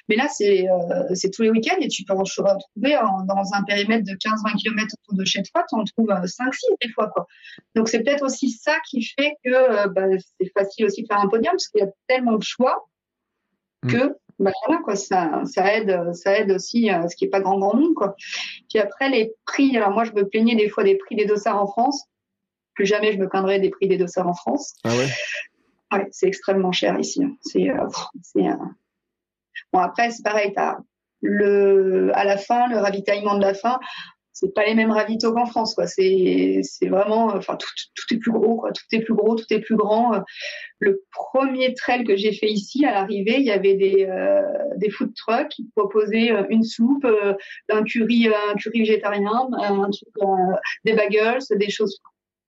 Mais 0.08 0.16
là, 0.16 0.28
c'est 0.28 0.68
euh, 0.68 1.14
c'est 1.14 1.30
tous 1.30 1.42
les 1.42 1.50
week-ends 1.50 1.76
et 1.80 1.88
tu 1.88 2.04
peux 2.04 2.12
en 2.12 2.24
trouver 2.24 2.98
dans 3.26 3.54
un 3.54 3.62
périmètre 3.64 4.04
de 4.04 4.12
15-20 4.12 4.60
km 4.60 4.94
autour 5.02 5.18
de 5.18 5.24
chez 5.24 5.42
toi, 5.42 5.64
tu 5.68 5.74
en 5.74 5.84
trouves 5.84 6.08
5-6 6.08 6.52
des 6.82 6.88
fois. 6.92 7.08
Quoi. 7.08 7.26
Donc, 7.74 7.88
c'est 7.88 8.00
peut-être 8.00 8.24
aussi 8.24 8.50
ça 8.50 8.76
qui 8.88 9.02
fait 9.02 9.34
que 9.44 9.88
bah, 9.88 10.06
c'est 10.38 10.52
facile 10.52 10.84
aussi 10.84 11.02
de 11.02 11.06
faire 11.06 11.20
un 11.20 11.28
podium 11.28 11.52
parce 11.52 11.68
qu'il 11.68 11.80
y 11.80 11.84
a 11.84 11.90
tellement 12.06 12.36
de 12.36 12.42
choix 12.42 12.88
mm. 13.84 13.92
que 13.92 14.16
bah 14.38 14.52
voilà 14.64 14.80
quoi 14.82 14.94
ça 14.94 15.42
ça 15.46 15.74
aide 15.74 16.14
ça 16.14 16.38
aide 16.38 16.52
aussi 16.52 16.88
ce 17.10 17.16
qui 17.16 17.24
est 17.24 17.28
pas 17.28 17.40
grand 17.40 17.58
grand 17.58 17.74
monde 17.74 17.94
quoi 17.94 18.14
puis 18.70 18.78
après 18.78 19.08
les 19.08 19.32
prix 19.46 19.76
alors 19.76 19.90
moi 19.90 20.04
je 20.04 20.12
me 20.12 20.28
plaignais 20.28 20.54
des 20.54 20.68
fois 20.68 20.84
des 20.84 20.94
prix 20.94 21.16
des 21.16 21.24
dossards 21.24 21.60
en 21.60 21.66
France 21.66 22.04
plus 22.78 22.86
jamais 22.86 23.12
je 23.12 23.18
me 23.18 23.28
plaindrai 23.28 23.58
des 23.58 23.70
prix 23.70 23.88
des 23.88 23.96
dossards 23.96 24.28
en 24.28 24.34
France. 24.34 24.74
Ah 24.84 24.90
ouais? 24.90 25.08
Ouais 25.92 26.06
c'est 26.12 26.28
extrêmement 26.28 26.70
cher 26.70 26.96
ici 27.00 27.24
hein. 27.24 27.34
c'est 27.42 27.68
euh, 27.70 27.86
euh... 28.36 28.52
bon 29.72 29.80
après 29.80 30.10
c'est 30.12 30.22
pareil 30.22 30.54
le 31.20 32.12
à 32.14 32.24
la 32.24 32.36
fin 32.36 32.68
le 32.68 32.78
ravitaillement 32.78 33.34
de 33.36 33.42
la 33.42 33.54
fin 33.54 33.80
c'est 34.38 34.54
pas 34.54 34.64
les 34.64 34.74
mêmes 34.74 34.92
ravitaux 34.92 35.32
qu'en 35.32 35.46
France 35.46 35.74
quoi. 35.74 35.88
C'est 35.88 36.60
c'est 36.62 36.88
vraiment 36.88 37.26
enfin 37.34 37.56
tout, 37.56 37.68
tout, 37.96 38.14
est 38.14 38.18
plus 38.18 38.30
gros 38.30 38.56
quoi. 38.56 38.70
Tout 38.70 38.84
est 38.92 39.00
plus 39.00 39.14
gros 39.14 39.34
tout 39.34 39.46
est 39.50 39.58
plus 39.58 39.74
grand. 39.74 40.22
Le 40.78 41.02
premier 41.10 41.74
trail 41.74 42.04
que 42.04 42.16
j'ai 42.16 42.32
fait 42.32 42.48
ici 42.48 42.84
à 42.86 42.92
l'arrivée 42.92 43.38
il 43.38 43.46
y 43.46 43.50
avait 43.50 43.74
des 43.74 44.06
euh, 44.08 44.42
des 44.76 44.90
food 44.90 45.12
trucks 45.16 45.48
qui 45.48 45.68
proposaient 45.74 46.30
euh, 46.30 46.44
une 46.50 46.62
soupe 46.62 47.04
euh, 47.04 47.34
un 47.68 47.82
curry 47.82 48.28
un 48.28 48.54
curry 48.54 48.80
végétarien 48.80 49.48
un 49.58 49.90
truc 49.90 50.14
des 50.84 50.92
bagels 50.92 51.42
des 51.50 51.70
choses 51.70 52.00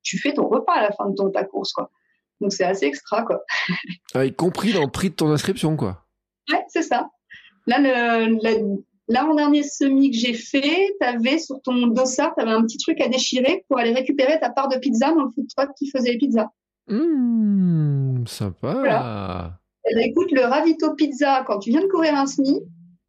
tu 0.02 0.18
fais 0.18 0.32
ton 0.32 0.48
repas 0.48 0.74
à 0.74 0.82
la 0.82 0.92
fin 0.92 1.08
de 1.08 1.14
ton 1.14 1.30
ta 1.30 1.44
course 1.44 1.72
quoi 1.72 1.90
donc 2.40 2.52
c'est 2.52 2.64
assez 2.64 2.86
extra 2.86 3.22
quoi 3.22 3.42
ah, 4.14 4.24
y 4.24 4.32
compris 4.32 4.72
dans 4.72 4.82
le 4.82 4.90
prix 4.90 5.10
de 5.10 5.14
ton 5.14 5.30
inscription 5.30 5.76
quoi 5.76 6.06
ouais 6.50 6.64
c'est 6.68 6.82
ça 6.82 7.10
là 7.66 7.78
L'avant-dernier 9.10 9.64
semi 9.64 10.12
que 10.12 10.16
j'ai 10.16 10.34
fait, 10.34 10.94
tu 11.00 11.04
avais 11.04 11.40
sur 11.40 11.60
ton 11.62 11.88
dossard, 11.88 12.32
tu 12.36 12.42
avais 12.42 12.52
un 12.52 12.62
petit 12.62 12.78
truc 12.78 13.00
à 13.00 13.08
déchirer 13.08 13.64
pour 13.66 13.76
aller 13.76 13.92
récupérer 13.92 14.38
ta 14.38 14.50
part 14.50 14.68
de 14.68 14.78
pizza 14.78 15.12
dans 15.12 15.24
le 15.24 15.30
food 15.32 15.48
truck 15.48 15.70
qui 15.76 15.90
faisait 15.90 16.12
les 16.12 16.18
pizzas. 16.18 16.48
Mmh, 16.86 18.24
sympa. 18.28 18.74
Voilà. 18.74 19.58
Eh 19.90 19.96
ben, 19.96 20.04
écoute, 20.08 20.30
le 20.30 20.42
ravito 20.42 20.94
pizza, 20.94 21.42
quand 21.44 21.58
tu 21.58 21.70
viens 21.70 21.80
de 21.80 21.88
courir 21.88 22.14
un 22.14 22.26
semi, 22.26 22.60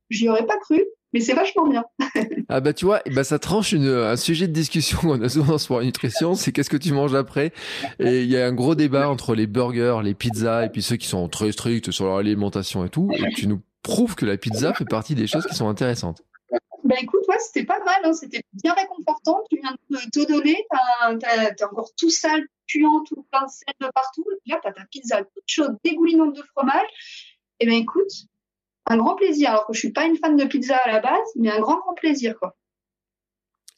j'y 0.09 0.27
aurais 0.27 0.47
pas 0.47 0.57
cru, 0.57 0.83
mais 1.13 1.19
c'est 1.19 1.33
vachement 1.33 1.67
bien. 1.67 1.83
ah 2.49 2.61
bah 2.61 2.73
tu 2.73 2.85
vois, 2.85 3.01
bah 3.11 3.23
ça 3.23 3.39
tranche 3.39 3.71
une, 3.71 3.87
un 3.87 4.15
sujet 4.15 4.47
de 4.47 4.53
discussion 4.53 4.97
qu'on 5.01 5.21
a 5.21 5.29
souvent 5.29 5.57
sur 5.57 5.79
la 5.79 5.85
nutrition, 5.85 6.35
c'est 6.35 6.51
qu'est-ce 6.51 6.69
que 6.69 6.77
tu 6.77 6.93
manges 6.93 7.15
après? 7.15 7.51
Et 7.99 8.21
il 8.21 8.29
y 8.29 8.37
a 8.37 8.45
un 8.45 8.53
gros 8.53 8.75
débat 8.75 9.09
entre 9.09 9.35
les 9.35 9.47
burgers, 9.47 9.99
les 10.03 10.13
pizzas 10.13 10.65
et 10.65 10.69
puis 10.69 10.81
ceux 10.81 10.97
qui 10.97 11.07
sont 11.07 11.27
très 11.29 11.51
stricts 11.51 11.91
sur 11.91 12.05
leur 12.05 12.17
alimentation 12.17 12.85
et 12.85 12.89
tout. 12.89 13.09
Et 13.13 13.33
tu 13.33 13.47
nous 13.47 13.61
prouve 13.83 14.15
que 14.15 14.25
la 14.25 14.37
pizza 14.37 14.73
fait 14.73 14.85
partie 14.85 15.15
des 15.15 15.27
choses 15.27 15.45
qui 15.45 15.55
sont 15.55 15.67
intéressantes. 15.67 16.23
Ben 16.83 16.97
écoute, 17.01 17.21
ouais, 17.29 17.37
c'était 17.39 17.65
pas 17.65 17.79
mal, 17.83 18.01
hein. 18.03 18.13
c'était 18.13 18.41
bien 18.53 18.73
réconfortant. 18.73 19.43
Tu 19.49 19.59
viens 19.61 19.75
de 19.89 20.09
te 20.09 20.27
donner, 20.27 20.57
t'es 21.55 21.63
encore 21.63 21.91
tout 21.95 22.09
sale, 22.09 22.43
puant, 22.67 23.03
tout 23.03 23.25
plein 23.31 23.45
de 23.45 23.49
sel 23.49 23.73
de 23.79 23.87
partout. 23.93 24.25
Et 24.31 24.39
puis 24.41 24.51
là, 24.51 24.59
t'as 24.63 24.71
ta 24.71 24.83
pizza 24.85 25.23
toute 25.23 25.43
chaude, 25.45 25.77
dégoulinante 25.83 26.35
de 26.35 26.43
fromage. 26.55 26.89
Et 27.59 27.65
eh 27.65 27.67
ben 27.67 27.75
écoute, 27.75 28.11
un 28.87 28.97
grand 28.97 29.15
plaisir. 29.15 29.49
Alors 29.51 29.67
que 29.67 29.73
je 29.73 29.79
suis 29.79 29.91
pas 29.91 30.05
une 30.05 30.17
fan 30.17 30.35
de 30.35 30.45
pizza 30.45 30.77
à 30.77 30.91
la 30.91 30.99
base, 30.99 31.19
mais 31.35 31.51
un 31.51 31.59
grand, 31.59 31.79
grand 31.79 31.93
plaisir, 31.93 32.37
quoi. 32.39 32.55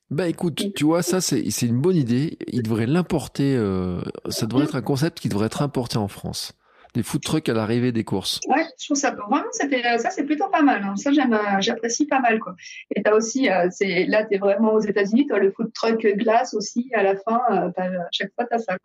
Bah 0.09 0.27
écoute, 0.27 0.73
tu 0.75 0.83
vois, 0.83 1.01
ça 1.01 1.21
c'est 1.21 1.61
une 1.61 1.81
bonne 1.81 1.95
idée. 1.95 2.37
Il 2.47 2.61
devrait 2.61 2.85
l'importer. 2.85 3.55
Euh, 3.55 4.01
ça 4.29 4.45
devrait 4.45 4.65
être 4.65 4.75
un 4.75 4.81
concept 4.81 5.19
qui 5.19 5.29
devrait 5.29 5.47
être 5.47 5.61
importé 5.63 5.97
en 5.97 6.07
France 6.07 6.53
des 6.93 7.03
food 7.03 7.21
trucks 7.21 7.49
à 7.49 7.53
l'arrivée 7.53 7.91
des 7.91 8.03
courses. 8.03 8.39
Ouais, 8.47 8.65
je 8.79 8.85
trouve 8.85 8.97
ça 8.97 9.11
vraiment 9.11 9.45
ça 9.51 10.09
c'est 10.09 10.23
plutôt 10.23 10.49
pas 10.49 10.61
mal. 10.61 10.83
Hein. 10.83 10.95
Ça 10.95 11.11
j'aime, 11.11 11.33
euh, 11.33 11.59
j'apprécie 11.59 12.05
pas 12.05 12.19
mal 12.19 12.39
quoi. 12.39 12.55
Et 12.95 13.01
t'as 13.01 13.13
aussi, 13.13 13.49
euh, 13.49 13.67
c'est 13.71 14.05
là 14.05 14.23
t'es 14.25 14.37
vraiment 14.37 14.73
aux 14.73 14.79
États-Unis, 14.79 15.27
toi 15.27 15.39
le 15.39 15.51
food 15.51 15.73
truck 15.73 16.05
glace 16.17 16.53
aussi 16.53 16.89
à 16.93 17.03
la 17.03 17.15
fin, 17.15 17.41
euh, 17.51 17.71
à 17.77 18.07
chaque 18.11 18.31
fois 18.35 18.45
t'as 18.45 18.59
ça. 18.59 18.77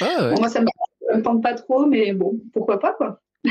Ah, 0.00 0.30
ouais. 0.30 0.34
moi 0.38 0.48
ça 0.48 0.60
me 0.60 1.22
tente 1.22 1.42
pas 1.42 1.54
trop, 1.54 1.86
mais 1.86 2.12
bon, 2.12 2.38
pourquoi 2.52 2.78
pas 2.78 2.92
quoi. 2.92 3.20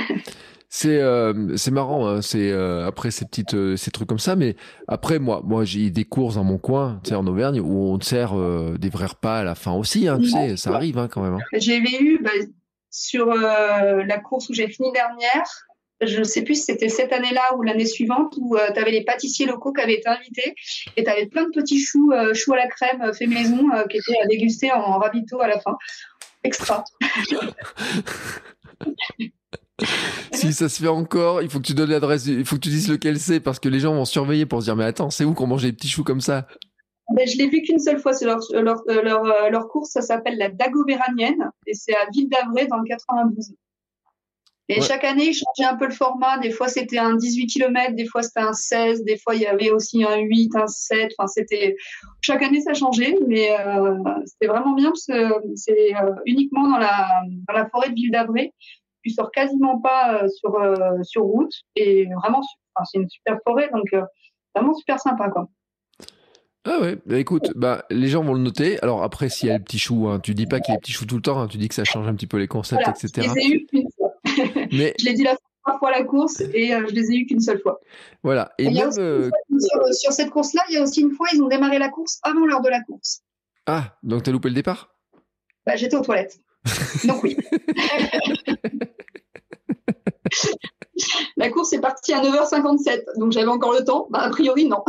C'est 0.72 1.00
euh, 1.00 1.58
c'est 1.58 1.72
marrant, 1.72 2.08
hein, 2.08 2.22
c'est 2.22 2.52
euh, 2.52 2.86
après 2.86 3.10
ces 3.10 3.26
petites 3.26 3.56
euh, 3.56 3.76
ces 3.76 3.90
trucs 3.90 4.08
comme 4.08 4.20
ça, 4.20 4.36
mais 4.36 4.56
après 4.88 5.18
moi 5.18 5.42
moi 5.44 5.66
j'ai 5.66 5.90
des 5.90 6.06
courses 6.06 6.36
dans 6.36 6.44
mon 6.44 6.60
coin, 6.60 7.02
tu 7.04 7.10
sais 7.10 7.16
en 7.16 7.26
Auvergne 7.26 7.60
où 7.60 7.92
on 7.92 7.98
te 7.98 8.06
sert 8.06 8.36
des 8.78 8.90
vrais 8.90 9.08
repas 9.08 9.40
à 9.40 9.44
la 9.44 9.56
fin 9.56 9.74
aussi, 9.74 10.08
hein, 10.08 10.20
tu 10.20 10.30
sais, 10.30 10.58
ça 10.58 10.76
arrive 10.76 11.00
hein, 11.00 11.08
quand 11.08 11.24
même. 11.24 11.40
J'avais 11.54 12.00
eu 12.00 12.20
bah, 12.22 12.30
sur 12.92 13.34
la 13.34 14.20
course 14.20 14.48
où 14.50 14.54
j'ai 14.54 14.68
fini 14.68 14.92
dernière, 14.92 15.66
je 16.02 16.20
ne 16.20 16.24
sais 16.24 16.44
plus 16.44 16.54
si 16.54 16.66
c'était 16.66 16.90
cette 16.90 17.14
année-là 17.14 17.56
ou 17.58 17.64
l'année 17.64 17.88
suivante 17.88 18.36
où 18.40 18.56
tu 18.56 18.80
avais 18.80 18.92
les 18.92 19.04
pâtissiers 19.04 19.48
locaux 19.48 19.74
qui 19.74 19.82
avaient 19.82 19.96
été 19.96 20.08
invités 20.08 20.54
et 20.96 21.04
tu 21.04 21.10
avais 21.10 21.26
plein 21.26 21.46
de 21.46 21.52
petits 21.52 21.80
choux 21.80 22.14
choux 22.36 22.54
à 22.54 22.58
la 22.58 22.68
crème 22.68 23.12
fait 23.16 23.26
maison 23.26 23.66
qui 23.90 23.98
étaient 23.98 24.22
à 24.24 24.28
déguster 24.28 24.72
en, 24.72 24.82
en 24.82 25.00
ravito 25.00 25.42
à 25.42 25.48
la 25.48 25.60
fin. 25.60 25.76
Extra. 26.44 26.84
si 30.34 30.54
ça 30.54 30.70
se 30.70 30.82
fait 30.82 30.88
encore, 30.88 31.42
il 31.42 31.50
faut 31.50 31.60
que 31.60 31.66
tu 31.66 31.74
donnes 31.74 31.90
l'adresse, 31.90 32.26
il 32.26 32.46
faut 32.46 32.56
que 32.56 32.62
tu 32.62 32.70
dises 32.70 32.90
lequel 32.90 33.20
c'est 33.20 33.40
parce 33.40 33.60
que 33.60 33.70
les 33.70 33.80
gens 33.80 33.94
vont 33.94 34.06
surveiller 34.06 34.46
pour 34.46 34.62
se 34.62 34.66
dire 34.66 34.76
mais 34.76 34.86
attends, 34.86 35.10
c'est 35.10 35.26
où 35.26 35.34
qu'on 35.34 35.48
mange 35.48 35.64
des 35.64 35.74
petits 35.74 35.90
choux 35.90 36.04
comme 36.04 36.22
ça? 36.22 36.48
Ben, 37.16 37.28
Je 37.28 37.38
l'ai 37.38 37.48
vu 37.48 37.62
qu'une 37.62 37.80
seule 37.80 38.00
fois, 38.00 38.14
c'est 38.14 38.26
leur, 38.26 38.40
leur, 38.54 38.84
leur, 38.88 39.26
euh, 39.26 39.50
leur, 39.50 39.68
course, 39.68 39.92
ça 39.92 40.02
s'appelle 40.02 40.38
la 40.38 40.50
Dagobéranienne 40.50 41.50
et 41.66 41.74
c'est 41.74 41.96
à 41.96 42.08
Ville 42.14 42.30
d'Avray 42.30 42.68
dans 42.68 42.78
le 42.78 42.88
92. 42.88 43.54
Et 44.72 44.82
chaque 44.82 45.04
année, 45.04 45.30
ils 45.30 45.34
changeaient 45.34 45.68
un 45.68 45.76
peu 45.76 45.88
le 45.88 45.94
format. 45.94 46.38
Des 46.38 46.52
fois, 46.52 46.68
c'était 46.68 47.00
un 47.00 47.16
18 47.16 47.48
km, 47.48 47.96
des 47.96 48.06
fois, 48.06 48.22
c'était 48.22 48.42
un 48.42 48.54
16, 48.54 49.04
des 49.04 49.18
fois, 49.18 49.34
il 49.34 49.42
y 49.42 49.48
avait 49.48 49.72
aussi 49.72 50.04
un 50.04 50.18
8, 50.18 50.56
un 50.56 50.68
7. 50.68 51.12
Enfin, 51.18 51.26
c'était, 51.26 51.76
chaque 52.22 52.44
année, 52.44 52.62
ça 52.62 52.76
changeait, 52.76 53.18
mais 53.28 53.50
euh, 53.60 53.96
c'était 54.26 54.46
vraiment 54.46 54.76
bien 54.76 54.92
parce 54.92 55.08
que 55.08 55.56
c'est 55.56 55.96
euh, 55.96 56.12
uniquement 56.28 56.70
dans 56.70 56.78
la, 56.78 57.08
dans 57.48 57.54
la 57.56 57.68
forêt 57.68 57.90
de 57.90 57.96
Ville 57.96 58.12
d'Avray 58.12 58.54
tu 59.04 59.10
sors 59.12 59.32
quasiment 59.32 59.80
pas 59.80 60.24
euh, 60.24 60.28
sur 60.28 60.56
euh, 60.56 61.02
sur 61.04 61.24
route 61.24 61.54
et 61.76 62.08
vraiment 62.22 62.42
c'est 62.86 62.98
une 62.98 63.10
super 63.10 63.38
forêt 63.46 63.70
donc 63.74 63.86
euh, 63.94 64.04
vraiment 64.56 64.74
super 64.74 65.00
sympa 65.00 65.30
quoi. 65.30 65.50
Ah 66.66 66.82
ouais, 66.82 66.98
bah 67.06 67.18
écoute, 67.18 67.52
bah 67.56 67.86
les 67.90 68.10
gens 68.10 68.22
vont 68.22 68.34
le 68.34 68.42
noter. 68.42 68.80
Alors 68.84 69.02
après, 69.02 69.30
s'il 69.30 69.48
y 69.48 69.52
a 69.52 69.58
les 69.58 69.64
petits 69.64 69.80
choux, 69.80 70.10
hein, 70.10 70.20
tu 70.20 70.36
dis 70.36 70.46
pas 70.46 70.60
qu'il 70.60 70.74
y 70.74 70.76
a 70.76 70.76
les 70.76 70.82
petits 70.82 70.92
choux 70.92 71.06
tout 71.06 71.16
le 71.16 71.22
temps, 71.22 71.40
hein, 71.40 71.48
tu 71.48 71.58
dis 71.58 71.70
que 71.70 71.74
ça 71.74 71.86
change 71.86 72.06
un 72.08 72.14
petit 72.14 72.28
peu 72.28 72.38
les 72.38 72.50
concepts, 72.50 72.86
etc. 72.86 73.30
Je 73.30 73.34
les 73.34 73.42
ai 73.42 73.56
eu 73.56 73.66
qu'une 73.66 73.88
fois. 73.96 74.14
Mais... 74.74 74.94
je 75.00 75.06
l'ai 75.06 75.14
dit 75.14 75.24
la 75.24 75.38
trois 75.64 75.80
fois 75.80 75.90
la 75.90 76.04
course 76.04 76.42
et 76.42 76.68
je 76.68 76.94
les 76.94 77.12
ai 77.12 77.16
eu 77.16 77.26
qu'une 77.26 77.40
seule 77.40 77.62
fois. 77.62 77.80
Voilà. 78.24 78.52
Et, 78.58 78.70
même, 78.70 78.92
sur, 78.92 80.12
cette 80.12 80.32
course-là, 80.32 80.62
il 80.70 80.76
y 80.76 80.78
a 80.78 80.84
aussi 80.84 81.02
une 81.02 81.12
fois, 81.12 81.28
ils 81.34 81.42
ont 81.42 81.48
démarré 81.48 81.80
la 81.80 81.90
course 81.90 82.20
avant 82.24 82.46
l'heure 82.46 82.62
de 82.62 82.70
la 82.70 82.82
course. 82.82 83.22
Ah, 83.66 83.98
donc 84.04 84.24
t'as 84.24 84.32
loupé 84.32 84.50
le 84.50 84.56
départ? 84.56 84.94
Bah, 85.66 85.76
J'étais 85.76 85.96
aux 85.96 86.02
toilettes. 86.02 86.42
Donc 87.06 87.24
oui. 87.24 87.38
La 91.38 91.50
course 91.50 91.74
est 91.74 91.80
partie 91.80 92.14
à 92.14 92.22
9h57, 92.22 93.18
donc 93.18 93.32
j'avais 93.32 93.48
encore 93.48 93.74
le 93.74 93.84
temps. 93.84 94.08
Bah, 94.10 94.20
a 94.20 94.30
priori, 94.30 94.68
non. 94.68 94.84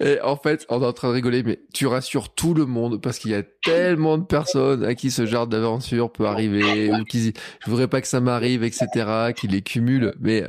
Et 0.00 0.20
en 0.22 0.36
fait, 0.36 0.66
on 0.68 0.82
est 0.82 0.86
en 0.86 0.92
train 0.92 1.08
de 1.08 1.14
rigoler, 1.14 1.42
mais 1.42 1.60
tu 1.72 1.86
rassures 1.86 2.30
tout 2.34 2.54
le 2.54 2.66
monde 2.66 3.00
parce 3.00 3.18
qu'il 3.18 3.30
y 3.30 3.34
a 3.34 3.42
tellement 3.64 4.18
de 4.18 4.24
personnes 4.24 4.84
à 4.84 4.94
qui 4.94 5.10
ce 5.10 5.26
genre 5.26 5.46
d'aventure 5.46 6.10
peut 6.10 6.26
arriver, 6.26 6.90
ou 6.92 7.04
qui 7.04 7.32
je 7.64 7.70
voudrais 7.70 7.88
pas 7.88 8.00
que 8.00 8.08
ça 8.08 8.20
m'arrive, 8.20 8.64
etc., 8.64 9.32
qui 9.36 9.48
les 9.48 9.62
cumulent. 9.62 10.14
Mais 10.20 10.44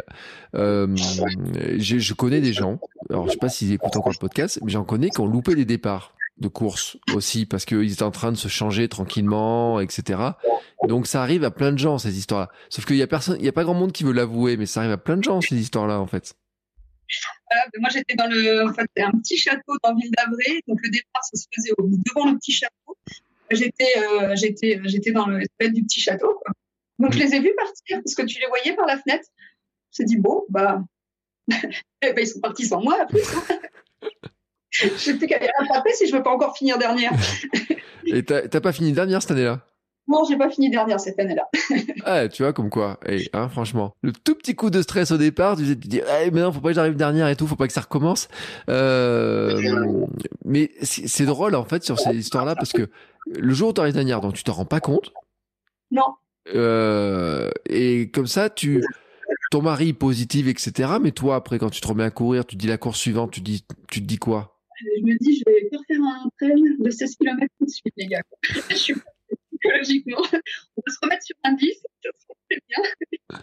euh, 0.55 0.87
je, 0.95 1.99
je, 1.99 2.13
connais 2.13 2.41
des 2.41 2.53
gens, 2.53 2.79
alors 3.09 3.27
je 3.27 3.33
sais 3.33 3.37
pas 3.37 3.49
s'ils 3.49 3.73
écoutent 3.73 3.97
encore 3.97 4.13
le 4.13 4.19
podcast, 4.19 4.59
mais 4.63 4.71
j'en 4.71 4.83
connais 4.83 5.09
qui 5.09 5.19
ont 5.19 5.27
loupé 5.27 5.55
des 5.55 5.65
départs 5.65 6.16
de 6.39 6.47
course 6.47 6.97
aussi 7.13 7.45
parce 7.45 7.65
qu'ils 7.65 7.91
étaient 7.91 8.03
en 8.03 8.11
train 8.11 8.31
de 8.31 8.37
se 8.37 8.47
changer 8.47 8.87
tranquillement, 8.87 9.79
etc. 9.79 10.19
Donc 10.87 11.07
ça 11.07 11.21
arrive 11.21 11.43
à 11.43 11.51
plein 11.51 11.71
de 11.71 11.77
gens 11.77 11.97
ces 11.97 12.17
histoires-là. 12.17 12.49
Sauf 12.69 12.85
qu'il 12.85 12.97
y 12.97 13.01
a 13.01 13.07
personne, 13.07 13.37
il 13.39 13.45
y 13.45 13.49
a 13.49 13.53
pas 13.53 13.63
grand 13.63 13.73
monde 13.73 13.91
qui 13.91 14.03
veut 14.03 14.13
l'avouer, 14.13 14.57
mais 14.57 14.65
ça 14.65 14.81
arrive 14.81 14.91
à 14.91 14.97
plein 14.97 15.17
de 15.17 15.23
gens 15.23 15.41
ces 15.41 15.55
histoires-là 15.55 15.99
en 15.99 16.07
fait. 16.07 16.35
Euh, 17.51 17.79
moi 17.79 17.89
j'étais 17.91 18.15
dans 18.15 18.27
le, 18.27 18.69
en 18.69 18.73
fait, 18.73 18.89
un 19.01 19.11
petit 19.11 19.37
château 19.37 19.73
dans 19.83 19.95
Ville 19.95 20.11
d'Avray, 20.11 20.61
donc 20.67 20.79
le 20.83 20.89
départ 20.89 21.23
ça 21.23 21.37
se 21.37 21.45
faisait 21.55 21.71
au, 21.77 21.87
devant 21.87 22.31
le 22.31 22.37
petit 22.37 22.51
château. 22.51 22.97
J'étais, 23.49 23.97
euh, 23.97 24.35
j'étais, 24.35 24.81
j'étais 24.83 25.11
dans 25.11 25.25
le 25.25 25.41
bête 25.57 25.73
du 25.73 25.83
petit 25.83 26.01
château. 26.01 26.33
Quoi. 26.43 26.53
Donc 26.99 27.13
je 27.13 27.19
les 27.19 27.35
ai 27.35 27.39
vus 27.39 27.53
partir 27.55 28.01
parce 28.03 28.13
que 28.13 28.23
tu 28.23 28.39
les 28.39 28.47
voyais 28.47 28.75
par 28.75 28.85
la 28.85 28.97
fenêtre. 28.97 29.25
Je 29.97 30.03
me 30.03 30.07
dit 30.07 30.17
bon 30.17 30.45
bah, 30.49 30.83
ben, 31.47 32.15
ils 32.17 32.27
sont 32.27 32.41
partis 32.41 32.65
sans 32.65 32.81
moi. 32.81 33.05
Plus, 33.07 33.21
je 34.69 34.87
sais 34.89 35.15
plus 35.15 35.27
qu'à 35.27 35.39
rattraper 35.59 35.93
si 35.93 36.07
je 36.07 36.15
veux 36.15 36.23
pas 36.23 36.31
encore 36.31 36.55
finir 36.55 36.77
dernière. 36.77 37.11
Et 38.05 38.23
t'as 38.23 38.61
pas 38.61 38.71
fini 38.71 38.91
dernière 38.91 39.21
cette 39.21 39.31
année-là? 39.31 39.61
Non, 40.07 40.23
j'ai 40.23 40.37
pas 40.37 40.49
fini 40.49 40.69
dernière 40.69 40.99
cette 40.99 41.19
année-là. 41.19 41.49
ah, 42.05 42.29
tu 42.29 42.43
vois, 42.43 42.53
comme 42.53 42.69
quoi. 42.69 42.97
Hey, 43.05 43.29
hein, 43.33 43.49
franchement. 43.49 43.93
Le 44.01 44.13
tout 44.13 44.35
petit 44.35 44.55
coup 44.55 44.69
de 44.69 44.81
stress 44.81 45.11
au 45.11 45.17
départ, 45.17 45.57
tu 45.57 45.63
te 45.63 45.87
dis, 45.87 45.99
hey, 45.99 46.31
mais 46.31 46.41
non, 46.41 46.53
faut 46.53 46.61
pas 46.61 46.69
que 46.69 46.75
j'arrive 46.75 46.95
dernière 46.95 47.27
et 47.27 47.35
tout, 47.35 47.45
faut 47.45 47.57
pas 47.57 47.67
que 47.67 47.73
ça 47.73 47.81
recommence. 47.81 48.29
Euh, 48.69 50.05
mais 50.45 50.71
c'est 50.81 51.25
drôle, 51.25 51.55
en 51.55 51.65
fait, 51.65 51.83
sur 51.83 51.99
ces 51.99 52.15
histoires-là, 52.15 52.55
parce 52.55 52.71
que 52.71 52.89
le 53.25 53.53
jour 53.53 53.69
où 53.69 53.73
tu 53.73 53.81
arrives 53.81 53.93
dernière, 53.93 54.21
donc 54.21 54.33
tu 54.33 54.43
te 54.43 54.51
rends 54.51 54.65
pas 54.65 54.79
compte. 54.79 55.11
Non. 55.91 56.15
Euh, 56.55 57.49
et 57.69 58.09
comme 58.09 58.27
ça, 58.27 58.49
tu, 58.49 58.81
ton 59.51 59.61
mari 59.61 59.91
positive, 59.91 60.47
etc. 60.47 60.93
Mais 61.01 61.11
toi, 61.11 61.35
après, 61.35 61.59
quand 61.59 61.69
tu 61.69 61.81
te 61.81 61.87
remets 61.87 62.05
à 62.05 62.11
courir, 62.11 62.45
tu 62.45 62.55
dis 62.55 62.67
la 62.67 62.77
course 62.77 62.99
suivante, 62.99 63.31
tu 63.31 63.41
dis, 63.41 63.65
tu 63.89 64.01
te 64.01 64.07
dis 64.07 64.19
quoi? 64.19 64.56
Je 64.79 65.03
me 65.03 65.17
dis, 65.19 65.37
je 65.37 65.43
vais 65.45 65.69
faire 65.87 66.01
un 66.01 66.29
trail 66.39 66.61
de 66.79 66.89
16 66.89 67.15
km 67.15 67.47
tout 67.59 67.65
de 67.65 67.69
suite, 67.69 67.93
les 67.97 68.07
gars. 68.07 68.21
je 68.69 68.75
suis 68.75 68.93
psychologiquement. 69.49 70.21
On 70.21 70.81
va 70.85 70.91
se 70.91 70.97
remettre 71.01 71.23
sur 71.23 71.35
un 71.43 71.53
10, 71.53 71.73
ça 72.03 72.09
très 72.49 72.59
bien. 72.67 73.39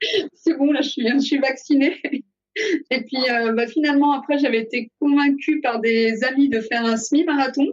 C'est 0.34 0.54
bon, 0.56 0.72
là, 0.72 0.82
je 0.82 0.90
suis, 1.20 1.38
vaccinée. 1.38 2.00
Et 2.90 3.02
puis, 3.04 3.30
euh, 3.30 3.52
bah, 3.52 3.66
finalement, 3.66 4.12
après, 4.12 4.38
j'avais 4.38 4.60
été 4.60 4.90
convaincue 5.00 5.60
par 5.60 5.80
des 5.80 6.24
amis 6.24 6.48
de 6.48 6.60
faire 6.60 6.84
un 6.84 6.96
semi-marathon. 6.96 7.66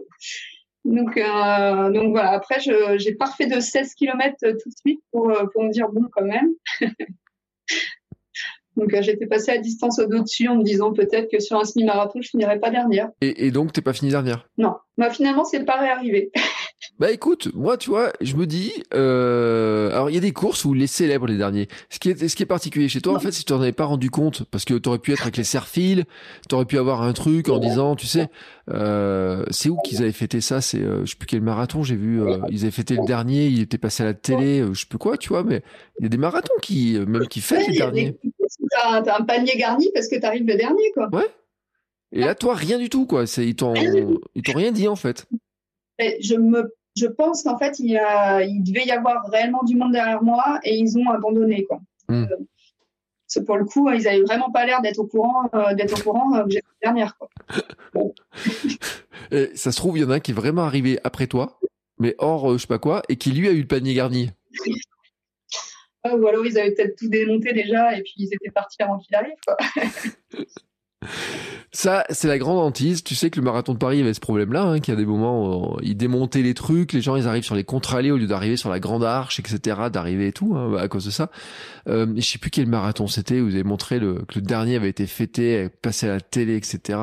Donc, 0.84 1.16
euh, 1.16 1.90
donc 1.90 2.10
voilà, 2.10 2.32
après, 2.32 2.60
j'ai 2.60 3.14
pas 3.14 3.26
refait 3.26 3.46
de 3.46 3.60
16 3.60 3.94
km 3.94 4.36
tout 4.40 4.68
de 4.68 4.74
suite 4.84 5.00
pour, 5.10 5.30
euh, 5.30 5.46
pour 5.52 5.64
me 5.64 5.70
dire, 5.70 5.88
bon, 5.88 6.06
quand 6.12 6.24
même. 6.24 6.50
Donc 8.76 8.92
euh, 8.94 9.02
j'étais 9.02 9.26
passée 9.26 9.52
à 9.52 9.58
distance 9.58 9.98
au-dessus 9.98 10.48
en 10.48 10.56
me 10.56 10.62
disant 10.62 10.92
peut-être 10.92 11.30
que 11.30 11.40
sur 11.40 11.58
un 11.58 11.64
semi-marathon, 11.64 12.20
je 12.22 12.28
finirais 12.28 12.58
pas 12.58 12.70
dernière. 12.70 13.10
Et, 13.20 13.46
et 13.46 13.50
donc 13.50 13.72
t'es 13.72 13.82
pas 13.82 13.92
fini 13.92 14.10
dernière? 14.10 14.48
Non. 14.58 14.74
Bah 14.96 15.10
finalement, 15.10 15.44
c'est 15.44 15.64
pas 15.64 15.76
réarrivé. 15.76 16.30
Bah 16.98 17.10
écoute, 17.10 17.48
moi 17.54 17.76
tu 17.76 17.90
vois, 17.90 18.12
je 18.20 18.36
me 18.36 18.46
dis, 18.46 18.72
euh... 18.94 19.90
alors 19.90 20.10
il 20.10 20.14
y 20.14 20.16
a 20.16 20.20
des 20.20 20.32
courses 20.32 20.64
où 20.64 20.74
les 20.74 20.86
célèbres 20.86 21.26
les 21.26 21.36
derniers. 21.36 21.68
Ce 21.90 21.98
qui 21.98 22.10
est, 22.10 22.28
ce 22.28 22.36
qui 22.36 22.42
est 22.42 22.46
particulier 22.46 22.88
chez 22.88 23.00
toi, 23.00 23.14
en 23.14 23.18
fait, 23.18 23.32
si 23.32 23.40
tu 23.40 23.46
t'en 23.46 23.60
avais 23.60 23.72
pas 23.72 23.84
rendu 23.84 24.10
compte, 24.10 24.44
parce 24.50 24.64
que 24.64 24.74
t'aurais 24.74 24.98
pu 24.98 25.12
être 25.12 25.22
avec 25.22 25.36
les 25.36 25.44
serfils, 25.44 26.04
t'aurais 26.48 26.64
pu 26.64 26.78
avoir 26.78 27.02
un 27.02 27.12
truc 27.12 27.48
en 27.48 27.58
disant, 27.58 27.96
tu 27.96 28.06
sais, 28.06 28.28
euh... 28.70 29.44
c'est 29.50 29.68
où 29.68 29.78
qu'ils 29.78 30.02
avaient 30.02 30.12
fêté 30.12 30.40
ça? 30.40 30.60
C'est, 30.60 30.80
euh, 30.80 31.04
je 31.04 31.10
sais 31.10 31.16
plus 31.16 31.26
quel 31.26 31.40
marathon, 31.40 31.82
j'ai 31.82 31.96
vu, 31.96 32.22
euh, 32.22 32.38
ils 32.50 32.62
avaient 32.62 32.70
fêté 32.70 32.96
le 32.96 33.04
dernier, 33.06 33.46
il 33.46 33.60
était 33.60 33.78
passé 33.78 34.02
à 34.02 34.06
la 34.06 34.14
télé, 34.14 34.64
je 34.72 34.80
sais 34.80 34.86
plus 34.86 34.98
quoi, 34.98 35.16
tu 35.16 35.30
vois, 35.30 35.44
mais 35.44 35.62
il 35.98 36.04
y 36.04 36.06
a 36.06 36.08
des 36.08 36.16
marathons 36.18 36.54
qui, 36.62 36.98
même 37.06 37.26
qui 37.28 37.40
fêtent 37.40 37.68
les 37.68 37.76
derniers. 37.78 38.16
T'as 38.70 39.00
un, 39.00 39.20
un 39.20 39.24
panier 39.24 39.56
garni 39.56 39.90
parce 39.94 40.08
que 40.08 40.18
t'arrives 40.18 40.46
le 40.46 40.56
dernier, 40.56 40.90
quoi. 40.94 41.08
Ouais. 41.12 41.26
Et 42.12 42.20
là, 42.20 42.34
toi, 42.34 42.54
rien 42.54 42.78
du 42.78 42.88
tout, 42.88 43.06
quoi. 43.06 43.26
C'est, 43.26 43.46
ils 43.46 43.56
t'ont, 43.56 43.74
ils 43.74 44.42
t'ont 44.42 44.52
rien 44.52 44.70
dit 44.70 44.86
en 44.86 44.96
fait 44.96 45.26
je 45.98 46.36
me 46.36 46.74
je 46.96 47.06
pense 47.06 47.42
qu'en 47.42 47.58
fait, 47.58 47.80
il, 47.80 48.00
il, 48.48 48.62
devait 48.62 48.84
y 48.84 48.92
avoir 48.92 49.26
réellement 49.26 49.64
du 49.64 49.76
monde 49.76 49.92
derrière 49.92 50.22
moi 50.22 50.60
et 50.62 50.76
ils 50.76 50.96
ont 50.96 51.10
abandonné. 51.10 51.64
Quoi. 51.64 51.80
Hmm. 52.08 52.26
Euh, 52.30 52.36
pour 53.44 53.56
le 53.56 53.64
coup, 53.64 53.90
ils 53.90 54.06
avaient 54.06 54.22
vraiment 54.22 54.50
pas 54.50 54.64
l'air 54.64 54.80
d'être 54.80 54.98
au 54.98 55.06
courant, 55.06 55.50
euh, 55.54 55.74
d'être 55.74 55.98
au 55.98 56.02
courant 56.02 56.36
euh, 56.36 56.44
que 56.44 56.50
j'étais 56.50 56.66
dernière. 56.82 57.16
Quoi. 57.16 57.28
et 59.32 59.56
ça 59.56 59.72
se 59.72 59.76
trouve, 59.76 59.98
il 59.98 60.02
y 60.02 60.04
en 60.04 60.10
a 60.10 60.14
un 60.14 60.20
qui 60.20 60.30
est 60.30 60.34
vraiment 60.34 60.62
arrivé 60.62 61.00
après 61.04 61.26
toi, 61.26 61.58
mais 61.98 62.14
hors 62.18 62.52
je 62.52 62.58
sais 62.58 62.66
pas 62.66 62.78
quoi, 62.78 63.02
et 63.08 63.16
qui 63.16 63.32
lui 63.32 63.48
a 63.48 63.52
eu 63.52 63.60
le 63.60 63.66
panier 63.66 63.94
garni. 63.94 64.30
ou 66.04 66.26
alors 66.26 66.46
ils 66.46 66.58
avaient 66.58 66.72
peut-être 66.72 66.96
tout 66.96 67.08
démonté 67.08 67.54
déjà 67.54 67.96
et 67.96 68.02
puis 68.02 68.14
ils 68.18 68.28
étaient 68.32 68.50
partis 68.50 68.80
avant 68.82 68.98
qu'il 68.98 69.16
arrive. 69.16 69.34
Quoi. 69.44 69.56
Ça, 71.72 72.04
c'est 72.08 72.28
la 72.28 72.38
grande 72.38 72.58
hantise. 72.58 73.02
Tu 73.02 73.16
sais 73.16 73.30
que 73.30 73.40
le 73.40 73.44
marathon 73.44 73.72
de 73.72 73.78
Paris 73.78 74.00
avait 74.00 74.14
ce 74.14 74.20
problème-là, 74.20 74.62
hein, 74.62 74.80
qu'il 74.80 74.94
y 74.94 74.96
a 74.96 75.00
des 75.00 75.04
moments 75.04 75.72
où 75.74 75.80
ils 75.82 75.96
démontaient 75.96 76.42
les 76.42 76.54
trucs, 76.54 76.92
les 76.92 77.00
gens 77.00 77.16
ils 77.16 77.26
arrivent 77.26 77.44
sur 77.44 77.56
les 77.56 77.64
contre-allées 77.64 78.12
au 78.12 78.16
lieu 78.16 78.28
d'arriver 78.28 78.56
sur 78.56 78.70
la 78.70 78.78
grande 78.78 79.02
arche, 79.02 79.40
etc., 79.40 79.88
d'arriver 79.92 80.28
et 80.28 80.32
tout, 80.32 80.54
hein, 80.56 80.76
à 80.76 80.86
cause 80.86 81.04
de 81.04 81.10
ça. 81.10 81.32
Euh, 81.88 82.06
je 82.16 82.20
sais 82.20 82.38
plus 82.38 82.50
quel 82.50 82.66
marathon 82.68 83.08
c'était, 83.08 83.40
vous 83.40 83.54
avez 83.54 83.64
montré 83.64 83.98
le, 83.98 84.24
que 84.28 84.36
le 84.36 84.42
dernier 84.42 84.76
avait 84.76 84.88
été 84.88 85.08
fêté, 85.08 85.68
passé 85.82 86.06
à 86.06 86.10
la 86.10 86.20
télé, 86.20 86.56
etc. 86.56 87.00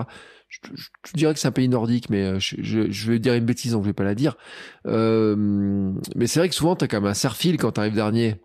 Je, 0.48 0.60
je, 1.06 1.14
dirais 1.16 1.34
que 1.34 1.40
c'est 1.40 1.50
un 1.50 1.52
pays 1.52 1.70
nordique, 1.70 2.10
mais 2.10 2.24
euh, 2.24 2.40
je, 2.40 2.56
je, 2.62 2.92
je, 2.92 3.12
vais 3.12 3.20
dire 3.20 3.34
une 3.34 3.46
bêtise, 3.46 3.74
donc 3.74 3.84
je 3.84 3.90
vais 3.90 3.94
pas 3.94 4.04
la 4.06 4.16
dire. 4.16 4.38
Euh, 4.86 5.92
mais 6.16 6.28
c'est 6.28 6.40
vrai 6.40 6.48
que 6.48 6.56
souvent, 6.56 6.78
t'as 6.78 6.88
quand 6.88 7.02
même 7.02 7.12
un 7.12 7.14
serfil 7.14 7.58
quand 7.58 7.74
t'arrives 7.74 7.94
dernier. 7.94 8.36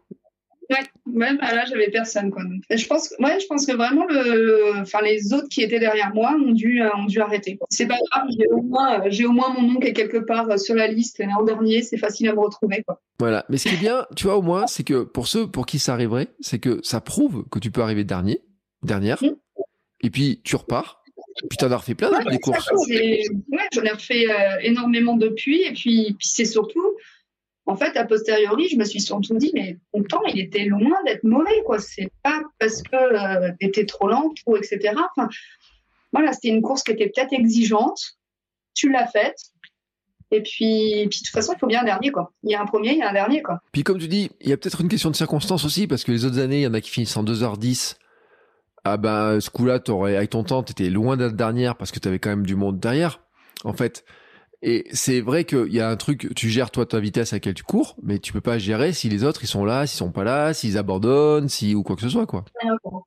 Ouais, 1.07 1.12
même 1.14 1.38
à 1.40 1.54
là, 1.54 1.64
j'avais 1.68 1.90
personne. 1.90 2.30
Quoi. 2.30 2.42
je 2.70 2.86
pense, 2.86 3.14
ouais, 3.18 3.38
je 3.40 3.46
pense 3.46 3.66
que 3.66 3.72
vraiment, 3.72 4.07
le, 4.09 4.80
enfin, 4.80 5.00
les 5.02 5.32
autres 5.32 5.48
qui 5.48 5.62
étaient 5.62 5.78
derrière 5.78 6.12
moi 6.14 6.34
ont 6.34 6.52
dû, 6.52 6.82
ont 6.82 7.07
dû 7.07 7.20
arrêter. 7.20 7.59
C'est 7.70 7.86
pas 7.86 7.98
grave, 8.11 8.26
j'ai 8.38 8.46
au 8.48 8.62
moins, 8.62 9.02
j'ai 9.09 9.26
au 9.26 9.32
moins 9.32 9.52
mon 9.52 9.62
nom 9.62 9.80
qui 9.80 9.88
est 9.88 9.92
quelque 9.92 10.18
part 10.18 10.59
sur 10.59 10.74
la 10.74 10.88
liste 10.88 11.20
en 11.20 11.42
dernier. 11.42 11.82
C'est 11.82 11.98
facile 11.98 12.28
à 12.28 12.34
me 12.34 12.40
retrouver. 12.40 12.82
Quoi. 12.86 13.00
Voilà. 13.18 13.44
Mais 13.48 13.59
ce 13.59 13.68
qui 13.68 13.74
est 13.74 13.78
bien, 13.78 14.07
tu 14.16 14.24
vois, 14.24 14.36
au 14.36 14.42
moins, 14.42 14.66
c'est 14.66 14.84
que 14.84 15.02
pour 15.02 15.28
ceux 15.28 15.46
pour 15.46 15.66
qui 15.66 15.78
ça 15.78 15.92
arriverait, 15.92 16.28
c'est 16.40 16.59
que 16.59 16.80
ça 16.82 17.00
prouve 17.00 17.44
que 17.50 17.59
tu 17.59 17.70
peux 17.70 17.82
arriver 17.82 18.04
dernier, 18.04 18.40
dernière, 18.82 19.22
mmh. 19.22 19.30
et 20.02 20.11
puis 20.11 20.40
tu 20.44 20.57
repars. 20.57 21.02
Puis 21.50 21.59
t'en 21.59 21.70
as 21.70 21.76
refait 21.76 21.94
plein 21.94 22.11
des 22.30 22.38
courses. 22.38 22.70
Ouais, 22.88 23.28
j'en 23.72 23.82
ai 23.82 23.90
refait 23.90 24.26
euh, 24.30 24.59
énormément 24.62 25.16
depuis. 25.16 25.62
Et 25.62 25.72
puis, 25.72 26.16
puis 26.18 26.28
c'est 26.28 26.46
surtout, 26.46 26.96
en 27.66 27.76
fait, 27.76 27.96
a 27.96 28.04
posteriori, 28.04 28.68
je 28.68 28.76
me 28.76 28.84
suis 28.84 29.00
surtout 29.00 29.36
dit, 29.36 29.50
mais 29.52 29.76
ton 29.92 30.02
temps, 30.04 30.22
il 30.28 30.40
était 30.40 30.64
loin 30.64 30.96
d'être 31.04 31.24
mauvais, 31.24 31.62
quoi. 31.64 31.80
C'est 31.80 32.10
pas 32.22 32.40
parce 32.58 32.80
que 32.82 32.96
euh, 32.96 33.84
trop 33.86 34.08
lent 34.08 34.32
ou 34.46 34.56
etc. 34.56 34.94
Enfin, 35.16 35.28
voilà, 36.12 36.32
c'était 36.32 36.48
une 36.48 36.62
course 36.62 36.84
qui 36.84 36.92
était 36.92 37.08
peut-être 37.08 37.32
exigeante. 37.32 38.00
Tu 38.74 38.90
l'as 38.90 39.06
faite. 39.06 39.36
Et 40.30 40.42
puis, 40.42 41.06
puis, 41.08 41.20
de 41.20 41.24
toute 41.24 41.28
façon, 41.28 41.54
il 41.54 41.58
faut 41.58 41.66
bien 41.66 41.82
un 41.82 41.84
dernier, 41.84 42.10
quoi. 42.10 42.32
Il 42.44 42.50
y 42.50 42.54
a 42.54 42.60
un 42.60 42.66
premier, 42.66 42.92
il 42.92 42.98
y 42.98 43.02
a 43.02 43.10
un 43.10 43.12
dernier, 43.12 43.42
quoi. 43.42 43.60
Puis, 43.72 43.82
comme 43.82 43.98
tu 43.98 44.08
dis, 44.08 44.30
il 44.40 44.48
y 44.48 44.52
a 44.52 44.56
peut-être 44.56 44.80
une 44.80 44.88
question 44.88 45.10
de 45.10 45.16
circonstance 45.16 45.64
aussi, 45.64 45.86
parce 45.86 46.04
que 46.04 46.12
les 46.12 46.24
autres 46.24 46.38
années, 46.38 46.60
il 46.60 46.64
y 46.64 46.66
en 46.66 46.74
a 46.74 46.80
qui 46.80 46.90
finissent 46.90 47.16
en 47.16 47.24
2h10. 47.24 47.96
Ah 48.84 48.96
ben, 48.96 49.40
ce 49.40 49.50
coup-là, 49.50 49.80
avec 49.88 50.30
ton 50.30 50.44
temps, 50.44 50.62
t'étais 50.62 50.88
loin 50.88 51.16
d'être 51.16 51.34
dernière 51.34 51.74
parce 51.76 51.90
que 51.90 51.98
t'avais 51.98 52.20
quand 52.20 52.30
même 52.30 52.46
du 52.46 52.54
monde 52.54 52.78
derrière. 52.78 53.20
En 53.64 53.72
fait, 53.72 54.04
et 54.62 54.86
c'est 54.92 55.20
vrai 55.20 55.44
qu'il 55.44 55.72
y 55.72 55.80
a 55.80 55.88
un 55.88 55.96
truc, 55.96 56.34
tu 56.34 56.48
gères 56.48 56.70
toi 56.70 56.86
ta 56.86 56.98
vitesse 56.98 57.32
à 57.32 57.36
laquelle 57.36 57.54
tu 57.54 57.62
cours, 57.62 57.96
mais 58.02 58.18
tu 58.18 58.32
peux 58.32 58.40
pas 58.40 58.59
gérer 58.59 58.92
si 58.92 59.09
les 59.09 59.22
autres 59.24 59.44
ils 59.44 59.48
sont 59.48 59.64
là, 59.64 59.86
s'ils 59.86 59.98
sont 59.98 60.12
pas 60.12 60.24
là, 60.24 60.54
s'ils 60.54 60.78
abandonnent, 60.78 61.48
si 61.48 61.74
ou 61.74 61.82
quoi 61.82 61.96
que 61.96 62.02
ce 62.02 62.09
soit 62.09 62.26
quoi. 62.26 62.44
On 62.62 63.02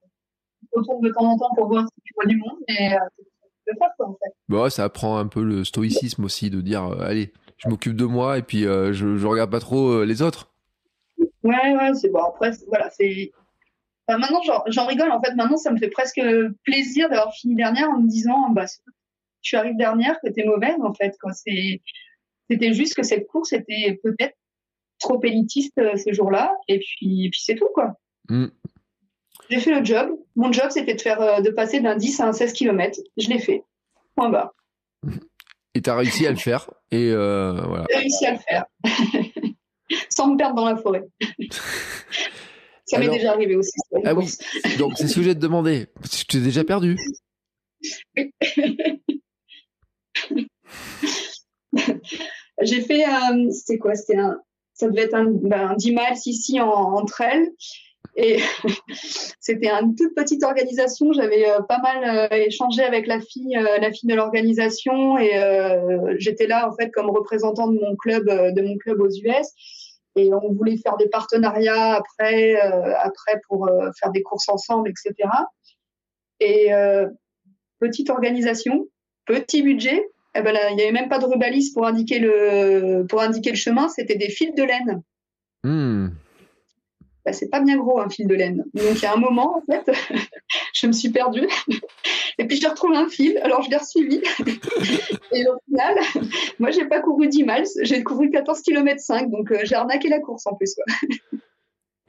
retourne 0.74 1.02
de 1.02 1.10
temps 1.10 1.26
en 1.26 1.38
temps 1.38 1.54
pour 1.56 1.68
voir 1.68 1.86
si 1.86 2.02
tu 2.06 2.14
vois 2.16 2.26
du 2.26 2.38
monde, 2.38 2.58
mais 2.68 2.94
euh, 2.94 3.74
faire 3.78 3.90
quoi 3.98 4.10
en 4.10 4.14
fait. 4.14 4.34
Bah 4.48 4.70
ça 4.70 4.84
apprend 4.84 5.18
un 5.18 5.28
peu 5.28 5.44
le 5.44 5.64
stoïcisme 5.64 6.24
aussi 6.24 6.50
de 6.50 6.62
dire 6.62 6.86
euh, 6.86 7.02
allez, 7.02 7.34
je 7.58 7.68
m'occupe 7.68 7.96
de 7.96 8.06
moi 8.06 8.38
et 8.38 8.44
puis 8.44 8.66
euh, 8.66 8.94
je, 8.94 9.18
je 9.18 9.28
regarde 9.28 9.50
pas 9.50 9.60
trop 9.60 10.04
les 10.04 10.22
autres. 10.22 10.52
Ouais 11.44 11.76
ouais, 11.76 11.94
c'est 11.96 12.10
bon 12.10 12.20
après 12.20 12.52
voilà 12.68 12.90
c'est 12.92 13.32
maintenant 14.08 14.40
j'en 14.68 14.86
rigole 14.86 15.12
en 15.12 15.22
fait 15.22 15.36
maintenant 15.36 15.58
ça 15.58 15.72
me 15.72 15.78
fait 15.78 15.90
presque 15.90 16.22
plaisir 16.64 17.10
d'avoir 17.10 17.34
fini 17.34 17.56
dernière 17.56 17.90
en 17.90 18.00
me 18.00 18.08
disant 18.08 18.50
bah 18.52 18.66
tu 19.42 19.56
arrives 19.56 19.78
dernière, 19.78 20.20
que 20.24 20.32
tu 20.32 20.42
es 20.42 20.46
mauvaise, 20.46 20.78
en 20.84 20.94
fait. 20.94 21.16
C'était 22.50 22.74
juste 22.74 22.96
que 22.96 23.04
cette 23.04 23.28
course 23.28 23.54
était 23.54 24.00
peut-être 24.04 24.36
trop 25.00 25.22
élitiste 25.24 25.78
euh, 25.78 25.96
ce 25.96 26.14
jour-là, 26.14 26.54
et 26.68 26.80
puis, 26.80 27.30
puis 27.30 27.42
c'est 27.42 27.56
tout, 27.56 27.70
quoi. 27.74 27.94
Mm. 28.30 28.48
J'ai 29.50 29.60
fait 29.60 29.80
le 29.80 29.84
job. 29.84 30.10
Mon 30.36 30.52
job, 30.52 30.68
c'était 30.70 30.94
de 30.94 31.02
faire, 31.02 31.22
euh, 31.22 31.42
de 31.42 31.50
passer 31.50 31.80
d'un 31.80 31.96
10 31.96 32.20
à 32.20 32.28
un 32.28 32.34
16 32.34 32.54
km. 32.54 33.00
Je 33.18 33.30
l'ai 33.30 33.40
fait. 33.40 33.64
Point 34.16 34.30
bas. 34.30 34.54
Et 35.76 35.82
tu 35.82 35.90
as 35.90 35.96
réussi 35.96 36.28
à 36.28 36.32
le 36.32 36.38
faire. 36.38 36.70
Et 36.92 37.12
euh, 37.12 37.54
voilà. 37.54 37.86
J'ai 37.90 37.98
réussi 37.98 38.26
à 38.26 38.34
le 38.34 38.40
faire. 38.40 38.66
Sans 40.10 40.32
me 40.32 40.38
perdre 40.38 40.56
dans 40.56 40.66
la 40.66 40.76
forêt. 40.76 41.04
Ça 42.86 42.98
m'est 42.98 43.08
déjà 43.08 43.34
arrivé 43.34 43.56
aussi. 43.56 43.72
Ah 44.04 44.16
oui, 44.16 44.26
donc 44.80 44.94
c'est 44.98 45.08
ce 45.08 45.14
que 45.14 45.22
j'ai 45.22 45.36
te 45.36 45.40
demander. 45.40 45.86
Tu 46.12 46.26
t'es 46.26 46.40
déjà 46.40 46.64
perdu. 46.64 46.98
J'ai 52.62 52.82
fait, 52.82 53.06
euh, 53.06 53.52
c'était 53.52 53.78
quoi? 53.78 53.96
C'était 53.96 54.18
un, 54.18 54.42
ça 54.74 54.90
devait 54.90 55.04
être 55.04 55.16
un, 55.16 55.26
ben, 55.26 55.76
10 55.76 55.92
miles 55.92 56.18
ici 56.26 56.60
en, 56.60 56.70
entre 56.70 57.22
elles. 57.22 57.50
Et 58.16 58.40
c'était 59.40 59.70
une 59.70 59.96
toute 59.96 60.14
petite 60.16 60.44
organisation. 60.44 61.14
J'avais 61.14 61.50
euh, 61.50 61.62
pas 61.62 61.80
mal 61.80 62.30
euh, 62.32 62.36
échangé 62.36 62.84
avec 62.84 63.08
la 63.08 63.22
fille, 63.22 63.54
la 63.54 63.92
fille 63.92 64.10
de 64.10 64.16
l'organisation, 64.16 65.18
et 65.18 65.32
j'étais 66.18 66.48
là 66.48 66.68
en 66.68 66.76
fait 66.76 66.90
comme 66.92 67.10
représentant 67.10 67.68
de 67.68 67.80
mon 67.80 67.96
club, 67.96 68.26
de 68.26 68.62
mon 68.62 68.78
club 68.78 69.02
aux 69.02 69.10
US. 69.10 69.48
Et 70.16 70.34
on 70.34 70.52
voulait 70.52 70.76
faire 70.76 70.98
des 70.98 71.08
partenariats 71.08 71.94
après, 71.94 72.56
après 72.60 73.40
pour 73.48 73.70
faire 73.98 74.12
des 74.12 74.24
courses 74.24 74.50
ensemble, 74.50 74.90
etc. 74.90 75.30
Et 76.42 76.72
petite 77.80 78.10
organisation, 78.10 78.88
petit 79.26 79.62
budget, 79.62 80.04
eh 80.36 80.42
ben 80.42 80.56
il 80.72 80.76
n'y 80.76 80.84
avait 80.84 80.92
même 80.92 81.10
pas 81.10 81.20
de 81.20 81.26
rubaliste 81.26 81.74
pour 81.74 81.86
indiquer 81.88 82.20
le, 82.20 83.06
pour 83.08 83.22
indiquer 83.22 83.50
le 83.50 83.56
chemin, 83.56 83.90
c'était 83.90 84.16
des 84.16 84.30
fils 84.30 84.54
de 84.56 84.64
laine. 84.64 85.02
Hmm. 85.64 86.10
Ben, 87.26 87.34
c'est 87.34 87.50
pas 87.50 87.60
bien 87.60 87.78
gros 87.78 88.00
un 88.00 88.10
fil 88.10 88.28
de 88.28 88.36
laine. 88.36 88.64
Donc 88.74 88.96
il 88.96 89.02
y 89.02 89.06
a 89.06 89.14
un 89.14 89.18
moment, 89.18 89.58
en 89.58 89.62
fait, 89.62 89.92
je 90.74 90.88
me 90.88 90.92
suis 90.92 91.10
perdue. 91.10 91.48
Et 92.38 92.46
puis 92.46 92.58
j'ai 92.58 92.68
retrouvé 92.68 92.96
un 92.96 93.10
fil, 93.10 93.38
alors 93.44 93.64
je 93.64 93.70
l'ai 93.70 93.84
suivi. 93.84 94.22
Et 95.34 95.46
au 95.48 95.58
final, 95.66 95.96
moi 96.60 96.72
j'ai 96.72 96.86
pas 96.86 97.02
couru 97.02 97.28
10 97.28 97.44
miles, 97.44 97.66
j'ai 97.82 98.04
couru 98.04 98.30
14 98.30 98.62
km 98.62 99.00
5, 99.00 99.30
donc 99.30 99.52
euh, 99.52 99.60
j'ai 99.64 99.76
arnaqué 99.76 100.10
la 100.10 100.20
course 100.20 100.46
en 100.48 100.56
plus. 100.56 100.76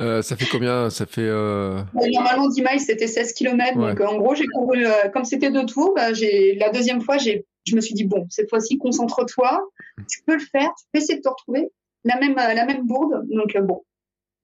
Euh, 0.00 0.22
ça 0.22 0.36
fait 0.36 0.46
combien? 0.46 0.88
Ça 0.88 1.04
fait. 1.04 1.20
Euh... 1.22 1.82
Normalement, 1.94 2.48
10 2.48 2.62
miles, 2.62 2.80
c'était 2.80 3.06
16 3.06 3.34
km. 3.34 3.76
Donc, 3.76 4.00
en 4.00 4.16
gros, 4.16 4.34
j'ai 4.34 4.46
couru, 4.46 4.86
comme 5.12 5.26
c'était 5.26 5.50
deux 5.50 5.66
tours, 5.66 5.92
bah, 5.94 6.12
la 6.12 6.70
deuxième 6.70 7.02
fois, 7.02 7.18
j'ai 7.18 7.44
je 7.66 7.76
me 7.76 7.80
suis 7.80 7.94
dit, 7.94 8.04
bon, 8.04 8.26
cette 8.30 8.48
fois-ci, 8.48 8.78
concentre-toi, 8.78 9.68
tu 10.08 10.22
peux 10.26 10.34
le 10.34 10.40
faire, 10.40 10.70
tu 10.78 10.86
peux 10.92 11.00
essayer 11.00 11.18
de 11.18 11.22
te 11.22 11.28
retrouver 11.28 11.70
la 12.04 12.18
même, 12.18 12.38
euh, 12.38 12.54
la 12.54 12.66
même 12.66 12.86
bourde. 12.86 13.26
Donc, 13.28 13.54
euh, 13.56 13.60
bon, 13.60 13.82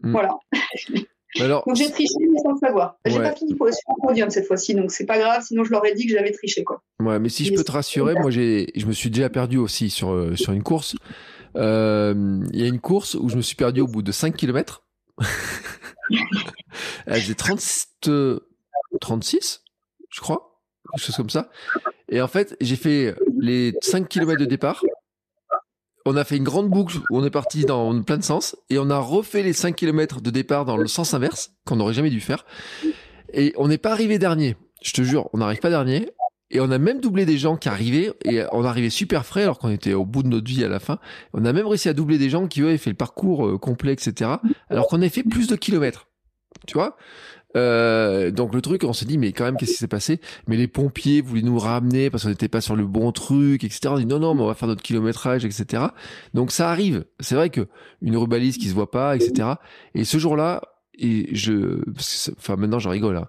mm. 0.00 0.12
voilà. 0.12 0.36
Alors, 1.40 1.64
donc 1.66 1.76
j'ai 1.76 1.90
triché 1.90 2.14
mais 2.30 2.38
sans 2.38 2.52
le 2.52 2.58
savoir. 2.58 2.96
J'ai 3.04 3.18
pas 3.18 3.34
fini 3.34 3.54
pour 3.54 3.66
le 3.66 3.72
podium 4.00 4.30
cette 4.30 4.46
fois-ci, 4.46 4.74
donc 4.74 4.90
c'est 4.90 5.04
pas 5.04 5.18
grave. 5.18 5.42
Sinon 5.44 5.64
je 5.64 5.70
leur 5.70 5.84
ai 5.84 5.92
dit 5.92 6.06
que 6.06 6.12
j'avais 6.12 6.30
triché 6.30 6.64
quoi. 6.64 6.82
Ouais, 7.00 7.18
mais 7.18 7.28
si 7.28 7.44
je 7.44 7.52
peux 7.52 7.64
te 7.64 7.72
rassurer, 7.72 8.14
moi 8.14 8.30
j'ai, 8.30 8.68
je 8.74 8.86
me 8.86 8.92
suis 8.92 9.10
déjà 9.10 9.28
perdu 9.28 9.58
aussi 9.58 9.90
sur 9.90 10.12
euh, 10.12 10.34
sur 10.34 10.54
une 10.54 10.62
course. 10.62 10.96
Il 11.56 11.60
y 11.60 12.62
a 12.62 12.66
une 12.66 12.80
course 12.80 13.16
où 13.16 13.28
je 13.28 13.36
me 13.36 13.42
suis 13.42 13.56
perdu 13.56 13.82
au 13.82 13.86
bout 13.86 14.00
de 14.00 14.12
5 14.12 14.34
km. 14.34 14.86
Elle 17.06 17.20
faisait 17.20 17.34
30, 17.34 17.60
36, 19.00 19.62
je 20.10 20.20
crois, 20.20 20.55
quelque 20.92 21.04
chose 21.04 21.16
comme 21.16 21.30
ça. 21.30 21.50
Et 22.08 22.20
en 22.20 22.28
fait, 22.28 22.56
j'ai 22.60 22.76
fait 22.76 23.14
les 23.38 23.74
5 23.82 24.08
km 24.08 24.38
de 24.38 24.44
départ. 24.44 24.82
On 26.04 26.16
a 26.16 26.24
fait 26.24 26.36
une 26.36 26.44
grande 26.44 26.70
boucle 26.70 26.98
où 27.10 27.18
on 27.18 27.24
est 27.24 27.30
parti 27.30 27.64
dans 27.64 28.00
plein 28.02 28.18
de 28.18 28.22
sens 28.22 28.56
et 28.70 28.78
on 28.78 28.90
a 28.90 28.98
refait 28.98 29.42
les 29.42 29.52
5 29.52 29.74
km 29.74 30.20
de 30.20 30.30
départ 30.30 30.64
dans 30.64 30.76
le 30.76 30.86
sens 30.86 31.14
inverse 31.14 31.52
qu'on 31.66 31.76
n'aurait 31.76 31.94
jamais 31.94 32.10
dû 32.10 32.20
faire. 32.20 32.46
Et 33.32 33.52
on 33.56 33.66
n'est 33.66 33.78
pas 33.78 33.90
arrivé 33.90 34.18
dernier. 34.18 34.56
Je 34.82 34.92
te 34.92 35.02
jure, 35.02 35.28
on 35.32 35.38
n'arrive 35.38 35.58
pas 35.58 35.70
dernier. 35.70 36.08
Et 36.50 36.60
on 36.60 36.70
a 36.70 36.78
même 36.78 37.00
doublé 37.00 37.26
des 37.26 37.38
gens 37.38 37.56
qui 37.56 37.68
arrivaient 37.68 38.12
et 38.24 38.44
on 38.52 38.64
arrivait 38.64 38.90
super 38.90 39.26
frais 39.26 39.42
alors 39.42 39.58
qu'on 39.58 39.70
était 39.70 39.94
au 39.94 40.04
bout 40.04 40.22
de 40.22 40.28
notre 40.28 40.46
vie 40.46 40.62
à 40.62 40.68
la 40.68 40.78
fin. 40.78 41.00
On 41.32 41.44
a 41.44 41.52
même 41.52 41.66
réussi 41.66 41.88
à 41.88 41.92
doubler 41.92 42.18
des 42.18 42.30
gens 42.30 42.46
qui 42.46 42.60
eux 42.60 42.68
avaient 42.68 42.78
fait 42.78 42.90
le 42.90 42.96
parcours 42.96 43.46
euh, 43.46 43.58
complet, 43.58 43.92
etc. 43.92 44.30
Alors 44.70 44.86
qu'on 44.86 44.98
avait 44.98 45.08
fait 45.08 45.24
plus 45.24 45.48
de 45.48 45.56
kilomètres. 45.56 46.06
Tu 46.68 46.74
vois? 46.74 46.96
Euh, 47.56 48.30
donc 48.30 48.54
le 48.54 48.60
truc, 48.60 48.84
on 48.84 48.92
s'est 48.92 49.06
dit 49.06 49.18
mais 49.18 49.32
quand 49.32 49.44
même 49.44 49.56
qu'est-ce 49.56 49.72
qui 49.72 49.78
s'est 49.78 49.88
passé? 49.88 50.20
Mais 50.46 50.56
les 50.56 50.68
pompiers 50.68 51.20
voulaient 51.20 51.42
nous 51.42 51.58
ramener 51.58 52.10
parce 52.10 52.24
qu'on 52.24 52.28
n'était 52.28 52.48
pas 52.48 52.60
sur 52.60 52.76
le 52.76 52.86
bon 52.86 53.12
truc, 53.12 53.64
etc. 53.64 53.80
On 53.88 53.98
dit 53.98 54.06
non 54.06 54.18
non 54.18 54.34
mais 54.34 54.42
on 54.42 54.46
va 54.46 54.54
faire 54.54 54.68
notre 54.68 54.82
kilométrage, 54.82 55.44
etc. 55.44 55.84
Donc 56.34 56.52
ça 56.52 56.70
arrive. 56.70 57.04
C'est 57.20 57.34
vrai 57.34 57.50
que 57.50 57.66
une 58.02 58.16
rubalise 58.16 58.58
qui 58.58 58.68
se 58.68 58.74
voit 58.74 58.90
pas, 58.90 59.16
etc. 59.16 59.48
Et 59.94 60.04
ce 60.04 60.18
jour-là, 60.18 60.62
et 60.98 61.34
je, 61.34 61.80
enfin 62.38 62.56
maintenant 62.56 62.78
j'en 62.78 62.90
rigole, 62.90 63.16
hein, 63.16 63.26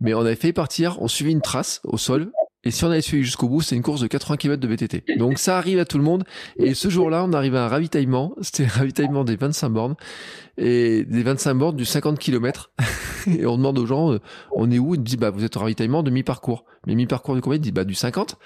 mais 0.00 0.14
on 0.14 0.20
avait 0.20 0.36
fait 0.36 0.52
partir, 0.52 1.00
on 1.00 1.08
suivait 1.08 1.32
une 1.32 1.42
trace 1.42 1.80
au 1.84 1.96
sol 1.96 2.32
et 2.62 2.70
si 2.70 2.84
on 2.84 2.90
avait 2.90 3.00
suivi 3.00 3.24
jusqu'au 3.24 3.48
bout, 3.48 3.62
c'est 3.62 3.74
une 3.74 3.82
course 3.82 4.02
de 4.02 4.06
80 4.06 4.36
km 4.36 4.60
de 4.60 4.68
VTT. 4.68 5.04
Donc 5.16 5.38
ça 5.38 5.56
arrive 5.56 5.78
à 5.78 5.86
tout 5.86 5.96
le 5.96 6.04
monde. 6.04 6.24
Et 6.58 6.74
ce 6.74 6.90
jour-là, 6.90 7.24
on 7.24 7.32
arrive 7.32 7.54
à 7.56 7.64
un 7.64 7.68
ravitaillement. 7.68 8.34
C'était 8.42 8.64
un 8.64 8.68
ravitaillement 8.68 9.24
des 9.24 9.36
25 9.36 9.70
bornes. 9.70 9.94
Et 10.58 11.04
des 11.04 11.22
25 11.22 11.54
bornes 11.54 11.76
du 11.76 11.86
50 11.86 12.18
km. 12.18 12.70
et 13.26 13.46
on 13.46 13.56
demande 13.56 13.78
aux 13.78 13.86
gens, 13.86 14.12
euh, 14.12 14.20
on 14.52 14.70
est 14.70 14.78
où? 14.78 14.94
Ils 14.94 15.02
disent, 15.02 15.16
bah, 15.16 15.30
vous 15.30 15.42
êtes 15.42 15.56
au 15.56 15.60
ravitaillement 15.60 16.02
de 16.02 16.10
mi-parcours. 16.10 16.66
Mais 16.86 16.94
mi-parcours 16.94 17.34
de 17.34 17.40
combien? 17.40 17.56
Ils 17.56 17.62
disent, 17.62 17.72
bah, 17.72 17.84
du 17.84 17.94
50. 17.94 18.36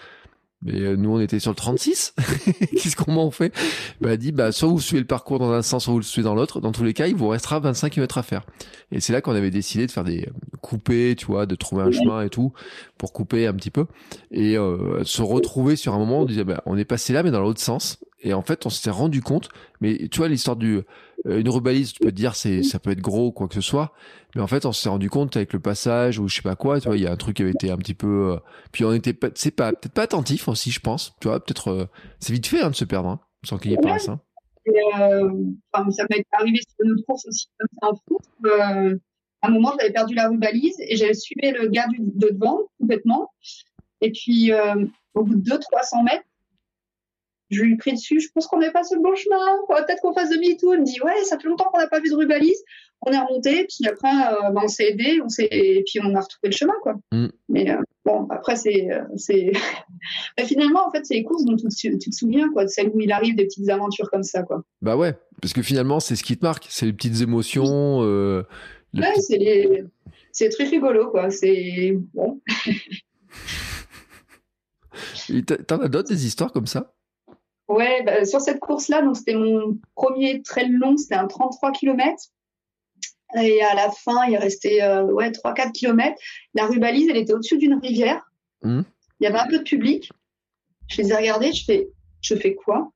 Mais 0.62 0.80
euh, 0.80 0.96
nous, 0.96 1.10
on 1.10 1.20
était 1.20 1.38
sur 1.38 1.50
le 1.50 1.56
36. 1.56 2.14
Qu'est-ce 2.72 2.96
qu'on 2.96 3.30
fait? 3.30 3.52
Bah, 4.00 4.12
Elle 4.12 4.18
dit, 4.18 4.32
bah, 4.32 4.50
soit 4.50 4.68
vous 4.68 4.80
suivez 4.80 5.00
le 5.00 5.06
parcours 5.06 5.38
dans 5.38 5.52
un 5.52 5.62
sens, 5.62 5.84
soit 5.84 5.92
vous 5.92 5.98
le 5.98 6.04
suivez 6.04 6.24
dans 6.24 6.34
l'autre. 6.34 6.60
Dans 6.60 6.72
tous 6.72 6.84
les 6.84 6.94
cas, 6.94 7.06
il 7.06 7.14
vous 7.14 7.28
restera 7.28 7.60
25 7.60 7.90
km 7.90 8.18
à 8.18 8.22
faire. 8.22 8.46
Et 8.90 9.00
c'est 9.00 9.12
là 9.12 9.20
qu'on 9.20 9.34
avait 9.34 9.50
décidé 9.50 9.86
de 9.86 9.90
faire 9.90 10.04
des 10.04 10.22
euh, 10.22 10.56
couper, 10.62 11.14
tu 11.16 11.26
vois, 11.26 11.46
de 11.46 11.54
trouver 11.54 11.82
un 11.82 11.90
chemin 11.90 12.22
et 12.22 12.30
tout, 12.30 12.52
pour 12.96 13.12
couper 13.12 13.46
un 13.46 13.54
petit 13.54 13.70
peu. 13.70 13.86
Et 14.30 14.56
euh, 14.56 15.04
se 15.04 15.22
retrouver 15.22 15.76
sur 15.76 15.94
un 15.94 15.98
moment, 15.98 16.20
on 16.20 16.24
disait, 16.24 16.44
bah, 16.44 16.62
on 16.66 16.78
est 16.78 16.86
passé 16.86 17.12
là, 17.12 17.22
mais 17.22 17.30
dans 17.30 17.40
l'autre 17.40 17.60
sens. 17.60 17.98
Et 18.22 18.32
en 18.32 18.42
fait, 18.42 18.64
on 18.64 18.70
s'était 18.70 18.90
rendu 18.90 19.20
compte, 19.20 19.50
mais 19.82 20.08
tu 20.08 20.18
vois, 20.18 20.28
l'histoire 20.28 20.56
du, 20.56 20.80
une 21.26 21.48
rubalise, 21.50 21.92
tu 21.92 22.00
peux 22.00 22.10
te 22.10 22.16
dire, 22.16 22.36
c'est, 22.36 22.62
ça 22.62 22.78
peut 22.78 22.90
être 22.90 23.02
gros, 23.02 23.32
quoi 23.32 23.48
que 23.48 23.54
ce 23.54 23.60
soit. 23.60 23.92
Mais 24.34 24.42
en 24.42 24.46
fait, 24.46 24.66
on 24.66 24.72
s'est 24.72 24.88
rendu 24.88 25.10
compte 25.10 25.36
avec 25.36 25.52
le 25.52 25.60
passage 25.60 26.18
ou 26.18 26.28
je 26.28 26.36
sais 26.36 26.42
pas 26.42 26.56
quoi, 26.56 26.80
tu 26.80 26.88
vois, 26.88 26.96
il 26.96 27.02
y 27.02 27.06
a 27.06 27.12
un 27.12 27.16
truc 27.16 27.36
qui 27.36 27.42
avait 27.42 27.52
été 27.52 27.70
un 27.70 27.76
petit 27.76 27.94
peu, 27.94 28.32
euh, 28.32 28.36
puis 28.72 28.84
on 28.84 28.92
était 28.92 29.12
pas, 29.12 29.28
c'est 29.34 29.50
pas, 29.50 29.72
peut-être 29.72 29.94
pas 29.94 30.02
attentif 30.02 30.48
aussi, 30.48 30.70
je 30.70 30.80
pense, 30.80 31.14
tu 31.20 31.28
vois, 31.28 31.38
peut-être, 31.44 31.68
euh, 31.68 31.86
c'est 32.20 32.32
vite 32.32 32.46
fait 32.46 32.62
hein, 32.62 32.70
de 32.70 32.74
se 32.74 32.84
perdre, 32.84 33.08
hein, 33.08 33.20
sans 33.44 33.58
qu'il 33.58 33.70
y 33.70 33.74
ait 33.74 33.78
pas 33.78 33.94
euh, 33.94 33.98
ça. 33.98 34.18
ça 34.66 36.06
m'est 36.10 36.26
arrivé 36.32 36.58
sur 36.58 36.84
une 36.84 36.92
autre 36.92 37.04
course 37.06 37.26
aussi, 37.26 37.46
comme 37.58 37.68
ça, 37.80 37.88
en 37.88 37.94
foot. 37.94 38.22
Euh, 38.46 38.96
à 39.42 39.48
un 39.48 39.50
moment, 39.50 39.74
j'avais 39.78 39.92
perdu 39.92 40.14
la 40.14 40.28
rubalise 40.28 40.76
et 40.80 40.96
j'avais 40.96 41.14
suivi 41.14 41.50
le 41.50 41.68
gars 41.68 41.86
du, 41.88 41.98
de 42.00 42.30
devant 42.30 42.60
complètement. 42.80 43.30
Et 44.00 44.10
puis, 44.10 44.52
euh, 44.52 44.86
au 45.14 45.22
bout 45.22 45.36
de 45.36 45.50
200-300 45.50 46.02
mètres, 46.04 46.24
je 47.54 47.62
lui 47.62 47.74
ai 47.74 47.76
pris 47.76 47.92
dessus. 47.92 48.20
Je 48.20 48.28
pense 48.34 48.46
qu'on 48.46 48.58
n'est 48.58 48.70
pas 48.70 48.84
sur 48.84 48.96
le 48.96 49.02
bon 49.02 49.14
chemin. 49.14 49.36
Peut-être 49.68 50.00
qu'on 50.02 50.12
fasse 50.12 50.30
demi-tour. 50.30 50.74
Il 50.74 50.80
me 50.80 50.84
dit 50.84 51.00
Ouais, 51.02 51.22
ça 51.24 51.38
fait 51.38 51.48
longtemps 51.48 51.66
qu'on 51.72 51.78
n'a 51.78 51.88
pas 51.88 52.00
vu 52.00 52.10
de 52.10 52.14
rubalise. 52.14 52.62
On 53.02 53.12
est 53.12 53.18
remonté. 53.18 53.66
Puis 53.66 53.88
après, 53.88 54.08
euh, 54.08 54.50
ben, 54.50 54.62
on 54.64 54.68
s'est 54.68 54.90
aidé. 54.90 55.20
On 55.24 55.28
s'est... 55.28 55.48
Et 55.50 55.82
puis, 55.86 56.00
on 56.02 56.14
a 56.14 56.20
retrouvé 56.20 56.48
le 56.48 56.52
chemin. 56.52 56.74
Quoi. 56.82 56.94
Mm. 57.12 57.26
Mais 57.48 57.70
euh, 57.70 57.80
bon, 58.04 58.26
après, 58.30 58.56
c'est. 58.56 58.88
c'est... 59.16 59.52
Mais 60.38 60.44
finalement, 60.46 60.86
en 60.86 60.90
fait, 60.90 61.04
c'est 61.04 61.14
les 61.14 61.24
courses 61.24 61.44
dont 61.44 61.56
tu, 61.56 61.98
te 61.98 62.14
souviens, 62.14 62.50
quoi, 62.52 62.64
de 62.64 62.68
celles 62.68 62.88
où 62.88 63.00
il 63.00 63.12
arrive 63.12 63.36
des 63.36 63.44
petites 63.44 63.68
aventures 63.68 64.10
comme 64.10 64.24
ça. 64.24 64.42
Quoi. 64.42 64.62
Bah 64.82 64.96
ouais, 64.96 65.14
parce 65.40 65.52
que 65.52 65.62
finalement, 65.62 66.00
c'est 66.00 66.16
ce 66.16 66.24
qui 66.24 66.36
te 66.36 66.44
marque. 66.44 66.66
C'est 66.68 66.86
les 66.86 66.92
petites 66.92 67.20
émotions. 67.22 68.00
Ouais, 68.00 69.14
c'est, 69.18 69.84
c'est 70.32 70.48
très 70.50 70.64
rigolo, 70.64 71.10
quoi. 71.10 71.30
C'est 71.30 71.96
bon. 72.12 72.40
T'en 75.66 75.78
as 75.78 75.88
d'autres 75.88 76.08
des 76.08 76.26
histoires 76.26 76.52
comme 76.52 76.66
ça? 76.66 76.94
Ouais, 77.68 78.02
bah, 78.02 78.24
sur 78.24 78.40
cette 78.40 78.60
course-là, 78.60 79.02
donc 79.02 79.16
c'était 79.16 79.34
mon 79.34 79.78
premier 79.94 80.42
trail 80.42 80.68
long, 80.70 80.96
c'était 80.96 81.14
un 81.14 81.26
33 81.26 81.72
km. 81.72 82.22
Et 83.36 83.62
à 83.62 83.74
la 83.74 83.90
fin, 83.90 84.26
il 84.26 84.36
restait 84.36 84.82
euh, 84.82 85.04
ouais, 85.04 85.30
3-4 85.30 85.72
km. 85.72 86.14
La 86.54 86.66
rue 86.66 86.78
Balise, 86.78 87.08
elle 87.08 87.16
était 87.16 87.32
au-dessus 87.32 87.58
d'une 87.58 87.74
rivière. 87.74 88.30
Mmh. 88.62 88.82
Il 89.20 89.24
y 89.24 89.26
avait 89.26 89.38
un 89.38 89.46
peu 89.46 89.58
de 89.58 89.64
public. 89.64 90.10
Je 90.88 91.02
les 91.02 91.10
ai 91.10 91.16
regardés, 91.16 91.52
je 91.52 91.64
fais, 91.64 91.88
je 92.20 92.34
fais 92.34 92.54
quoi? 92.54 92.92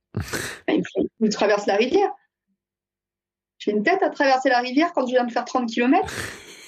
Il 0.67 0.83
me 1.19 1.29
traverse 1.29 1.65
la 1.65 1.75
rivière. 1.75 2.11
J'ai 3.57 3.71
une 3.71 3.83
tête 3.83 4.01
à 4.03 4.09
traverser 4.09 4.49
la 4.49 4.59
rivière 4.59 4.93
quand 4.93 5.05
je 5.05 5.11
viens 5.11 5.25
de 5.25 5.31
faire 5.31 5.45
30 5.45 5.69
km. 5.69 6.07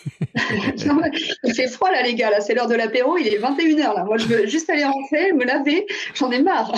il 1.44 1.54
fait 1.54 1.68
froid 1.68 1.92
là 1.92 2.02
les 2.02 2.16
gars, 2.16 2.32
là 2.32 2.42
c'est 2.42 2.56
l'heure 2.56 2.68
de 2.68 2.76
l'apéro, 2.76 3.18
il 3.18 3.28
est 3.28 3.38
21h 3.38 3.96
là. 3.96 4.04
Moi 4.04 4.18
je 4.18 4.26
veux 4.26 4.48
juste 4.48 4.70
aller 4.70 4.84
rentrer, 4.84 5.32
me 5.32 5.46
laver, 5.46 5.86
j'en 6.16 6.32
ai 6.32 6.42
marre. 6.42 6.74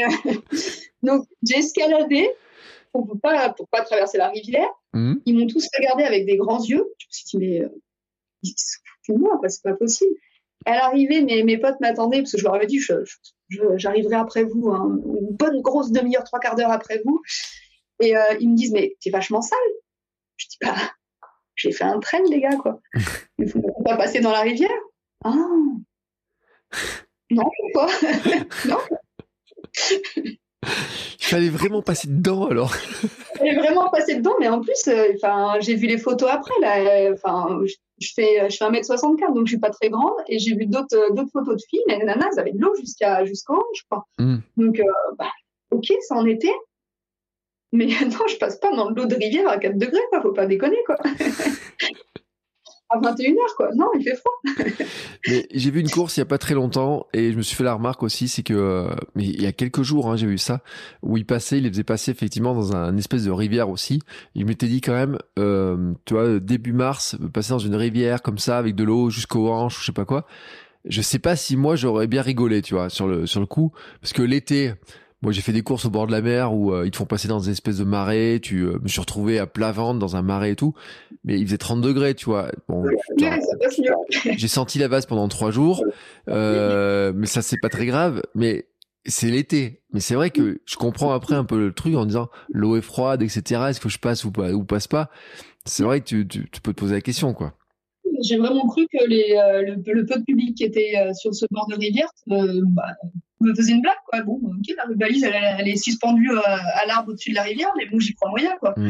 Euh, 0.00 0.34
donc 1.02 1.26
j'ai 1.42 1.58
escaladé 1.58 2.30
pour 2.92 3.06
ne 3.06 3.18
pas, 3.18 3.50
pour 3.50 3.68
pas 3.68 3.82
traverser 3.82 4.18
la 4.18 4.28
rivière. 4.28 4.68
Mmh. 4.92 5.14
Ils 5.26 5.38
m'ont 5.38 5.46
tous 5.46 5.66
regardé 5.78 6.04
avec 6.04 6.26
des 6.26 6.36
grands 6.36 6.62
yeux. 6.62 6.84
Je 6.98 7.06
me 7.06 7.10
suis 7.10 7.24
dit 7.24 7.36
mais 7.38 7.60
euh, 7.62 7.68
ils 8.42 8.54
se 8.56 8.78
moi, 9.08 9.40
c'est 9.48 9.62
pas 9.62 9.74
possible. 9.74 10.14
À 10.64 10.76
l'arrivée, 10.76 11.22
mes, 11.22 11.42
mes 11.42 11.58
potes 11.58 11.80
m'attendaient 11.80 12.18
parce 12.18 12.32
que 12.32 12.38
je 12.38 12.44
leur 12.44 12.54
avais 12.54 12.66
dit 12.66 12.80
j'arriverai 13.76 14.14
après 14.14 14.44
vous, 14.44 14.70
hein. 14.70 14.96
une 15.04 15.34
bonne 15.36 15.60
grosse 15.60 15.90
demi-heure, 15.90 16.24
trois 16.24 16.38
quarts 16.38 16.54
d'heure 16.54 16.70
après 16.70 17.02
vous. 17.04 17.20
Et 18.00 18.16
euh, 18.16 18.22
ils 18.40 18.50
me 18.50 18.56
disent, 18.56 18.72
mais 18.72 18.96
t'es 19.00 19.10
vachement 19.10 19.42
sale. 19.42 19.58
Je 20.36 20.46
dis, 20.46 20.56
bah, 20.60 20.74
j'ai 21.56 21.72
fait 21.72 21.84
un 21.84 21.98
train, 22.00 22.22
les 22.28 22.40
gars, 22.40 22.56
quoi. 22.56 22.80
Il 23.38 23.48
faut 23.48 23.60
pas 23.84 23.96
passer 23.96 24.20
dans 24.20 24.32
la 24.32 24.40
rivière. 24.40 24.70
Ah. 25.24 25.34
Non, 27.30 27.50
quoi. 27.74 27.88
non. 28.68 28.78
Il 30.64 31.24
fallait 31.24 31.48
vraiment 31.48 31.82
passer 31.82 32.08
dedans, 32.08 32.46
alors. 32.46 32.74
Il 33.02 33.38
fallait 33.38 33.58
vraiment 33.58 33.88
passer 33.90 34.16
dedans, 34.16 34.34
mais 34.38 34.48
en 34.48 34.60
plus, 34.60 34.86
euh, 34.88 35.12
j'ai 35.60 35.74
vu 35.74 35.86
les 35.86 35.98
photos 35.98 36.30
après, 36.30 36.54
là. 36.60 37.10
Enfin, 37.12 37.60
je 37.98 38.08
fais, 38.14 38.48
je 38.50 38.56
fais 38.56 38.64
1m64, 38.64 39.34
donc 39.34 39.46
je 39.46 39.52
suis 39.52 39.58
pas 39.58 39.70
très 39.70 39.88
grande, 39.88 40.14
et 40.28 40.38
j'ai 40.38 40.54
vu 40.54 40.66
d'autres, 40.66 40.96
photos 41.32 41.56
de 41.56 41.62
filles, 41.68 41.82
les 41.88 41.98
nanas, 41.98 42.28
elles 42.32 42.40
avaient 42.40 42.52
de 42.52 42.60
l'eau 42.60 42.74
jusqu'à, 42.76 43.22
hanche, 43.22 43.64
je 43.74 43.82
crois. 43.90 44.06
Hmm. 44.18 44.38
Donc, 44.56 44.78
euh, 44.78 44.84
bah, 45.18 45.30
ok, 45.70 45.86
ça 46.06 46.16
en 46.16 46.26
était, 46.26 46.54
mais 47.72 47.86
non, 48.04 48.26
je 48.28 48.36
passe 48.36 48.58
pas 48.58 48.74
dans 48.74 48.90
l'eau 48.90 49.06
de 49.06 49.14
rivière 49.14 49.48
à 49.48 49.58
4 49.58 49.76
degrés, 49.76 50.00
quoi. 50.10 50.20
Faut 50.22 50.32
pas 50.32 50.46
déconner, 50.46 50.78
quoi. 50.86 50.96
à 52.92 52.98
21h, 53.00 53.56
quoi. 53.56 53.70
Non, 53.74 53.86
il 53.98 54.02
fait 54.02 54.16
froid. 54.16 54.32
mais 55.28 55.46
j'ai 55.52 55.70
vu 55.70 55.80
une 55.80 55.90
course 55.90 56.16
il 56.16 56.20
y 56.20 56.22
a 56.22 56.26
pas 56.26 56.38
très 56.38 56.54
longtemps 56.54 57.06
et 57.12 57.32
je 57.32 57.36
me 57.36 57.42
suis 57.42 57.56
fait 57.56 57.64
la 57.64 57.74
remarque 57.74 58.02
aussi, 58.02 58.28
c'est 58.28 58.42
que, 58.42 58.54
euh, 58.54 58.90
mais 59.14 59.24
il 59.24 59.42
y 59.42 59.46
a 59.46 59.52
quelques 59.52 59.82
jours, 59.82 60.10
hein, 60.10 60.16
j'ai 60.16 60.26
vu 60.26 60.38
ça, 60.38 60.60
où 61.02 61.16
il 61.16 61.24
passait, 61.24 61.58
il 61.58 61.64
les 61.64 61.70
faisait 61.70 61.84
passer 61.84 62.10
effectivement 62.10 62.54
dans 62.54 62.76
un 62.76 62.96
espèce 62.96 63.24
de 63.24 63.30
rivière 63.30 63.68
aussi. 63.68 64.00
Il 64.34 64.46
m'était 64.46 64.68
dit 64.68 64.80
quand 64.80 64.92
même, 64.92 65.18
euh, 65.38 65.92
tu 66.04 66.14
vois, 66.14 66.38
début 66.38 66.72
mars, 66.72 67.16
passer 67.32 67.50
dans 67.50 67.58
une 67.58 67.76
rivière 67.76 68.22
comme 68.22 68.38
ça 68.38 68.58
avec 68.58 68.74
de 68.74 68.84
l'eau 68.84 69.10
jusqu'aux 69.10 69.50
hanches, 69.50 69.80
je 69.80 69.86
sais 69.86 69.92
pas 69.92 70.04
quoi. 70.04 70.26
Je 70.84 71.00
sais 71.00 71.20
pas 71.20 71.36
si 71.36 71.56
moi 71.56 71.76
j'aurais 71.76 72.08
bien 72.08 72.22
rigolé, 72.22 72.60
tu 72.60 72.74
vois, 72.74 72.90
sur 72.90 73.06
le 73.06 73.26
sur 73.26 73.38
le 73.38 73.46
coup, 73.46 73.72
parce 74.00 74.12
que 74.12 74.22
l'été, 74.22 74.74
moi, 75.22 75.30
j'ai 75.30 75.40
fait 75.40 75.52
des 75.52 75.62
courses 75.62 75.84
au 75.84 75.90
bord 75.90 76.08
de 76.08 76.12
la 76.12 76.20
mer 76.20 76.52
où 76.52 76.74
euh, 76.74 76.84
ils 76.84 76.90
te 76.90 76.96
font 76.96 77.04
passer 77.04 77.28
dans 77.28 77.38
des 77.38 77.50
espèces 77.50 77.78
de 77.78 77.84
marais. 77.84 78.40
Tu 78.42 78.62
euh, 78.62 78.78
me 78.82 78.88
suis 78.88 79.00
retrouvé 79.00 79.38
à 79.38 79.46
plat 79.46 79.70
ventre 79.70 80.00
dans 80.00 80.16
un 80.16 80.22
marais 80.22 80.50
et 80.50 80.56
tout, 80.56 80.74
mais 81.24 81.38
il 81.38 81.46
faisait 81.46 81.58
30 81.58 81.80
degrés, 81.80 82.14
tu 82.14 82.24
vois. 82.24 82.50
Bon, 82.68 82.84
j'ai 84.36 84.48
senti 84.48 84.80
la 84.80 84.88
vase 84.88 85.06
pendant 85.06 85.28
trois 85.28 85.52
jours, 85.52 85.84
euh, 86.28 87.12
mais 87.14 87.26
ça 87.26 87.40
c'est 87.40 87.58
pas 87.62 87.68
très 87.68 87.86
grave. 87.86 88.22
Mais 88.34 88.66
c'est 89.04 89.30
l'été. 89.30 89.82
Mais 89.92 90.00
c'est 90.00 90.16
vrai 90.16 90.30
que 90.30 90.60
je 90.66 90.76
comprends 90.76 91.12
après 91.12 91.36
un 91.36 91.44
peu 91.44 91.58
le 91.58 91.72
truc 91.72 91.94
en 91.94 92.04
disant 92.04 92.28
l'eau 92.52 92.76
est 92.76 92.82
froide, 92.82 93.22
etc. 93.22 93.60
Est-ce 93.68 93.80
que 93.80 93.88
je 93.88 94.00
passe 94.00 94.24
ou 94.24 94.32
pas 94.32 94.50
ou 94.50 94.64
passe 94.64 94.88
pas 94.88 95.08
C'est 95.64 95.84
vrai 95.84 96.00
que 96.00 96.06
tu, 96.06 96.26
tu, 96.26 96.50
tu, 96.50 96.60
peux 96.60 96.72
te 96.72 96.80
poser 96.80 96.94
la 96.94 97.00
question, 97.00 97.32
quoi 97.32 97.54
j'ai 98.24 98.36
vraiment 98.36 98.68
cru 98.68 98.86
que 98.86 99.04
les, 99.08 99.34
le, 99.66 99.82
peu 99.82 100.18
de 100.18 100.24
public 100.24 100.56
qui 100.56 100.62
était 100.62 100.94
sur 101.12 101.34
ce 101.34 101.44
bord 101.50 101.66
de 101.66 101.74
rivière 101.74 102.08
bah, 102.26 102.94
me 103.42 103.54
faisait 103.54 103.72
une 103.72 103.82
blague, 103.82 103.94
quoi. 104.06 104.22
Bon, 104.22 104.34
ok, 104.34 104.74
la 104.76 104.94
balise, 104.94 105.24
elle, 105.24 105.68
est 105.68 105.76
suspendue 105.76 106.30
euh, 106.30 106.40
à, 106.40 106.86
l'arbre 106.86 107.10
au-dessus 107.10 107.30
de 107.30 107.36
la 107.36 107.42
rivière, 107.42 107.70
mais 107.76 107.86
bon, 107.86 107.98
j'y 108.00 108.14
crois 108.14 108.30
moyen, 108.30 108.56
quoi. 108.60 108.74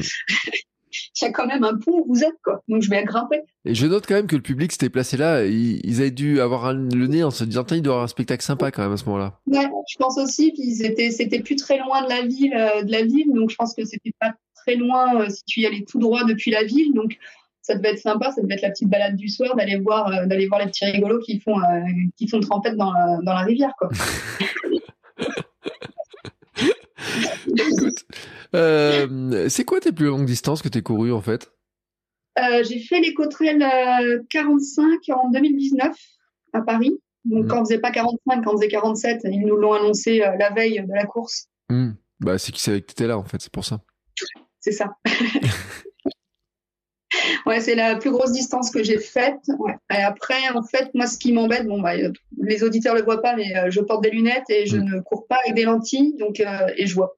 Il 0.92 1.24
y 1.24 1.28
a 1.28 1.30
quand 1.30 1.46
même 1.46 1.64
un 1.64 1.76
pont 1.76 2.04
où 2.04 2.14
vous 2.14 2.22
êtes, 2.22 2.38
quoi. 2.44 2.62
Donc 2.68 2.82
je 2.82 2.90
vais 2.90 3.02
grimper. 3.04 3.40
Et 3.64 3.74
je 3.74 3.86
note 3.86 4.04
quand 4.06 4.14
même 4.14 4.26
que 4.26 4.36
le 4.36 4.42
public 4.42 4.72
s'était 4.72 4.90
placé 4.90 5.16
là. 5.16 5.44
Ils, 5.44 6.00
avaient 6.00 6.10
dû 6.10 6.40
avoir 6.40 6.72
le 6.72 7.06
nez 7.06 7.22
en 7.22 7.30
se 7.30 7.44
disant, 7.44 7.64
il 7.70 7.80
doit 7.80 7.92
y 7.92 7.94
avoir 7.94 8.04
un 8.04 8.08
spectacle 8.08 8.44
sympa 8.44 8.70
quand 8.70 8.82
même 8.82 8.92
à 8.92 8.96
ce 8.96 9.04
moment-là. 9.06 9.40
Ouais, 9.46 9.68
je 9.88 9.96
pense 9.96 10.18
aussi. 10.18 10.52
Puis 10.52 10.74
c'était, 10.74 11.10
c'était 11.10 11.40
plus 11.40 11.56
très 11.56 11.78
loin 11.78 12.04
de 12.04 12.10
la 12.10 12.22
ville, 12.26 12.54
euh, 12.54 12.82
de 12.82 12.92
la 12.92 13.04
ville. 13.04 13.32
Donc 13.34 13.50
je 13.50 13.56
pense 13.56 13.74
que 13.74 13.84
c'était 13.84 14.12
pas 14.20 14.34
très 14.54 14.76
loin 14.76 15.20
euh, 15.20 15.30
si 15.30 15.42
tu 15.44 15.60
y 15.60 15.66
allais 15.66 15.84
tout 15.88 15.98
droit 15.98 16.24
depuis 16.24 16.50
la 16.50 16.64
ville. 16.64 16.92
Donc 16.92 17.16
ça 17.62 17.76
devait 17.76 17.92
être 17.92 18.00
sympa, 18.00 18.32
ça 18.32 18.42
devait 18.42 18.54
être 18.54 18.62
la 18.62 18.70
petite 18.70 18.88
balade 18.88 19.16
du 19.16 19.28
soir 19.28 19.54
d'aller 19.56 19.76
voir, 19.78 20.08
euh, 20.08 20.26
d'aller 20.26 20.48
voir 20.48 20.60
les 20.60 20.66
petits 20.66 20.84
rigolos 20.84 21.20
qui 21.20 21.38
font, 21.38 21.58
euh, 21.58 21.80
qui 22.16 22.28
font 22.28 22.40
trempette 22.40 22.76
dans 22.76 22.92
la, 22.92 23.18
dans 23.22 23.32
la 23.32 23.42
rivière, 23.42 23.72
quoi. 23.78 23.88
Écoute, 27.46 28.04
euh, 28.54 29.48
c'est 29.48 29.64
quoi 29.64 29.80
tes 29.80 29.92
plus 29.92 30.06
longues 30.06 30.26
distances 30.26 30.60
que 30.62 30.68
tu 30.68 30.78
as 30.78 30.82
courues 30.82 31.12
en 31.12 31.20
fait? 31.20 31.52
J'ai 32.36 32.80
fait 32.80 33.00
les 33.00 33.14
45 33.14 35.00
en 35.14 35.30
2019 35.30 35.96
à 36.52 36.62
Paris. 36.62 36.98
Donc, 37.24 37.44
mmh. 37.44 37.48
quand 37.48 37.60
on 37.60 37.64
faisait 37.64 37.78
pas 37.78 37.92
45, 37.92 38.42
quand 38.42 38.54
on 38.54 38.56
faisait 38.56 38.68
47, 38.68 39.20
ils 39.24 39.46
nous 39.46 39.56
l'ont 39.56 39.74
annoncé 39.74 40.18
la 40.18 40.50
veille 40.50 40.82
de 40.84 40.94
la 40.94 41.04
course. 41.04 41.46
Mmh. 41.70 41.90
Bah, 42.20 42.38
c'est 42.38 42.50
qui 42.50 42.60
savait 42.60 42.80
que 42.80 42.86
tu 42.86 42.92
étais 42.92 43.06
là 43.06 43.18
en 43.18 43.24
fait, 43.24 43.40
c'est 43.40 43.52
pour 43.52 43.64
ça. 43.64 43.80
C'est 44.60 44.72
ça. 44.72 44.96
ouais, 47.46 47.60
c'est 47.60 47.74
la 47.74 47.96
plus 47.96 48.10
grosse 48.10 48.32
distance 48.32 48.70
que 48.70 48.82
j'ai 48.82 48.98
faite. 48.98 49.40
Et 49.90 50.02
après, 50.02 50.48
en 50.54 50.62
fait, 50.62 50.90
moi, 50.94 51.06
ce 51.06 51.18
qui 51.18 51.32
m'embête, 51.32 51.66
bon, 51.66 51.80
bah, 51.80 51.94
les 51.96 52.64
auditeurs 52.64 52.94
le 52.94 53.02
voient 53.02 53.22
pas, 53.22 53.36
mais 53.36 53.56
euh, 53.56 53.70
je 53.70 53.80
porte 53.80 54.02
des 54.02 54.10
lunettes 54.10 54.48
et 54.48 54.66
je 54.66 54.76
mm. 54.76 54.84
ne 54.84 55.00
cours 55.00 55.26
pas 55.26 55.38
avec 55.44 55.54
des 55.54 55.64
lentilles, 55.64 56.14
donc 56.18 56.40
euh, 56.40 56.68
et 56.76 56.86
je 56.86 56.94
vois. 56.94 57.16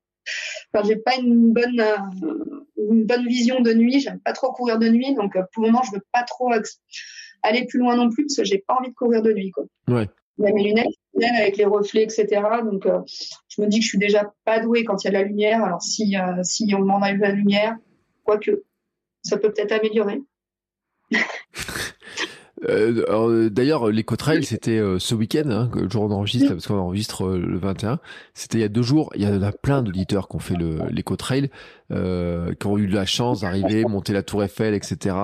Enfin, 0.73 0.87
j'ai 0.89 0.97
pas 0.97 1.17
une 1.17 1.53
bonne 1.53 1.81
euh, 1.81 1.97
une 2.91 3.05
bonne 3.05 3.27
vision 3.27 3.61
de 3.61 3.73
nuit. 3.73 4.01
J'aime 4.01 4.21
pas 4.21 4.33
trop 4.33 4.53
courir 4.53 4.79
de 4.79 4.89
nuit, 4.89 5.15
donc 5.15 5.37
pour 5.53 5.63
le 5.63 5.71
moment, 5.71 5.83
je 5.85 5.93
veux 5.93 6.05
pas 6.13 6.23
trop 6.23 6.51
aller 7.43 7.67
plus 7.67 7.79
loin 7.79 7.97
non 7.97 8.11
plus 8.11 8.25
parce 8.25 8.37
que 8.37 8.45
j'ai 8.45 8.65
pas 8.67 8.77
envie 8.79 8.91
de 8.91 8.95
courir 8.95 9.23
de 9.23 9.33
nuit, 9.33 9.51
quoi. 9.51 9.65
Ouais. 9.89 10.09
mes 10.39 10.63
lunettes, 10.63 10.87
même 11.15 11.35
avec 11.35 11.59
les 11.59 11.67
reflets, 11.67 12.05
etc. 12.05 12.27
Donc, 12.65 12.87
je 13.49 13.61
me 13.61 13.67
dis 13.67 13.79
que 13.79 13.85
je 13.85 13.89
suis 13.89 13.99
déjà 13.99 14.33
pas 14.45 14.61
douée 14.61 14.85
quand 14.85 15.03
il 15.05 15.07
y 15.07 15.09
a 15.09 15.11
de 15.11 15.17
la 15.17 15.23
lumière. 15.25 15.63
Alors, 15.63 15.83
si, 15.83 16.17
si 16.43 16.75
on 16.75 16.81
m'enlève 16.81 17.19
la 17.19 17.33
lumière, 17.33 17.77
quoique, 18.25 18.65
ça 19.25 19.37
peut 19.39 19.53
peut-être 19.53 19.73
améliorer. 19.73 20.21
Euh, 22.69 23.51
d'ailleurs, 23.51 23.91
l'éco-trail, 23.91 24.43
c'était 24.45 24.79
euh, 24.79 24.99
ce 24.99 25.15
week-end, 25.15 25.51
hein, 25.51 25.71
le 25.75 25.91
jour 25.91 26.05
où 26.05 26.07
on 26.07 26.13
enregistre, 26.13 26.49
parce 26.49 26.67
qu'on 26.67 26.79
enregistre 26.79 27.27
euh, 27.27 27.39
le 27.39 27.59
21. 27.59 27.99
C'était 28.33 28.59
il 28.59 28.61
y 28.63 28.65
a 28.65 28.69
deux 28.69 28.83
jours. 28.83 29.11
Il 29.15 29.23
y 29.23 29.27
en 29.27 29.43
a 29.43 29.53
plein 29.53 29.83
d'auditeurs 29.83 30.29
qui 30.29 30.37
ont 30.37 30.39
fait 30.39 30.57
l'éco-trail, 30.91 31.51
qui 31.91 32.67
ont 32.67 32.79
eu 32.79 32.87
la 32.87 33.05
chance 33.05 33.43
d'arriver, 33.43 33.85
monter 33.89 34.13
la 34.15 34.23
Tour 34.23 34.43
Eiffel, 34.45 34.73
etc. 34.73 35.15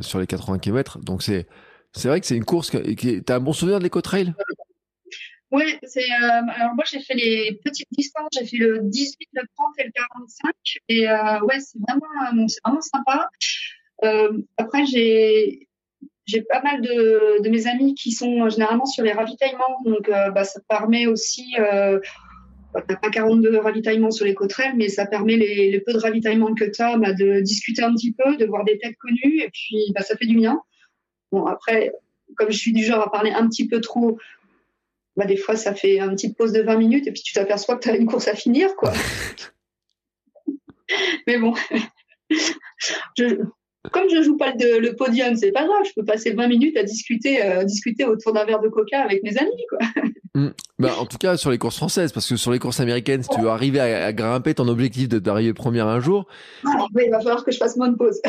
sur 0.00 0.18
les 0.18 0.26
80 0.26 0.58
km. 0.58 0.98
Donc 0.98 1.22
c'est 1.22 1.46
c'est 1.92 2.08
vrai 2.08 2.20
que 2.20 2.26
c'est 2.26 2.36
une 2.36 2.44
course. 2.44 2.72
T'as 3.26 3.36
un 3.36 3.40
bon 3.40 3.52
souvenir 3.52 3.78
de 3.78 3.84
l'éco-trail 3.84 4.34
oui, 5.50 5.78
c'est 5.82 6.10
alors 6.10 6.74
moi 6.74 6.84
j'ai 6.90 7.00
fait 7.00 7.14
les 7.14 7.58
petites 7.64 7.88
distances, 7.92 8.28
j'ai 8.38 8.46
fait 8.46 8.58
le 8.58 8.80
18, 8.82 9.28
le 9.32 9.42
30 9.56 9.74
et 9.78 9.84
le 9.84 9.90
45 9.92 10.52
et 10.88 11.06
ouais 11.46 11.60
c'est 11.60 11.78
vraiment 11.88 12.48
c'est 12.48 12.60
vraiment 12.64 12.80
sympa. 12.80 13.30
après 14.58 14.84
j'ai 14.84 15.68
pas 16.42 16.62
mal 16.62 16.80
de, 16.82 17.42
de, 17.42 17.48
mes 17.48 17.66
amis 17.66 17.94
qui 17.94 18.12
sont 18.12 18.48
généralement 18.48 18.86
sur 18.86 19.02
les 19.04 19.12
ravitaillements, 19.12 19.80
donc 19.84 20.08
euh, 20.08 20.30
bah, 20.30 20.44
ça 20.44 20.60
permet 20.68 21.06
aussi 21.06 21.54
euh, 21.58 21.98
n'as 22.74 22.96
pas 22.96 23.10
42 23.10 23.58
ravitaillements 23.58 24.10
sur 24.10 24.26
les 24.26 24.34
coterelles, 24.34 24.74
mais 24.76 24.88
ça 24.88 25.06
permet 25.06 25.36
les, 25.36 25.82
peu 25.84 25.92
de 25.92 25.98
ravitaillements 25.98 26.54
que 26.54 26.64
tu 26.64 26.82
as 26.82 26.96
bah, 26.98 27.12
de 27.12 27.40
discuter 27.40 27.82
un 27.82 27.94
petit 27.94 28.12
peu, 28.12 28.36
de 28.36 28.44
voir 28.44 28.64
des 28.64 28.78
têtes 28.78 28.96
connues, 28.98 29.40
et 29.40 29.50
puis 29.50 29.92
bah, 29.94 30.02
ça 30.02 30.16
fait 30.16 30.26
du 30.26 30.36
bien. 30.36 30.60
Bon, 31.32 31.46
après, 31.46 31.92
comme 32.36 32.50
je 32.50 32.58
suis 32.58 32.72
du 32.72 32.84
genre 32.84 33.02
à 33.02 33.10
parler 33.10 33.30
un 33.30 33.48
petit 33.48 33.66
peu 33.66 33.80
trop, 33.80 34.18
bah, 35.18 35.26
des 35.26 35.36
fois, 35.36 35.56
ça 35.56 35.74
fait 35.74 35.98
une 35.98 36.12
petite 36.12 36.36
pause 36.36 36.52
de 36.52 36.62
20 36.62 36.76
minutes, 36.76 37.08
et 37.08 37.12
puis 37.12 37.22
tu 37.22 37.32
t'aperçois 37.32 37.76
que 37.76 37.80
tu 37.80 37.90
as 37.90 37.96
une 37.96 38.06
course 38.06 38.28
à 38.28 38.36
finir, 38.36 38.76
quoi. 38.76 38.92
mais 41.26 41.38
bon, 41.38 41.54
je, 43.18 43.40
comme 43.90 44.08
je 44.14 44.22
joue 44.22 44.36
pas 44.36 44.52
le, 44.52 44.78
le 44.78 44.94
podium, 44.94 45.34
c'est 45.34 45.50
pas 45.50 45.64
grave, 45.64 45.82
je 45.84 45.90
peux 45.96 46.04
passer 46.04 46.34
20 46.34 46.46
minutes 46.46 46.76
à 46.76 46.84
discuter, 46.84 47.44
euh, 47.44 47.64
discuter 47.64 48.04
autour 48.04 48.32
d'un 48.32 48.44
verre 48.44 48.60
de 48.60 48.68
coca 48.68 49.00
avec 49.00 49.24
mes 49.24 49.36
amis, 49.38 49.66
quoi. 49.68 49.78
Hmm. 50.34 50.50
Bah, 50.78 50.92
en 51.00 51.06
tout 51.06 51.18
cas, 51.18 51.36
sur 51.36 51.50
les 51.50 51.58
courses 51.58 51.78
françaises, 51.78 52.12
parce 52.12 52.28
que 52.28 52.36
sur 52.36 52.52
les 52.52 52.60
courses 52.60 52.78
américaines, 52.78 53.24
si 53.24 53.28
tu 53.28 53.40
veux 53.40 53.48
arriver 53.48 53.80
à, 53.80 54.12
grimper 54.12 54.54
ton 54.54 54.68
objectif 54.68 55.08
d'arriver 55.08 55.52
premier 55.52 55.80
un 55.80 55.98
jour. 55.98 56.28
Ah, 56.64 56.86
oui, 56.94 57.04
il 57.06 57.10
va 57.10 57.18
falloir 57.18 57.44
que 57.44 57.50
je 57.50 57.56
fasse 57.56 57.76
moins 57.76 57.88
de 57.88 57.96
pause. 57.96 58.20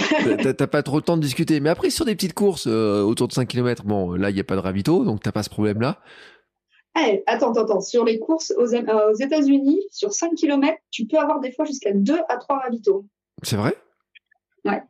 t'as 0.58 0.68
pas 0.68 0.82
trop 0.82 0.96
le 0.96 1.04
temps 1.04 1.18
de 1.18 1.22
discuter. 1.22 1.60
Mais 1.60 1.70
après, 1.70 1.92
sur 1.92 2.06
des 2.06 2.16
petites 2.16 2.34
courses 2.34 2.66
euh, 2.68 3.04
autour 3.04 3.28
de 3.28 3.34
5 3.34 3.48
km, 3.48 3.84
bon, 3.84 4.14
là, 4.14 4.32
il 4.32 4.34
n'y 4.34 4.40
a 4.40 4.44
pas 4.44 4.56
de 4.56 4.62
ravito, 4.62 5.06
donc 5.06 5.22
t'as 5.22 5.32
pas 5.32 5.44
ce 5.44 5.52
problème-là. 5.52 6.00
Eh, 6.98 7.24
attends, 7.28 7.52
attends, 7.52 7.64
attends. 7.64 7.82
Sur 7.82 8.06
les 8.06 8.20
courses 8.20 8.52
aux, 8.58 8.74
euh, 8.74 9.12
aux 9.12 9.16
États-Unis, 9.16 9.82
sur 9.92 10.14
5 10.14 10.36
km, 10.36 10.78
tu 10.92 11.06
peux 11.06 11.18
avoir 11.18 11.40
des 11.40 11.52
fois 11.52 11.66
jusqu'à 11.66 11.92
2 11.94 12.18
à 12.30 12.38
3 12.38 12.60
ravitaux. 12.60 13.06
C'est 13.44 13.56
vrai? 13.56 13.76
Ouais. 14.66 14.82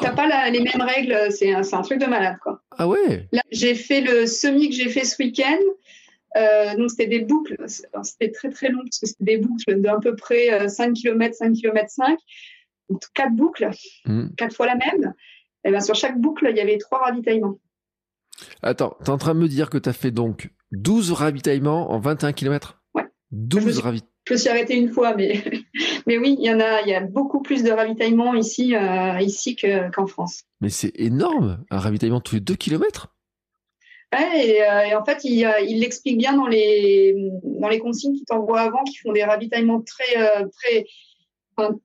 T'as 0.00 0.12
pas 0.12 0.48
les 0.50 0.60
mêmes 0.60 0.80
règles, 0.80 1.30
c'est 1.30 1.52
un, 1.52 1.60
un, 1.60 1.82
truc 1.82 2.00
de 2.00 2.06
malade, 2.06 2.38
quoi. 2.42 2.62
Ah 2.78 2.88
ouais? 2.88 3.28
J'ai 3.50 3.74
fait 3.74 4.00
le 4.00 4.26
semi 4.26 4.70
que 4.70 4.74
j'ai 4.74 4.88
fait 4.88 5.04
ce 5.04 5.22
week-end. 5.22 5.58
Euh, 6.36 6.74
donc, 6.76 6.90
c'était 6.90 7.06
des 7.06 7.20
boucles. 7.20 7.56
C'était 7.66 8.30
très, 8.32 8.50
très 8.50 8.70
long 8.70 8.80
parce 8.82 8.98
que 8.98 9.06
c'était 9.06 9.24
des 9.24 9.38
boucles 9.38 9.80
d'à 9.80 9.98
peu 9.98 10.16
près 10.16 10.68
5 10.68 10.94
km, 10.94 11.34
5 11.34 11.52
km 11.52 11.88
5. 11.88 12.18
Donc, 12.88 13.02
quatre 13.14 13.32
boucles, 13.32 13.70
hmm. 14.06 14.28
quatre 14.36 14.56
fois 14.56 14.66
la 14.66 14.76
même. 14.76 15.14
Et 15.64 15.70
bien, 15.70 15.80
sur 15.80 15.94
chaque 15.94 16.18
boucle, 16.18 16.46
il 16.50 16.56
y 16.56 16.60
avait 16.60 16.78
trois 16.78 17.00
ravitaillements. 17.00 17.58
Attends, 18.62 18.96
tu 19.04 19.06
es 19.06 19.10
en 19.10 19.18
train 19.18 19.34
de 19.34 19.40
me 19.40 19.48
dire 19.48 19.70
que 19.70 19.78
tu 19.78 19.88
as 19.88 19.92
fait 19.92 20.10
donc 20.10 20.50
12 20.72 21.12
ravitaillements 21.12 21.90
en 21.92 21.98
21 21.98 22.32
km 22.32 22.82
Ouais. 22.94 23.04
12 23.32 23.78
ravitaillements. 23.78 24.10
Je 24.26 24.32
me 24.32 24.38
suis 24.38 24.48
arrêtée 24.48 24.76
une 24.76 24.90
fois, 24.90 25.14
mais, 25.14 25.42
mais 26.06 26.16
oui, 26.16 26.36
il 26.38 26.46
y 26.46 26.52
en 26.52 26.60
a, 26.60 26.80
il 26.82 26.88
y 26.88 26.94
a 26.94 27.00
beaucoup 27.00 27.42
plus 27.42 27.62
de 27.62 27.70
ravitaillements 27.70 28.34
ici, 28.34 28.74
euh, 28.74 29.20
ici 29.20 29.54
qu'en 29.56 30.06
France. 30.06 30.44
Mais 30.60 30.70
c'est 30.70 30.92
énorme, 30.94 31.64
un 31.70 31.78
ravitaillement 31.78 32.20
tous 32.20 32.36
les 32.36 32.40
2 32.40 32.54
km 32.54 33.14
Ouais, 34.14 34.62
euh, 34.62 34.80
et, 34.82 34.94
en 34.94 35.04
fait, 35.04 35.24
il, 35.24 35.46
il 35.66 35.80
l'explique 35.80 36.18
bien 36.18 36.34
dans 36.34 36.46
les, 36.46 37.14
dans 37.60 37.68
les 37.68 37.80
consignes 37.80 38.14
qu'il 38.14 38.24
t'envoie 38.24 38.60
avant, 38.60 38.84
qui 38.84 38.96
font 38.96 39.12
des 39.12 39.24
ravitaillements 39.24 39.82
très, 39.82 40.16
euh, 40.16 40.46
très, 40.52 40.86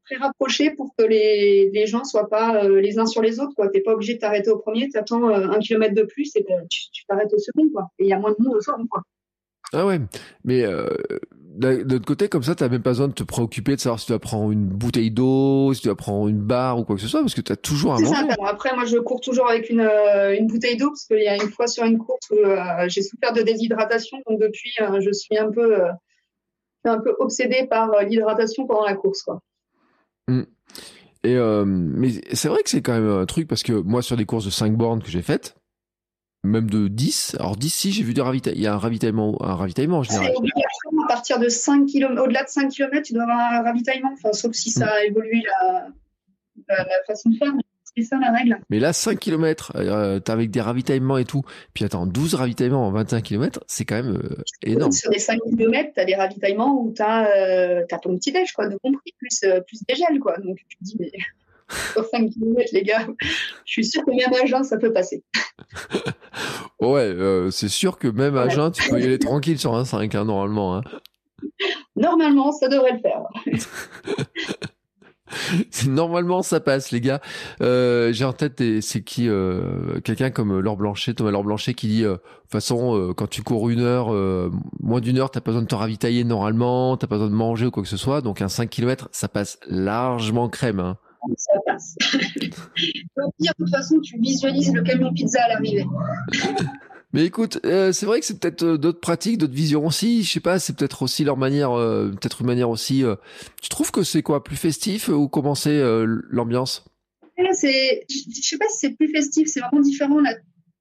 très 0.05 0.15
rapprochés 0.17 0.71
pour 0.71 0.93
que 0.97 1.03
les, 1.03 1.69
les 1.71 1.85
gens 1.87 2.03
soient 2.03 2.29
pas 2.29 2.67
les 2.67 2.99
uns 2.99 3.05
sur 3.05 3.21
les 3.21 3.39
autres. 3.39 3.53
Tu 3.55 3.77
n'es 3.77 3.81
pas 3.81 3.93
obligé 3.93 4.15
de 4.15 4.19
t'arrêter 4.19 4.49
au 4.49 4.57
premier, 4.57 4.89
tu 4.89 4.97
attends 4.97 5.27
un 5.29 5.59
kilomètre 5.59 5.95
de 5.95 6.03
plus 6.03 6.35
et 6.35 6.45
tu 6.69 7.05
t'arrêtes 7.07 7.33
au 7.33 7.39
second. 7.39 7.69
Quoi. 7.73 7.87
Et 7.99 8.05
il 8.05 8.09
y 8.09 8.13
a 8.13 8.19
moins 8.19 8.31
de 8.31 8.43
monde 8.43 8.55
au 8.55 8.61
second. 8.61 8.85
Quoi. 8.87 9.03
Ah 9.73 9.85
ouais, 9.85 9.99
mais 10.43 10.65
de 11.59 11.93
l'autre 11.93 12.05
côté, 12.05 12.29
comme 12.29 12.43
ça, 12.43 12.55
tu 12.55 12.63
n'as 12.63 12.69
même 12.69 12.81
pas 12.81 12.91
besoin 12.91 13.07
de 13.07 13.13
te 13.13 13.23
préoccuper 13.23 13.75
de 13.75 13.81
savoir 13.81 13.99
si 13.99 14.05
tu 14.05 14.13
vas 14.13 14.19
prendre 14.19 14.51
une 14.51 14.65
bouteille 14.65 15.11
d'eau, 15.11 15.73
si 15.73 15.81
tu 15.81 15.87
vas 15.89 15.95
prendre 15.95 16.27
une 16.27 16.39
barre 16.39 16.79
ou 16.79 16.85
quoi 16.85 16.95
que 16.95 17.01
ce 17.01 17.07
soit, 17.07 17.21
parce 17.21 17.33
que 17.33 17.41
tu 17.41 17.51
as 17.51 17.57
toujours 17.57 17.93
un 17.93 17.99
manger. 17.99 18.33
après, 18.45 18.73
moi, 18.75 18.85
je 18.85 18.97
cours 18.97 19.19
toujours 19.19 19.49
avec 19.49 19.69
une, 19.69 19.81
euh, 19.81 20.35
une 20.37 20.47
bouteille 20.47 20.77
d'eau, 20.77 20.89
parce 20.89 21.05
qu'il 21.05 21.21
y 21.21 21.27
a 21.27 21.35
une 21.35 21.49
fois 21.49 21.67
sur 21.67 21.83
une 21.83 21.97
course 21.97 22.29
où 22.31 22.37
euh, 22.37 22.87
j'ai 22.87 23.01
souffert 23.01 23.33
de 23.33 23.41
déshydratation, 23.41 24.17
donc 24.27 24.39
depuis, 24.39 24.71
euh, 24.81 25.01
je 25.01 25.11
suis 25.11 25.37
un 25.37 25.51
peu, 25.51 25.81
un 26.85 26.99
peu 26.99 27.13
obsédée 27.19 27.67
par 27.69 28.03
l'hydratation 28.03 28.65
pendant 28.65 28.85
la 28.85 28.95
course. 28.95 29.23
Quoi. 29.23 29.41
Mmh. 30.29 30.45
Et 31.23 31.35
mais 31.65 32.09
c'est 32.33 32.47
vrai 32.47 32.63
que 32.63 32.69
c'est 32.69 32.81
quand 32.81 32.93
même 32.93 33.09
un 33.09 33.25
truc, 33.25 33.47
parce 33.47 33.63
que 33.63 33.73
moi, 33.73 34.01
sur 34.01 34.15
des 34.15 34.25
courses 34.25 34.45
de 34.45 34.49
5 34.49 34.77
bornes 34.77 35.03
que 35.03 35.09
j'ai 35.09 35.21
faites, 35.21 35.59
même 36.43 36.69
de 36.69 36.87
10. 36.87 37.35
Alors 37.39 37.57
10, 37.57 37.69
si, 37.69 37.91
j'ai 37.91 38.03
vu 38.03 38.13
des 38.13 38.21
ravitaillements. 38.21 38.57
Il 38.57 38.63
y 38.63 38.67
a 38.67 38.73
un 38.73 38.77
ravitaillement, 38.77 39.37
un 39.41 39.55
ravitaillement 39.55 39.99
en 39.99 40.03
général. 40.03 40.31
à 40.31 41.07
partir 41.07 41.39
de 41.39 41.49
5 41.49 41.85
km, 41.85 42.21
au-delà 42.23 42.43
de 42.43 42.49
5 42.49 42.69
km, 42.69 43.01
tu 43.01 43.13
dois 43.13 43.23
avoir 43.23 43.39
un 43.39 43.61
ravitaillement. 43.61 44.11
Enfin, 44.13 44.31
sauf 44.33 44.53
si 44.53 44.69
ça 44.69 44.87
a 44.87 45.03
évolué 45.03 45.41
la, 45.61 45.87
la, 46.69 46.85
façon 47.07 47.29
de 47.29 47.35
faire. 47.35 47.51
C'est 47.95 48.03
ça 48.03 48.17
la 48.19 48.31
règle. 48.31 48.59
Mais 48.69 48.79
là, 48.79 48.93
5 48.93 49.19
km, 49.19 49.73
euh, 49.75 50.19
t'as 50.19 50.33
avec 50.33 50.51
des 50.51 50.61
ravitaillements 50.61 51.17
et 51.17 51.25
tout. 51.25 51.41
Puis 51.73 51.85
attends, 51.85 52.05
12 52.05 52.35
ravitaillements 52.35 52.87
en 52.87 52.91
21 52.91 53.21
km, 53.21 53.63
c'est 53.67 53.85
quand 53.85 53.95
même 53.95 54.17
euh, 54.17 54.43
énorme. 54.63 54.91
Sur 54.91 55.11
les 55.11 55.19
5 55.19 55.39
km, 55.49 55.91
t'as 55.95 56.05
des 56.05 56.15
ravitaillements 56.15 56.81
où 56.81 56.93
t'as 56.95 57.27
euh, 57.35 57.83
as 57.91 57.99
ton 57.99 58.15
petit 58.17 58.31
déj, 58.31 58.51
quoi, 58.53 58.67
de 58.67 58.77
compris, 58.77 59.13
plus, 59.17 59.45
plus 59.65 59.83
des 59.87 59.95
gels, 59.95 60.19
quoi. 60.19 60.37
Donc 60.37 60.57
tu 60.69 60.77
te 60.77 60.83
dis, 60.83 60.97
mais 60.99 61.11
sur 61.93 62.05
5 62.05 62.29
km, 62.29 62.69
les 62.73 62.83
gars, 62.83 63.07
je 63.65 63.71
suis 63.71 63.85
sûr 63.85 64.05
que 64.05 64.11
même 64.11 64.33
à 64.41 64.45
jeun, 64.45 64.63
ça 64.63 64.77
peut 64.77 64.93
passer. 64.93 65.23
ouais, 66.79 67.15
c'est 67.51 67.69
sûr 67.69 67.97
que 67.97 68.07
même 68.07 68.37
à 68.37 68.49
jeun, 68.49 68.71
tu 68.71 68.87
peux 68.89 68.99
y 68.99 69.03
aller 69.03 69.19
tranquille 69.19 69.59
sur 69.59 69.75
un 69.75 69.85
5, 69.85 70.13
hein, 70.15 70.25
normalement. 70.25 70.77
Hein. 70.77 70.83
Normalement, 71.95 72.51
ça 72.51 72.67
devrait 72.67 72.93
le 72.93 72.99
faire. 72.99 73.23
Normalement, 75.87 76.41
ça 76.41 76.59
passe, 76.59 76.91
les 76.91 77.01
gars. 77.01 77.21
Euh, 77.61 78.11
j'ai 78.11 78.25
en 78.25 78.33
tête, 78.33 78.61
c'est 78.81 79.01
qui 79.01 79.27
euh, 79.27 79.99
Quelqu'un 80.03 80.29
comme 80.29 80.59
Laure 80.59 80.77
Blanchet, 80.77 81.13
Thomas 81.13 81.31
Laure 81.31 81.43
Blanchet, 81.43 81.73
qui 81.73 81.87
dit, 81.87 82.01
de 82.03 82.13
toute 82.13 82.51
façon, 82.51 83.13
quand 83.15 83.27
tu 83.27 83.43
cours 83.43 83.69
une 83.69 83.81
heure, 83.81 84.11
moins 84.79 85.01
d'une 85.01 85.17
heure, 85.17 85.31
t'as 85.31 85.41
pas 85.41 85.51
besoin 85.51 85.63
de 85.63 85.67
te 85.67 85.75
ravitailler 85.75 86.23
normalement, 86.23 86.97
t'as 86.97 87.07
pas 87.07 87.15
besoin 87.15 87.29
de 87.29 87.35
manger 87.35 87.67
ou 87.67 87.71
quoi 87.71 87.83
que 87.83 87.89
ce 87.89 87.97
soit. 87.97 88.21
Donc 88.21 88.41
un 88.41 88.49
5 88.49 88.69
km, 88.69 89.09
ça 89.11 89.27
passe 89.27 89.59
largement 89.67 90.49
crème. 90.49 90.79
Hein 90.79 90.97
ça 91.37 91.53
passe. 91.65 91.95
Au 93.17 93.31
pire, 93.39 93.53
de 93.57 93.65
toute 93.65 93.69
façon, 93.69 93.99
tu 93.99 94.19
visualises 94.19 94.73
le 94.73 94.81
camion 94.81 95.13
pizza 95.13 95.43
à 95.43 95.49
l'arrivée. 95.49 95.85
Mais 97.11 97.25
écoute, 97.25 97.59
euh, 97.65 97.91
c'est 97.91 98.05
vrai 98.05 98.19
que 98.19 98.25
c'est 98.25 98.39
peut-être 98.39 98.63
euh, 98.63 98.77
d'autres 98.77 98.99
pratiques, 98.99 99.39
d'autres 99.39 99.53
visions 99.53 99.85
aussi. 99.85 100.23
Je 100.23 100.31
sais 100.31 100.39
pas, 100.39 100.59
c'est 100.59 100.75
peut-être 100.75 101.01
aussi 101.01 101.23
leur 101.23 101.37
manière, 101.37 101.71
euh, 101.71 102.09
peut-être 102.09 102.41
une 102.41 102.47
manière 102.47 102.69
aussi. 102.69 103.03
tu 103.61 103.69
trouves 103.69 103.91
que 103.91 104.03
c'est 104.03 104.21
quoi, 104.21 104.43
plus 104.43 104.55
festif 104.55 105.07
ou 105.09 105.27
comment 105.27 105.55
c'est 105.55 105.81
l'ambiance? 106.29 106.85
C'est, 107.53 108.05
je 108.09 108.41
sais 108.41 108.57
pas 108.57 108.67
si 108.69 108.77
c'est 108.79 108.95
plus 108.95 109.09
festif, 109.09 109.47
c'est 109.47 109.59
vraiment 109.59 109.81
différent. 109.81 110.19
La 110.19 110.35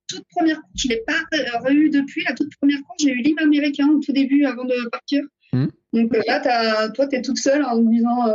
toute 0.07 0.25
première 0.35 0.61
je 0.75 0.89
l'ai 0.89 1.03
pas 1.07 1.21
re 1.33 1.91
depuis. 1.91 2.23
La 2.29 2.35
toute 2.35 2.51
première 2.61 2.79
course, 2.83 3.03
j'ai 3.03 3.11
eu 3.11 3.23
l'hymne 3.23 3.39
américain 3.39 3.89
au 3.89 4.01
tout 4.01 4.13
début 4.13 4.45
avant 4.45 4.65
de 4.65 4.89
partir. 4.91 5.23
Hmm. 5.53 5.69
Donc 5.95 6.15
là, 6.27 6.91
toi, 6.91 7.07
tu 7.07 7.17
es 7.17 7.23
toute 7.23 7.39
seule 7.39 7.65
en 7.65 7.81
me 7.81 7.91
disant 7.91 8.27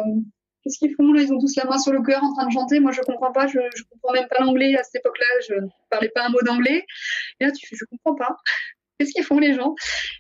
Qu'est-ce 0.64 0.80
qu'ils 0.80 0.96
font 0.96 1.12
là? 1.12 1.22
Ils 1.22 1.34
ont 1.34 1.40
tous 1.40 1.56
la 1.58 1.66
main 1.66 1.78
sur 1.78 1.92
le 1.92 2.02
cœur 2.02 2.24
en 2.24 2.34
train 2.34 2.48
de 2.48 2.52
chanter. 2.52 2.80
Moi, 2.80 2.92
je 2.92 3.02
comprends 3.02 3.32
pas. 3.32 3.48
Je, 3.48 3.60
je 3.76 3.84
comprends 3.84 4.14
même 4.14 4.28
pas 4.30 4.44
l'anglais 4.44 4.76
à 4.76 4.84
cette 4.84 4.96
époque-là. 4.96 5.26
Je 5.50 5.56
ne 5.56 5.68
parlais 5.90 6.10
pas 6.10 6.26
un 6.26 6.30
mot 6.30 6.42
d'anglais. 6.46 6.86
Et 7.40 7.46
là, 7.46 7.52
tu 7.52 7.68
fais, 7.68 7.76
je 7.76 7.86
comprends 7.86 8.16
pas. 8.16 8.38
Qu'est-ce 8.98 9.12
qu'ils 9.12 9.26
font 9.26 9.40
les 9.40 9.54
gens? 9.54 9.76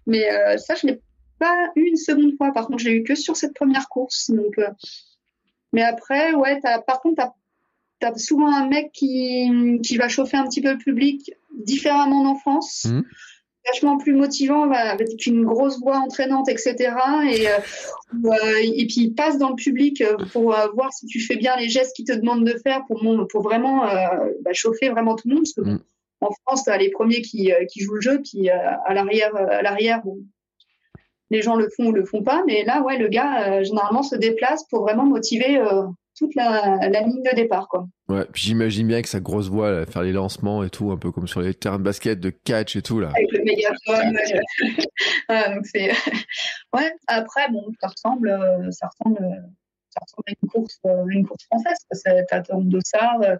Mais 0.05 0.29
euh, 0.31 0.57
ça, 0.57 0.75
je 0.75 0.87
l'ai 0.87 1.01
pas 1.39 1.55
eu 1.75 1.83
une 1.83 1.95
seconde 1.95 2.33
fois. 2.37 2.51
Par 2.51 2.67
contre, 2.67 2.79
je 2.79 2.89
l'ai 2.89 2.95
eu 2.95 3.03
que 3.03 3.15
sur 3.15 3.37
cette 3.37 3.53
première 3.53 3.87
course. 3.87 4.31
Donc, 4.31 4.57
euh, 4.57 4.69
mais 5.71 5.83
après, 5.83 6.33
ouais. 6.33 6.59
Par 6.85 6.99
contre, 7.01 7.23
tu 8.01 8.07
as, 8.07 8.17
souvent 8.17 8.53
un 8.53 8.67
mec 8.67 8.91
qui, 8.91 9.79
qui 9.81 9.97
va 9.97 10.09
chauffer 10.09 10.35
un 10.35 10.43
petit 10.43 10.61
peu 10.61 10.73
le 10.73 10.77
public 10.77 11.31
différemment 11.53 12.23
d'en 12.23 12.35
France. 12.35 12.85
Mmh 12.85 13.01
vachement 13.67 13.97
plus 13.97 14.13
motivant 14.13 14.69
avec 14.71 15.25
une 15.25 15.45
grosse 15.45 15.79
voix 15.79 15.97
entraînante, 15.97 16.49
etc. 16.49 16.75
Et, 17.29 17.47
euh, 17.47 17.57
euh, 18.25 18.61
et 18.61 18.85
puis 18.87 19.01
il 19.01 19.13
passe 19.13 19.37
dans 19.37 19.49
le 19.49 19.55
public 19.55 20.01
euh, 20.01 20.17
pour 20.31 20.55
voir 20.73 20.91
si 20.91 21.05
tu 21.05 21.19
fais 21.19 21.35
bien 21.35 21.55
les 21.57 21.69
gestes 21.69 21.95
qu'il 21.95 22.05
te 22.05 22.13
demande 22.13 22.45
de 22.45 22.57
faire 22.63 22.83
pour, 22.87 23.01
pour 23.29 23.41
vraiment 23.41 23.85
bah, 24.41 24.51
chauffer 24.53 24.89
vraiment 24.89 25.15
tout 25.15 25.27
le 25.27 25.35
monde. 25.35 25.43
Parce 25.43 25.67
que 25.67 25.73
mm. 25.73 25.83
en 26.21 26.31
France, 26.45 26.63
tu 26.65 26.69
as 26.69 26.77
les 26.77 26.89
premiers 26.89 27.21
qui, 27.21 27.51
qui 27.71 27.81
jouent 27.81 27.95
le 27.95 28.01
jeu, 28.01 28.21
puis 28.21 28.49
à 28.49 28.93
l'arrière, 28.93 29.35
à 29.35 29.61
l'arrière, 29.61 30.01
les 31.29 31.41
gens 31.41 31.55
le 31.55 31.69
font 31.69 31.87
ou 31.87 31.91
le 31.91 32.05
font 32.05 32.23
pas. 32.23 32.43
Mais 32.45 32.63
là, 32.63 32.81
ouais, 32.83 32.97
le 32.97 33.07
gars 33.07 33.63
généralement 33.63 34.03
se 34.03 34.15
déplace 34.15 34.65
pour 34.69 34.81
vraiment 34.81 35.05
motiver 35.05 35.61
toute 36.17 36.35
la, 36.35 36.77
ligne 36.87 37.23
de 37.23 37.35
départ, 37.35 37.67
quoi. 37.67 37.87
Ouais, 38.07 38.25
j'imagine 38.33 38.87
bien 38.87 38.97
avec 38.97 39.07
sa 39.07 39.19
grosse 39.19 39.49
voix, 39.49 39.85
faire 39.85 40.03
les 40.03 40.11
lancements 40.11 40.63
et 40.63 40.69
tout, 40.69 40.91
un 40.91 40.97
peu 40.97 41.11
comme 41.11 41.27
sur 41.27 41.41
les 41.41 41.53
terrains 41.53 41.79
de 41.79 41.83
basket, 41.83 42.19
de 42.19 42.29
catch 42.29 42.75
et 42.75 42.81
tout, 42.81 42.99
là. 42.99 43.09
Avec 43.15 43.31
le 43.31 43.43
mégaphone, 43.43 44.17
ouais. 45.29 45.55
donc 45.55 45.65
c'est... 45.65 45.91
ouais, 46.73 46.91
après, 47.07 47.49
bon, 47.49 47.65
ça 47.81 47.87
ressemble, 47.87 48.29
euh, 48.29 48.69
ça 48.71 48.87
ressemble, 48.87 49.19
ça 49.89 50.01
ressemble 50.01 50.23
à 50.27 50.31
une 50.41 50.49
course, 50.49 50.79
euh, 50.85 51.05
une 51.09 51.25
course 51.25 51.45
française, 51.45 51.77
t'as 52.29 52.41
ton 52.41 52.61
dossard, 52.61 53.21
euh, 53.23 53.35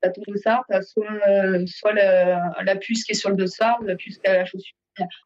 t'as 0.00 0.10
ton 0.10 0.22
dossard, 0.28 0.64
t'as 0.68 0.82
soit, 0.82 1.06
soit 1.66 1.92
la, 1.92 2.54
la, 2.62 2.76
puce 2.76 3.04
qui 3.04 3.12
est 3.12 3.16
sur 3.16 3.30
le 3.30 3.36
dossard, 3.36 3.82
la 3.82 3.96
puce 3.96 4.18
qui 4.18 4.26
a 4.26 4.34
la 4.34 4.44
chaussure 4.44 4.74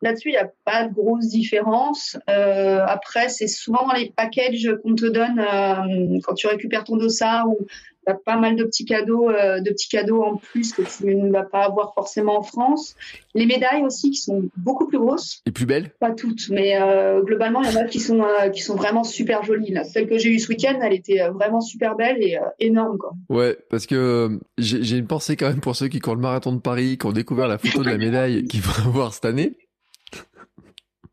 Là-dessus, 0.03 0.29
il 0.29 0.33
n'y 0.33 0.39
a 0.39 0.51
pas 0.65 0.89
de 0.89 0.95
grosse 0.95 1.29
différence. 1.29 2.17
Euh, 2.29 2.85
après, 2.87 3.29
c'est 3.29 3.47
souvent 3.47 3.87
dans 3.87 3.95
les 3.95 4.11
packages 4.11 4.71
qu'on 4.83 4.95
te 4.95 5.07
donne 5.07 5.41
euh, 5.41 6.19
quand 6.23 6.35
tu 6.35 6.47
récupères 6.47 6.85
ton 6.85 6.97
dossard 6.97 7.49
ou 7.49 7.59
Tu 8.05 8.13
as 8.13 8.17
pas 8.17 8.37
mal 8.37 8.57
de 8.57 8.65
petits 8.65 8.85
cadeaux, 8.85 9.31
euh, 9.31 9.61
de 9.61 9.71
petits 9.71 9.89
cadeaux 9.89 10.23
en 10.23 10.37
plus 10.37 10.73
que 10.73 10.83
tu 10.83 11.15
ne 11.15 11.31
vas 11.31 11.45
pas 11.45 11.65
avoir 11.65 11.95
forcément 11.95 12.37
en 12.37 12.43
France. 12.43 12.97
Les 13.35 13.47
médailles 13.47 13.85
aussi 13.85 14.11
qui 14.11 14.17
sont 14.17 14.43
beaucoup 14.57 14.89
plus 14.89 14.99
grosses. 14.99 15.41
Et 15.47 15.53
plus 15.53 15.67
belles? 15.67 15.91
Pas 16.01 16.11
toutes, 16.11 16.49
mais 16.51 16.81
euh, 16.81 17.23
globalement, 17.23 17.63
il 17.63 17.73
y 17.73 17.77
en 17.77 17.81
a 17.81 17.85
qui 17.85 18.01
sont, 18.01 18.23
euh, 18.23 18.49
qui 18.49 18.61
sont 18.61 18.75
vraiment 18.75 19.05
super 19.05 19.45
jolies. 19.45 19.73
Là. 19.73 19.85
Celle 19.85 20.09
que 20.09 20.19
j'ai 20.19 20.31
eue 20.31 20.41
ce 20.41 20.49
week-end, 20.49 20.81
elle 20.83 20.93
était 20.93 21.29
vraiment 21.29 21.61
super 21.61 21.95
belle 21.95 22.21
et 22.21 22.39
énorme. 22.59 22.99
Quoi. 22.99 23.13
Ouais, 23.29 23.57
parce 23.71 23.87
que 23.87 24.41
j'ai 24.59 24.97
une 24.97 25.07
pensée 25.07 25.37
quand 25.37 25.49
même 25.49 25.61
pour 25.61 25.77
ceux 25.77 25.89
qui 25.89 26.01
courent 26.01 26.17
le 26.17 26.21
marathon 26.21 26.53
de 26.53 26.61
Paris, 26.61 26.99
qui 26.99 27.07
ont 27.07 27.13
découvert 27.13 27.47
la 27.47 27.59
photo 27.59 27.85
de 27.85 27.91
la 27.91 27.99
médaille 27.99 28.45
qu'ils 28.45 28.63
vont 28.63 28.73
avoir 28.87 29.15
cette 29.15 29.27
année. 29.27 29.55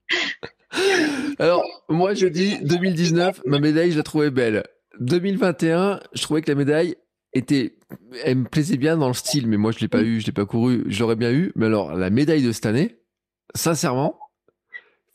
Alors, 1.39 1.63
moi, 1.89 2.13
je 2.13 2.27
dis 2.27 2.57
2019, 2.63 3.41
ma 3.45 3.59
médaille, 3.59 3.91
je 3.91 3.97
la 3.97 4.03
trouvais 4.03 4.31
belle. 4.31 4.63
2021, 4.99 5.99
je 6.13 6.21
trouvais 6.21 6.41
que 6.41 6.51
la 6.51 6.55
médaille 6.55 6.95
était, 7.33 7.77
elle 8.23 8.39
me 8.39 8.45
plaisait 8.45 8.77
bien 8.77 8.97
dans 8.97 9.07
le 9.07 9.13
style, 9.13 9.47
mais 9.47 9.57
moi, 9.57 9.71
je 9.71 9.79
l'ai 9.79 9.87
pas 9.87 10.01
eu, 10.01 10.19
je 10.19 10.27
l'ai 10.27 10.31
pas 10.31 10.45
couru, 10.45 10.83
j'aurais 10.87 11.15
bien 11.15 11.31
eu. 11.31 11.51
Mais 11.55 11.67
alors, 11.67 11.93
la 11.93 12.09
médaille 12.09 12.43
de 12.43 12.51
cette 12.51 12.65
année, 12.65 12.97
sincèrement, 13.55 14.19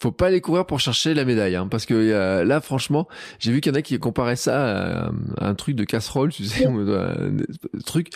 faut 0.00 0.12
pas 0.12 0.26
aller 0.26 0.40
courir 0.40 0.66
pour 0.66 0.80
chercher 0.80 1.14
la 1.14 1.24
médaille, 1.24 1.56
hein, 1.56 1.68
parce 1.68 1.86
que 1.86 1.94
euh, 1.94 2.44
là, 2.44 2.60
franchement, 2.60 3.08
j'ai 3.38 3.52
vu 3.52 3.60
qu'il 3.60 3.72
y 3.72 3.74
en 3.74 3.78
a 3.78 3.82
qui 3.82 3.98
comparaient 3.98 4.36
ça 4.36 5.06
à, 5.06 5.10
un 5.38 5.54
truc 5.54 5.76
de 5.76 5.84
casserole, 5.84 6.30
tu 6.30 6.44
sais, 6.44 6.66
un 6.66 7.36
truc 7.86 8.10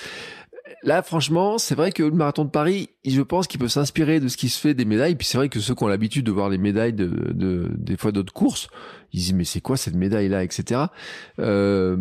là, 0.83 1.03
franchement, 1.03 1.59
c'est 1.59 1.75
vrai 1.75 1.93
que 1.93 2.03
le 2.03 2.11
marathon 2.11 2.45
de 2.45 2.51
Paris, 2.51 2.91
je 3.05 3.23
pense 3.23 3.47
qu'il 3.47 3.61
peut 3.61 3.69
s'inspirer 3.69 4.21
de 4.21 4.29
ce 4.29 4.37
qui 4.37 4.49
se 4.49 4.61
fait 4.61 4.75
des 4.75 4.85
médailles. 4.85 5.15
Puis 5.15 5.27
c'est 5.27 5.39
vrai 5.39 5.49
que 5.49 5.61
ceux 5.61 5.75
qui 5.75 5.85
ont 5.85 5.89
l'habitude 5.89 6.25
de 6.25 6.33
voir 6.33 6.49
les 6.49 6.59
médailles 6.59 6.93
de, 6.93 7.07
de 7.07 7.71
des 7.77 7.97
fois 7.97 8.13
d'autres 8.13 8.33
courses, 8.33 8.69
ils 9.13 9.21
disent 9.21 9.35
mais 9.35 9.45
c'est 9.45 9.61
quoi 9.61 9.77
cette 9.77 9.95
médaille 9.95 10.29
là, 10.29 10.43
etc. 10.45 10.83
Euh, 11.39 11.97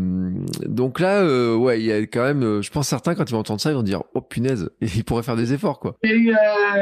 donc 0.66 1.00
là, 1.00 1.22
euh, 1.22 1.56
ouais, 1.56 1.80
il 1.80 1.86
y 1.86 1.92
a 1.92 2.00
quand 2.02 2.24
même, 2.24 2.44
euh, 2.44 2.62
je 2.62 2.72
pense 2.72 2.88
certains 2.88 3.16
quand 3.16 3.26
ils 3.30 3.32
vont 3.32 3.40
entendre 3.40 3.62
ça, 3.62 3.72
ils 3.72 3.76
vont 3.76 3.84
dire 3.84 4.04
oh 4.14 4.22
punaise, 4.22 4.70
ils 4.82 5.04
pourraient 5.04 5.24
faire 5.24 5.36
des 5.36 5.54
efforts 5.54 5.80
quoi. 5.80 5.98
J'ai 6.04 6.16
eu 6.16 6.32
euh, 6.32 6.36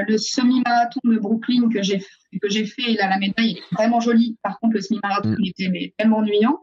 le 0.07 0.17
semi-marathon 0.17 0.99
de 1.03 1.17
Brooklyn 1.17 1.69
que 1.69 1.81
j'ai 1.81 2.03
que 2.41 2.49
j'ai 2.49 2.65
fait, 2.65 2.91
et 2.91 2.95
là 2.95 3.09
la 3.09 3.17
médaille 3.17 3.59
est 3.59 3.75
vraiment 3.75 3.99
jolie. 3.99 4.37
Par 4.43 4.59
contre, 4.59 4.75
le 4.75 4.81
semi-marathon 4.81 5.29
mm. 5.29 5.37
il 5.39 5.49
était 5.49 5.69
mais, 5.69 5.93
tellement 5.97 6.17
ennuyant. 6.17 6.59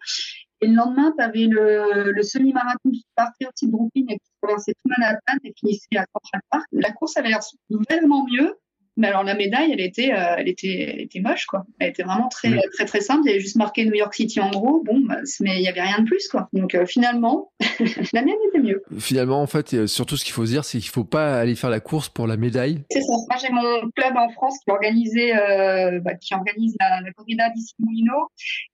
Et 0.63 0.69
le 0.69 0.75
lendemain, 0.75 1.13
tu 1.19 1.23
avais 1.23 1.47
le, 1.47 2.13
le 2.13 2.23
semi-marathon 2.23 2.91
qui 2.93 3.05
partait 3.17 3.47
aussi 3.47 3.67
de 3.67 3.73
Brooklyn 3.73 4.05
et 4.09 4.15
qui 4.19 4.31
traversait 4.41 4.73
tout 4.73 4.91
Manhattan 4.97 5.37
et 5.43 5.53
finissait 5.59 5.97
à 5.97 6.05
Central 6.15 6.41
Park. 6.51 6.67
La 6.71 6.93
course 6.93 7.17
avait 7.17 7.31
l'air 7.31 7.41
vraiment 7.69 8.25
mieux. 8.25 8.55
Mais 8.97 9.09
alors 9.09 9.25
la 9.25 9.35
médaille, 9.35 9.73
elle 9.73 9.81
était, 9.81 10.13
euh, 10.13 10.35
elle 10.39 10.49
était, 10.49 10.93
elle 10.95 11.01
était 11.01 11.21
moche 11.21 11.47
quoi. 11.47 11.65
Elle 11.79 11.91
était 11.91 12.03
vraiment 12.03 12.29
très, 12.29 12.51
très, 12.75 12.85
très 12.85 13.01
simple. 13.01 13.23
Il 13.25 13.29
y 13.29 13.31
avait 13.31 13.41
juste 13.41 13.57
marqué 13.57 13.85
New 13.85 13.95
York 13.95 14.15
City 14.15 14.41
en 14.41 14.51
gros. 14.51 14.83
Bon, 14.85 15.01
bah, 15.01 15.19
mais 15.41 15.57
il 15.57 15.63
y 15.63 15.69
avait 15.69 15.81
rien 15.81 16.01
de 16.01 16.05
plus 16.05 16.29
quoi. 16.29 16.49
Donc 16.53 16.75
euh, 16.75 16.85
finalement, 16.87 17.53
la 18.13 18.23
mienne 18.23 18.37
était 18.49 18.61
mieux. 18.61 18.83
Finalement, 18.99 19.41
en 19.41 19.47
fait, 19.47 19.87
surtout 19.87 20.17
ce 20.17 20.25
qu'il 20.25 20.35
faut 20.35 20.45
se 20.45 20.51
dire, 20.51 20.65
c'est 20.65 20.79
qu'il 20.79 20.91
faut 20.91 21.05
pas 21.05 21.41
aller 21.41 21.55
faire 21.55 21.71
la 21.71 21.81
course 21.81 22.09
pour 22.09 22.27
la 22.27 22.37
médaille. 22.37 22.83
C'est 22.91 23.01
ça. 23.01 23.13
Moi, 23.29 23.39
j'ai 23.41 23.51
mon 23.51 23.91
club 23.91 24.17
en 24.17 24.29
France 24.31 24.59
qui 24.65 24.71
organisait, 24.71 25.37
euh, 25.37 26.01
bah, 26.01 26.15
qui 26.15 26.35
organise 26.35 26.77
la, 26.81 27.01
la 27.01 27.13
corrida 27.13 27.49
d'ici 27.51 27.75
Moulineau. 27.79 28.29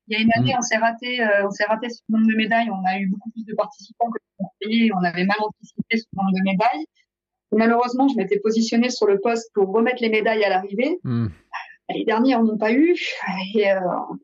Il 0.08 0.16
y 0.16 0.20
a 0.20 0.22
une 0.22 0.32
année, 0.34 0.52
mm. 0.52 0.58
on 0.58 0.62
s'est 0.62 0.76
raté, 0.78 1.20
euh, 1.20 1.46
on 1.46 1.50
s'est 1.50 1.64
raté 1.64 1.90
sur 1.90 2.02
le 2.08 2.18
nombre 2.18 2.30
de 2.32 2.36
médailles. 2.36 2.70
On 2.70 2.84
a 2.86 2.98
eu 2.98 3.06
beaucoup 3.06 3.30
plus 3.30 3.44
de 3.44 3.54
participants 3.54 4.10
que 4.10 4.18
on 4.94 5.04
avait 5.04 5.24
mal 5.24 5.36
anticipé 5.40 5.96
le 5.96 6.16
nombre 6.16 6.32
de 6.32 6.42
médailles. 6.42 6.86
Malheureusement, 7.52 8.08
je 8.08 8.16
m'étais 8.16 8.38
positionnée 8.38 8.90
sur 8.90 9.06
le 9.06 9.20
poste 9.20 9.50
pour 9.54 9.72
remettre 9.72 10.02
les 10.02 10.08
médailles 10.08 10.44
à 10.44 10.50
l'arrivée. 10.50 10.98
Hmm. 11.02 11.28
Les 11.94 12.04
dernières 12.04 12.42
n'ont 12.42 12.58
pas 12.58 12.72
eu. 12.72 12.94
Et 13.54 13.70
euh, 13.70 13.80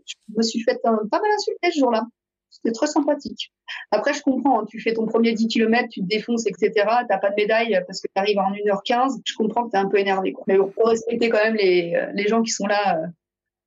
je 0.06 0.14
me 0.36 0.42
suis 0.42 0.60
fait 0.62 0.80
pas 0.82 0.90
mal 0.92 1.30
insulter 1.34 1.70
ce 1.70 1.78
jour-là. 1.78 2.04
C'était 2.50 2.72
très 2.72 2.86
sympathique. 2.86 3.52
Après, 3.90 4.12
je 4.12 4.22
comprends. 4.22 4.60
Hein, 4.60 4.64
tu 4.68 4.80
fais 4.80 4.92
ton 4.92 5.06
premier 5.06 5.32
10 5.32 5.48
km, 5.48 5.88
tu 5.88 6.00
te 6.02 6.06
défonces, 6.06 6.46
etc. 6.46 6.70
T'as 7.08 7.18
pas 7.18 7.30
de 7.30 7.34
médaille 7.36 7.82
parce 7.86 8.00
que 8.00 8.06
tu 8.06 8.20
arrives 8.20 8.38
en 8.38 8.52
1h15. 8.52 9.20
Je 9.24 9.34
comprends 9.34 9.64
que 9.64 9.70
tu 9.70 9.76
es 9.76 9.80
un 9.80 9.88
peu 9.88 9.98
énervé. 9.98 10.32
Quoi. 10.32 10.44
Mais 10.46 10.58
bon, 10.58 10.70
faut 10.70 10.84
respecter 10.84 11.30
quand 11.30 11.42
même 11.42 11.56
les, 11.56 11.94
euh, 11.94 12.12
les 12.14 12.28
gens 12.28 12.42
qui 12.42 12.52
sont 12.52 12.66
là 12.66 12.98
euh, 12.98 13.06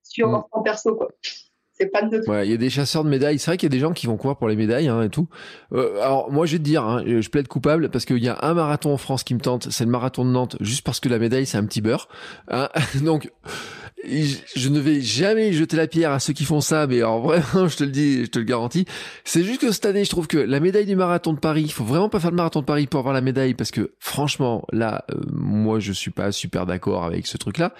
sur 0.04 0.30
hmm. 0.30 0.32
leur 0.32 0.50
temps 0.50 0.62
perso. 0.62 0.96
Quoi 0.96 1.10
c'est 1.80 1.88
pas 1.88 2.02
de 2.02 2.22
Ouais, 2.28 2.48
il 2.48 2.52
y 2.52 2.54
a 2.54 2.58
des 2.58 2.70
chasseurs 2.70 3.04
de 3.04 3.10
médailles. 3.10 3.40
C'est 3.40 3.52
vrai 3.52 3.58
qu'il 3.58 3.68
y 3.68 3.72
a 3.72 3.76
des 3.76 3.80
gens 3.80 3.94
qui 3.94 4.08
vont 4.08 4.18
courir 4.18 4.38
pour 4.38 4.48
les 4.48 4.56
médailles 4.56 4.88
hein, 4.88 5.02
et 5.04 5.10
tout. 5.10 5.28
Euh, 5.74 6.02
alors 6.02 6.32
moi, 6.32 6.46
je 6.46 6.54
vais 6.54 6.58
te 6.60 6.64
dire, 6.64 6.84
hein, 6.84 7.04
je 7.06 7.30
plaide 7.30 7.48
coupable 7.48 7.90
parce 7.90 8.06
qu'il 8.06 8.24
y 8.24 8.30
a 8.30 8.38
un 8.42 8.54
marathon 8.54 8.94
en 8.94 8.98
France 8.98 9.24
qui 9.24 9.34
me 9.34 9.40
tente, 9.40 9.70
c'est 9.72 9.86
le 9.86 9.92
marathon 9.92 10.26
de 10.26 10.32
Nantes, 10.32 10.58
juste 10.60 10.84
parce 10.84 11.00
que 11.00 11.10
la 11.10 11.20
médaille 11.20 11.46
c'est 11.46 11.58
un 11.58 11.66
petit 11.66 11.82
beurre. 11.82 12.08
Hein 12.50 12.70
Donc 13.04 13.30
je 14.04 14.70
ne 14.70 14.80
vais 14.80 15.02
jamais 15.02 15.52
jeter 15.54 15.76
la 15.76 15.88
pierre 15.88 16.12
à 16.12 16.20
ceux 16.20 16.34
qui 16.34 16.46
font 16.46 16.62
ça, 16.62 16.88
mais 16.88 16.98
alors 16.98 17.22
vraiment, 17.22 17.68
je 17.68 17.78
te 17.78 17.84
le 17.84 17.90
dis, 17.90 18.26
je 18.26 18.30
te 18.30 18.40
le 18.40 18.46
garantis. 18.46 18.86
C'est 19.24 19.44
juste 19.44 19.62
que 19.62 19.72
cette 19.72 19.86
année, 19.86 20.06
je 20.06 20.10
trouve 20.10 20.28
que 20.28 20.38
la 20.38 20.60
médaille 20.60 20.86
du 20.86 20.96
marathon 20.96 21.34
de 21.34 21.40
Paris, 21.40 21.64
il 21.64 21.72
faut 21.72 21.84
vraiment 21.84 22.10
pas 22.10 22.20
faire 22.20 22.32
le 22.32 22.38
marathon 22.38 22.62
de 22.62 22.66
Paris 22.66 22.88
pour 22.88 23.00
avoir 23.00 23.14
la 23.14 23.22
médaille, 23.22 23.54
parce 23.54 23.72
que 23.72 23.94
franchement, 24.00 24.66
là, 24.72 25.06
euh, 25.12 25.20
moi, 25.32 25.80
je 25.80 25.92
suis 25.92 26.12
pas 26.12 26.32
super 26.32 26.66
d'accord 26.66 27.06
avec 27.06 27.28
ce 27.28 27.38
truc-là, 27.38 27.74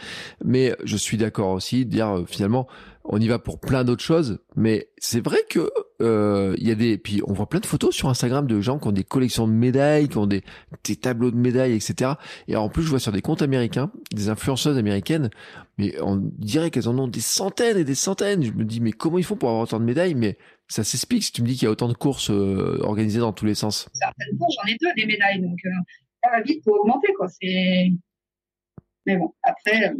mais 0.44 0.76
je 0.84 0.98
suis 0.98 1.18
d'accord 1.18 1.52
aussi 1.52 1.86
de 1.86 1.92
dire 1.92 2.18
euh, 2.18 2.24
finalement, 2.28 2.68
on 3.10 3.20
y 3.20 3.28
va 3.28 3.40
pour 3.40 3.60
plein 3.60 3.84
d'autres 3.84 4.04
choses, 4.04 4.40
mais 4.56 4.90
c'est 4.98 5.22
vrai 5.24 5.40
que 5.50 5.70
euh, 6.02 6.56
il 6.58 6.68
y 6.68 6.72
a 6.72 6.76
des, 6.76 6.98
puis 6.98 7.22
on 7.26 7.34
voit 7.34 7.48
plein 7.48 7.60
de 7.60 7.66
photos 7.66 7.96
sur 7.96 8.10
Instagram 8.10 8.48
de 8.48 8.60
gens 8.60 8.80
qui 8.80 8.88
ont 8.88 8.92
des 8.92 9.06
collections 9.06 9.48
de 9.48 9.54
médailles, 9.54 10.10
qui 10.10 10.18
ont 10.18 10.28
des, 10.28 10.44
tableaux 11.02 11.32
de 11.32 11.38
médailles, 11.38 11.74
etc. 11.74 12.12
Et 12.48 12.56
en 12.56 12.70
plus, 12.70 12.84
je 12.84 12.90
vois 12.90 13.00
sur 13.00 13.12
des 13.12 13.22
comptes 13.22 13.42
américains, 13.42 13.92
des 14.14 14.30
influenceuses 14.30 14.78
américaines, 14.78 15.30
mais 15.78 16.00
on 16.02 16.18
dirait 16.18 16.70
qu'elles 16.70 16.90
en 16.90 17.00
ont 17.00 17.08
des 17.08 17.22
centaines 17.22 17.78
et 17.78 17.86
des 17.86 17.96
centaines. 17.96 18.44
Je 18.44 18.52
me 18.52 18.66
dis, 18.66 18.82
mais 18.82 18.92
comment 18.92 19.18
ils 19.18 19.24
font 19.24 19.38
pour 19.38 19.50
avoir 19.50 19.64
autant 19.64 19.80
de 19.80 19.86
médailles? 19.86 20.16
Mais 20.16 20.38
ça 20.68 20.84
s'explique 20.84 21.24
si 21.24 21.32
tu 21.32 21.42
me 21.42 21.48
dis 21.48 21.56
qu'il 21.56 21.64
y 21.64 21.68
a 21.68 21.72
autant 21.72 21.88
de 21.88 21.94
courses 21.94 22.30
euh, 22.30 22.80
organisées 22.82 23.20
dans 23.20 23.34
tous 23.34 23.46
les 23.46 23.56
sens. 23.56 23.88
Certainement, 23.94 24.48
j'en 24.56 24.70
ai 24.70 24.78
deux 24.82 24.94
des 24.96 25.06
médailles, 25.06 25.42
donc 25.42 25.58
euh, 25.66 25.70
ça 26.24 26.30
va 26.32 26.42
vite 26.42 26.68
augmenter, 26.68 27.14
quoi. 27.14 27.28
Mais 27.42 29.16
bon, 29.16 29.34
après. 29.44 29.94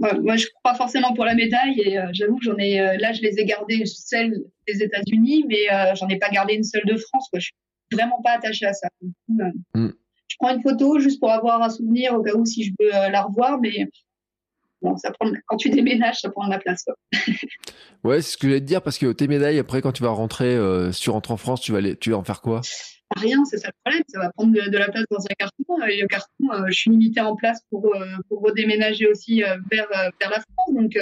Moi, 0.00 0.36
je 0.36 0.46
crois 0.46 0.72
pas 0.72 0.74
forcément 0.74 1.12
pour 1.12 1.26
la 1.26 1.34
médaille 1.34 1.78
et 1.80 1.98
euh, 1.98 2.06
j'avoue 2.12 2.38
que 2.38 2.44
j'en 2.44 2.56
ai. 2.56 2.80
Euh, 2.80 2.96
là, 2.98 3.12
je 3.12 3.20
les 3.20 3.38
ai 3.38 3.44
gardées 3.44 3.84
celles 3.84 4.42
des 4.66 4.82
États-Unis, 4.82 5.44
mais 5.46 5.70
euh, 5.70 5.94
j'en 5.94 6.08
ai 6.08 6.18
pas 6.18 6.30
gardé 6.30 6.54
une 6.54 6.64
seule 6.64 6.86
de 6.86 6.96
France. 6.96 7.28
Quoi. 7.30 7.38
Je 7.38 7.46
suis 7.46 7.54
vraiment 7.92 8.20
pas 8.22 8.30
attachée 8.32 8.64
à 8.64 8.72
ça. 8.72 8.88
Mm. 9.28 9.88
Je 10.26 10.36
prends 10.38 10.54
une 10.54 10.62
photo 10.62 10.98
juste 11.00 11.20
pour 11.20 11.30
avoir 11.30 11.60
un 11.62 11.68
souvenir 11.68 12.14
au 12.14 12.22
cas 12.22 12.32
où 12.34 12.46
si 12.46 12.64
je 12.64 12.72
veux 12.80 12.88
la 12.88 13.22
revoir, 13.22 13.60
mais 13.60 13.88
bon, 14.80 14.96
ça 14.96 15.10
prend. 15.10 15.30
Quand 15.46 15.58
tu 15.58 15.68
déménages, 15.68 16.20
ça 16.20 16.30
prend 16.30 16.46
de 16.46 16.50
la 16.50 16.58
place. 16.58 16.84
Quoi. 16.84 16.94
ouais, 18.04 18.22
c'est 18.22 18.32
ce 18.32 18.36
que 18.38 18.42
je 18.44 18.46
voulais 18.46 18.60
te 18.60 18.66
dire 18.66 18.80
parce 18.80 18.96
que 18.96 19.12
tes 19.12 19.28
médailles, 19.28 19.58
après, 19.58 19.82
quand 19.82 19.92
tu 19.92 20.02
vas 20.02 20.10
rentrer, 20.10 20.56
si 20.92 21.02
tu 21.02 21.10
rentres 21.10 21.32
en 21.32 21.36
France, 21.36 21.60
tu 21.60 21.72
vas 21.72 21.78
aller, 21.78 21.96
tu 21.96 22.12
vas 22.12 22.16
en 22.16 22.24
faire 22.24 22.40
quoi? 22.40 22.62
Rien, 23.16 23.44
c'est 23.44 23.58
ça 23.58 23.68
le 23.68 23.74
problème. 23.84 24.04
Ça 24.08 24.20
va 24.20 24.30
prendre 24.32 24.52
de, 24.52 24.78
la 24.78 24.88
place 24.88 25.04
dans 25.10 25.24
un 25.24 25.34
carton. 25.38 25.82
Et 25.86 26.00
le 26.00 26.06
carton, 26.06 26.52
euh, 26.52 26.66
je 26.68 26.72
suis 26.72 26.90
limitée 26.90 27.20
en 27.20 27.36
place 27.36 27.60
pour, 27.70 27.94
euh, 27.94 28.06
pour 28.28 28.40
redéménager 28.42 29.06
aussi 29.08 29.42
euh, 29.42 29.56
vers, 29.70 29.88
vers 29.90 30.30
la 30.30 30.40
France. 30.40 30.74
Donc, 30.74 30.98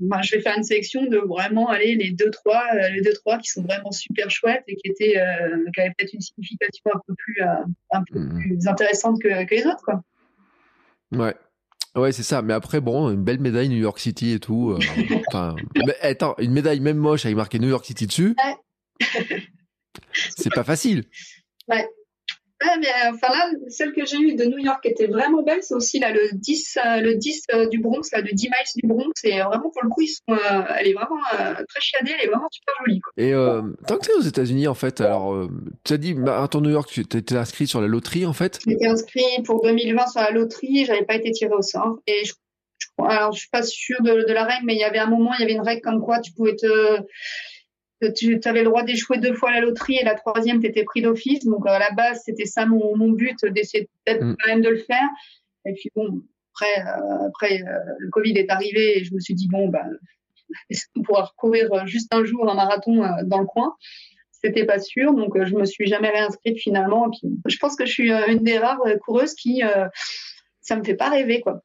bah, 0.00 0.20
je 0.22 0.34
vais 0.34 0.40
faire 0.40 0.56
une 0.56 0.62
sélection 0.62 1.04
de 1.04 1.18
vraiment 1.18 1.68
aller 1.68 1.94
les 1.94 2.10
deux 2.10 2.30
trois 2.30 2.64
les 2.90 3.02
deux 3.02 3.12
trois 3.12 3.36
qui 3.36 3.50
sont 3.50 3.62
vraiment 3.62 3.92
super 3.92 4.30
chouettes 4.30 4.64
et 4.66 4.74
qui 4.76 4.90
étaient 4.90 5.22
qui 5.74 5.80
avaient 5.80 5.92
peut-être 5.98 6.14
une 6.14 6.22
signification 6.22 6.90
un 6.94 7.00
peu 7.06 7.14
plus 7.14 7.42
un 7.90 8.02
peu 8.10 8.18
mmh. 8.18 8.38
plus 8.38 8.66
intéressante 8.66 9.20
que, 9.20 9.44
que 9.44 9.54
les 9.54 9.66
autres 9.66 9.82
quoi. 9.84 10.02
Ouais. 11.12 11.34
Ouais, 11.96 12.12
c'est 12.12 12.22
ça. 12.22 12.40
Mais 12.40 12.54
après, 12.54 12.80
bon, 12.80 13.10
une 13.10 13.24
belle 13.24 13.40
médaille 13.40 13.68
New 13.68 13.76
York 13.76 13.98
City 13.98 14.32
et 14.32 14.40
tout. 14.40 14.78
enfin, 15.28 15.56
attends, 16.00 16.34
une 16.38 16.52
médaille 16.52 16.80
même 16.80 16.96
moche 16.96 17.26
avec 17.26 17.36
marqué 17.36 17.58
New 17.58 17.68
York 17.68 17.84
City 17.84 18.06
dessus. 18.06 18.34
Ouais. 18.42 19.40
C'est 20.12 20.52
pas 20.52 20.64
facile. 20.64 21.04
Ouais. 21.68 21.86
mais 22.80 22.88
euh, 22.88 23.12
enfin 23.14 23.28
là, 23.32 23.50
celle 23.68 23.92
que 23.92 24.04
j'ai 24.04 24.18
eue 24.18 24.34
de 24.34 24.44
New 24.44 24.58
York 24.58 24.84
était 24.84 25.06
vraiment 25.06 25.42
belle. 25.42 25.62
C'est 25.62 25.74
aussi 25.74 25.98
là 25.98 26.12
le 26.12 26.28
10, 26.32 26.78
euh, 26.84 27.00
le 27.00 27.14
10 27.14 27.42
euh, 27.54 27.68
du 27.68 27.78
Bronx, 27.78 28.02
là, 28.12 28.20
le 28.20 28.32
10 28.32 28.48
miles 28.48 28.82
du 28.82 28.86
Bronx. 28.86 29.12
Et 29.24 29.40
vraiment, 29.40 29.70
pour 29.70 29.82
le 29.82 29.88
coup, 29.88 30.02
ils 30.02 30.08
sont, 30.08 30.36
elle 30.76 30.88
est 30.88 30.92
vraiment 30.92 31.20
très 31.68 31.80
chiadée, 31.80 32.12
elle 32.18 32.26
est 32.26 32.30
vraiment 32.30 32.48
super 32.50 32.74
jolie. 32.84 33.00
Quoi. 33.00 33.12
Et 33.16 33.32
tant 33.86 33.96
que 33.96 34.04
tu 34.04 34.10
es 34.10 34.14
aux 34.14 34.22
États-Unis, 34.22 34.68
en 34.68 34.74
fait, 34.74 35.00
alors, 35.00 35.48
tu 35.84 35.92
as 35.92 35.98
dit, 35.98 36.14
ton 36.50 36.60
New 36.60 36.70
York, 36.70 36.90
tu 36.90 37.00
étais 37.00 37.36
inscrit 37.36 37.66
sur 37.66 37.80
la 37.80 37.86
loterie, 37.86 38.26
en 38.26 38.32
fait? 38.32 38.58
J'étais 38.66 38.86
inscrit 38.86 39.42
pour 39.44 39.62
2020 39.62 40.06
sur 40.08 40.20
la 40.20 40.30
loterie, 40.30 40.84
j'avais 40.84 41.04
pas 41.04 41.14
été 41.14 41.30
tiré 41.30 41.52
au 41.52 41.62
sort. 41.62 41.98
Et 42.06 42.24
je, 42.24 42.34
alors, 42.98 43.32
je 43.32 43.40
suis 43.40 43.48
pas 43.48 43.62
sûre 43.62 44.02
de, 44.02 44.26
de 44.26 44.32
la 44.32 44.44
règle, 44.44 44.66
mais 44.66 44.74
il 44.74 44.80
y 44.80 44.84
avait 44.84 44.98
un 44.98 45.06
moment, 45.06 45.32
il 45.38 45.42
y 45.42 45.44
avait 45.44 45.54
une 45.54 45.62
règle 45.62 45.82
comme 45.82 46.02
quoi 46.02 46.20
tu 46.20 46.32
pouvais 46.32 46.56
te 46.56 47.00
tu 48.16 48.40
avais 48.44 48.60
le 48.60 48.66
droit 48.66 48.82
d'échouer 48.82 49.18
deux 49.18 49.34
fois 49.34 49.50
la 49.50 49.60
loterie 49.60 49.96
et 49.96 50.04
la 50.04 50.14
troisième, 50.14 50.60
tu 50.60 50.66
étais 50.66 50.84
pris 50.84 51.02
d'office. 51.02 51.44
Donc, 51.44 51.66
à 51.66 51.78
la 51.78 51.90
base, 51.92 52.22
c'était 52.24 52.46
ça 52.46 52.66
mon, 52.66 52.96
mon 52.96 53.10
but, 53.10 53.44
d'essayer 53.44 53.88
peut-être 54.04 54.24
mm. 54.24 54.36
quand 54.38 54.48
même 54.48 54.62
de 54.62 54.68
le 54.68 54.78
faire. 54.78 55.08
Et 55.66 55.74
puis, 55.74 55.90
bon, 55.94 56.22
après, 56.54 56.80
euh, 56.80 57.26
après 57.28 57.62
euh, 57.62 57.78
le 57.98 58.10
Covid 58.10 58.32
est 58.32 58.50
arrivé 58.50 58.98
et 58.98 59.04
je 59.04 59.14
me 59.14 59.20
suis 59.20 59.34
dit, 59.34 59.48
bon, 59.48 59.68
bah, 59.68 59.84
on 60.96 61.02
pourra 61.02 61.30
courir 61.36 61.86
juste 61.86 62.12
un 62.14 62.24
jour 62.24 62.50
un 62.50 62.54
marathon 62.54 63.02
euh, 63.02 63.08
dans 63.24 63.40
le 63.40 63.46
coin? 63.46 63.74
C'était 64.32 64.64
pas 64.64 64.78
sûr, 64.78 65.12
donc 65.12 65.36
je 65.44 65.54
me 65.54 65.66
suis 65.66 65.86
jamais 65.86 66.08
réinscrite 66.08 66.58
finalement. 66.58 67.08
Et 67.08 67.10
puis, 67.10 67.30
je 67.46 67.58
pense 67.58 67.76
que 67.76 67.84
je 67.84 67.92
suis 67.92 68.10
une 68.10 68.42
des 68.42 68.56
rares 68.56 68.80
coureuses 69.04 69.34
qui, 69.34 69.62
ça 70.62 70.76
me 70.76 70.82
fait 70.82 70.94
pas 70.94 71.10
rêver, 71.10 71.42
quoi. 71.42 71.62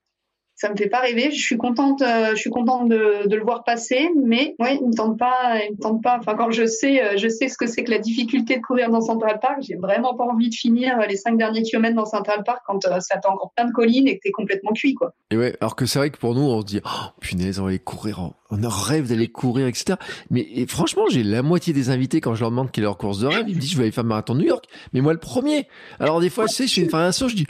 Ça 0.55 0.69
me 0.69 0.75
fait 0.75 0.87
pas 0.87 1.01
rêver. 1.01 1.31
Je 1.31 1.41
suis 1.41 1.57
contente, 1.57 2.01
euh, 2.01 2.33
je 2.35 2.49
de, 2.49 3.35
le 3.35 3.43
voir 3.43 3.63
passer, 3.63 4.09
mais 4.25 4.55
ouais, 4.59 4.79
il 4.81 4.87
me 4.87 4.95
tente 4.95 5.19
pas, 5.19 5.59
il 5.67 5.75
me 5.75 5.81
tente 5.81 6.01
pas. 6.01 6.17
Enfin, 6.17 6.35
quand 6.35 6.51
je 6.51 6.65
sais, 6.65 7.03
euh, 7.03 7.17
je 7.17 7.27
sais 7.27 7.49
ce 7.49 7.57
que 7.57 7.67
c'est 7.67 7.83
que 7.83 7.91
la 7.91 7.99
difficulté 7.99 8.55
de 8.57 8.61
courir 8.61 8.89
dans 8.89 9.01
Central 9.01 9.39
Park, 9.41 9.57
j'ai 9.61 9.75
vraiment 9.75 10.15
pas 10.15 10.23
envie 10.23 10.49
de 10.49 10.55
finir 10.55 10.97
les 11.07 11.17
cinq 11.17 11.37
derniers 11.37 11.63
kilomètres 11.63 11.95
dans 11.95 12.05
Central 12.05 12.43
Park 12.45 12.61
quand 12.65 12.85
euh, 12.85 12.99
ça 13.01 13.17
t'a 13.17 13.29
encore 13.29 13.51
plein 13.55 13.65
de 13.65 13.71
collines 13.71 14.07
et 14.07 14.15
que 14.17 14.21
t'es 14.23 14.31
complètement 14.31 14.71
cuit, 14.71 14.93
quoi. 14.93 15.13
Et 15.31 15.37
ouais, 15.37 15.55
alors 15.59 15.75
que 15.75 15.85
c'est 15.85 15.99
vrai 15.99 16.09
que 16.09 16.17
pour 16.17 16.35
nous, 16.35 16.43
on 16.43 16.61
se 16.61 16.65
dit, 16.65 16.79
oh, 16.85 17.11
punaise, 17.19 17.59
on 17.59 17.63
va 17.63 17.69
aller 17.69 17.79
courir, 17.79 18.31
on 18.49 18.63
a 18.63 18.69
rêve 18.69 19.09
d'aller 19.09 19.27
courir, 19.27 19.67
etc. 19.67 19.97
Mais 20.29 20.65
franchement, 20.67 21.03
j'ai 21.09 21.23
la 21.23 21.41
moitié 21.41 21.73
des 21.73 21.89
invités 21.89 22.21
quand 22.21 22.33
je 22.33 22.41
leur 22.41 22.51
demande 22.51 22.71
quelle 22.71 22.83
est 22.83 22.87
leur 22.87 22.97
course 22.97 23.19
de 23.19 23.27
rêve, 23.27 23.45
ils 23.47 23.55
me 23.55 23.59
disent, 23.59 23.71
je 23.71 23.77
vais 23.77 23.83
aller 23.83 23.91
faire 23.91 24.05
marathon 24.05 24.35
New 24.35 24.45
York. 24.45 24.65
Mais 24.93 25.01
moi, 25.01 25.11
le 25.11 25.19
premier. 25.19 25.67
Alors 25.99 26.21
des 26.21 26.29
fois, 26.29 26.47
tu 26.47 26.55
sais, 26.55 26.67
je 26.67 26.73
fais 26.75 26.81
une 26.81 26.89
formation, 26.89 27.27
je 27.27 27.35
dis 27.35 27.47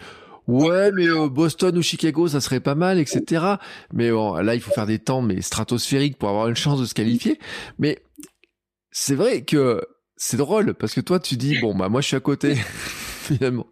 Ouais, 0.48 0.92
mais 0.92 1.08
euh, 1.08 1.28
Boston 1.28 1.78
ou 1.78 1.82
Chicago, 1.82 2.28
ça 2.28 2.42
serait 2.42 2.60
pas 2.60 2.76
mal, 2.76 3.00
etc. 3.00 3.46
Mais 3.94 4.12
bon, 4.12 4.36
là, 4.36 4.56
il 4.56 4.62
faut 4.62 4.72
faire 4.72 4.86
des 4.86 5.00
temps 5.00 5.22
mais 5.22 5.42
stratosphériques 5.42 6.18
pour 6.18 6.30
avoir 6.30 6.48
une 6.48 6.56
chance 6.56 6.80
de 6.80 6.86
se 6.86 6.94
qualifier. 6.94 7.40
Mais 7.80 8.00
c'est 8.92 9.16
vrai 9.16 9.44
que 9.44 9.82
c'est 10.18 10.38
drôle 10.38 10.74
parce 10.74 10.94
que 10.94 11.02
toi, 11.02 11.20
tu 11.20 11.36
dis 11.36 11.60
bon 11.60 11.76
bah 11.76 11.90
moi, 11.90 12.02
je 12.02 12.08
suis 12.08 12.16
à 12.16 12.22
côté 12.22 12.56
finalement. 13.22 13.68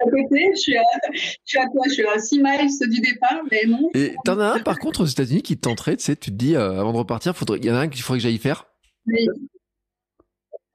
À 0.00 0.04
côté, 0.04 0.50
je 0.54 0.60
suis 0.60 0.76
à, 0.76 0.82
je 1.12 1.36
suis 1.44 1.58
à 1.58 1.66
quoi? 1.66 1.82
Je 1.86 1.92
suis 1.92 2.06
à 2.06 2.18
6 2.18 2.38
miles 2.38 2.90
du 2.90 3.00
départ, 3.00 3.40
mais 3.50 3.66
non. 3.66 3.90
Et 3.94 4.14
t'en 4.24 4.38
as 4.40 4.54
un 4.54 4.58
par 4.60 4.78
contre 4.78 5.02
aux 5.02 5.06
États-Unis 5.06 5.42
qui 5.42 5.56
te 5.56 5.62
tenterait, 5.62 5.96
tu 5.96 6.04
sais, 6.04 6.16
tu 6.16 6.30
te 6.30 6.36
dis 6.36 6.56
euh, 6.56 6.80
avant 6.80 6.92
de 6.92 6.98
repartir, 6.98 7.34
il 7.56 7.64
y 7.64 7.70
en 7.70 7.74
a 7.74 7.80
un 7.80 7.88
qu'il 7.88 8.02
faudrait 8.02 8.18
que 8.18 8.22
j'aille 8.22 8.38
faire? 8.38 8.66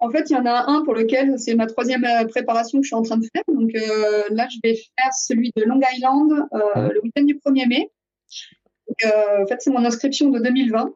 En 0.06 0.12
fait, 0.12 0.30
il 0.30 0.34
y 0.34 0.36
en 0.36 0.46
a 0.46 0.70
un 0.70 0.84
pour 0.84 0.94
lequel 0.94 1.40
c'est 1.40 1.56
ma 1.56 1.66
troisième 1.66 2.06
euh, 2.06 2.26
préparation 2.26 2.80
que 2.80 2.84
je 2.84 2.90
suis 2.90 2.96
en 2.96 3.02
train 3.02 3.18
de 3.18 3.26
faire. 3.34 3.44
Donc 3.48 3.72
euh, 3.74 4.24
là, 4.30 4.48
je 4.52 4.58
vais 4.64 4.76
faire 4.76 5.14
celui 5.14 5.52
de 5.56 5.64
Long 5.64 5.80
Island 5.94 6.32
euh, 6.54 6.90
le 6.94 7.02
week-end 7.02 7.24
du 7.24 7.36
1er 7.36 7.68
mai. 7.68 7.90
en 9.04 9.48
fait, 9.48 9.56
c'est 9.60 9.72
mon 9.72 9.84
inscription 9.84 10.30
de 10.30 10.40
2020 10.40 10.94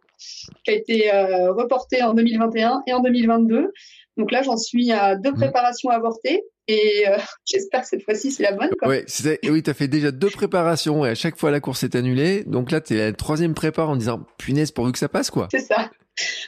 qui 0.64 0.72
a 0.72 0.74
été 0.74 1.10
reportée 1.50 2.04
en 2.04 2.14
2021 2.14 2.84
et 2.86 2.94
en 2.94 3.00
2022. 3.00 3.72
Donc 4.18 4.32
là, 4.32 4.44
j'en 4.44 4.58
suis 4.58 4.92
à 4.92 5.16
deux 5.16 5.32
mmh. 5.32 5.36
préparations 5.36 5.90
avortées 5.90 6.44
et 6.68 7.06
j'espère 7.46 7.82
que 7.82 7.88
cette 7.88 8.04
fois-ci, 8.04 8.32
c'est 8.32 8.44
la 8.44 8.52
bonne. 8.52 8.70
Ouais, 8.84 9.06
oui, 9.50 9.64
tu 9.64 9.70
as 9.70 9.74
fait 9.74 9.88
déjà 9.88 10.12
deux 10.12 10.30
préparations 10.30 11.04
et 11.04 11.10
à 11.10 11.16
chaque 11.16 11.38
fois, 11.38 11.50
la 11.50 11.62
course 11.62 11.84
est 11.84 11.96
annulée. 11.96 12.44
Donc 12.44 12.70
là, 12.70 12.80
tu 12.80 12.94
es 12.94 12.98
la 12.98 13.14
troisième 13.14 13.56
prépa 13.56 13.84
en 13.84 13.96
disant 13.96 14.20
punaise, 14.38 14.72
pourvu 14.72 14.92
que 14.92 15.00
ça 15.00 15.10
passe, 15.10 15.32
quoi. 15.32 15.48
C'est 15.50 15.60
ça. 15.60 15.90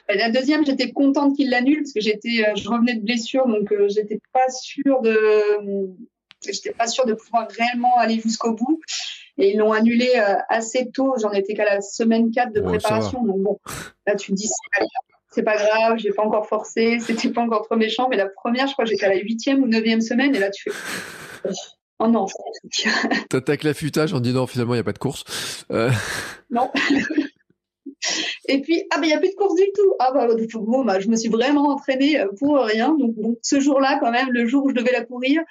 Bah, 0.08 0.16
la 0.16 0.30
deuxième, 0.30 0.66
j'étais 0.66 0.92
contente 0.92 1.36
qu'il 1.36 1.50
l'annule 1.50 1.80
parce 1.80 1.94
que 1.94 2.02
j'étais, 2.02 2.46
euh, 2.46 2.56
je 2.56 2.68
revenais 2.70 2.96
de 2.96 3.02
blessure, 3.04 3.48
donc 3.48 3.72
euh, 3.72 3.88
j'étais 3.90 4.20
pas 4.34 4.50
sûre 4.50 5.02
de, 5.02 5.90
j'étais 6.46 6.72
pas 6.72 6.88
sûre 6.88 7.06
de 7.06 7.14
pouvoir 7.14 7.48
réellement 7.50 7.98
aller 7.98 8.20
jusqu'au 8.20 8.54
bout. 8.54 8.80
Et 9.38 9.52
ils 9.52 9.58
l'ont 9.58 9.72
annulé 9.72 10.12
euh, 10.16 10.36
assez 10.50 10.92
tôt. 10.92 11.16
J'en 11.20 11.32
étais 11.32 11.54
qu'à 11.54 11.66
la 11.66 11.82
semaine 11.82 12.32
4 12.32 12.54
de 12.54 12.62
préparation. 12.62 13.24
Donc 13.24 13.40
bon, 13.40 13.60
là 14.06 14.16
tu 14.16 14.32
te 14.32 14.36
dis 14.36 14.50
c'est 15.34 15.44
pas 15.44 15.56
grave, 15.56 15.98
j'ai 15.98 16.12
pas 16.12 16.24
encore 16.24 16.48
forcé, 16.48 17.00
c'était 17.00 17.30
pas 17.30 17.42
encore 17.42 17.66
trop 17.66 17.78
méchant. 17.78 18.08
Mais 18.10 18.18
la 18.18 18.28
première, 18.28 18.68
je 18.68 18.74
crois, 18.74 18.86
j'étais 18.86 19.06
à 19.06 19.10
la 19.10 19.20
huitième 19.20 19.64
ou 19.64 19.68
neuvième 19.68 20.02
semaine, 20.02 20.36
et 20.36 20.40
là 20.40 20.50
tu 20.50 20.70
fais. 20.70 21.50
Oh 22.00 22.08
non. 22.08 22.26
T'attaques 23.30 23.64
l'affûtage 23.64 24.14
en 24.14 24.20
disant 24.20 24.48
finalement 24.48 24.74
il 24.74 24.78
n'y 24.78 24.82
a 24.82 24.84
pas 24.84 24.92
de 24.92 25.00
course. 25.00 25.66
Non. 26.50 26.72
Et 28.48 28.62
puis, 28.62 28.84
ah, 28.92 28.98
ben, 28.98 29.06
il 29.06 29.08
n'y 29.08 29.14
a 29.14 29.20
plus 29.20 29.30
de 29.30 29.36
course 29.36 29.56
du 29.56 29.66
tout. 29.76 29.94
Ah, 30.00 30.12
bah, 30.14 30.28
bon, 30.56 30.86
bah, 30.86 31.00
je 31.00 31.08
me 31.08 31.16
suis 31.16 31.30
vraiment 31.30 31.70
entraînée 31.70 32.20
euh, 32.20 32.28
pour 32.40 32.58
rien. 32.58 32.96
Donc, 32.98 33.16
ce 33.42 33.60
jour-là, 33.60 33.98
quand 34.00 34.12
même, 34.12 34.30
le 34.32 34.48
jour 34.48 34.66
où 34.66 34.70
je 34.70 34.76
devais 34.76 34.92
la 34.92 35.04
courir, 35.04 35.42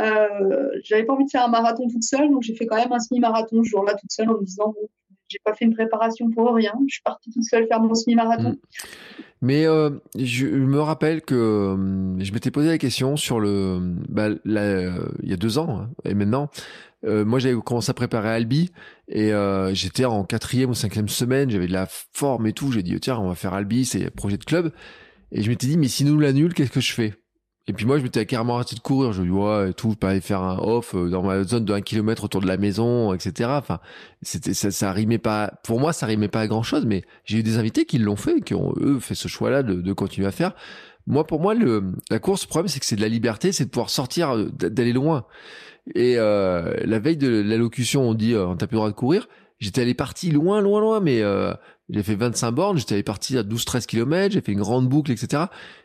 euh, 0.00 0.70
j'avais 0.84 1.04
pas 1.04 1.14
envie 1.14 1.24
de 1.24 1.30
faire 1.30 1.44
un 1.44 1.50
marathon 1.50 1.88
toute 1.88 2.02
seule. 2.02 2.30
Donc, 2.30 2.42
j'ai 2.42 2.54
fait 2.54 2.66
quand 2.66 2.76
même 2.76 2.92
un 2.92 2.98
semi-marathon 2.98 3.62
ce 3.62 3.68
jour-là 3.68 3.94
toute 3.94 4.12
seule 4.12 4.30
en 4.30 4.38
me 4.38 4.44
disant, 4.44 4.68
bon, 4.68 4.88
j'ai 5.28 5.38
pas 5.44 5.54
fait 5.54 5.64
une 5.64 5.74
préparation 5.74 6.30
pour 6.30 6.52
rien. 6.54 6.72
Je 6.88 6.94
suis 6.94 7.02
partie 7.02 7.30
toute 7.30 7.44
seule 7.44 7.66
faire 7.66 7.80
mon 7.80 7.94
semi-marathon. 7.94 8.50
Mm. 8.50 8.58
Mais 9.44 9.66
euh, 9.66 9.90
je 10.16 10.46
me 10.46 10.80
rappelle 10.80 11.20
que 11.20 11.34
euh, 11.34 12.18
je 12.18 12.32
m'étais 12.32 12.50
posé 12.50 12.68
la 12.68 12.78
question 12.78 13.16
sur 13.16 13.40
le, 13.40 13.78
bah, 14.08 14.28
il 14.44 15.20
y 15.22 15.32
a 15.32 15.36
deux 15.36 15.58
ans 15.58 15.80
hein, 15.80 15.90
et 16.06 16.14
maintenant, 16.14 16.48
euh, 17.04 17.24
moi 17.24 17.38
j'avais 17.38 17.58
commencé 17.60 17.90
à 17.90 17.94
préparer 17.94 18.30
Albi 18.30 18.70
et 19.08 19.32
euh, 19.32 19.74
j'étais 19.74 20.04
en 20.04 20.24
quatrième 20.24 20.70
ou 20.70 20.74
cinquième 20.74 21.08
semaine, 21.08 21.50
j'avais 21.50 21.66
de 21.66 21.72
la 21.72 21.86
forme 21.86 22.46
et 22.46 22.52
tout. 22.52 22.72
J'ai 22.72 22.82
dit 22.82 22.98
tiens 23.00 23.18
on 23.18 23.28
va 23.28 23.34
faire 23.34 23.54
Albi, 23.54 23.84
c'est 23.84 24.10
projet 24.10 24.38
de 24.38 24.44
club. 24.44 24.72
Et 25.32 25.42
je 25.42 25.50
m'étais 25.50 25.66
dit 25.66 25.76
mais 25.76 25.88
si 25.88 26.04
nous 26.04 26.18
l'annule, 26.18 26.54
qu'est-ce 26.54 26.70
que 26.70 26.80
je 26.80 26.92
fais? 26.92 27.14
Et 27.66 27.72
puis 27.72 27.86
moi 27.86 27.98
je 27.98 28.02
m'étais 28.02 28.24
carrément 28.26 28.56
arrêté 28.56 28.76
de 28.76 28.80
courir. 28.80 29.12
Je 29.12 29.22
me 29.22 29.26
dis 29.26 29.32
ouais 29.32 29.70
et 29.70 29.74
tout, 29.74 29.94
pas 29.96 30.10
aller 30.10 30.20
faire 30.20 30.42
un 30.42 30.58
off 30.58 30.94
euh, 30.94 31.08
dans 31.08 31.22
ma 31.22 31.42
zone 31.44 31.64
de 31.64 31.72
1 31.72 31.80
km 31.82 32.24
autour 32.24 32.40
de 32.40 32.46
la 32.46 32.56
maison, 32.56 33.12
etc. 33.12 33.50
Enfin 33.52 33.80
c'était 34.22 34.54
ça, 34.54 34.70
ça 34.70 34.92
rimait 34.92 35.18
pas. 35.18 35.52
Pour 35.64 35.80
moi 35.80 35.92
ça 35.92 36.06
rimait 36.06 36.28
pas 36.28 36.40
à 36.40 36.46
grand 36.46 36.62
chose, 36.62 36.86
mais 36.86 37.02
j'ai 37.24 37.38
eu 37.38 37.42
des 37.42 37.58
invités 37.58 37.84
qui 37.84 37.98
l'ont 37.98 38.16
fait, 38.16 38.40
qui 38.40 38.54
ont 38.54 38.72
eux 38.80 38.98
fait 38.98 39.14
ce 39.14 39.28
choix-là 39.28 39.62
de, 39.62 39.74
de 39.74 39.92
continuer 39.92 40.26
à 40.26 40.32
faire. 40.32 40.54
Moi, 41.06 41.26
pour 41.26 41.40
moi, 41.40 41.54
le, 41.54 41.92
la 42.10 42.18
course, 42.18 42.44
le 42.44 42.48
problème, 42.48 42.68
c'est 42.68 42.80
que 42.80 42.86
c'est 42.86 42.96
de 42.96 43.02
la 43.02 43.08
liberté, 43.08 43.52
c'est 43.52 43.66
de 43.66 43.70
pouvoir 43.70 43.90
sortir, 43.90 44.36
d'aller 44.36 44.92
loin. 44.92 45.26
Et 45.94 46.16
euh, 46.16 46.74
la 46.84 46.98
veille 46.98 47.16
de 47.16 47.28
l'allocution, 47.28 48.08
on 48.08 48.14
dit 48.14 48.32
euh, 48.32 48.46
on 48.46 48.56
t'a 48.56 48.66
plus 48.66 48.74
le 48.74 48.78
droit 48.78 48.90
de 48.90 48.94
courir. 48.94 49.28
J'étais 49.60 49.82
allé 49.82 49.94
parti 49.94 50.30
loin, 50.30 50.60
loin, 50.60 50.80
loin, 50.80 51.00
mais 51.00 51.22
euh, 51.22 51.52
j'ai 51.88 52.02
fait 52.02 52.16
25 52.16 52.50
bornes, 52.50 52.78
j'étais 52.78 52.94
allé 52.94 53.02
parti 53.02 53.38
à 53.38 53.42
12-13 53.42 53.86
km, 53.86 54.32
j'ai 54.32 54.40
fait 54.40 54.52
une 54.52 54.58
grande 54.58 54.88
boucle, 54.88 55.12
etc. 55.12 55.44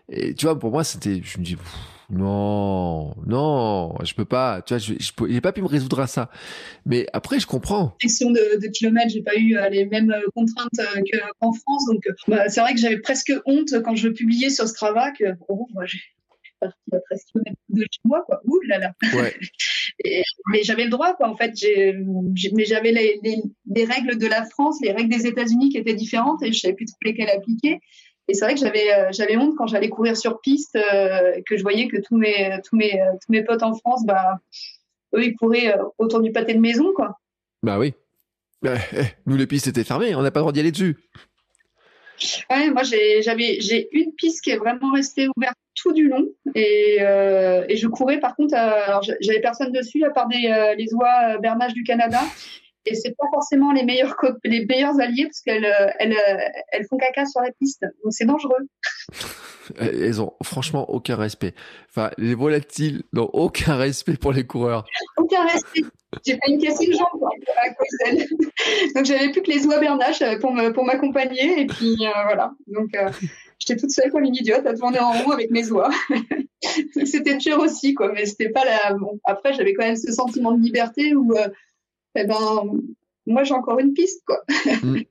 Et 0.10 0.34
tu 0.34 0.45
vois, 0.45 0.58
pour 0.58 0.72
moi, 0.72 0.84
c'était, 0.84 1.22
je 1.24 1.38
me 1.38 1.43
dis, 1.43 1.56
non, 2.10 3.14
non, 3.28 3.93
je 4.04 4.16
peux 4.16 4.26
pas, 4.26 4.62
tu 4.64 4.74
vois, 4.74 4.80
je, 4.80 4.93
j'ai 5.30 5.41
pas 5.41 5.52
pu 5.52 5.62
me 5.62 5.68
résoudre 5.68 6.00
à 6.00 6.08
ça. 6.08 6.32
Mais 6.86 7.06
après, 7.14 7.39
je 7.39 7.45
comprends. 7.45 7.95
Question 8.00 8.32
de, 8.32 8.60
de 8.60 8.68
kilomètres, 8.68 9.12
j'ai 9.14 9.22
pas 9.22 9.36
eu 9.36 9.56
les 9.70 9.86
mêmes 9.86 10.14
contraintes 10.34 10.70
qu'en 11.39 11.54
France, 11.54 11.86
donc 11.86 12.04
bah, 12.28 12.50
c'est 12.50 12.62
vrai 12.62 12.74
que 12.74 12.80
j'avais 12.80 13.00
presque 13.00 13.34
honte 13.45 13.76
quand 13.84 13.95
je 13.95 14.10
publiais 14.10 14.50
sur 14.50 14.68
Strava 14.68 15.12
que, 15.12 15.26
oh, 15.47 15.68
moi, 15.74 15.86
j'ai 15.86 16.00
parti 16.60 16.78
à 16.91 16.99
13 16.99 17.24
km 17.32 17.55
de 17.70 17.82
chez 17.82 18.01
moi, 18.05 18.24
quoi. 18.26 18.41
Ouh 18.45 18.60
là 18.68 18.78
là. 18.80 18.91
Ouais. 19.14 19.36
mais 20.51 20.64
j'avais 20.64 20.86
le 20.86 20.89
droit, 20.89 21.14
quoi. 21.16 21.30
En 21.30 21.36
fait, 21.36 21.55
j'ai, 21.55 21.93
mais 22.53 22.66
j'avais 22.66 22.91
les, 22.91 23.20
les, 23.24 23.86
règles 23.86 24.18
de 24.18 24.28
la 24.28 24.45
France, 24.45 24.80
les 24.82 24.91
règles 24.91 25.10
des 25.10 25.28
États-Unis 25.28 25.70
qui 25.70 25.78
étaient 25.78 25.93
différentes 25.93 26.43
et 26.43 26.51
je 26.51 26.60
savais 26.60 26.74
plus 26.74 26.86
trop 26.86 26.97
lesquelles 27.03 27.30
appliquer. 27.30 27.80
Et 28.28 28.34
c'est 28.34 28.45
vrai 28.45 28.53
que 28.53 28.60
j'avais, 28.60 28.93
euh, 28.93 29.10
j'avais 29.12 29.38
honte 29.38 29.55
quand 29.57 29.66
j'allais 29.66 29.89
courir 29.89 30.16
sur 30.16 30.39
piste, 30.39 30.76
euh, 30.76 31.41
que 31.47 31.57
je 31.57 31.64
voyais 31.64 31.88
que 31.88 31.97
tous 31.97 32.16
mes, 32.16 32.60
tous 32.68 32.76
mes, 32.76 33.01
euh, 33.01 33.14
tous 33.14 33.32
mes 33.32 33.43
potes 33.43 33.64
en 33.64 33.74
France, 33.74 34.05
bah, 34.05 34.39
eux, 35.16 35.26
ils 35.26 35.36
couraient 35.36 35.76
autour 35.97 36.22
du 36.22 36.32
pâté 36.32 36.53
de 36.53 36.60
maison, 36.60 36.93
quoi. 36.95 37.18
Bah 37.64 37.80
oui. 37.80 37.93
Eh, 38.66 38.70
nous, 39.26 39.36
les 39.36 39.47
pistes 39.47 39.68
étaient 39.68 39.84
fermées, 39.84 40.14
on 40.16 40.22
n'a 40.22 40.32
pas 40.32 40.39
le 40.39 40.43
droit 40.43 40.51
d'y 40.51 40.60
aller 40.60 40.72
dessus. 40.72 40.97
Ouais, 42.49 42.70
moi 42.70 42.84
j'ai 42.84 43.22
j'avais 43.22 43.62
j'ai 43.62 43.88
une 43.91 44.14
piste 44.14 44.43
qui 44.43 44.49
est 44.49 44.57
vraiment 44.57 44.91
restée 44.91 45.28
ouverte 45.36 45.57
tout 45.76 45.93
du 45.93 46.07
long 46.07 46.28
et, 46.56 46.97
euh, 47.02 47.66
et 47.68 47.76
je 47.76 47.88
courais 47.88 48.20
par 48.20 48.36
contre 48.36 48.56
alors 48.56 49.02
j'avais 49.20 49.41
personne 49.41 49.72
dessus 49.72 50.04
à 50.04 50.10
part 50.10 50.28
des 50.28 50.47
euh, 50.47 50.76
les 50.76 50.93
oies 50.93 51.36
euh, 51.36 51.38
bernages 51.39 51.74
du 51.74 51.84
Canada 51.84 52.20
et 52.86 52.95
c'est 52.95 53.16
pas 53.18 53.28
forcément 53.32 53.72
les 53.72 53.84
meilleurs 53.84 54.16
les 54.43 54.66
meilleurs 54.66 55.00
alliés 55.00 55.26
parce 55.26 55.41
qu'elles 55.41 55.66
euh, 55.66 55.89
elles, 56.00 56.16
elles 56.72 56.86
font 56.88 56.97
caca 56.97 57.26
sur 57.26 57.41
la 57.41 57.52
piste 57.60 57.86
donc 58.04 58.14
c'est 58.14 58.26
dangereux. 58.26 58.68
Elles 59.80 60.20
ont 60.20 60.34
franchement 60.43 60.89
aucun 60.89 61.16
respect. 61.16 61.54
Enfin, 61.91 62.10
les 62.18 62.34
volatiles 62.34 63.04
n'ont 63.14 63.30
aucun 63.34 63.76
respect 63.76 64.18
pour 64.18 64.32
les 64.32 64.43
coureurs. 64.43 64.84
Aucun 65.16 65.43
respect. 65.43 65.82
J'ai 66.26 66.39
failli 66.43 66.58
me 66.58 66.64
casser 66.64 66.86
une 66.86 66.93
jambe 66.93 67.24
à 67.56 67.70
cause 67.76 67.88
d'elle. 68.04 68.26
Donc 68.95 69.06
j'avais 69.06 69.30
plus 69.30 69.43
que 69.43 69.52
les 69.52 69.68
oies 69.68 69.78
bernaches 69.78 70.24
pour 70.41 70.58
pour 70.74 70.86
m'accompagner 70.86 71.62
et 71.62 71.68
puis 71.68 71.97
voilà. 72.00 72.54
Donc 72.66 72.95
j'étais 73.60 73.80
toute 73.80 73.91
seule 73.91 74.12
comme 74.12 74.24
une 74.24 74.36
idiote 74.36 74.66
à 74.66 74.74
tourner 74.74 74.99
en 74.99 75.12
rond 75.12 75.32
avec 75.32 75.51
mes 75.51 75.70
oies. 75.72 75.91
c'était 77.05 77.38
dur 77.38 77.60
aussi 77.60 77.93
quoi, 77.93 78.12
mais 78.12 78.26
c'était 78.26 78.49
pas 78.49 78.66
la. 78.66 78.93
Bon, 78.93 79.20
après 79.26 79.53
j'avais 79.53 79.74
quand 79.74 79.86
même 79.86 79.95
ce 79.95 80.12
sentiment 80.12 80.51
de 80.51 80.62
liberté 80.62 81.16
où 81.16 81.34
eh 82.16 82.26
ben 82.26 82.64
moi 83.28 83.43
j'ai 83.43 83.53
encore 83.53 83.80
une 83.80 83.93
piste 83.93 84.24
quoi. 84.26 84.41
Mm. 84.84 85.01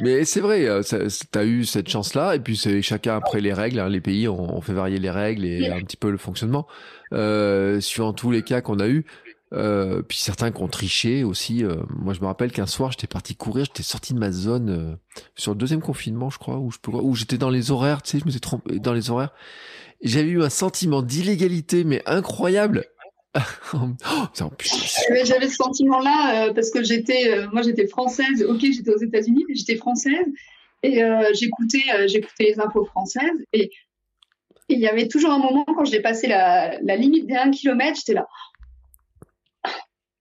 Mais 0.00 0.24
c'est 0.24 0.40
vrai, 0.40 0.66
euh, 0.66 0.82
tu 0.82 1.38
as 1.38 1.44
eu 1.44 1.64
cette 1.64 1.88
chance-là, 1.88 2.34
et 2.34 2.40
puis 2.40 2.56
c'est 2.56 2.82
chacun 2.82 3.16
après 3.16 3.40
les 3.40 3.52
règles, 3.52 3.78
hein, 3.80 3.88
les 3.88 4.00
pays 4.00 4.28
ont, 4.28 4.60
fait 4.60 4.72
varier 4.72 4.98
les 4.98 5.10
règles 5.10 5.44
et 5.44 5.68
un 5.68 5.80
petit 5.80 5.96
peu 5.96 6.10
le 6.10 6.18
fonctionnement, 6.18 6.66
euh, 7.12 7.80
suivant 7.80 8.12
tous 8.12 8.30
les 8.30 8.42
cas 8.42 8.60
qu'on 8.60 8.80
a 8.80 8.88
eu. 8.88 9.06
Euh, 9.54 10.02
puis 10.02 10.18
certains 10.18 10.50
qui 10.50 10.62
ont 10.62 10.68
triché 10.68 11.24
aussi. 11.24 11.64
Euh, 11.64 11.76
moi, 11.88 12.12
je 12.12 12.20
me 12.20 12.26
rappelle 12.26 12.52
qu'un 12.52 12.66
soir, 12.66 12.92
j'étais 12.92 13.06
parti 13.06 13.34
courir, 13.34 13.64
j'étais 13.64 13.82
sorti 13.82 14.12
de 14.12 14.18
ma 14.18 14.30
zone 14.30 14.68
euh, 14.68 14.96
sur 15.36 15.52
le 15.52 15.58
deuxième 15.58 15.80
confinement, 15.80 16.28
je 16.30 16.38
crois, 16.38 16.58
où 16.58 16.70
je 16.70 16.78
où 16.88 17.14
j'étais 17.14 17.38
dans 17.38 17.50
les 17.50 17.70
horaires, 17.70 18.02
tu 18.02 18.10
sais, 18.10 18.18
je 18.18 18.26
me 18.26 18.30
suis 18.30 18.40
trompé 18.40 18.78
dans 18.78 18.92
les 18.92 19.10
horaires. 19.10 19.32
J'avais 20.02 20.28
eu 20.28 20.42
un 20.42 20.50
sentiment 20.50 21.02
d'illégalité, 21.02 21.84
mais 21.84 22.02
incroyable. 22.06 22.84
oh, 23.74 23.78
J'avais 25.24 25.48
ce 25.48 25.56
sentiment-là 25.56 26.52
parce 26.54 26.70
que 26.70 26.82
j'étais, 26.82 27.46
moi, 27.52 27.62
j'étais 27.62 27.86
française. 27.86 28.44
Ok, 28.48 28.60
j'étais 28.60 28.90
aux 28.90 28.98
États-Unis, 28.98 29.44
mais 29.48 29.54
j'étais 29.54 29.76
française 29.76 30.26
et 30.82 31.02
j'écoutais, 31.34 31.82
j'écoutais 32.06 32.44
les 32.44 32.60
infos 32.60 32.84
françaises 32.84 33.44
et 33.52 33.70
il 34.68 34.78
y 34.78 34.86
avait 34.86 35.08
toujours 35.08 35.32
un 35.32 35.38
moment 35.38 35.64
quand 35.64 35.84
j'ai 35.84 36.00
passé 36.00 36.26
la, 36.26 36.78
la 36.80 36.96
limite 36.96 37.26
des 37.26 37.34
1 37.34 37.50
km, 37.50 37.96
j'étais 37.96 38.14
là 38.14 38.26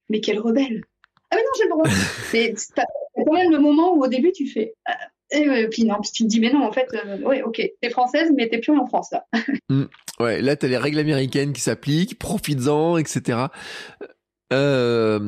mais 0.10 0.22
quel 0.22 0.40
rebelle 0.40 0.84
Ah 1.32 1.36
mais 1.36 1.42
non, 1.42 1.50
j'ai 1.58 1.64
le 1.64 1.70
droit. 1.70 1.86
mais 2.34 2.54
t'as 2.76 2.86
quand 3.26 3.34
même 3.34 3.52
le 3.52 3.60
moment 3.60 3.94
où 3.94 4.04
au 4.04 4.08
début 4.08 4.32
tu 4.32 4.48
fais. 4.48 4.74
et 5.32 5.68
puis 5.70 5.84
non, 5.84 5.96
puis 6.02 6.12
tu 6.12 6.24
te 6.24 6.28
dis 6.28 6.40
mais 6.40 6.52
non, 6.52 6.64
en 6.64 6.72
fait, 6.72 6.88
ouais, 7.24 7.42
ok, 7.44 7.62
t'es 7.82 7.90
française, 7.90 8.32
mais 8.36 8.48
t'es 8.50 8.60
plus 8.60 8.78
en 8.78 8.86
France 8.86 9.12
là. 9.12 9.26
Mmh. 9.70 9.84
Ouais, 10.20 10.42
là 10.42 10.56
t'as 10.56 10.68
les 10.68 10.78
règles 10.78 11.00
américaines 11.00 11.54
qui 11.54 11.62
s'appliquent, 11.62 12.18
profites-en, 12.18 12.98
etc. 12.98 13.48
Euh, 14.54 15.20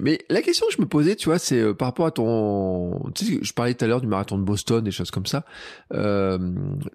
mais 0.00 0.18
la 0.28 0.42
question 0.42 0.66
que 0.66 0.74
je 0.74 0.80
me 0.80 0.86
posais, 0.86 1.16
tu 1.16 1.26
vois, 1.26 1.38
c'est 1.38 1.58
euh, 1.58 1.72
par 1.72 1.88
rapport 1.88 2.06
à 2.06 2.10
ton, 2.10 3.10
tu 3.14 3.24
sais, 3.24 3.38
je 3.40 3.52
parlais 3.54 3.72
tout 3.72 3.84
à 3.84 3.88
l'heure 3.88 4.02
du 4.02 4.06
marathon 4.06 4.36
de 4.36 4.42
Boston, 4.42 4.84
des 4.84 4.90
choses 4.90 5.10
comme 5.10 5.24
ça. 5.24 5.44
Euh, 5.94 6.38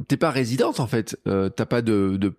t'es 0.08 0.18
pas 0.18 0.30
résidente 0.30 0.80
en 0.80 0.86
fait, 0.86 1.18
euh, 1.28 1.50
t'as 1.50 1.66
pas 1.66 1.82
de, 1.82 2.18
de, 2.18 2.32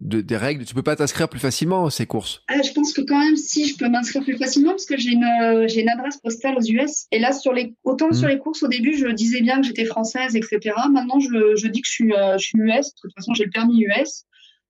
de, 0.00 0.20
des 0.22 0.36
règles, 0.36 0.64
tu 0.64 0.74
peux 0.74 0.82
pas 0.82 0.96
t'inscrire 0.96 1.28
plus 1.28 1.40
facilement 1.40 1.84
à 1.84 1.90
ces 1.90 2.06
courses. 2.06 2.42
Ah, 2.48 2.62
je 2.62 2.72
pense 2.72 2.94
que 2.94 3.02
quand 3.02 3.18
même, 3.18 3.36
si 3.36 3.68
je 3.68 3.76
peux 3.76 3.90
m'inscrire 3.90 4.24
plus 4.24 4.38
facilement 4.38 4.70
parce 4.70 4.86
que 4.86 4.96
j'ai 4.96 5.10
une, 5.10 5.24
euh, 5.24 5.68
j'ai 5.68 5.82
une 5.82 5.90
adresse 5.90 6.16
postale 6.16 6.56
aux 6.56 6.64
US. 6.64 7.06
Et 7.12 7.18
là, 7.18 7.32
sur 7.32 7.52
les, 7.52 7.74
autant 7.84 8.10
sur 8.12 8.26
hmm. 8.26 8.30
les 8.30 8.38
courses 8.38 8.62
au 8.62 8.68
début, 8.68 8.96
je 8.96 9.08
disais 9.08 9.42
bien 9.42 9.60
que 9.60 9.66
j'étais 9.66 9.84
française, 9.84 10.34
etc. 10.34 10.74
Maintenant, 10.90 11.20
je, 11.20 11.56
je 11.56 11.68
dis 11.68 11.82
que 11.82 11.88
je 11.88 11.92
suis, 11.92 12.10
je 12.10 12.42
suis 12.42 12.58
US. 12.58 12.94
De 12.94 13.00
toute 13.02 13.14
façon, 13.14 13.34
j'ai 13.34 13.44
le 13.44 13.50
permis 13.50 13.82
US. 13.82 14.24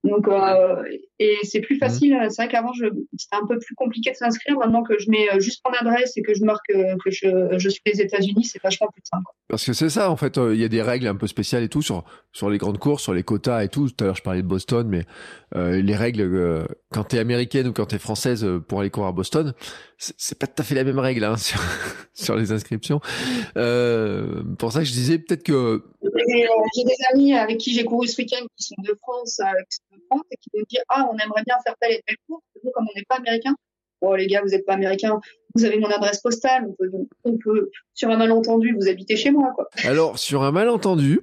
Donc, 0.05 0.27
euh, 0.27 0.83
et 1.23 1.39
c'est 1.45 1.61
plus 1.61 1.77
mhm. 1.77 1.81
facile. 1.81 2.18
C'est 2.31 2.43
vrai 2.43 2.49
qu'avant, 2.49 2.73
c'était 2.73 3.37
un 3.37 3.47
peu 3.47 3.59
plus 3.59 3.75
compliqué 3.75 4.11
de 4.11 4.16
s'inscrire. 4.16 4.59
Maintenant 4.59 4.83
que 4.83 4.99
je 4.99 5.09
mets 5.09 5.33
euh, 5.33 5.41
juste 5.41 5.62
mon 5.64 5.73
adresse 5.73 6.16
et 6.16 6.23
que 6.23 6.35
je 6.35 6.43
marque 6.45 6.70
euh, 6.75 6.97
que 7.05 7.11
je, 7.11 7.57
je 7.59 7.68
suis 7.68 7.83
des 7.87 8.01
États-Unis, 8.01 8.45
c'est 8.45 8.62
vachement 8.62 8.89
plus 8.93 9.03
simple. 9.05 9.27
Parce 9.49 9.64
que 9.64 9.73
c'est 9.73 9.91
ça, 9.91 10.11
en 10.11 10.16
fait, 10.16 10.37
il 10.37 10.57
y 10.57 10.64
a 10.64 10.68
des 10.68 10.83
règles 10.83 11.07
un 11.07 11.14
peu 11.14 11.27
spéciales 11.27 11.62
et 11.62 11.68
tout 11.68 11.83
sur 11.83 12.05
sur 12.33 12.51
les 12.51 12.59
grandes 12.59 12.79
courses, 12.79 13.03
sur 13.03 13.14
les 13.14 13.23
quotas 13.23 13.62
et 13.62 13.68
tout. 13.68 13.89
Tout 13.89 14.05
à 14.05 14.07
l'heure, 14.07 14.16
je 14.16 14.23
parlais 14.23 14.43
de 14.43 14.47
Boston, 14.47 14.89
mais 14.89 15.05
les 15.55 15.95
règles 15.95 16.66
quand 16.91 17.05
t'es 17.05 17.18
américaine 17.18 17.68
ou 17.68 17.73
quand 17.75 17.87
t'es 17.87 17.99
française 17.99 18.47
pour 18.66 18.81
aller 18.81 18.89
courir 18.89 19.09
à 19.09 19.12
Boston, 19.12 19.53
c'est 19.99 20.39
pas 20.39 20.47
tout 20.47 20.62
à 20.62 20.64
fait 20.64 20.75
la 20.75 20.85
même 20.85 20.99
règle 20.99 21.25
hein, 21.25 21.37
sur 21.37 21.61
sur 22.14 22.37
les 22.37 22.53
inscriptions. 22.53 23.01
pour 23.53 24.73
ça 24.73 24.79
que 24.79 24.87
je 24.87 24.93
disais 24.93 25.18
peut-être 25.18 25.43
que 25.43 25.85
j'ai 26.75 26.85
des 26.85 26.97
amis 27.12 27.35
avec 27.35 27.59
qui 27.59 27.75
j'ai 27.75 27.85
couru 27.85 28.09
ce 28.09 28.16
week-end 28.23 28.45
qui 28.57 28.64
sont 28.64 28.83
de 28.83 28.97
France, 29.03 29.41
et 30.31 30.37
qui 30.37 30.51
vont 30.55 30.64
dire 30.68 30.83
ah 30.89 31.07
on 31.13 31.25
aimerait 31.25 31.43
bien 31.45 31.57
faire 31.65 31.75
telle 31.81 31.93
et 31.93 32.03
telle 32.07 32.17
course. 32.29 32.43
Nous 32.63 32.71
comme 32.73 32.87
on 32.89 32.99
n'est 32.99 33.05
pas 33.09 33.17
américain, 33.17 33.55
oh 34.01 34.17
les 34.17 34.27
gars 34.27 34.41
vous 34.43 34.51
n'êtes 34.51 34.67
pas 34.67 34.75
américain, 34.75 35.21
vous 35.55 35.65
avez 35.65 35.79
mon 35.79 35.89
adresse 35.89 36.21
postale, 36.21 36.67
on 37.25 37.39
peut, 37.39 37.71
sur 37.95 38.11
un 38.11 38.17
malentendu 38.17 38.75
vous 38.79 38.89
habitez 38.89 39.17
chez 39.17 39.31
moi 39.31 39.53
quoi. 39.55 39.69
Alors 39.85 40.19
sur 40.19 40.43
un 40.43 40.53
malentendu, 40.53 41.21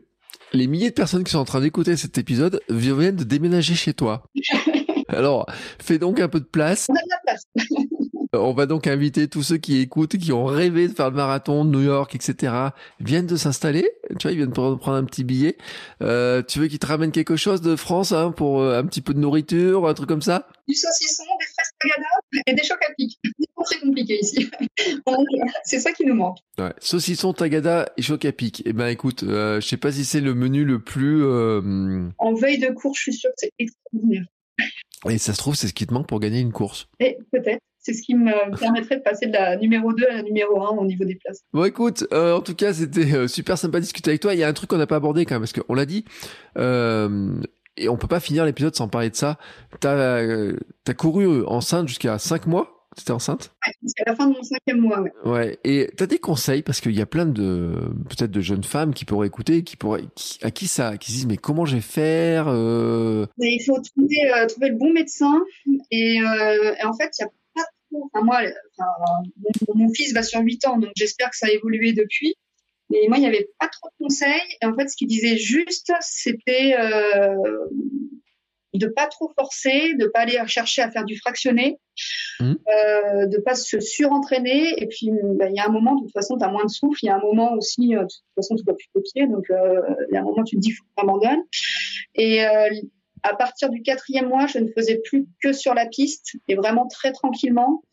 les 0.54 0.68
milliers 0.68 0.90
de 0.90 0.96
personnes 0.96 1.24
qui 1.24 1.32
sont 1.32 1.40
en 1.40 1.46
train 1.46 1.62
d'écouter 1.62 1.96
cet 1.96 2.18
épisode 2.18 2.62
viennent 2.70 3.16
de 3.16 3.24
déménager 3.24 3.76
chez 3.76 3.94
toi. 3.94 4.24
Alors, 5.10 5.48
fais 5.82 5.98
donc 5.98 6.20
un 6.20 6.30
peu 6.30 6.40
de 6.40 6.46
place. 6.46 6.88
On 6.90 6.94
a 6.94 7.02
de 7.02 7.10
la 7.10 7.18
place. 7.24 7.44
On 8.34 8.54
va 8.54 8.68
donc 8.68 8.86
inviter 8.86 9.28
tous 9.28 9.42
ceux 9.42 9.58
qui 9.58 9.80
écoutent, 9.80 10.16
qui 10.18 10.32
ont 10.32 10.46
rêvé 10.46 10.88
de 10.88 10.94
faire 10.94 11.10
le 11.10 11.16
marathon 11.16 11.66
de 11.66 11.72
New 11.72 11.82
York, 11.82 12.14
etc., 12.14 12.54
viennent 13.00 13.26
de 13.26 13.36
s'installer. 13.36 13.90
Tu 14.20 14.24
vois, 14.24 14.32
ils 14.32 14.38
viennent 14.38 14.52
prendre 14.52 14.92
un 14.92 15.04
petit 15.04 15.24
billet. 15.24 15.58
Euh, 16.04 16.44
tu 16.44 16.60
veux 16.60 16.68
qu'ils 16.68 16.78
te 16.78 16.86
ramènent 16.86 17.12
quelque 17.12 17.36
chose 17.36 17.62
de 17.62 17.76
France 17.76 18.12
hein, 18.12 18.32
pour 18.32 18.62
euh, 18.62 18.80
un 18.80 18.86
petit 18.86 19.02
peu 19.02 19.16
de 19.16 19.20
nourriture, 19.20 19.88
un 19.88 19.96
truc 19.96 20.08
comme 20.08 20.22
ça? 20.22 20.48
Du 20.68 20.76
saucisson, 20.76 21.24
des 21.40 21.46
fraises 21.46 21.72
tagada 21.80 22.44
et 22.46 22.54
des 22.54 22.64
chocs 22.64 22.84
à 22.88 22.94
pic. 22.94 23.20
C'est 23.24 23.50
pas 23.56 23.64
très 23.64 23.80
compliqué 23.80 24.20
ici. 24.22 24.52
c'est 25.64 25.80
ça 25.80 25.92
qui 25.92 26.06
nous 26.06 26.14
manque. 26.14 26.38
Ouais. 26.60 26.74
Saucisson, 26.80 27.34
tagada 27.34 27.92
et 27.98 28.04
choc 28.04 28.26
à 28.26 28.32
pic. 28.32 28.62
Eh 28.66 28.74
ben 28.74 28.90
écoute, 28.90 29.24
euh, 29.24 29.60
je 29.60 29.68
sais 29.68 29.78
pas 29.78 29.92
si 29.92 30.06
c'est 30.06 30.22
le 30.22 30.36
menu 30.36 30.66
le 30.66 30.80
plus... 30.80 31.24
Euh, 31.24 32.08
en 32.20 32.36
veille 32.36 32.60
de 32.60 32.70
cours, 32.70 32.96
je 32.96 33.02
suis 33.02 33.14
sûre 33.14 33.32
que 33.32 33.38
c'est 33.38 33.54
extraordinaire. 33.58 34.26
Et 35.10 35.18
ça 35.18 35.34
se 35.34 35.38
trouve, 35.40 35.56
c'est 35.56 35.68
ce 35.68 35.74
qui 35.74 35.88
te 35.88 35.94
manque 35.94 36.08
pour 36.08 36.20
gagner 36.20 36.42
une 36.42 36.52
course. 36.52 36.88
Et 37.00 37.18
peut-être 37.32 37.64
c'est 37.80 37.94
ce 37.94 38.02
qui 38.02 38.14
me 38.14 38.58
permettrait 38.58 38.98
de 38.98 39.02
passer 39.02 39.28
de 39.28 39.34
la 39.34 39.56
numéro 39.56 39.94
2 39.94 40.06
à 40.10 40.16
la 40.18 40.24
numéro 40.24 40.62
1 40.62 40.78
au 40.78 40.86
niveau 40.86 41.06
des 41.06 41.16
places. 41.16 41.44
Bon, 41.54 41.64
écoute, 41.64 42.06
euh, 42.12 42.36
en 42.36 42.42
tout 42.42 42.56
cas, 42.56 42.74
c'était 42.74 43.14
euh, 43.14 43.28
super 43.28 43.58
sympa 43.58 43.80
de 43.80 43.84
discuter 43.84 44.12
avec 44.12 44.22
toi. 44.22 44.34
Il 44.34 44.40
y 44.40 44.44
a 44.44 44.48
un 44.48 44.54
truc 44.54 44.70
qu'on 44.70 44.78
n'a 44.78 44.88
pas 44.88 44.98
abordé 44.98 45.26
quand 45.26 45.36
même, 45.36 45.42
parce 45.42 45.54
qu'on 45.54 45.74
l'a 45.74 45.86
dit, 45.86 46.06
euh, 46.58 47.42
et 47.78 47.88
on 47.88 47.98
peut 47.98 48.08
pas 48.08 48.20
finir 48.20 48.46
l'épisode 48.46 48.76
sans 48.76 48.90
parler 48.90 49.10
de 49.10 49.16
ça. 49.16 49.38
T'as 49.80 50.28
as 50.88 50.94
couru 50.94 51.46
enceinte 51.46 51.88
jusqu'à 51.88 52.18
5 52.20 52.48
mois? 52.48 52.76
T'étais 52.98 53.12
enceinte? 53.12 53.54
Ouais, 53.66 53.74
jusqu'à 53.82 54.04
la 54.08 54.16
fin 54.16 54.28
de 54.28 54.34
mon 54.34 54.44
cinquième 54.44 54.82
mois, 54.82 55.00
ouais. 55.00 55.14
Ouais, 55.24 55.60
et 55.64 55.90
t'as 55.96 56.08
des 56.08 56.18
conseils, 56.18 56.64
parce 56.64 56.82
qu'il 56.82 56.92
y 56.92 57.02
a 57.02 57.06
plein 57.06 57.28
de, 57.28 57.76
peut-être 58.10 58.32
de 58.32 58.42
jeunes 58.42 58.64
femmes 58.64 58.94
qui 58.94 59.06
pourraient 59.06 59.28
écouter, 59.28 59.64
qui 59.64 59.78
pourraient, 59.78 60.04
à 60.42 60.52
qui 60.52 60.68
ça, 60.68 60.98
qui 60.98 61.12
se 61.12 61.18
disent, 61.18 61.28
mais 61.28 61.38
comment 61.38 61.66
je 61.66 61.76
vais 61.76 61.82
faire 61.82 62.48
Il 62.48 63.64
faut 63.66 63.80
trouver, 63.80 64.48
trouver 64.50 64.70
le 64.70 64.76
bon 64.76 64.92
médecin, 64.92 65.40
et, 65.92 66.16
et 66.16 66.84
en 66.84 66.94
fait, 66.94 67.12
il 67.20 67.22
y 67.22 67.26
a 67.26 67.30
moi, 67.92 68.42
mon, 69.76 69.94
fils 69.94 70.14
va 70.14 70.24
sur 70.24 70.42
8 70.42 70.68
ans, 70.68 70.78
donc 70.78 70.92
j'espère 70.96 71.30
que 71.30 71.38
ça 71.38 71.48
a 71.48 71.52
évolué 71.52 71.94
depuis. 71.94 72.36
Mais 72.92 73.00
moi, 73.08 73.18
il 73.18 73.22
n'y 73.22 73.28
avait 73.28 73.50
pas 73.60 73.68
trop 73.68 73.90
de 73.90 74.06
conseils. 74.06 74.58
Et 74.62 74.66
en 74.66 74.76
fait, 74.76 74.88
ce 74.88 74.96
qu'il 74.96 75.08
disait 75.08 75.38
juste, 75.38 75.92
c'était 76.02 76.76
euh, 76.80 77.36
de 78.74 78.88
pas 78.88 79.08
trop 79.08 79.32
forcer, 79.36 79.96
de 79.96 80.06
pas 80.08 80.22
aller 80.22 80.40
chercher 80.48 80.82
à 80.82 80.92
faire 80.92 81.06
du 81.06 81.18
fractionné, 81.18 81.80
mmh. 82.40 82.44
euh, 82.46 83.26
de 83.26 83.38
pas 83.40 83.56
se 83.56 83.80
surentraîner. 83.80 84.82
Et 84.82 84.88
puis, 84.88 85.10
bah, 85.36 85.50
il 85.50 85.56
y 85.56 85.60
a 85.60 85.66
un 85.66 85.72
moment, 85.72 85.96
de 85.96 86.04
toute 86.04 86.14
façon, 86.14 86.38
tu 86.38 86.46
as 86.46 86.50
moins 86.50 86.66
de 86.66 86.70
souffle. 86.70 87.00
Il 87.04 87.08
y 87.08 87.10
a 87.10 87.16
un 87.16 87.22
moment 87.22 87.54
aussi, 87.54 87.96
euh, 87.96 88.02
de 88.02 88.06
toute 88.06 88.36
façon, 88.36 88.56
tu 88.56 88.64
dois 88.64 88.76
plus 88.76 88.88
tes 88.94 89.02
pieds. 89.02 89.28
Donc, 89.28 89.50
euh, 89.50 89.82
il 90.10 90.14
y 90.14 90.18
a 90.18 90.22
un 90.22 90.24
moment, 90.24 90.44
tu 90.44 90.56
te 90.56 90.62
dis, 90.62 90.72
faut 90.72 90.84
que 90.84 90.90
tu 90.98 91.04
abandonnes. 91.04 91.44
Et 92.16 92.44
à 93.24 93.36
partir 93.36 93.70
du 93.70 93.82
quatrième 93.82 94.28
mois, 94.28 94.48
je 94.48 94.60
ne 94.60 94.68
faisais 94.70 95.02
plus 95.04 95.28
que 95.42 95.54
sur 95.54 95.74
la 95.74 95.86
piste 95.86 96.38
et 96.48 96.56
vraiment 96.56 96.88
très 96.88 97.12
tranquillement. 97.12 97.84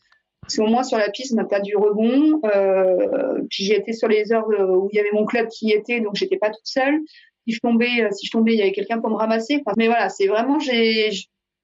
Parce 0.40 0.56
qu'au 0.56 0.66
moins 0.66 0.84
sur 0.84 0.98
la 0.98 1.10
piste, 1.10 1.32
on 1.32 1.36
n'a 1.36 1.44
pas 1.44 1.60
du 1.60 1.76
rebond. 1.76 2.40
Euh, 2.44 3.40
j'y 3.50 3.72
étais 3.72 3.92
sur 3.92 4.06
les 4.06 4.32
heures 4.32 4.46
où 4.46 4.88
il 4.92 4.96
y 4.96 5.00
avait 5.00 5.10
mon 5.12 5.24
club 5.24 5.48
qui 5.48 5.66
y 5.66 5.72
était, 5.72 6.00
donc 6.00 6.14
j'étais 6.14 6.38
pas 6.38 6.50
toute 6.50 6.66
seule. 6.66 7.00
Si 7.46 7.54
je 7.54 7.60
tombais, 7.60 8.02
euh, 8.02 8.10
si 8.12 8.26
je 8.26 8.30
tombais, 8.30 8.52
il 8.52 8.58
y 8.58 8.62
avait 8.62 8.72
quelqu'un 8.72 9.00
pour 9.00 9.10
me 9.10 9.16
ramasser. 9.16 9.62
mais 9.76 9.86
voilà, 9.86 10.08
c'est 10.08 10.26
vraiment, 10.26 10.60
j'ai, 10.60 11.10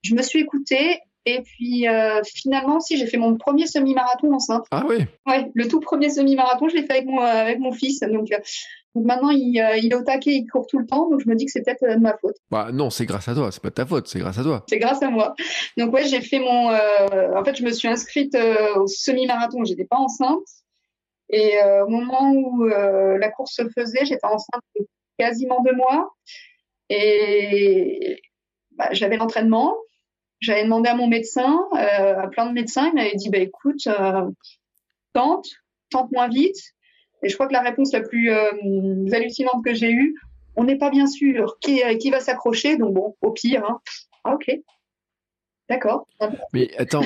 je 0.03 0.15
me 0.15 0.23
suis 0.23 0.41
écoutée 0.41 1.01
et 1.25 1.41
puis 1.43 1.89
euh, 1.89 2.21
finalement, 2.25 2.81
si 2.81 2.97
j'ai 2.97 3.07
fait 3.07 3.17
mon 3.17 3.37
premier 3.37 3.67
semi-marathon 3.67 4.33
enceinte. 4.33 4.65
Ah 4.71 4.85
oui. 4.89 5.05
Ouais, 5.27 5.51
le 5.55 5.69
tout 5.69 5.81
premier 5.81 6.11
semi-marathon, 6.11 6.69
je 6.69 6.77
l'ai 6.77 6.83
fait 6.83 6.95
avec 6.95 7.07
mon 7.07 7.21
avec 7.21 7.59
mon 7.61 7.73
fils. 7.73 8.01
Donc, 8.01 8.33
euh, 8.33 8.39
donc 8.95 9.07
maintenant, 9.07 9.31
il, 9.31 9.59
euh, 9.59 9.77
il, 9.77 9.93
est 9.93 9.95
au 9.95 10.03
taquet, 10.03 10.33
il 10.33 10.47
court 10.47 10.67
tout 10.67 10.79
le 10.79 10.87
temps. 10.87 11.09
Donc 11.09 11.21
je 11.21 11.29
me 11.29 11.35
dis 11.35 11.47
que 11.47 11.53
c'est 11.53 11.63
peut-être 11.63 11.83
de 11.83 12.01
ma 12.01 12.17
faute. 12.19 12.37
Bah 12.51 12.71
non, 12.73 12.91
c'est 12.91 13.07
grâce 13.07 13.29
à 13.29 13.35
toi. 13.35 13.51
C'est 13.51 13.63
pas 13.63 13.71
de 13.71 13.75
ta 13.75 13.87
faute, 13.87 14.09
c'est 14.09 14.19
grâce 14.19 14.39
à 14.39 14.43
toi. 14.43 14.65
C'est 14.69 14.79
grâce 14.79 15.03
à 15.03 15.11
moi. 15.11 15.35
Donc 15.77 15.93
ouais, 15.93 16.07
j'ai 16.07 16.21
fait 16.21 16.39
mon. 16.39 16.69
en 16.69 17.45
fait, 17.45 17.57
je 17.57 17.65
me 17.65 17.71
suis 17.71 17.89
inscrite 17.89 18.37
au 18.77 18.87
semi-marathon. 18.87 19.65
J'étais 19.65 19.87
pas 19.87 19.97
enceinte. 19.97 20.47
Et 21.31 21.55
au 21.87 21.89
moment 21.89 22.33
où 22.33 22.65
la 22.65 23.31
course 23.31 23.55
se 23.55 23.63
faisait, 23.71 24.05
j'étais 24.05 24.27
enceinte 24.27 24.63
de 24.79 24.87
quasiment 25.19 25.63
deux 25.63 25.75
mois. 25.75 26.13
Et 26.91 28.21
bah, 28.77 28.89
j'avais 28.93 29.17
l'entraînement. 29.17 29.77
J'avais 30.41 30.65
demandé 30.65 30.89
à 30.89 30.97
mon 30.97 31.07
médecin, 31.07 31.69
euh, 31.75 32.19
à 32.19 32.27
plein 32.27 32.47
de 32.47 32.53
médecins, 32.53 32.89
il 32.89 32.95
m'avait 32.95 33.15
dit 33.15 33.31
bah 33.31 33.39
écoute, 33.39 33.87
euh, 33.87 34.29
tente, 35.13 35.47
tente 35.89 36.11
moins 36.11 36.29
vite. 36.29 36.59
Et 37.23 37.29
je 37.29 37.35
crois 37.35 37.47
que 37.47 37.53
la 37.53 37.63
réponse 37.63 37.93
la 37.93 38.01
plus 38.01 38.31
euh, 38.31 38.51
hallucinante 39.13 39.65
que 39.65 39.75
j'ai 39.75 39.91
eue, 39.91 40.17
on 40.57 40.65
n'est 40.65 40.79
pas 40.79 40.91
bien 40.91 41.07
sûr 41.07 41.59
qui, 41.61 41.81
qui 41.99 42.11
va 42.11 42.21
s'accrocher, 42.21 42.77
donc 42.77 42.95
bon, 42.95 43.17
au 43.23 43.31
pire. 43.31 43.65
Hein. 43.65 43.81
Ah, 44.25 44.35
ok, 44.35 44.51
d'accord. 45.69 46.07
Mais 46.53 46.71
attends, 46.77 47.05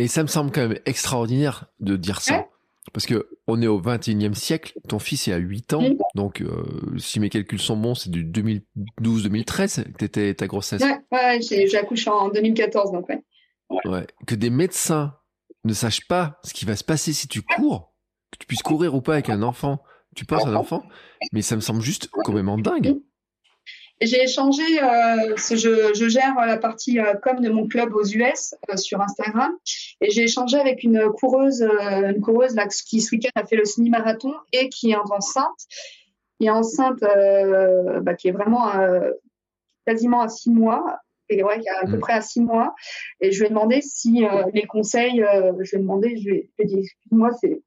et 0.00 0.08
ça 0.08 0.22
me 0.22 0.28
semble 0.28 0.50
quand 0.50 0.66
même 0.66 0.78
extraordinaire 0.86 1.66
de 1.78 1.96
dire 1.96 2.20
ça. 2.20 2.46
Parce 2.94 3.04
que 3.04 3.28
on 3.46 3.60
est 3.60 3.66
au 3.66 3.80
21e 3.80 4.34
siècle, 4.34 4.72
ton 4.88 4.98
fils 4.98 5.28
est 5.28 5.32
à 5.32 5.36
8 5.36 5.74
ans, 5.74 5.84
donc 6.14 6.40
euh, 6.40 6.64
si 6.96 7.20
mes 7.20 7.28
calculs 7.28 7.60
sont 7.60 7.76
bons, 7.76 7.94
c'est 7.94 8.10
du 8.10 8.24
2012-2013 8.24 9.92
que 9.92 9.98
t'étais 9.98 10.34
ta 10.34 10.46
grossesse. 10.46 10.82
Ouais, 10.82 10.98
ouais 11.12 11.40
j'ai 11.42 11.76
accouché 11.76 12.08
en 12.08 12.30
2014, 12.30 12.92
donc 12.92 13.08
ouais. 13.10 13.22
ouais. 13.84 14.06
Que 14.26 14.34
des 14.34 14.48
médecins 14.48 15.14
ne 15.64 15.74
sachent 15.74 16.08
pas 16.08 16.40
ce 16.42 16.54
qui 16.54 16.64
va 16.64 16.74
se 16.74 16.82
passer 16.82 17.12
si 17.12 17.28
tu 17.28 17.42
cours, 17.42 17.89
tu 18.40 18.46
puisses 18.46 18.62
courir 18.62 18.94
ou 18.94 19.00
pas 19.00 19.12
avec 19.12 19.30
un 19.30 19.42
enfant, 19.42 19.82
tu 20.16 20.24
penses 20.24 20.44
à 20.44 20.48
un 20.48 20.56
enfant, 20.56 20.82
mais 21.32 21.42
ça 21.42 21.54
me 21.54 21.60
semble 21.60 21.82
juste 21.82 22.08
complètement 22.08 22.58
dingue. 22.58 22.98
J'ai 24.02 24.22
échangé, 24.22 24.62
euh, 24.82 25.36
je, 25.36 25.92
je, 25.94 26.08
gère 26.08 26.34
la 26.34 26.56
partie 26.56 26.98
euh, 26.98 27.12
com 27.22 27.38
de 27.38 27.50
mon 27.50 27.68
club 27.68 27.94
aux 27.94 28.04
US 28.04 28.54
euh, 28.70 28.76
sur 28.78 28.98
Instagram, 29.02 29.52
et 30.00 30.10
j'ai 30.10 30.22
échangé 30.22 30.58
avec 30.58 30.82
une 30.82 31.10
coureuse, 31.10 31.62
euh, 31.62 32.10
une 32.10 32.22
coureuse 32.22 32.54
là, 32.54 32.66
qui 32.66 33.02
ce 33.02 33.14
week-end 33.14 33.28
a 33.34 33.44
fait 33.44 33.56
le 33.56 33.66
semi-marathon 33.66 34.32
et 34.52 34.70
qui 34.70 34.92
est 34.92 34.96
enceinte, 34.96 35.66
qui 36.38 36.46
est 36.46 36.50
enceinte, 36.50 37.02
euh, 37.02 38.00
bah, 38.00 38.14
qui 38.14 38.28
est 38.28 38.32
vraiment 38.32 38.72
quasiment 39.86 40.22
à 40.22 40.28
six 40.28 40.50
mois, 40.50 40.96
et 41.28 41.44
ouais, 41.44 41.60
à 41.82 41.86
peu 41.86 41.96
mm. 41.98 42.00
près 42.00 42.14
à 42.14 42.22
six 42.22 42.40
mois. 42.40 42.74
Et 43.20 43.32
je 43.32 43.40
lui 43.40 43.46
ai 43.46 43.48
demandé 43.50 43.82
si 43.82 44.24
les 44.54 44.66
conseils, 44.66 45.18
je 45.18 45.70
lui 45.70 45.76
ai 45.76 45.78
demandé, 45.78 46.16
je 46.16 46.30
lui 46.30 46.50
ai, 46.58 46.64
dit, 46.64 46.78
excuse-moi, 46.78 47.32
c'est 47.38 47.60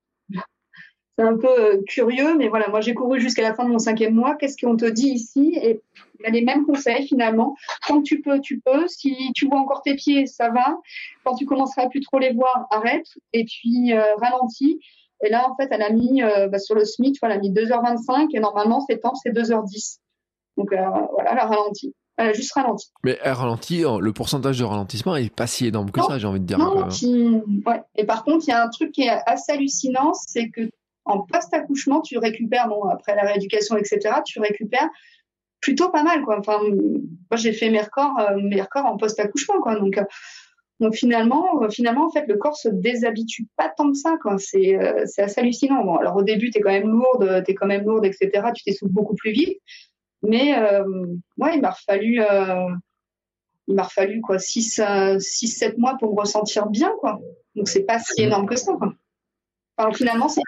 c'est 1.17 1.25
un 1.25 1.37
peu 1.37 1.47
euh, 1.47 1.81
curieux, 1.87 2.35
mais 2.37 2.47
voilà, 2.47 2.67
moi 2.69 2.81
j'ai 2.81 2.93
couru 2.93 3.19
jusqu'à 3.19 3.43
la 3.43 3.53
fin 3.53 3.65
de 3.65 3.69
mon 3.69 3.79
cinquième 3.79 4.15
mois. 4.15 4.35
Qu'est-ce 4.35 4.57
qu'on 4.57 4.75
te 4.75 4.85
dit 4.85 5.09
ici? 5.09 5.53
Et 5.61 5.81
il 6.19 6.23
y 6.23 6.25
a 6.25 6.31
les 6.31 6.43
mêmes 6.43 6.65
conseils 6.65 7.07
finalement. 7.07 7.55
Quand 7.87 8.01
tu 8.01 8.21
peux, 8.21 8.39
tu 8.39 8.59
peux. 8.59 8.87
Si 8.87 9.15
tu 9.35 9.47
vois 9.47 9.59
encore 9.59 9.83
tes 9.83 9.95
pieds, 9.95 10.25
ça 10.25 10.49
va. 10.49 10.77
Quand 11.23 11.35
tu 11.35 11.45
commenceras 11.45 11.83
à 11.83 11.89
plus 11.89 12.01
trop 12.01 12.17
les 12.17 12.33
voir, 12.33 12.67
arrête. 12.71 13.05
Et 13.31 13.45
puis 13.45 13.93
euh, 13.93 14.15
ralentis. 14.15 14.79
Et 15.23 15.29
là, 15.29 15.47
en 15.49 15.55
fait, 15.55 15.67
elle 15.71 15.83
a 15.83 15.89
mis 15.89 16.21
bah, 16.21 16.59
sur 16.59 16.75
le 16.75 16.83
SMIC, 16.83 17.17
elle 17.21 17.31
a 17.31 17.37
mis 17.37 17.49
2h25 17.49 18.27
et 18.33 18.41
normalement, 18.41 18.81
ses 18.81 18.99
temps, 18.99 19.15
c'est 19.15 19.29
2h10. 19.29 19.99
Donc 20.57 20.67
voilà, 20.71 21.31
elle 21.31 21.37
a 21.37 21.45
ralenti. 21.45 21.95
Elle 22.17 22.27
a 22.27 22.33
juste 22.33 22.51
ralenti. 22.51 22.89
Mais 23.05 23.17
elle 23.23 23.31
ralentit, 23.31 23.83
le 23.83 24.11
pourcentage 24.11 24.59
de 24.59 24.65
ralentissement 24.65 25.15
est 25.15 25.33
pas 25.33 25.47
si 25.47 25.67
énorme 25.67 25.91
que 25.91 26.01
ça, 26.01 26.17
j'ai 26.17 26.27
envie 26.27 26.41
de 26.41 26.45
dire. 26.45 26.57
Non, 26.57 26.87
ouais. 26.87 27.81
Et 27.95 28.05
par 28.05 28.25
contre, 28.25 28.43
il 28.45 28.49
y 28.49 28.53
a 28.53 28.61
un 28.61 28.67
truc 28.67 28.91
qui 28.91 29.03
est 29.03 29.17
assez 29.25 29.53
hallucinant, 29.53 30.11
c'est 30.13 30.49
que 30.49 30.69
en 31.05 31.21
post-accouchement, 31.21 32.01
tu 32.01 32.17
récupères, 32.17 32.67
bon, 32.67 32.83
après 32.85 33.15
la 33.15 33.23
rééducation, 33.23 33.77
etc., 33.77 33.99
tu 34.25 34.39
récupères 34.39 34.89
plutôt 35.63 35.89
pas 35.89 36.03
mal, 36.03 36.23
quoi. 36.23 36.37
Enfin, 36.39 36.59
moi, 36.61 37.37
j'ai 37.37 37.53
fait 37.53 37.69
mes 37.69 37.81
records, 37.81 38.19
euh, 38.19 38.37
mes 38.41 38.61
records 38.61 38.85
en 38.85 38.97
post-accouchement, 38.97 39.59
quoi. 39.61 39.75
Donc, 39.79 39.97
euh, 39.97 40.03
donc 40.79 40.93
finalement, 40.95 41.63
euh, 41.63 41.69
finalement, 41.69 42.05
en 42.05 42.11
fait, 42.11 42.25
le 42.27 42.37
corps 42.37 42.57
se 42.57 42.67
déshabitue 42.67 43.47
pas 43.55 43.71
tant 43.75 43.89
que 43.89 43.97
ça, 43.97 44.17
quoi. 44.21 44.37
C'est, 44.37 44.75
assez 45.17 45.39
hallucinant. 45.39 45.83
Bon, 45.83 45.95
alors 45.95 46.17
au 46.17 46.23
début, 46.23 46.51
t'es 46.51 46.59
quand 46.59 46.71
même 46.71 46.89
lourde, 46.89 47.43
t'es 47.45 47.55
quand 47.55 47.67
même 47.67 47.85
lourde, 47.85 48.05
etc. 48.05 48.29
Tu 48.53 48.63
t'essouffles 48.63 48.91
beaucoup 48.91 49.15
plus 49.15 49.31
vite. 49.31 49.59
Mais, 50.21 50.57
ouais, 51.37 51.55
il 51.55 51.61
m'a 51.61 51.73
fallu, 51.85 52.21
il 53.67 53.75
m'a 53.75 53.83
fallu, 53.83 54.21
quoi, 54.21 54.39
6, 54.39 54.81
6, 55.19 55.47
7 55.47 55.77
mois 55.77 55.95
pour 55.99 56.13
me 56.13 56.19
ressentir 56.19 56.67
bien, 56.67 56.91
quoi. 56.99 57.19
Donc 57.55 57.69
c'est 57.69 57.83
pas 57.83 57.99
si 57.99 58.23
énorme 58.23 58.47
que 58.47 58.55
ça, 58.55 58.73
quoi 58.73 58.93
finalement, 59.93 60.29
c'est 60.29 60.41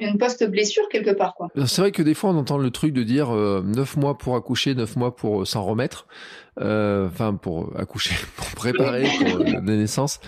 une 0.00 0.18
post-blessure 0.18 0.88
quelque 0.90 1.12
part. 1.12 1.34
Quoi. 1.34 1.48
C'est 1.66 1.80
vrai 1.80 1.92
que 1.92 2.02
des 2.02 2.14
fois, 2.14 2.30
on 2.30 2.36
entend 2.36 2.58
le 2.58 2.70
truc 2.70 2.92
de 2.92 3.02
dire 3.02 3.34
euh, 3.34 3.62
9 3.64 3.96
mois 3.96 4.18
pour 4.18 4.36
accoucher, 4.36 4.74
9 4.74 4.96
mois 4.96 5.14
pour 5.14 5.42
euh, 5.42 5.44
s'en 5.44 5.62
remettre. 5.62 6.06
Euh, 6.60 7.08
enfin, 7.08 7.34
pour 7.34 7.72
accoucher, 7.76 8.14
pour 8.36 8.46
préparer 8.50 9.08
pour 9.18 9.38
la 9.40 9.60
naissance. 9.60 10.20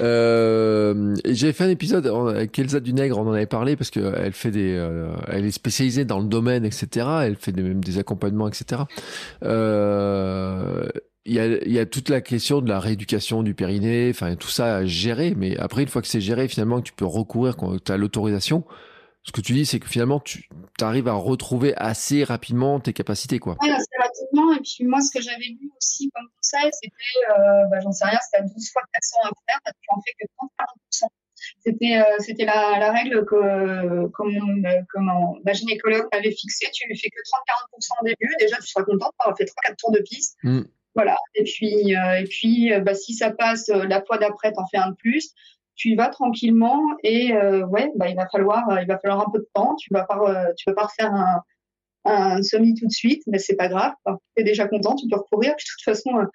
Euh, 0.00 1.14
J'avais 1.24 1.52
fait 1.52 1.64
un 1.64 1.70
épisode 1.70 2.06
avec 2.06 2.58
Elsa 2.58 2.80
Dunègre, 2.80 3.18
on 3.18 3.28
en 3.28 3.32
avait 3.32 3.46
parlé 3.46 3.76
parce 3.76 3.90
qu'elle 3.90 4.32
fait 4.32 4.50
des, 4.50 4.74
euh, 4.76 5.12
elle 5.28 5.44
est 5.44 5.52
spécialisée 5.52 6.04
dans 6.04 6.18
le 6.18 6.26
domaine, 6.26 6.64
etc. 6.64 7.06
Elle 7.22 7.36
fait 7.36 7.52
des, 7.52 7.62
même 7.62 7.84
des 7.84 7.98
accompagnements, 7.98 8.48
etc. 8.48 8.82
Il 11.26 11.34
y, 11.34 11.38
a, 11.38 11.46
il 11.46 11.72
y 11.72 11.78
a 11.78 11.84
toute 11.84 12.08
la 12.08 12.22
question 12.22 12.62
de 12.62 12.68
la 12.68 12.80
rééducation 12.80 13.42
du 13.42 13.54
périnée, 13.54 14.08
enfin 14.10 14.36
tout 14.36 14.48
ça 14.48 14.76
à 14.76 14.84
gérer. 14.86 15.34
Mais 15.36 15.56
après, 15.58 15.82
une 15.82 15.88
fois 15.88 16.00
que 16.00 16.08
c'est 16.08 16.20
géré, 16.20 16.48
finalement, 16.48 16.80
tu 16.80 16.92
peux 16.94 17.04
recourir 17.04 17.56
quand 17.56 17.82
tu 17.82 17.92
as 17.92 17.96
l'autorisation. 17.98 18.64
Ce 19.22 19.32
que 19.32 19.42
tu 19.42 19.52
dis, 19.52 19.66
c'est 19.66 19.78
que 19.78 19.86
finalement, 19.86 20.18
tu 20.18 20.48
arrives 20.80 21.08
à 21.08 21.12
retrouver 21.12 21.74
assez 21.76 22.24
rapidement 22.24 22.80
tes 22.80 22.94
capacités, 22.94 23.38
quoi. 23.38 23.56
Oui, 23.60 23.70
assez 23.70 23.96
rapidement. 23.98 24.54
Et 24.54 24.60
puis 24.60 24.84
moi, 24.84 25.00
ce 25.02 25.10
que 25.12 25.22
j'avais 25.22 25.56
vu 25.60 25.70
aussi 25.76 26.10
comme 26.14 26.26
conseil, 26.36 26.70
c'était, 26.72 26.94
euh, 27.38 27.66
bah, 27.70 27.80
j'en 27.80 27.92
sais 27.92 28.06
rien, 28.06 28.18
c'était 28.24 28.42
à 28.42 28.46
12 28.46 28.70
fois 28.72 28.82
400 28.90 29.16
à 29.24 29.30
faire, 29.46 29.60
tu 29.66 29.88
en 29.90 30.00
fais 30.00 30.12
que 30.18 30.26
30-40%. 31.04 31.08
C'était 31.60 31.96
euh, 31.98 32.16
c'était 32.18 32.44
la, 32.44 32.78
la 32.78 32.92
règle 32.92 33.24
que 33.24 34.06
comme 34.08 34.62
comment 34.92 35.36
ma 35.44 35.52
gynécologue 35.52 36.06
avait 36.12 36.32
fixée. 36.32 36.66
Tu 36.72 36.86
fais 36.88 37.08
que 37.08 37.20
30-40% 37.76 37.88
au 38.00 38.04
début. 38.04 38.34
Déjà, 38.38 38.56
tu 38.56 38.66
seras 38.68 38.84
contente 38.84 39.12
d'avoir 39.18 39.36
fait 39.36 39.44
3-4 39.44 39.76
tours 39.76 39.92
de 39.92 40.00
piste. 40.00 40.36
Mm. 40.42 40.62
Voilà. 40.94 41.16
Et 41.34 41.44
puis, 41.44 41.96
euh, 41.96 42.20
et 42.20 42.24
puis 42.24 42.72
euh, 42.72 42.80
bah, 42.80 42.94
si 42.94 43.14
ça 43.14 43.30
passe 43.30 43.68
euh, 43.68 43.84
la 43.84 44.02
fois 44.02 44.18
d'après, 44.18 44.52
t'en 44.52 44.66
fais 44.66 44.78
un 44.78 44.90
de 44.90 44.96
plus. 44.96 45.30
Tu 45.76 45.90
y 45.90 45.94
vas 45.96 46.08
tranquillement 46.08 46.82
et 47.02 47.32
ouais, 47.32 47.90
bah, 47.96 48.08
il 48.08 48.14
va 48.16 48.28
falloir, 48.30 48.82
il 48.82 48.86
va 48.86 48.98
falloir 48.98 49.26
un 49.26 49.30
peu 49.32 49.38
de 49.38 49.48
temps. 49.54 49.76
Tu 49.76 49.88
vas 49.94 50.04
pas, 50.04 50.18
tu 50.58 50.68
vas 50.68 50.74
pas 50.74 50.82
refaire 50.82 51.10
un, 51.14 51.42
un 52.04 52.42
semi 52.42 52.74
tout 52.74 52.86
de 52.86 52.92
suite, 52.92 53.22
mais 53.26 53.38
c'est 53.38 53.56
pas 53.56 53.68
grave. 53.68 53.94
tu 54.06 54.42
es 54.42 54.44
déjà 54.44 54.68
content, 54.68 54.94
tu 54.94 55.06
peux 55.08 55.16
recourir. 55.16 55.54
Puis 55.56 55.64
de 55.64 55.70
toute 55.70 55.84
façon, 55.84 56.26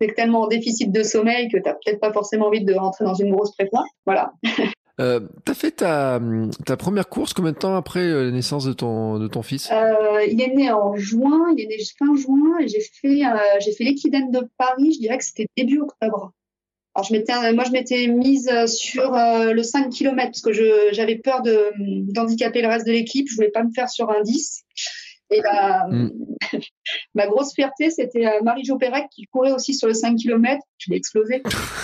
tu 0.00 0.08
es 0.08 0.14
tellement 0.14 0.42
en 0.42 0.46
déficit 0.46 0.90
de 0.90 1.02
sommeil 1.02 1.48
que 1.48 1.58
tu 1.58 1.64
n'as 1.64 1.74
peut-être 1.74 2.00
pas 2.00 2.14
forcément 2.14 2.46
envie 2.46 2.64
de 2.64 2.72
rentrer 2.72 3.04
dans 3.04 3.12
une 3.12 3.30
grosse 3.30 3.54
prépa. 3.54 3.82
Voilà. 4.06 4.32
Euh, 5.00 5.20
t'as 5.44 5.54
fait 5.54 5.72
ta, 5.72 6.20
ta 6.64 6.76
première 6.76 7.08
course 7.08 7.32
combien 7.32 7.50
de 7.50 7.58
temps 7.58 7.74
après 7.74 8.00
euh, 8.00 8.26
la 8.26 8.30
naissance 8.30 8.64
de 8.64 8.72
ton, 8.72 9.18
de 9.18 9.26
ton 9.26 9.42
fils? 9.42 9.68
Euh, 9.72 10.24
Il 10.30 10.40
est 10.40 10.54
né 10.54 10.70
en 10.70 10.94
juin, 10.94 11.52
il 11.56 11.64
est 11.64 11.66
né 11.66 11.76
fin 11.98 12.14
juin, 12.14 12.58
et 12.60 12.68
j'ai 12.68 12.80
fait, 12.80 13.26
euh, 13.26 13.36
j'ai 13.60 13.72
fait 13.72 13.82
l'équidène 13.82 14.30
de 14.30 14.48
Paris, 14.56 14.92
je 14.94 15.00
dirais 15.00 15.18
que 15.18 15.24
c'était 15.24 15.46
début 15.56 15.80
octobre. 15.80 16.32
Alors 16.94 17.08
je 17.08 17.12
m'étais, 17.12 17.52
moi 17.54 17.64
je 17.64 17.72
m'étais 17.72 18.06
mise 18.06 18.48
sur 18.66 19.10
le 19.10 19.62
5 19.64 19.90
km 19.90 20.30
parce 20.30 20.42
que 20.42 20.52
j'avais 20.92 21.16
peur 21.16 21.42
d'handicaper 21.42 22.62
le 22.62 22.68
reste 22.68 22.86
de 22.86 22.92
l'équipe, 22.92 23.26
je 23.28 23.34
voulais 23.34 23.50
pas 23.50 23.64
me 23.64 23.72
faire 23.72 23.88
sur 23.88 24.10
un 24.10 24.22
10. 24.22 24.62
Et 25.30 25.40
la, 25.40 25.88
mm. 25.90 26.12
ma 27.16 27.26
grosse 27.26 27.52
fierté, 27.52 27.90
c'était 27.90 28.40
Marie-Jo 28.44 28.78
Pérec 28.78 29.06
qui 29.10 29.26
courait 29.26 29.50
aussi 29.50 29.74
sur 29.74 29.88
le 29.88 29.94
5 29.94 30.14
km. 30.14 30.62
Je 30.78 30.92
l'ai 30.92 30.96
explosé. 30.96 31.42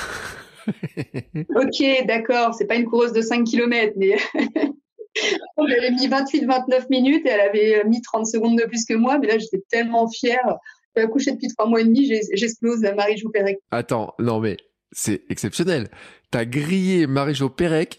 ok, 1.55 2.07
d'accord, 2.07 2.55
c'est 2.55 2.67
pas 2.67 2.77
une 2.77 2.87
coureuse 2.87 3.13
de 3.13 3.21
5 3.21 3.45
km, 3.45 3.95
mais 3.97 4.17
j'avais 5.69 5.91
mis 5.91 6.09
28-29 6.09 6.87
minutes 6.91 7.27
et 7.27 7.31
elle 7.31 7.41
avait 7.41 7.85
mis 7.85 8.01
30 8.01 8.27
secondes 8.27 8.59
de 8.59 8.65
plus 8.65 8.85
que 8.85 8.95
moi, 8.95 9.19
mais 9.19 9.27
là 9.29 9.39
j'étais 9.39 9.63
tellement 9.71 10.09
fière. 10.09 10.57
J'ai 10.97 11.03
accouché 11.03 11.33
depuis 11.33 11.49
3 11.49 11.67
mois 11.67 11.81
et 11.81 11.85
demi, 11.85 12.11
j'explose 12.33 12.81
Marie-Jo 12.81 13.31
Pérec. 13.31 13.59
Attends, 13.71 14.15
non 14.19 14.41
mais 14.41 14.57
c'est 14.93 15.23
exceptionnel. 15.31 15.89
T'as 16.31 16.45
grillé 16.45 17.07
Marie-Jo 17.07 17.49
Pérec 17.49 17.99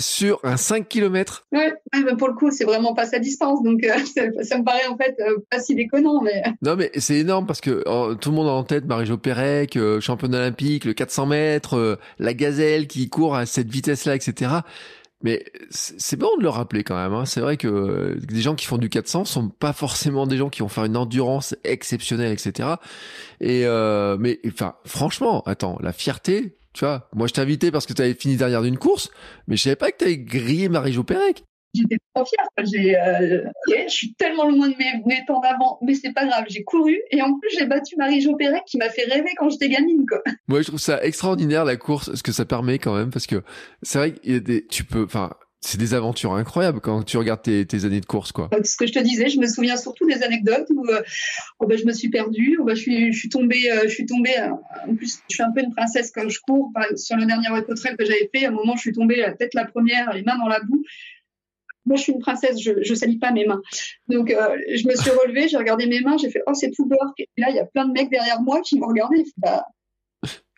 sur 0.00 0.40
un 0.42 0.56
5 0.56 0.88
km. 0.88 1.46
Ouais, 1.52 1.72
mais 1.94 2.16
pour 2.16 2.28
le 2.28 2.34
coup, 2.34 2.50
c'est 2.50 2.64
vraiment 2.64 2.94
pas 2.94 3.06
sa 3.06 3.18
distance, 3.18 3.62
donc 3.62 3.84
euh, 3.84 3.96
ça, 4.42 4.58
me 4.58 4.64
paraît 4.64 4.86
en 4.86 4.96
fait 4.96 5.14
euh, 5.20 5.38
pas 5.50 5.60
si 5.60 5.74
déconnant. 5.74 6.22
Mais... 6.22 6.42
Non, 6.62 6.76
mais 6.76 6.90
c'est 6.96 7.16
énorme 7.16 7.46
parce 7.46 7.60
que 7.60 7.84
tout 8.14 8.30
le 8.30 8.36
monde 8.36 8.48
a 8.48 8.52
en 8.52 8.64
tête 8.64 8.86
Marie-Jo 8.86 9.18
Pérec, 9.18 9.76
euh, 9.76 10.00
championne 10.00 10.34
olympique, 10.34 10.84
le 10.84 10.94
400 10.94 11.26
mètres, 11.26 11.98
la 12.18 12.34
gazelle 12.34 12.86
qui 12.86 13.08
court 13.08 13.36
à 13.36 13.46
cette 13.46 13.70
vitesse-là, 13.70 14.16
etc. 14.16 14.50
Mais 15.22 15.44
c'est 15.70 16.18
bon 16.18 16.28
de 16.36 16.42
le 16.42 16.50
rappeler 16.50 16.84
quand 16.84 16.96
même. 16.96 17.14
Hein. 17.14 17.24
C'est 17.24 17.40
vrai 17.40 17.56
que 17.56 18.18
des 18.20 18.42
gens 18.42 18.54
qui 18.54 18.66
font 18.66 18.76
du 18.76 18.90
400 18.90 19.24
sont 19.24 19.48
pas 19.48 19.72
forcément 19.72 20.26
des 20.26 20.36
gens 20.36 20.50
qui 20.50 20.60
vont 20.60 20.68
faire 20.68 20.84
une 20.84 20.98
endurance 20.98 21.54
exceptionnelle, 21.64 22.32
etc. 22.32 22.68
Et 23.40 23.64
mais 24.18 24.40
enfin, 24.46 24.74
franchement, 24.84 25.42
attends, 25.46 25.78
la 25.80 25.92
fierté, 25.92 26.56
tu 26.74 26.84
vois, 26.84 27.08
moi 27.14 27.28
je 27.28 27.32
t'ai 27.32 27.40
invité 27.40 27.70
parce 27.70 27.86
que 27.86 27.92
tu 27.92 28.02
avais 28.02 28.14
fini 28.14 28.36
derrière 28.36 28.62
d'une 28.62 28.78
course, 28.78 29.10
mais 29.46 29.56
je 29.56 29.62
savais 29.62 29.76
pas 29.76 29.90
que 29.92 29.98
tu 29.98 30.04
avais 30.04 30.18
grillé 30.18 30.68
Marie-Jo 30.68 31.04
Pérec. 31.04 31.44
J'étais 31.72 31.96
trop 32.14 32.24
fière. 32.24 32.46
Euh, 32.58 33.42
je 33.68 33.92
suis 33.92 34.14
tellement 34.14 34.48
loin 34.48 34.68
de 34.68 34.76
mes, 34.76 35.24
temps 35.26 35.40
d'avant, 35.40 35.78
mais 35.82 35.94
c'est 35.94 36.12
pas 36.12 36.24
grave. 36.24 36.44
J'ai 36.48 36.62
couru 36.62 36.96
et 37.10 37.20
en 37.20 37.36
plus 37.38 37.50
j'ai 37.58 37.66
battu 37.66 37.96
Marie-Jo 37.96 38.36
Pérec 38.36 38.62
qui 38.66 38.76
m'a 38.78 38.90
fait 38.90 39.04
rêver 39.04 39.30
quand 39.36 39.48
j'étais 39.50 39.68
gamine. 39.68 40.04
Quoi. 40.08 40.20
Moi 40.46 40.62
je 40.62 40.68
trouve 40.68 40.80
ça 40.80 41.02
extraordinaire 41.02 41.64
la 41.64 41.76
course, 41.76 42.14
ce 42.14 42.22
que 42.22 42.32
ça 42.32 42.44
permet 42.44 42.78
quand 42.78 42.94
même, 42.96 43.10
parce 43.10 43.26
que 43.26 43.42
c'est 43.82 43.98
vrai 43.98 44.40
des, 44.40 44.66
tu 44.66 44.84
peux, 44.84 45.04
enfin, 45.04 45.30
c'est 45.66 45.78
des 45.78 45.94
aventures 45.94 46.34
incroyables 46.34 46.80
quand 46.80 47.02
tu 47.04 47.16
regardes 47.16 47.40
tes, 47.40 47.84
années 47.84 48.00
de 48.00 48.06
course, 48.06 48.32
quoi. 48.32 48.50
Ce 48.64 48.76
que 48.76 48.86
je 48.86 48.92
te 48.92 48.98
disais, 48.98 49.30
je 49.30 49.38
me 49.38 49.46
souviens 49.46 49.78
surtout 49.78 50.06
des 50.06 50.22
anecdotes 50.22 50.68
où 50.74 50.86
euh, 50.86 51.02
oh 51.58 51.66
ben, 51.66 51.78
je 51.78 51.86
me 51.86 51.92
suis 51.92 52.10
perdue, 52.10 52.58
oh 52.60 52.64
ben, 52.64 52.76
je 52.76 53.12
suis, 53.12 53.28
tombée, 53.30 53.70
euh, 53.70 53.84
je 53.84 53.88
suis 53.88 54.04
tombée. 54.04 54.38
Euh, 54.38 54.50
en 54.86 54.94
plus, 54.94 55.20
je 55.28 55.34
suis 55.34 55.42
un 55.42 55.50
peu 55.52 55.62
une 55.62 55.74
princesse 55.74 56.12
quand 56.14 56.28
je 56.28 56.38
cours. 56.40 56.70
sur 56.96 57.16
le 57.16 57.24
dernier 57.24 57.48
eco 57.48 57.72
que 57.72 58.04
j'avais 58.04 58.30
fait, 58.34 58.44
à 58.44 58.48
un 58.48 58.52
moment, 58.52 58.76
je 58.76 58.82
suis 58.82 58.92
tombée 58.92 59.16
la 59.16 59.32
tête 59.32 59.54
la 59.54 59.64
première, 59.64 60.12
les 60.12 60.22
mains 60.22 60.36
dans 60.36 60.48
la 60.48 60.60
boue. 60.60 60.82
Moi, 61.86 61.96
je 61.96 62.02
suis 62.02 62.12
une 62.12 62.20
princesse, 62.20 62.60
je, 62.60 62.72
je 62.82 62.94
salis 62.94 63.18
pas 63.18 63.30
mes 63.30 63.46
mains. 63.46 63.62
Donc, 64.08 64.30
je 64.30 64.86
me 64.86 64.94
suis 64.94 65.10
relevée, 65.10 65.48
j'ai 65.48 65.56
regardé 65.56 65.86
mes 65.86 66.00
mains, 66.00 66.16
j'ai 66.18 66.30
fait, 66.30 66.42
oh, 66.46 66.54
c'est 66.54 66.70
tout 66.70 66.86
beurre. 66.86 67.14
Et 67.18 67.28
là, 67.38 67.48
il 67.50 67.56
y 67.56 67.58
a 67.58 67.66
plein 67.66 67.86
de 67.86 67.92
mecs 67.92 68.10
derrière 68.10 68.40
moi 68.42 68.60
qui 68.60 68.78
m'ont 68.78 68.86
regardé. 68.86 69.24
Bah, 69.38 69.64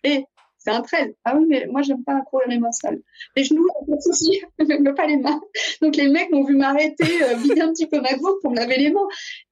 et 0.03 0.25
c'est 0.67 0.73
un 0.73 0.81
trail. 0.81 1.13
Ah 1.23 1.35
oui, 1.37 1.45
mais 1.47 1.65
moi, 1.71 1.81
j'aime 1.81 2.03
pas 2.03 2.19
courir 2.21 2.47
les 2.49 2.59
mains 2.59 2.71
sales. 2.71 2.99
Les 3.35 3.43
genoux, 3.45 3.65
souci, 4.01 4.41
mais 4.59 4.93
pas 4.93 5.07
les 5.07 5.17
mains. 5.17 5.39
Donc, 5.81 5.95
les 5.95 6.09
mecs 6.09 6.29
m'ont 6.31 6.43
vu 6.43 6.57
m'arrêter, 6.57 7.23
euh, 7.23 7.35
vider 7.35 7.61
un 7.61 7.71
petit 7.71 7.87
peu 7.87 8.01
ma 8.01 8.13
gourde 8.15 8.35
pour 8.41 8.51
me 8.51 8.57
laver 8.57 8.77
les 8.77 8.91
mains. 8.91 9.07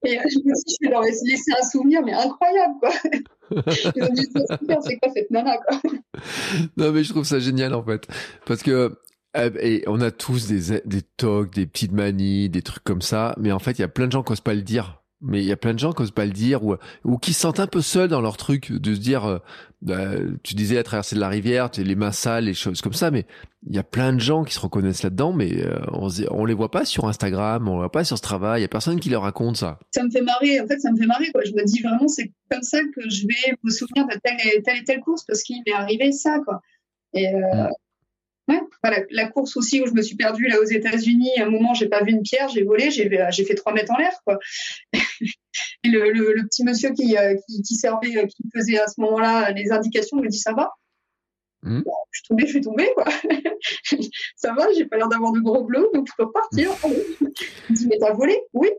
Et 0.06 0.20
euh, 0.20 0.24
je 0.24 0.40
me 0.40 0.54
suis 0.54 0.64
dit, 0.66 0.76
je 0.82 0.88
vais 0.88 0.92
leur 0.92 1.04
laisser 1.04 1.52
un 1.58 1.66
souvenir, 1.66 2.02
mais 2.04 2.14
incroyable, 2.14 2.74
quoi. 2.82 2.92
Ils 3.96 4.04
ont 4.04 4.14
dit, 4.14 4.28
c'est 4.34 4.98
quoi 4.98 5.12
cette 5.14 5.32
nana, 5.32 5.58
quoi? 5.58 5.80
Non, 6.76 6.92
mais 6.92 7.04
je 7.04 7.12
trouve 7.12 7.24
ça 7.24 7.40
génial, 7.40 7.74
en 7.74 7.84
fait. 7.84 8.08
Parce 8.46 8.62
que, 8.62 8.98
euh, 9.38 9.50
et 9.62 9.84
on 9.88 10.02
a 10.02 10.12
tous 10.12 10.48
des, 10.48 10.82
des 10.84 11.02
tocs, 11.16 11.54
des 11.54 11.66
petites 11.66 11.94
manies, 11.94 12.50
des 12.50 12.62
trucs 12.62 12.84
comme 12.84 13.02
ça, 13.02 13.36
mais 13.38 13.54
en 13.54 13.60
fait, 13.60 13.72
il 13.72 13.82
y 13.82 13.86
a 13.86 13.90
plein 13.90 14.08
de 14.08 14.12
gens 14.12 14.24
qui 14.24 14.34
n'osent 14.34 14.42
pas 14.42 14.54
le 14.54 14.64
dire 14.64 15.02
mais 15.26 15.42
il 15.42 15.46
y 15.46 15.52
a 15.52 15.58
plein 15.58 15.74
de 15.74 15.80
gens 15.80 15.92
qui 15.92 16.04
osent 16.04 16.12
pas 16.12 16.26
le 16.26 16.32
dire 16.32 16.64
ou, 16.64 16.76
ou 17.04 17.18
qui 17.18 17.34
se 17.34 17.42
sentent 17.42 17.60
un 17.60 17.68
peu 17.68 17.82
seuls 17.82 18.10
dans 18.10 18.22
leur 18.22 18.38
truc 18.38 18.72
de 18.72 18.94
se 18.94 19.00
dire 19.00 19.26
euh, 19.26 19.40
bah, 19.82 20.12
tu 20.44 20.56
disais 20.56 20.76
la 20.76 20.84
traversée 20.84 21.16
de 21.16 21.20
la 21.20 21.30
rivière 21.30 21.72
tu 21.72 21.84
les 21.84 21.96
mains 21.96 22.12
sales 22.12 22.46
les 22.46 22.54
choses 22.54 22.82
comme 22.82 22.94
ça 22.94 23.12
mais 23.12 23.26
il 23.68 23.76
y 23.76 23.80
a 23.80 23.84
plein 23.84 24.14
de 24.14 24.20
gens 24.20 24.44
qui 24.44 24.54
se 24.54 24.60
reconnaissent 24.60 25.04
là-dedans 25.04 25.34
mais 25.34 25.64
euh, 25.64 25.80
on, 25.92 26.10
on 26.32 26.46
les 26.46 26.54
voit 26.54 26.72
pas 26.72 26.86
sur 26.86 27.06
Instagram 27.06 27.68
on 27.68 27.74
les 27.74 27.80
voit 27.80 27.92
pas 27.92 28.04
sur 28.04 28.18
ce 28.18 28.22
travail 28.22 28.62
il 28.62 28.64
y 28.64 28.66
a 28.66 28.70
personne 28.70 29.00
qui 29.00 29.10
leur 29.10 29.24
raconte 29.24 29.58
ça. 29.58 29.80
Ça 29.92 30.04
me 30.04 30.10
fait 30.10 30.22
marrer 30.22 30.60
en 30.60 30.68
fait 30.68 30.80
ça 30.80 30.92
me 30.92 30.98
fait 30.98 31.06
marrer 31.06 31.32
quoi. 31.32 31.42
Je 31.46 31.52
me 31.52 31.64
dis 31.64 31.82
vraiment 31.82 32.08
c'est 32.08 32.32
comme 32.50 32.64
ça 32.64 32.80
que 32.96 33.10
je 33.10 33.28
vais 33.28 33.58
me 33.64 33.72
souvenir 33.72 34.06
de 34.06 34.20
telle 34.24 34.38
et 34.46 34.62
telle, 34.62 34.78
et 34.78 34.84
telle 34.84 35.00
course 35.02 35.24
parce 35.26 35.42
qu'il 35.42 35.62
m'est 35.66 35.74
arrivé 35.74 36.12
ça 36.12 36.40
quoi. 36.46 36.62
Et 37.14 37.28
euh, 37.28 37.68
Ouais, 38.48 38.62
la 39.10 39.28
course 39.28 39.58
aussi 39.58 39.82
où 39.82 39.88
je 39.88 39.94
me 39.94 40.04
suis 40.04 40.16
perdue 40.16 40.48
là 40.48 40.60
aux 40.62 40.66
États-Unis, 40.66 41.32
à 41.40 41.46
un 41.46 41.50
moment 41.50 41.74
j'ai 41.74 41.88
pas 41.88 42.04
vu 42.04 42.12
une 42.12 42.22
pierre, 42.22 42.48
j'ai 42.50 42.64
volé, 42.64 42.92
j'ai 42.92 43.10
j'ai 43.32 43.44
fait 43.44 43.56
trois 43.56 43.74
mètres 43.74 43.92
en 43.92 43.98
l'air 43.98 44.14
quoi. 44.24 44.38
Et 45.84 45.90
le, 45.90 46.12
le, 46.12 46.44
petit 46.48 46.64
monsieur 46.64 46.92
qui, 46.92 47.16
qui, 47.48 47.62
qui 47.64 47.76
servait, 47.76 48.28
qui 48.28 48.44
faisait 48.54 48.78
à 48.80 48.88
ce 48.88 49.00
moment-là 49.02 49.52
les 49.52 49.72
indications 49.72 50.18
me 50.18 50.28
dit 50.28 50.38
ça 50.38 50.54
va? 50.54 50.72
Hmm. 51.66 51.82
je 52.12 52.20
suis 52.20 52.28
tombée, 52.28 52.46
je 52.46 52.52
suis 52.52 52.62
tombée, 52.62 52.92
quoi. 52.94 53.06
ça 54.36 54.54
va, 54.54 54.72
j'ai 54.74 54.86
pas 54.86 54.98
l'air 54.98 55.10
d'avoir 55.10 55.32
de 55.32 55.40
gros 55.40 55.64
bleus, 55.64 55.90
donc 55.96 56.08
je 56.08 56.14
peux 56.16 56.26
repartir. 56.26 56.72
Il 56.84 56.92
me 57.70 57.76
dit, 57.76 57.88
mais 57.88 57.98
t'as 58.00 58.14
volé? 58.14 58.40
Oui. 58.54 58.70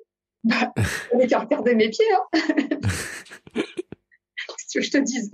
Bah, 0.44 0.72
avait 1.12 1.26
qu'à 1.26 1.40
regarder 1.40 1.74
mes 1.74 1.90
pieds, 1.90 2.06
hein. 2.12 2.38
Qu'est-ce 3.54 4.78
que 4.78 4.84
je 4.84 4.90
te 4.92 4.98
dise? 4.98 5.32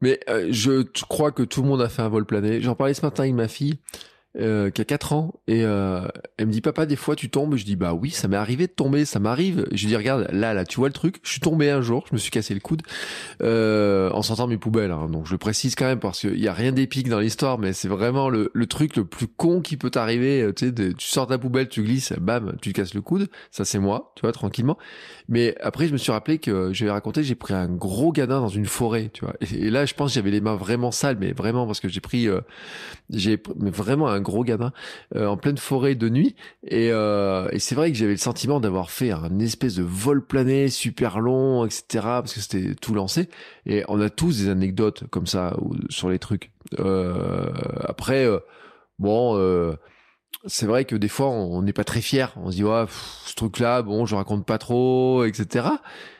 Mais 0.00 0.20
euh, 0.28 0.48
je 0.50 0.82
crois 1.08 1.32
que 1.32 1.42
tout 1.42 1.62
le 1.62 1.68
monde 1.68 1.82
a 1.82 1.88
fait 1.88 2.02
un 2.02 2.08
vol 2.08 2.24
plané. 2.24 2.60
J'en 2.60 2.74
parlais 2.74 2.94
ce 2.94 3.02
matin 3.04 3.24
avec 3.24 3.34
ma 3.34 3.48
fille. 3.48 3.78
Euh, 4.40 4.70
qui 4.70 4.80
a 4.80 4.84
4 4.84 5.14
ans 5.14 5.34
et 5.48 5.64
euh, 5.64 6.06
elle 6.36 6.46
me 6.46 6.52
dit 6.52 6.60
papa 6.60 6.86
des 6.86 6.94
fois 6.94 7.16
tu 7.16 7.28
tombes. 7.28 7.56
Je 7.56 7.64
dis 7.64 7.74
bah 7.74 7.92
oui 7.92 8.10
ça 8.10 8.28
m'est 8.28 8.36
arrivé 8.36 8.68
de 8.68 8.72
tomber 8.72 9.04
ça 9.04 9.18
m'arrive. 9.18 9.66
Je 9.72 9.88
dis 9.88 9.96
regarde 9.96 10.28
là 10.30 10.54
là 10.54 10.64
tu 10.64 10.76
vois 10.76 10.86
le 10.86 10.92
truc. 10.92 11.18
Je 11.24 11.30
suis 11.32 11.40
tombé 11.40 11.70
un 11.70 11.82
jour 11.82 12.04
je 12.08 12.14
me 12.14 12.18
suis 12.18 12.30
cassé 12.30 12.54
le 12.54 12.60
coude 12.60 12.82
euh, 13.42 14.10
en 14.12 14.22
sortant 14.22 14.46
mes 14.46 14.56
poubelles 14.56 14.92
hein. 14.92 15.08
donc 15.10 15.26
je 15.26 15.32
le 15.32 15.38
précise 15.38 15.74
quand 15.74 15.86
même 15.86 15.98
parce 15.98 16.20
qu'il 16.20 16.38
y 16.38 16.46
a 16.46 16.52
rien 16.52 16.70
d'épique 16.70 17.08
dans 17.08 17.18
l'histoire 17.18 17.58
mais 17.58 17.72
c'est 17.72 17.88
vraiment 17.88 18.28
le, 18.28 18.52
le, 18.54 18.66
truc 18.66 18.94
le 18.94 19.04
plus 19.04 19.26
con 19.26 19.60
qui 19.60 19.76
peut 19.76 19.90
t'arriver 19.90 20.42
euh, 20.42 20.52
tu 20.52 20.66
sais 20.66 20.72
tu 20.72 21.08
sors 21.08 21.26
ta 21.26 21.38
poubelle 21.38 21.68
tu 21.68 21.82
glisses 21.82 22.12
bam 22.20 22.54
tu 22.62 22.72
casses 22.72 22.94
le 22.94 23.00
coude. 23.00 23.28
Ça 23.50 23.64
c'est 23.64 23.80
moi 23.80 24.12
tu 24.14 24.20
vois 24.20 24.32
tranquillement. 24.32 24.78
Mais 25.28 25.56
après 25.60 25.88
je 25.88 25.92
me 25.92 25.98
suis 25.98 26.12
rappelé 26.12 26.38
que 26.38 26.72
je 26.72 26.84
vais 26.84 26.92
raconter 26.92 27.24
j'ai 27.24 27.34
pris 27.34 27.54
un 27.54 27.66
gros 27.66 28.12
gadin 28.12 28.40
dans 28.40 28.48
une 28.48 28.66
forêt 28.66 29.10
tu 29.12 29.24
vois. 29.24 29.34
Et, 29.40 29.68
là 29.68 29.84
je 29.84 29.94
pense 29.94 30.14
j'avais 30.14 30.30
les 30.30 30.40
mains 30.40 30.54
vraiment 30.54 30.92
sales 30.92 31.16
mais 31.18 31.32
vraiment 31.32 31.66
parce 31.66 31.80
que 31.80 31.88
j'ai 31.88 32.00
pris 32.00 32.28
j'ai 33.10 33.42
vraiment 33.58 34.06
un 34.08 34.20
gros 34.28 34.44
gamin 34.44 34.72
euh, 35.16 35.26
en 35.26 35.36
pleine 35.36 35.58
forêt 35.58 35.94
de 35.94 36.08
nuit. 36.08 36.36
Et, 36.64 36.90
euh, 36.92 37.48
et 37.52 37.58
c'est 37.58 37.74
vrai 37.74 37.90
que 37.90 37.98
j'avais 37.98 38.12
le 38.12 38.18
sentiment 38.18 38.60
d'avoir 38.60 38.90
fait 38.90 39.10
un 39.10 39.38
espèce 39.40 39.74
de 39.74 39.82
vol 39.82 40.24
plané 40.24 40.68
super 40.68 41.20
long, 41.20 41.64
etc. 41.64 41.84
Parce 41.92 42.34
que 42.34 42.40
c'était 42.40 42.74
tout 42.74 42.94
lancé. 42.94 43.28
Et 43.66 43.84
on 43.88 44.00
a 44.00 44.10
tous 44.10 44.42
des 44.42 44.48
anecdotes 44.48 45.04
comme 45.10 45.26
ça 45.26 45.56
sur 45.88 46.10
les 46.10 46.18
trucs. 46.18 46.52
Euh, 46.78 47.50
après, 47.80 48.26
bon 48.98 49.76
c'est 50.46 50.66
vrai 50.66 50.84
que 50.84 50.94
des 50.94 51.08
fois 51.08 51.28
on 51.30 51.62
n'est 51.62 51.72
pas 51.72 51.84
très 51.84 52.00
fier. 52.00 52.32
On 52.36 52.50
se 52.50 52.56
dit 52.56 52.64
ouais, 52.64 52.84
ce 53.24 53.34
truc-là, 53.34 53.82
bon, 53.82 54.06
je 54.06 54.14
raconte 54.14 54.46
pas 54.46 54.58
trop, 54.58 55.24
etc 55.24 55.68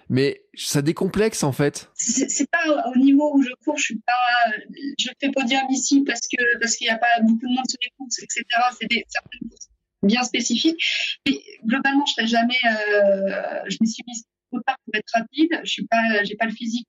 mais 0.09 0.43
ça 0.55 0.83
décomplexe 0.83 1.43
en 1.43 1.53
fait. 1.53 1.91
C'est 1.95 2.51
pas 2.51 2.91
au 2.95 2.99
niveau 2.99 3.35
où 3.35 3.43
je 3.43 3.51
cours, 3.65 3.77
je 3.77 3.85
suis 3.85 4.01
pas, 4.01 4.53
je 4.99 5.09
fais 5.21 5.31
podium 5.31 5.63
ici 5.71 6.03
parce 6.07 6.23
que 6.23 6.59
parce 6.61 6.77
qu'il 6.77 6.87
n'y 6.87 6.93
a 6.93 6.99
pas 6.99 7.21
beaucoup 7.23 7.47
de 7.47 7.55
monde 7.55 7.69
sur 7.69 7.79
les 7.83 7.91
courses, 7.97 8.19
etc. 8.23 8.45
C'est 8.81 8.89
des 8.89 9.05
courses 9.13 9.69
bien 10.03 10.23
spécifiques. 10.23 11.19
Mais 11.27 11.35
globalement, 11.65 12.05
je 12.07 12.15
serais 12.15 12.27
jamais, 12.27 12.59
euh, 12.65 13.61
je 13.69 13.77
me 13.81 13.87
suis 13.87 14.03
mise 14.07 14.25
au 14.53 14.61
part 14.61 14.77
pour 14.85 14.95
être 14.95 15.11
rapide. 15.15 15.61
Je 15.65 15.71
suis 15.71 15.87
pas, 15.87 16.23
j'ai 16.25 16.37
pas 16.37 16.47
le 16.47 16.53
physique, 16.53 16.89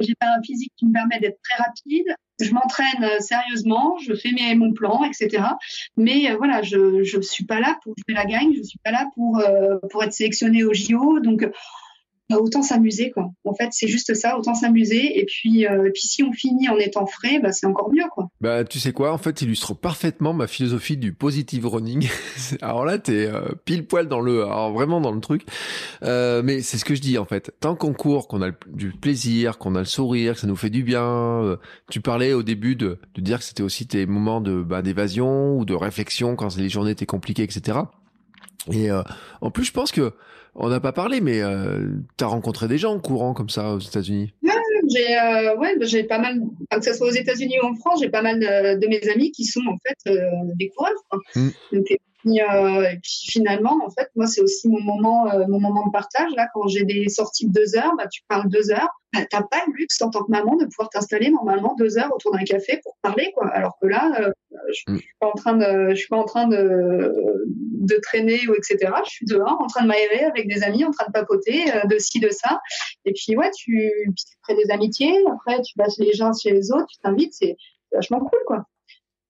j'ai 0.00 0.14
pas 0.18 0.34
un 0.36 0.42
physique 0.42 0.72
qui 0.76 0.86
me 0.86 0.92
permet 0.92 1.20
d'être 1.20 1.38
très 1.42 1.62
rapide. 1.62 2.14
Je 2.40 2.52
m'entraîne 2.52 3.02
euh, 3.02 3.18
sérieusement, 3.18 3.96
je 3.98 4.14
fais 4.14 4.30
mes, 4.30 4.54
mon 4.54 4.72
plan, 4.72 5.02
etc. 5.04 5.44
Mais 5.96 6.30
euh, 6.30 6.36
voilà, 6.36 6.62
je 6.62 7.02
je 7.02 7.20
suis 7.20 7.44
pas 7.44 7.60
là 7.60 7.78
pour 7.82 7.94
jouer 7.96 8.14
la 8.14 8.24
gagne, 8.24 8.52
je 8.56 8.62
suis 8.62 8.78
pas 8.84 8.92
là 8.92 9.06
pour 9.14 9.42
pour 9.90 10.04
être 10.04 10.12
sélectionnée 10.12 10.64
au 10.64 10.72
JO. 10.72 11.20
Donc 11.20 11.48
autant 12.36 12.62
s'amuser 12.62 13.10
quoi. 13.10 13.30
En 13.44 13.54
fait, 13.54 13.68
c'est 13.72 13.88
juste 13.88 14.14
ça, 14.14 14.38
autant 14.38 14.54
s'amuser 14.54 15.18
et 15.18 15.24
puis 15.24 15.66
euh, 15.66 15.90
puis 15.92 16.02
si 16.02 16.22
on 16.22 16.32
finit 16.32 16.68
en 16.68 16.76
étant 16.76 17.06
frais, 17.06 17.40
bah 17.40 17.52
c'est 17.52 17.66
encore 17.66 17.90
mieux 17.90 18.04
quoi. 18.12 18.28
Bah 18.40 18.64
tu 18.64 18.78
sais 18.78 18.92
quoi, 18.92 19.12
en 19.12 19.18
fait, 19.18 19.40
illustre 19.42 19.74
parfaitement 19.74 20.34
ma 20.34 20.46
philosophie 20.46 20.96
du 20.96 21.12
positive 21.12 21.66
running. 21.66 22.08
alors 22.60 22.84
là, 22.84 22.98
t'es 22.98 23.26
euh, 23.26 23.40
pile 23.64 23.86
poil 23.86 24.08
dans 24.08 24.20
le, 24.20 24.42
alors 24.42 24.72
vraiment 24.72 25.00
dans 25.00 25.12
le 25.12 25.20
truc. 25.20 25.44
Euh, 26.02 26.42
mais 26.44 26.60
c'est 26.60 26.78
ce 26.78 26.84
que 26.84 26.94
je 26.94 27.00
dis 27.00 27.18
en 27.18 27.24
fait. 27.24 27.52
Tant 27.60 27.74
qu'on 27.74 27.92
court, 27.92 28.28
qu'on 28.28 28.42
a 28.42 28.50
du 28.66 28.92
plaisir, 28.92 29.58
qu'on 29.58 29.74
a 29.74 29.80
le 29.80 29.84
sourire, 29.84 30.34
que 30.34 30.40
ça 30.40 30.46
nous 30.46 30.56
fait 30.56 30.70
du 30.70 30.82
bien. 30.82 31.02
Euh, 31.02 31.56
tu 31.90 32.00
parlais 32.00 32.32
au 32.32 32.42
début 32.42 32.76
de, 32.76 32.98
de 33.14 33.20
dire 33.20 33.38
que 33.38 33.44
c'était 33.44 33.62
aussi 33.62 33.86
tes 33.86 34.06
moments 34.06 34.40
de 34.40 34.62
bah, 34.62 34.82
d'évasion 34.82 35.56
ou 35.56 35.64
de 35.64 35.74
réflexion 35.74 36.36
quand 36.36 36.56
les 36.56 36.68
journées 36.68 36.92
étaient 36.92 37.06
compliquées, 37.06 37.42
etc. 37.42 37.78
Et 38.72 38.90
euh, 38.90 39.02
en 39.40 39.50
plus, 39.50 39.64
je 39.64 39.72
pense 39.72 39.92
que 39.92 40.12
on 40.54 40.68
n'a 40.68 40.80
pas 40.80 40.92
parlé, 40.92 41.20
mais 41.20 41.40
euh, 41.40 41.88
tu 42.16 42.24
as 42.24 42.26
rencontré 42.26 42.68
des 42.68 42.78
gens 42.78 42.98
courants 42.98 43.34
comme 43.34 43.48
ça 43.48 43.74
aux 43.74 43.78
États-Unis 43.78 44.32
Ouais, 44.42 44.50
j'ai 44.94 45.16
euh, 45.16 45.56
ouais, 45.56 45.76
bah, 45.78 45.86
j'ai 45.86 46.04
pas 46.04 46.18
mal, 46.18 46.40
que 46.70 46.84
ce 46.84 46.94
soit 46.94 47.08
aux 47.08 47.12
États-Unis 47.12 47.56
ou 47.62 47.66
en 47.66 47.74
France, 47.74 48.00
j'ai 48.02 48.10
pas 48.10 48.22
mal 48.22 48.40
de, 48.40 48.86
mes 48.86 49.08
amis 49.10 49.30
qui 49.32 49.44
sont 49.44 49.62
en 49.68 49.78
fait 49.86 50.10
euh, 50.10 50.30
des 50.56 50.70
coureurs. 50.70 50.92
Mm. 51.34 51.48
Euh, 52.36 52.90
et, 52.90 52.98
puis, 53.02 53.30
finalement, 53.30 53.78
en 53.84 53.90
fait, 53.90 54.10
moi, 54.16 54.26
c'est 54.26 54.40
aussi 54.40 54.68
mon 54.68 54.80
moment, 54.80 55.30
euh, 55.30 55.44
mon 55.48 55.60
moment 55.60 55.86
de 55.86 55.92
partage. 55.92 56.30
Là, 56.36 56.48
quand 56.54 56.66
j'ai 56.68 56.84
des 56.84 57.08
sorties 57.08 57.46
de 57.46 57.52
deux 57.52 57.76
heures, 57.76 57.92
bah, 57.96 58.06
tu 58.08 58.22
parles 58.28 58.48
deux 58.48 58.70
heures. 58.70 58.90
Bah, 59.12 59.20
t'as 59.30 59.42
pas 59.42 59.62
le 59.66 59.72
luxe 59.74 60.00
en 60.02 60.10
tant 60.10 60.22
que 60.22 60.30
maman 60.30 60.56
de 60.56 60.66
pouvoir 60.66 60.90
t'installer 60.90 61.30
normalement 61.30 61.74
deux 61.78 61.98
heures 61.98 62.12
autour 62.14 62.32
d'un 62.32 62.44
café 62.44 62.80
pour 62.82 62.96
parler, 63.02 63.32
quoi. 63.34 63.48
Alors 63.48 63.78
que 63.80 63.86
là, 63.86 64.12
euh, 64.20 64.30
je, 64.72 64.92
mm. 64.92 64.98
suis 64.98 65.14
pas 65.18 65.28
en 65.28 65.32
train 65.32 65.56
de, 65.56 65.90
je 65.90 65.94
suis 65.94 66.08
pas 66.08 66.18
en 66.18 66.24
train 66.24 66.46
de, 66.46 67.14
de 67.46 67.96
traîner 68.02 68.46
ou 68.48 68.54
etc. 68.54 68.92
Je 69.06 69.10
suis 69.10 69.26
dehors, 69.26 69.58
en 69.60 69.66
train 69.66 69.82
de 69.82 69.88
m'aérer 69.88 70.24
avec 70.24 70.48
des 70.48 70.62
amis, 70.62 70.84
en 70.84 70.90
train 70.90 71.06
de 71.06 71.12
papoter 71.12 71.64
de 71.88 71.98
ci 71.98 72.20
de 72.20 72.28
ça. 72.30 72.60
Et 73.06 73.12
puis 73.12 73.36
ouais, 73.36 73.50
tu, 73.56 73.90
tu 74.14 74.24
crées 74.42 74.56
des 74.62 74.70
amitiés. 74.70 75.14
Après, 75.32 75.62
tu 75.62 75.72
vas 75.76 75.86
les 75.98 76.12
gens 76.12 76.32
chez 76.32 76.50
les 76.50 76.70
autres, 76.70 76.86
tu 76.86 76.98
t'invites, 77.02 77.32
c'est 77.32 77.56
vachement 77.92 78.20
cool, 78.20 78.40
quoi. 78.46 78.64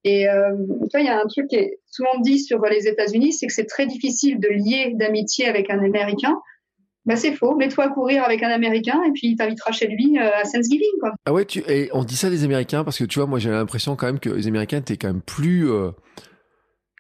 Et 0.09 0.27
euh, 0.27 0.55
il 0.95 1.05
y 1.05 1.09
a 1.09 1.21
un 1.21 1.27
truc 1.27 1.49
qui 1.49 1.57
est 1.57 1.79
souvent 1.91 2.19
dit 2.21 2.39
sur 2.39 2.63
les 2.63 2.89
États-Unis, 2.89 3.35
c'est 3.35 3.47
que 3.47 3.53
c'est 3.53 3.67
très 3.67 3.87
difficile 3.87 4.41
de 4.41 4.49
lier 4.49 4.93
d'amitié 4.95 5.47
avec 5.47 5.69
un 5.69 5.85
Américain. 5.85 6.39
Bah 7.05 7.17
c'est 7.17 7.33
faux. 7.33 7.55
Mets-toi 7.57 7.85
à 7.85 7.89
courir 7.89 8.25
avec 8.25 8.43
un 8.43 8.49
Américain 8.49 9.01
et 9.07 9.13
puis 9.13 9.29
il 9.29 9.37
t'invitera 9.37 9.73
chez 9.73 9.87
lui 9.87 10.19
euh, 10.19 10.31
à 10.35 10.43
Thanksgiving. 10.43 10.89
Ah 11.27 11.33
ouais, 11.33 11.47
et 11.69 11.91
on 11.93 12.05
dit 12.05 12.17
ça 12.17 12.31
des 12.31 12.45
Américains 12.45 12.85
parce 12.85 12.99
que 12.99 13.05
tu 13.05 13.19
vois, 13.19 13.29
moi 13.29 13.39
j'ai 13.39 13.51
l'impression 13.51 13.97
quand 13.97 14.07
même 14.07 14.19
que 14.19 14.31
les 14.31 14.47
Américains 14.47 14.79
étaient 14.79 14.97
quand 14.97 15.09
même 15.09 15.23
plus 15.23 15.71
euh, 15.71 15.91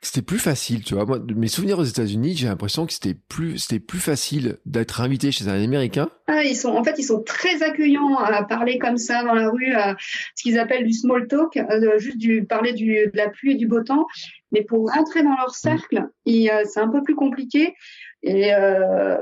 c'était 0.03 0.23
plus 0.23 0.39
facile, 0.39 0.85
tu 0.85 0.95
vois. 0.95 1.05
Moi, 1.05 1.19
mes 1.35 1.49
souvenirs 1.49 1.79
aux 1.79 1.85
États-Unis, 1.85 2.37
j'ai 2.37 2.47
l'impression 2.47 2.87
que 2.87 2.93
c'était 2.93 3.17
plus, 3.29 3.59
c'était 3.59 3.81
plus 3.81 3.99
facile 3.99 4.59
d'être 4.65 5.01
invité 5.01 5.33
chez 5.33 5.49
un 5.49 5.61
Américain. 5.61 6.09
Ah, 6.29 6.45
ils 6.45 6.57
sont, 6.57 6.69
en 6.69 6.85
fait, 6.85 6.95
ils 6.99 7.05
sont 7.05 7.23
très 7.23 7.63
accueillants 7.63 8.17
à 8.17 8.45
parler 8.45 8.79
comme 8.79 8.97
ça 8.97 9.25
dans 9.25 9.35
la 9.35 9.51
rue, 9.51 9.73
à 9.75 9.97
ce 10.37 10.43
qu'ils 10.43 10.59
appellent 10.59 10.87
du 10.87 10.93
small 10.93 11.27
talk, 11.27 11.57
euh, 11.57 11.99
juste 11.99 12.19
du 12.19 12.45
parler 12.45 12.73
du, 12.73 12.93
de 12.93 13.17
la 13.17 13.29
pluie 13.29 13.53
et 13.53 13.57
du 13.57 13.67
beau 13.67 13.83
temps. 13.83 14.07
Mais 14.53 14.63
pour 14.63 14.91
rentrer 14.91 15.23
dans 15.23 15.37
leur 15.37 15.55
cercle, 15.55 16.07
euh, 16.29 16.65
c'est 16.65 16.81
un 16.81 16.89
peu 16.89 17.03
plus 17.03 17.15
compliqué. 17.15 17.75
Et 18.23 18.55
euh, 18.55 19.17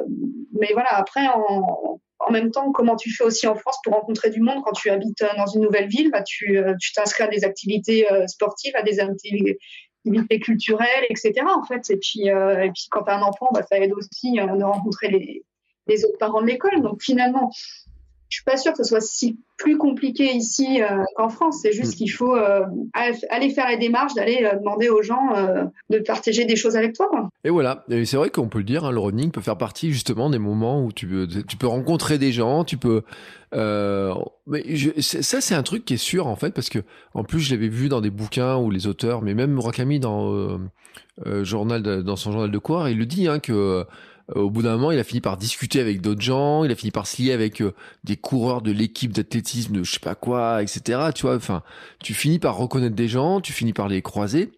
mais 0.58 0.70
voilà, 0.72 0.90
après, 0.90 1.26
en, 1.26 2.00
en 2.18 2.30
même 2.30 2.50
temps, 2.50 2.70
comment 2.72 2.96
tu 2.96 3.14
fais 3.14 3.24
aussi 3.24 3.46
en 3.46 3.54
France 3.54 3.76
pour 3.82 3.94
rencontrer 3.94 4.30
du 4.30 4.40
monde? 4.40 4.62
Quand 4.64 4.72
tu 4.72 4.90
habites 4.90 5.24
dans 5.36 5.46
une 5.46 5.62
nouvelle 5.62 5.88
ville 5.88 6.10
bah, 6.10 6.22
Tu 6.22 6.58
tu 6.80 6.92
t'inscris 6.92 7.24
à 7.24 7.28
des 7.28 7.44
activités 7.44 8.06
sportives, 8.26 8.72
à 8.74 8.82
des 8.82 9.00
activités 9.00 9.58
activités 10.06 10.40
culturelles, 10.40 11.04
etc. 11.10 11.34
En 11.54 11.64
fait, 11.64 11.90
et 11.90 11.96
puis 11.96 12.30
euh, 12.30 12.64
et 12.64 12.70
puis 12.70 12.86
quand 12.90 13.08
un 13.08 13.22
enfant, 13.22 13.48
bah, 13.52 13.62
ça 13.62 13.78
aide 13.78 13.92
aussi 13.92 14.38
euh, 14.38 14.46
de 14.46 14.64
rencontrer 14.64 15.08
les, 15.08 15.44
les 15.86 16.04
autres 16.04 16.18
parents 16.18 16.42
de 16.42 16.46
l'école. 16.46 16.82
Donc 16.82 17.02
finalement, 17.02 17.50
suis 18.36 18.44
pas 18.44 18.56
sûre 18.56 18.72
que 18.72 18.78
ce 18.78 18.84
soit 18.84 19.00
si 19.00 19.38
plus 19.56 19.78
compliqué 19.78 20.34
ici 20.34 20.82
euh, 20.82 21.02
qu'en 21.16 21.28
France. 21.28 21.60
C'est 21.62 21.72
juste 21.72 21.94
mm. 21.94 21.96
qu'il 21.96 22.10
faut 22.10 22.36
euh, 22.36 22.60
aller 22.92 23.50
faire 23.50 23.68
les 23.68 23.78
démarches, 23.78 24.14
d'aller 24.14 24.44
euh, 24.44 24.58
demander 24.58 24.88
aux 24.88 25.02
gens 25.02 25.16
de 25.90 25.98
partager 26.00 26.44
des 26.44 26.56
choses 26.56 26.76
avec 26.76 26.94
toi. 26.94 27.08
Et 27.44 27.50
voilà. 27.50 27.84
Et 27.88 28.04
c'est 28.04 28.16
vrai 28.16 28.30
qu'on 28.30 28.48
peut 28.48 28.58
le 28.58 28.64
dire, 28.64 28.84
hein, 28.84 28.92
le 28.92 28.98
running 28.98 29.30
peut 29.30 29.40
faire 29.40 29.56
partie 29.56 29.92
justement 29.92 30.30
des 30.30 30.38
moments 30.38 30.84
où 30.84 30.92
tu 30.92 31.06
peux, 31.06 31.26
tu 31.26 31.56
peux 31.56 31.66
rencontrer 31.66 32.18
des 32.18 32.32
gens, 32.32 32.64
tu 32.64 32.76
peux. 32.76 33.02
mais 33.52 34.76
ça, 35.00 35.40
c'est 35.40 35.54
un 35.54 35.62
truc 35.62 35.84
qui 35.84 35.94
est 35.94 35.98
sûr 35.98 36.26
en 36.26 36.36
fait, 36.36 36.50
parce 36.50 36.68
que 36.68 36.80
en 37.14 37.24
plus, 37.24 37.40
je 37.40 37.54
l'avais 37.54 37.68
vu 37.68 37.88
dans 37.88 38.00
des 38.00 38.10
bouquins 38.10 38.56
où 38.56 38.70
les 38.70 38.86
auteurs, 38.86 39.22
mais 39.22 39.34
même 39.34 39.52
Murakami 39.52 40.00
dans 40.00 40.58
journal, 41.42 41.82
dans 41.82 42.16
son 42.16 42.32
journal 42.32 42.50
de 42.50 42.58
coureur, 42.58 42.88
il 42.88 42.98
le 42.98 43.06
dit 43.06 43.28
hein, 43.28 43.38
que 43.38 43.86
au 44.34 44.50
bout 44.50 44.62
d'un 44.62 44.72
moment, 44.72 44.90
il 44.90 44.98
a 44.98 45.04
fini 45.04 45.20
par 45.20 45.36
discuter 45.36 45.80
avec 45.80 46.00
d'autres 46.00 46.20
gens, 46.20 46.64
il 46.64 46.72
a 46.72 46.74
fini 46.74 46.90
par 46.90 47.06
se 47.06 47.22
lier 47.22 47.32
avec 47.32 47.62
euh, 47.62 47.74
des 48.02 48.16
coureurs 48.16 48.60
de 48.60 48.72
l'équipe 48.72 49.12
d'athlétisme 49.12 49.74
de 49.74 49.84
je 49.84 49.92
sais 49.92 50.00
pas 50.00 50.16
quoi, 50.16 50.62
etc. 50.62 51.10
Tu 51.14 51.22
vois, 51.22 51.36
enfin, 51.36 51.62
tu 52.02 52.12
finis 52.12 52.40
par 52.40 52.56
reconnaître 52.56 52.96
des 52.96 53.08
gens, 53.08 53.40
tu 53.40 53.52
finis 53.52 53.72
par 53.72 53.88
les 53.88 54.02
croiser. 54.02 54.50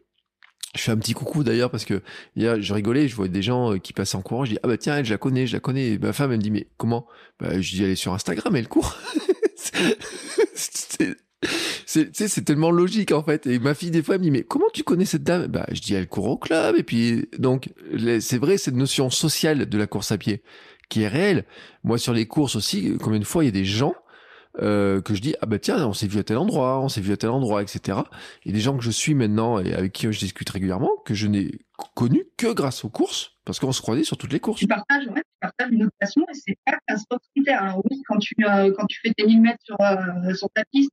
Je 0.74 0.82
fais 0.82 0.92
un 0.92 0.96
petit 0.96 1.14
coucou 1.14 1.44
d'ailleurs 1.44 1.70
parce 1.70 1.84
que 1.84 2.02
hier 2.36 2.60
je 2.60 2.74
rigolais, 2.74 3.08
je 3.08 3.16
vois 3.16 3.28
des 3.28 3.42
gens 3.42 3.72
euh, 3.72 3.78
qui 3.78 3.92
passent 3.92 4.14
en 4.14 4.22
courant, 4.22 4.44
je 4.44 4.52
dis 4.52 4.58
ah 4.62 4.68
bah 4.68 4.76
tiens 4.76 4.98
elle 4.98 5.04
je 5.04 5.12
la 5.12 5.18
connais, 5.18 5.46
je 5.46 5.54
la 5.54 5.60
connais. 5.60 5.98
ma 5.98 6.12
femme 6.12 6.30
elle 6.30 6.38
me 6.38 6.42
dit 6.42 6.50
mais 6.50 6.68
comment? 6.76 7.06
Bah 7.40 7.60
je 7.60 7.70
dis 7.70 7.82
elle 7.82 7.90
est 7.90 7.96
sur 7.96 8.12
Instagram, 8.12 8.54
elle 8.56 8.68
court. 8.68 8.96
c'est 11.86 12.44
tellement 12.44 12.70
logique 12.70 13.12
en 13.12 13.22
fait 13.22 13.46
et 13.46 13.58
ma 13.58 13.74
fille 13.74 13.90
des 13.90 14.02
fois 14.02 14.16
elle 14.16 14.20
me 14.20 14.24
dit 14.24 14.30
mais 14.30 14.42
comment 14.42 14.66
tu 14.72 14.82
connais 14.82 15.04
cette 15.04 15.22
dame? 15.22 15.46
Bah 15.46 15.66
je 15.72 15.80
dis 15.80 15.94
elle 15.94 16.08
court 16.08 16.26
au 16.26 16.36
club 16.36 16.76
et 16.76 16.82
puis 16.82 17.28
donc 17.38 17.70
c'est 18.20 18.38
vrai 18.38 18.58
cette 18.58 18.74
notion 18.74 19.10
sociale 19.10 19.68
de 19.68 19.78
la 19.78 19.86
course 19.86 20.12
à 20.12 20.18
pied 20.18 20.42
qui 20.88 21.02
est 21.02 21.08
réelle 21.08 21.44
moi 21.84 21.98
sur 21.98 22.12
les 22.12 22.26
courses 22.26 22.56
aussi 22.56 22.96
combien 23.00 23.20
de 23.20 23.24
fois 23.24 23.44
il 23.44 23.46
y 23.46 23.50
a 23.50 23.52
des 23.52 23.64
gens 23.64 23.94
euh, 24.60 25.00
que 25.00 25.14
je 25.14 25.20
dis 25.20 25.36
ah 25.40 25.46
bah 25.46 25.58
tiens 25.58 25.86
on 25.86 25.92
s'est 25.92 26.08
vu 26.08 26.18
à 26.18 26.24
tel 26.24 26.36
endroit, 26.36 26.80
on 26.80 26.88
s'est 26.88 27.00
vu 27.00 27.12
à 27.12 27.16
tel 27.16 27.30
endroit, 27.30 27.62
etc. 27.62 27.98
Et 28.44 28.50
des 28.50 28.60
gens 28.60 28.76
que 28.76 28.82
je 28.82 28.90
suis 28.90 29.14
maintenant 29.14 29.60
et 29.60 29.72
avec 29.72 29.92
qui 29.92 30.10
je 30.10 30.18
discute 30.18 30.50
régulièrement 30.50 30.90
que 31.04 31.14
je 31.14 31.28
n'ai 31.28 31.60
connu 31.94 32.24
que 32.36 32.52
grâce 32.52 32.84
aux 32.84 32.88
courses 32.88 33.36
parce 33.44 33.60
qu'on 33.60 33.70
se 33.70 33.80
croisait 33.80 34.02
sur 34.02 34.16
toutes 34.16 34.32
les 34.32 34.40
courses. 34.40 34.58
Tu 34.58 34.66
partages, 34.66 35.06
ouais, 35.06 35.22
tu 35.22 35.38
partages 35.40 35.70
une 35.70 35.88
et 36.00 36.06
c'est 36.32 36.58
pas 36.66 36.76
un 36.88 36.96
sport 36.96 37.20
solitaire. 37.34 37.62
Alors 37.62 37.82
oui, 37.88 38.02
quand 38.08 38.18
tu 38.18 38.34
euh, 38.44 38.72
fais 39.02 39.12
tes 39.16 39.26
1000 39.26 39.40
mètres 39.40 39.62
sur 39.62 39.76
euh, 39.80 40.34
sur 40.34 40.48
ta 40.50 40.64
piste, 40.72 40.90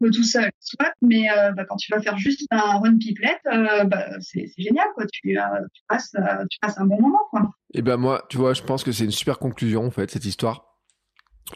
tout 0.00 0.22
seul, 0.22 0.50
soit, 0.60 0.92
mais 1.02 1.30
euh, 1.30 1.52
bah, 1.52 1.64
quand 1.64 1.76
tu 1.76 1.92
vas 1.92 2.00
faire 2.00 2.18
juste 2.18 2.46
un 2.50 2.78
run 2.78 2.98
pipelette, 2.98 3.40
euh, 3.46 3.84
bah, 3.84 4.06
c'est 4.20 4.52
génial, 4.58 4.86
quoi. 4.94 5.04
Tu, 5.12 5.38
euh, 5.38 5.42
passes, 5.88 6.14
tu 6.50 6.58
passes 6.60 6.78
un 6.78 6.86
bon 6.86 7.00
moment, 7.00 7.22
quoi. 7.30 7.50
Et 7.74 7.78
eh 7.78 7.82
ben 7.82 7.96
moi, 7.96 8.24
tu 8.28 8.36
vois, 8.36 8.54
je 8.54 8.62
pense 8.62 8.84
que 8.84 8.92
c'est 8.92 9.04
une 9.04 9.10
super 9.10 9.38
conclusion, 9.38 9.84
en 9.84 9.90
fait, 9.90 10.10
cette 10.10 10.24
histoire. 10.24 10.76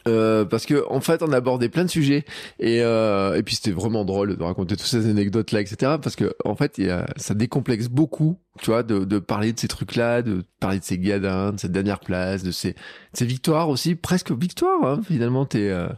Euh, 0.07 0.45
parce 0.45 0.65
que 0.65 0.85
en 0.89 1.01
fait 1.01 1.21
on 1.21 1.33
a 1.33 1.37
abordé 1.37 1.67
plein 1.67 1.83
de 1.83 1.89
sujets 1.89 2.23
et 2.59 2.81
euh, 2.81 3.35
et 3.35 3.43
puis 3.43 3.55
c'était 3.55 3.71
vraiment 3.71 4.05
drôle 4.05 4.37
de 4.37 4.43
raconter 4.43 4.77
toutes 4.77 4.87
ces 4.87 5.09
anecdotes 5.09 5.51
là 5.51 5.59
etc 5.59 5.97
parce 6.01 6.15
que 6.15 6.33
en 6.45 6.55
fait 6.55 6.81
ça 7.17 7.33
décomplexe 7.33 7.89
beaucoup 7.89 8.39
tu 8.61 8.67
vois 8.67 8.83
de, 8.83 9.19
parler 9.19 9.51
de 9.51 9.59
ces 9.59 9.67
trucs 9.67 9.97
là 9.97 10.21
de 10.21 10.45
parler 10.61 10.79
de 10.79 10.85
ces 10.85 10.97
gadins 10.97 11.51
de 11.51 11.59
cette 11.59 11.73
dernière 11.73 11.99
place 11.99 12.41
de 12.41 12.51
ces, 12.51 12.73
ces 13.11 13.25
victoires 13.25 13.67
aussi 13.67 13.95
presque 13.95 14.31
victoires 14.31 14.81
hein, 14.85 15.01
finalement 15.05 15.45
t'es 15.45 15.69
euh, 15.69 15.89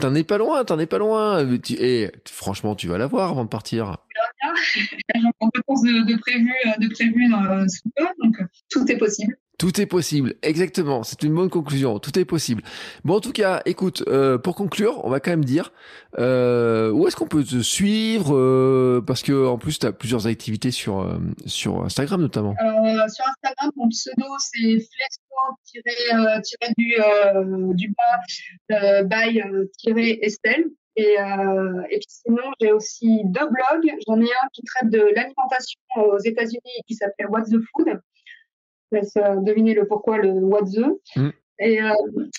T'en 0.00 0.14
es 0.14 0.24
pas 0.24 0.38
loin, 0.38 0.64
t'en 0.64 0.78
es 0.78 0.86
pas 0.86 0.98
loin. 0.98 1.46
Et 1.78 2.10
franchement, 2.26 2.74
tu 2.74 2.88
vas 2.88 2.96
la 2.96 3.06
voir 3.06 3.30
avant 3.30 3.44
de 3.44 3.50
partir. 3.50 3.98
J'ai 4.74 5.26
encore 5.26 5.50
deux 5.54 5.62
courses 5.62 5.82
de, 5.82 6.10
de 6.10 6.18
prévues 6.18 6.54
de 6.78 6.88
prévu 6.88 7.32
euh, 7.34 7.68
sous 7.68 7.90
peu, 7.94 8.06
donc 8.22 8.36
tout 8.70 8.90
est 8.90 8.96
possible. 8.96 9.36
Tout 9.60 9.78
est 9.78 9.84
possible, 9.84 10.36
exactement. 10.40 11.02
C'est 11.02 11.22
une 11.22 11.34
bonne 11.34 11.50
conclusion. 11.50 11.98
Tout 11.98 12.18
est 12.18 12.24
possible. 12.24 12.62
Bon, 13.04 13.16
en 13.16 13.20
tout 13.20 13.30
cas, 13.30 13.60
écoute, 13.66 14.02
euh, 14.08 14.38
pour 14.38 14.54
conclure, 14.54 15.04
on 15.04 15.10
va 15.10 15.20
quand 15.20 15.32
même 15.32 15.44
dire 15.44 15.74
euh, 16.18 16.90
où 16.90 17.06
est-ce 17.06 17.14
qu'on 17.14 17.26
peut 17.26 17.44
te 17.44 17.60
suivre 17.60 18.34
euh, 18.34 19.04
parce 19.06 19.22
que 19.22 19.46
en 19.46 19.58
plus, 19.58 19.78
tu 19.78 19.84
as 19.84 19.92
plusieurs 19.92 20.26
activités 20.26 20.70
sur 20.70 21.06
sur 21.44 21.84
Instagram 21.84 22.22
notamment. 22.22 22.54
Sur 22.56 23.26
Instagram, 23.26 23.70
mon 23.76 23.90
pseudo 23.90 24.24
c'est 24.38 24.78
flesco 24.78 25.84
du 26.78 26.94
du 27.74 27.94
bas 28.70 29.02
by 29.02 29.42
Estelle. 30.22 30.64
Et, 30.96 31.16
et 31.90 31.98
puis 31.98 32.06
sinon, 32.08 32.44
j'ai 32.62 32.72
aussi 32.72 33.20
deux 33.26 33.46
blogs. 33.46 33.94
J'en 34.08 34.18
ai 34.22 34.24
un 34.24 34.48
qui 34.54 34.62
traite 34.62 34.90
de 34.90 35.10
l'alimentation 35.14 35.80
aux 35.96 36.18
États-Unis 36.18 36.82
qui 36.86 36.94
s'appelle 36.94 37.26
What's 37.28 37.50
the 37.50 37.60
Food 37.72 38.00
laisse 38.92 39.16
euh, 39.16 39.36
deviner 39.36 39.74
le 39.74 39.86
pourquoi, 39.86 40.18
le 40.18 40.30
what 40.30 40.64
the. 40.64 40.86
Mm. 41.16 41.30
Et, 41.62 41.82
euh, 41.82 41.92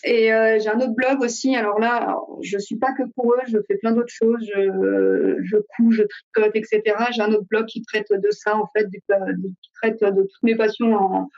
et 0.04 0.34
euh, 0.34 0.58
j'ai 0.60 0.70
un 0.70 0.80
autre 0.80 0.96
blog 0.96 1.22
aussi. 1.22 1.56
Alors 1.56 1.80
là, 1.80 2.18
je 2.42 2.58
suis 2.58 2.78
pas 2.78 2.92
que 2.94 3.04
pour 3.16 3.34
eux, 3.34 3.42
je 3.48 3.60
fais 3.68 3.78
plein 3.78 3.92
d'autres 3.92 4.12
choses. 4.12 4.44
Je, 4.44 5.38
je 5.44 5.58
couds, 5.76 5.92
je 5.92 6.04
tricote, 6.04 6.56
etc. 6.56 6.82
J'ai 7.16 7.22
un 7.22 7.32
autre 7.32 7.46
blog 7.48 7.68
qui 7.68 7.84
traite 7.84 8.12
de 8.12 8.32
ça, 8.32 8.58
en 8.58 8.68
fait, 8.76 8.88
qui 8.90 9.70
traite 9.82 10.02
de 10.02 10.22
toutes 10.24 10.44
mes 10.44 10.56
passions 10.56 10.96
en, 10.96 11.30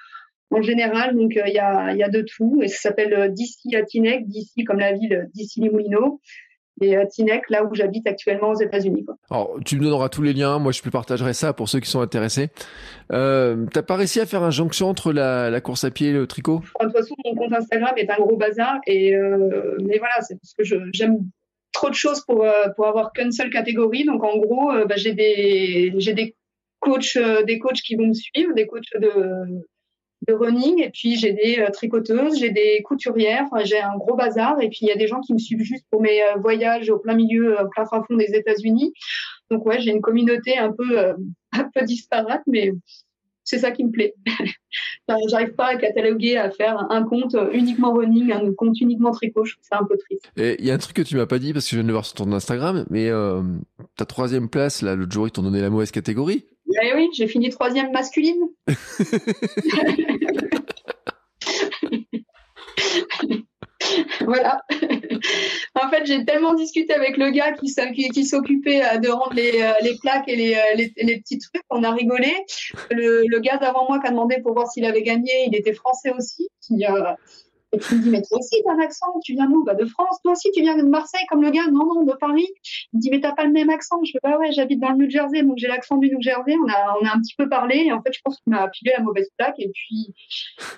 en 0.51 0.61
général. 0.61 1.15
Donc 1.15 1.33
il 1.35 1.53
y, 1.53 1.59
a, 1.59 1.93
y 1.93 2.03
a 2.03 2.09
de 2.09 2.21
tout. 2.21 2.61
Et 2.63 2.69
ça 2.69 2.89
s'appelle 2.89 3.33
d'ici 3.33 3.75
à 3.75 3.83
Tinec, 3.83 4.27
d'ici 4.27 4.63
comme 4.63 4.79
la 4.79 4.93
ville 4.93 5.29
d'ici 5.33 5.59
les 5.59 5.69
Moulineaux 5.69 6.21
et 6.81 6.97
euh, 6.97 7.05
Tinec, 7.05 7.49
là 7.49 7.63
où 7.63 7.73
j'habite 7.75 8.07
actuellement 8.07 8.49
aux 8.49 8.59
États-Unis. 8.59 9.05
Alors, 9.29 9.57
tu 9.65 9.77
me 9.77 9.83
donneras 9.83 10.09
tous 10.09 10.21
les 10.21 10.33
liens. 10.33 10.59
Moi, 10.59 10.71
je 10.71 10.81
partagerai 10.81 11.33
ça 11.33 11.53
pour 11.53 11.69
ceux 11.69 11.79
qui 11.79 11.89
sont 11.89 12.01
intéressés. 12.01 12.49
Euh, 13.11 13.65
T'as 13.71 13.83
pas 13.83 13.95
réussi 13.95 14.19
à 14.19 14.25
faire 14.25 14.43
un 14.43 14.51
jonction 14.51 14.89
entre 14.89 15.13
la, 15.13 15.49
la, 15.49 15.61
course 15.61 15.83
à 15.83 15.91
pied 15.91 16.09
et 16.09 16.13
le 16.13 16.27
tricot? 16.27 16.61
De 16.79 16.85
toute 16.85 16.95
façon, 16.95 17.15
mon 17.25 17.35
compte 17.35 17.53
Instagram 17.53 17.93
est 17.97 18.09
un 18.09 18.17
gros 18.17 18.37
bazar. 18.37 18.79
Et 18.87 19.15
euh, 19.15 19.77
mais 19.85 19.97
voilà, 19.99 20.21
c'est 20.21 20.35
parce 20.35 20.53
que 20.53 20.63
j'aime 20.93 21.19
trop 21.71 21.89
de 21.89 21.95
choses 21.95 22.21
pour 22.25 22.43
euh, 22.43 22.69
pour 22.75 22.87
avoir 22.87 23.13
qu'une 23.13 23.31
seule 23.31 23.49
catégorie. 23.49 24.05
Donc, 24.05 24.23
en 24.23 24.37
gros, 24.37 24.71
bah, 24.87 24.95
j'ai 24.95 25.13
des 25.13 25.91
des 25.91 26.35
coachs 26.79 27.17
des 27.45 27.59
coachs 27.59 27.81
qui 27.81 27.95
vont 27.95 28.07
me 28.07 28.13
suivre, 28.13 28.53
des 28.55 28.67
coachs 28.67 28.83
de 28.99 29.63
de 30.27 30.33
running 30.33 30.81
et 30.81 30.89
puis 30.89 31.15
j'ai 31.15 31.33
des 31.33 31.59
euh, 31.59 31.69
tricoteuses, 31.69 32.37
j'ai 32.39 32.49
des 32.49 32.81
couturières, 32.83 33.47
j'ai 33.63 33.79
un 33.79 33.95
gros 33.97 34.15
bazar 34.15 34.61
et 34.61 34.69
puis 34.69 34.79
il 34.81 34.87
y 34.87 34.91
a 34.91 34.95
des 34.95 35.07
gens 35.07 35.19
qui 35.21 35.33
me 35.33 35.37
suivent 35.37 35.63
juste 35.63 35.85
pour 35.89 36.01
mes 36.01 36.21
euh, 36.23 36.35
voyages 36.39 36.89
au 36.89 36.99
plein 36.99 37.15
milieu, 37.15 37.59
au 37.59 37.67
plein 37.69 37.85
fond 37.85 38.01
des 38.15 38.33
États-Unis. 38.35 38.93
Donc 39.49 39.65
ouais, 39.65 39.79
j'ai 39.79 39.91
une 39.91 40.01
communauté 40.01 40.57
un 40.57 40.71
peu 40.71 40.99
euh, 40.99 41.13
un 41.51 41.69
peu 41.73 41.83
disparate, 41.85 42.43
mais 42.47 42.71
c'est 43.43 43.59
ça 43.59 43.71
qui 43.71 43.83
me 43.83 43.91
plaît. 43.91 44.15
J'arrive 45.29 45.53
pas 45.53 45.67
à 45.67 45.75
cataloguer, 45.75 46.37
à 46.37 46.49
faire 46.49 46.87
un 46.89 47.03
compte 47.03 47.35
uniquement 47.51 47.93
running, 47.93 48.31
un 48.31 48.53
compte 48.53 48.79
uniquement 48.79 49.11
tricot. 49.11 49.45
Je 49.45 49.53
trouve 49.53 49.65
ça 49.65 49.79
un 49.79 49.85
peu 49.85 49.97
triste. 49.97 50.31
Et 50.37 50.55
il 50.59 50.65
y 50.65 50.71
a 50.71 50.73
un 50.73 50.77
truc 50.77 50.95
que 50.95 51.01
tu 51.01 51.15
m'as 51.15 51.25
pas 51.25 51.39
dit 51.39 51.53
parce 51.53 51.65
que 51.65 51.71
je 51.71 51.75
viens 51.75 51.83
de 51.83 51.87
le 51.87 51.93
voir 51.93 52.05
sur 52.05 52.15
ton 52.15 52.31
Instagram, 52.31 52.85
mais 52.89 53.09
euh, 53.09 53.41
ta 53.97 54.05
troisième 54.05 54.49
place, 54.49 54.81
là, 54.81 54.95
l'autre 54.95 55.11
jour, 55.11 55.27
ils 55.27 55.31
t'ont 55.31 55.43
donné 55.43 55.61
la 55.61 55.69
mauvaise 55.69 55.91
catégorie. 55.91 56.45
Eh 56.81 56.95
oui, 56.95 57.09
j'ai 57.13 57.27
fini 57.27 57.49
troisième 57.49 57.91
masculine. 57.91 58.41
voilà. 64.21 64.61
en 65.75 65.89
fait, 65.89 66.05
j'ai 66.05 66.25
tellement 66.25 66.53
discuté 66.53 66.93
avec 66.93 67.17
le 67.17 67.29
gars 67.31 67.53
qui, 67.53 68.25
s'occupait 68.25 68.83
euh, 68.83 68.97
de 68.97 69.09
rendre 69.09 69.33
les, 69.33 69.61
euh, 69.61 69.93
plaques 70.01 70.27
et 70.27 70.35
les, 70.35 70.55
euh, 70.55 70.75
les, 70.75 71.19
petits 71.19 71.39
trucs. 71.39 71.63
On 71.69 71.83
a 71.83 71.91
rigolé. 71.91 72.33
Le, 72.91 73.39
gars 73.39 73.57
d'avant 73.57 73.85
moi 73.87 73.99
qui 73.99 74.07
a 74.07 74.11
demandé 74.11 74.37
pour 74.41 74.53
voir 74.53 74.67
s'il 74.67 74.85
avait 74.85 75.03
gagné, 75.03 75.31
il 75.47 75.55
était 75.55 75.73
français 75.73 76.11
aussi. 76.11 76.47
Et 77.73 77.79
tu 77.79 77.95
me 77.95 78.01
dis, 78.03 78.09
mais 78.09 78.21
toi 78.21 78.37
aussi, 78.37 78.61
t'as 78.65 78.73
un 78.73 78.79
accent, 78.79 79.07
tu 79.23 79.33
viens 79.33 79.49
d'où? 79.49 79.63
Bah, 79.63 79.73
De 79.73 79.85
France. 79.85 80.19
Toi 80.23 80.33
aussi, 80.33 80.51
tu 80.51 80.61
viens 80.61 80.77
de 80.77 80.83
Marseille, 80.83 81.25
comme 81.29 81.41
le 81.41 81.49
gars 81.49 81.65
Non, 81.71 81.85
non, 81.85 82.03
de 82.03 82.13
Paris. 82.13 82.47
Il 82.93 82.97
me 82.97 83.01
dit, 83.01 83.09
mais 83.11 83.19
t'as 83.19 83.33
pas 83.33 83.45
le 83.45 83.51
même 83.51 83.69
accent. 83.69 83.99
Je 84.03 84.11
fais, 84.11 84.19
bah 84.21 84.37
ouais, 84.37 84.51
j'habite 84.51 84.79
dans 84.79 84.91
le 84.91 84.97
New 84.97 85.09
Jersey, 85.09 85.41
donc 85.43 85.57
j'ai 85.57 85.67
l'accent 85.67 85.97
du 85.97 86.09
New 86.09 86.21
Jersey. 86.21 86.55
On 86.63 86.69
a, 86.69 86.95
on 87.01 87.05
a 87.05 87.15
un 87.15 87.19
petit 87.19 87.35
peu 87.35 87.49
parlé. 87.49 87.85
Et 87.87 87.91
en 87.91 88.01
fait, 88.01 88.13
je 88.13 88.19
pense 88.23 88.39
qu'il 88.41 88.53
m'a 88.53 88.67
pilé 88.69 88.91
la 88.95 89.03
mauvaise 89.03 89.29
plaque. 89.37 89.55
Et 89.59 89.71
puis, 89.73 90.13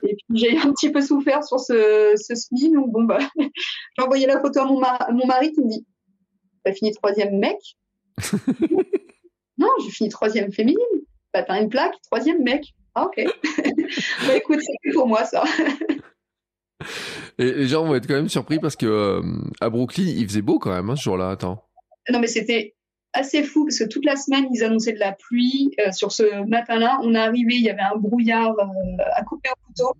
et 0.03 0.15
puis 0.15 0.38
j'ai 0.38 0.57
un 0.57 0.72
petit 0.72 0.89
peu 0.89 1.01
souffert 1.01 1.43
sur 1.43 1.59
ce, 1.59 2.13
ce 2.15 2.34
SMI. 2.34 2.72
Donc 2.72 2.91
bon, 2.91 3.03
bah, 3.03 3.19
j'ai 3.39 4.03
envoyé 4.03 4.26
la 4.26 4.39
photo 4.39 4.61
à 4.61 4.65
mon, 4.65 4.80
mon 5.11 5.26
mari 5.27 5.51
qui 5.51 5.61
me 5.61 5.69
dit, 5.69 5.85
t'as 6.63 6.73
fini 6.73 6.93
troisième 6.93 7.38
mec? 7.38 7.57
Non, 9.57 9.69
j'ai 9.84 9.91
fini 9.91 10.09
troisième 10.09 10.51
féminine. 10.51 10.77
Bah, 11.34 11.43
t'as 11.43 11.61
une 11.61 11.69
plaque, 11.69 11.95
troisième 12.03 12.43
mec. 12.43 12.73
Ah, 12.93 13.05
ok. 13.05 13.23
bah, 14.27 14.35
écoute, 14.35 14.59
c'est 14.61 14.93
pour 14.93 15.07
moi, 15.07 15.23
ça. 15.26 15.43
Et 17.38 17.52
les 17.52 17.68
gens 17.68 17.86
vont 17.86 17.95
être 17.95 18.07
quand 18.07 18.16
même 18.16 18.30
surpris 18.30 18.60
parce 18.60 18.76
que 18.76 18.86
euh, 18.86 19.22
à 19.60 19.70
Brooklyn, 19.70 20.06
il 20.06 20.28
faisait 20.28 20.41
beau 20.41 20.60
quand 20.60 20.72
même 20.72 20.90
hein, 20.90 20.95
ce 20.95 21.03
jour-là. 21.03 21.32
Attends. 21.32 21.64
Non, 22.10 22.20
mais 22.20 22.28
c'était 22.28 22.76
assez 23.14 23.44
fou 23.44 23.66
parce 23.66 23.80
que 23.80 23.86
toute 23.86 24.06
la 24.06 24.16
semaine, 24.16 24.45
ils 24.53 24.64
annonçaient 24.64 24.94
de 24.94 24.99
la 24.99 25.12
pluie. 25.12 25.72
Euh, 25.86 25.91
sur 25.91 26.12
ce 26.12 26.45
matin-là, 26.48 26.99
on 27.03 27.14
est 27.14 27.20
arrivé, 27.20 27.56
il 27.56 27.64
y 27.64 27.70
avait 27.70 27.82
un 27.82 27.98
brouillard 27.98 28.56
euh, 28.57 29.03
à 29.16 29.24
couper 29.24 29.49
au 29.49 29.68
couteau. 29.68 29.98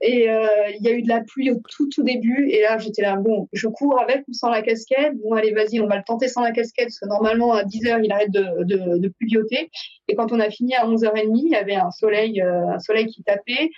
Et 0.00 0.28
il 0.28 0.86
y 0.86 0.88
a 0.88 0.92
eu 0.92 1.02
de 1.02 1.08
la 1.08 1.22
pluie 1.22 1.50
au 1.50 1.60
tout, 1.68 1.88
tout 1.88 2.04
début. 2.04 2.48
Et 2.52 2.62
là, 2.62 2.78
j'étais 2.78 3.02
là, 3.02 3.16
bon, 3.16 3.48
je 3.52 3.66
cours 3.66 4.00
avec 4.00 4.22
ou 4.28 4.32
sans 4.32 4.48
la 4.48 4.62
casquette? 4.62 5.14
Bon, 5.20 5.32
allez, 5.32 5.52
vas-y, 5.52 5.80
on 5.80 5.88
va 5.88 5.96
le 5.96 6.04
tenter 6.06 6.28
sans 6.28 6.40
la 6.40 6.52
casquette 6.52 6.84
parce 6.84 7.00
que 7.00 7.08
normalement, 7.08 7.52
à 7.54 7.64
10 7.64 7.86
heures, 7.88 7.98
il 7.98 8.12
arrête 8.12 8.30
de, 8.30 8.62
de, 8.62 8.98
de 8.98 9.08
pluvioter. 9.08 9.72
Et 10.06 10.14
quand 10.14 10.30
on 10.30 10.38
a 10.38 10.50
fini 10.50 10.76
à 10.76 10.86
11h30, 10.86 11.40
il 11.46 11.50
y 11.50 11.56
avait 11.56 11.74
un 11.74 11.90
soleil, 11.90 12.40
un 12.40 12.78
soleil 12.78 13.06
qui 13.06 13.24
tapait. 13.24 13.70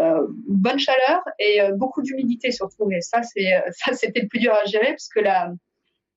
Euh, 0.00 0.26
bonne 0.48 0.78
chaleur 0.78 1.20
et 1.38 1.60
euh, 1.60 1.72
beaucoup 1.72 2.00
d'humidité 2.00 2.50
surtout. 2.52 2.90
Et 2.90 3.02
ça, 3.02 3.22
c'est 3.22 3.54
euh, 3.54 3.60
ça, 3.72 3.92
c'était 3.92 4.22
le 4.22 4.28
plus 4.28 4.38
dur 4.38 4.52
à 4.52 4.64
gérer 4.64 4.90
parce 4.90 5.08
que 5.08 5.20
là, 5.20 5.52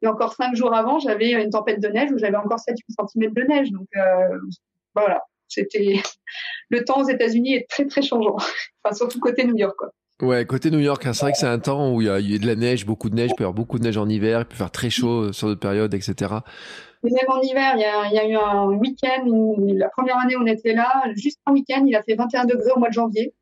il 0.02 0.06
y 0.06 0.08
a 0.08 0.12
encore 0.12 0.34
cinq 0.34 0.56
jours 0.56 0.74
avant, 0.74 1.00
j'avais 1.00 1.32
une 1.32 1.50
tempête 1.50 1.82
de 1.82 1.88
neige 1.90 2.12
où 2.12 2.18
j'avais 2.18 2.38
encore 2.38 2.60
7 2.60 2.76
cm 2.78 3.34
de 3.34 3.42
neige. 3.44 3.72
Donc 3.72 3.88
voilà, 4.96 5.24
c'était 5.48 6.02
le 6.70 6.84
temps 6.84 7.02
aux 7.02 7.08
États-Unis 7.08 7.56
est 7.56 7.70
très 7.70 7.86
très 7.86 8.02
changeant. 8.02 8.36
enfin 8.84 8.96
surtout 8.96 9.20
côté 9.20 9.46
New 9.46 9.58
York 9.58 9.76
quoi. 9.78 9.90
Ouais, 10.22 10.46
côté 10.46 10.72
New 10.72 10.80
York, 10.80 11.06
hein, 11.06 11.14
c'est 11.14 11.26
vrai 11.26 11.32
que 11.34 11.38
c'est 11.38 11.48
un 11.48 11.60
temps 11.60 11.94
où 11.94 12.02
il 12.02 12.08
y, 12.08 12.10
a, 12.10 12.20
il 12.20 12.32
y 12.32 12.36
a 12.36 12.38
de 12.38 12.46
la 12.46 12.56
neige, 12.56 12.86
beaucoup 12.86 13.10
de 13.10 13.16
neige, 13.16 13.32
il 13.32 13.36
peut 13.36 13.44
y 13.44 13.46
avoir 13.46 13.54
beaucoup 13.54 13.80
de 13.80 13.84
neige 13.84 13.98
en 13.98 14.08
hiver, 14.08 14.42
il 14.42 14.46
peut 14.46 14.56
faire 14.56 14.72
très 14.72 14.90
chaud 14.90 15.34
sur 15.34 15.48
d'autres 15.48 15.60
périodes, 15.60 15.94
etc. 15.94 16.32
même 17.04 17.14
en 17.28 17.42
hiver, 17.42 17.74
il 17.76 17.82
y 17.82 17.84
a, 17.84 18.08
il 18.08 18.14
y 18.14 18.20
a 18.20 18.28
eu 18.28 18.36
un 18.36 18.68
week-end, 18.68 19.26
la 19.76 19.90
première 19.90 20.18
année 20.20 20.36
on 20.40 20.46
était 20.46 20.74
là, 20.74 21.04
juste 21.16 21.40
un 21.46 21.52
week-end, 21.52 21.84
il 21.88 21.96
a 21.96 22.04
fait 22.04 22.16
21 22.16 22.46
degrés 22.46 22.72
au 22.74 22.80
mois 22.80 22.90
de 22.90 22.94
janvier. 22.94 23.34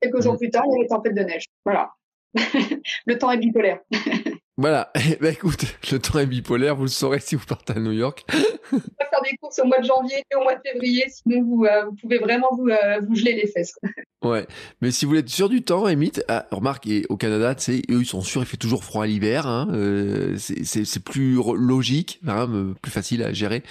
Quelques 0.00 0.22
jours 0.22 0.36
plus 0.36 0.50
tard, 0.50 0.64
il 0.66 0.72
y 0.72 0.76
a 0.76 0.82
les 0.82 0.88
tempêtes 0.88 1.14
de 1.14 1.22
neige. 1.22 1.46
Voilà. 1.64 1.92
le 3.06 3.18
temps 3.18 3.30
est 3.30 3.38
bipolaire. 3.38 3.80
Voilà. 4.60 4.90
Eh 4.94 5.16
ben, 5.16 5.32
écoute, 5.32 5.64
le 5.90 5.98
temps 5.98 6.18
est 6.18 6.26
bipolaire, 6.26 6.76
vous 6.76 6.82
le 6.82 6.88
saurez 6.88 7.20
si 7.20 7.34
vous 7.34 7.46
partez 7.46 7.72
à 7.72 7.80
New 7.80 7.92
York. 7.92 8.26
On 8.30 8.76
va 8.76 9.06
faire 9.08 9.22
des 9.24 9.34
courses 9.38 9.58
au 9.58 9.64
mois 9.64 9.78
de 9.78 9.86
janvier 9.86 10.22
et 10.30 10.36
au 10.36 10.42
mois 10.42 10.54
de 10.54 10.60
février, 10.62 11.06
sinon 11.08 11.42
vous, 11.42 11.64
euh, 11.64 11.86
vous 11.86 11.94
pouvez 11.94 12.18
vraiment 12.18 12.48
vous, 12.52 12.68
euh, 12.68 13.00
vous 13.08 13.14
geler 13.14 13.32
les 13.32 13.46
fesses. 13.46 13.78
ouais. 14.22 14.46
Mais 14.82 14.90
si 14.90 15.06
vous 15.06 15.12
voulez 15.12 15.20
être 15.20 15.30
sûr 15.30 15.48
du 15.48 15.62
temps, 15.62 15.88
Emite, 15.88 16.22
ah, 16.28 16.46
remarque, 16.50 16.86
au 17.08 17.16
Canada, 17.16 17.54
eux, 17.70 17.80
ils 17.88 18.04
sont 18.04 18.20
sûrs, 18.20 18.42
il 18.42 18.46
fait 18.46 18.58
toujours 18.58 18.84
froid 18.84 19.06
l'hiver, 19.06 19.46
hein, 19.46 19.66
euh, 19.72 20.36
c'est 20.36 21.04
plus 21.04 21.36
logique, 21.56 22.20
hein, 22.28 22.74
plus 22.82 22.92
facile 22.92 23.22
à 23.22 23.32
gérer. 23.32 23.62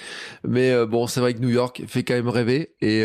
Mais 0.42 0.72
euh, 0.72 0.86
bon, 0.86 1.06
c'est 1.06 1.20
vrai 1.20 1.34
que 1.34 1.38
New 1.38 1.50
York 1.50 1.84
fait 1.86 2.02
quand 2.02 2.14
même 2.14 2.28
rêver 2.28 2.74
et 2.80 3.04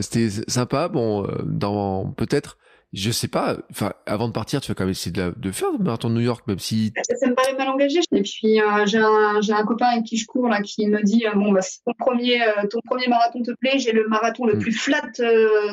c'était 0.00 0.30
sympa. 0.48 0.88
Bon, 0.88 1.28
dans 1.44 2.06
peut-être 2.12 2.56
je 2.92 3.10
sais 3.10 3.28
pas, 3.28 3.58
enfin, 3.70 3.92
avant 4.06 4.28
de 4.28 4.32
partir, 4.32 4.60
tu 4.60 4.68
vas 4.70 4.74
quand 4.74 4.84
même 4.84 4.92
essayer 4.92 5.12
de, 5.12 5.34
de 5.36 5.50
faire 5.50 5.70
le 5.72 5.78
marathon 5.78 6.08
de 6.08 6.14
New 6.14 6.20
York, 6.20 6.46
même 6.46 6.58
si. 6.58 6.92
Ça, 7.02 7.26
me 7.26 7.34
paraît 7.34 7.54
mal 7.54 7.68
engagé. 7.68 8.00
Et 8.12 8.22
puis, 8.22 8.60
euh, 8.60 8.86
j'ai 8.86 8.98
un, 8.98 9.40
un 9.48 9.64
copain 9.64 9.86
avec 9.86 10.04
qui 10.04 10.16
je 10.16 10.26
cours, 10.26 10.48
là, 10.48 10.62
qui 10.62 10.86
me 10.86 11.02
dit, 11.02 11.26
euh, 11.26 11.32
bon, 11.34 11.52
bah, 11.52 11.62
si 11.62 11.82
ton 11.84 11.92
premier, 11.98 12.42
euh, 12.42 12.66
ton 12.70 12.80
premier 12.84 13.08
marathon 13.08 13.42
te 13.42 13.50
plaît, 13.60 13.78
j'ai 13.78 13.92
le 13.92 14.06
marathon 14.08 14.46
le 14.46 14.54
mm. 14.54 14.58
plus 14.60 14.72
flat 14.72 15.10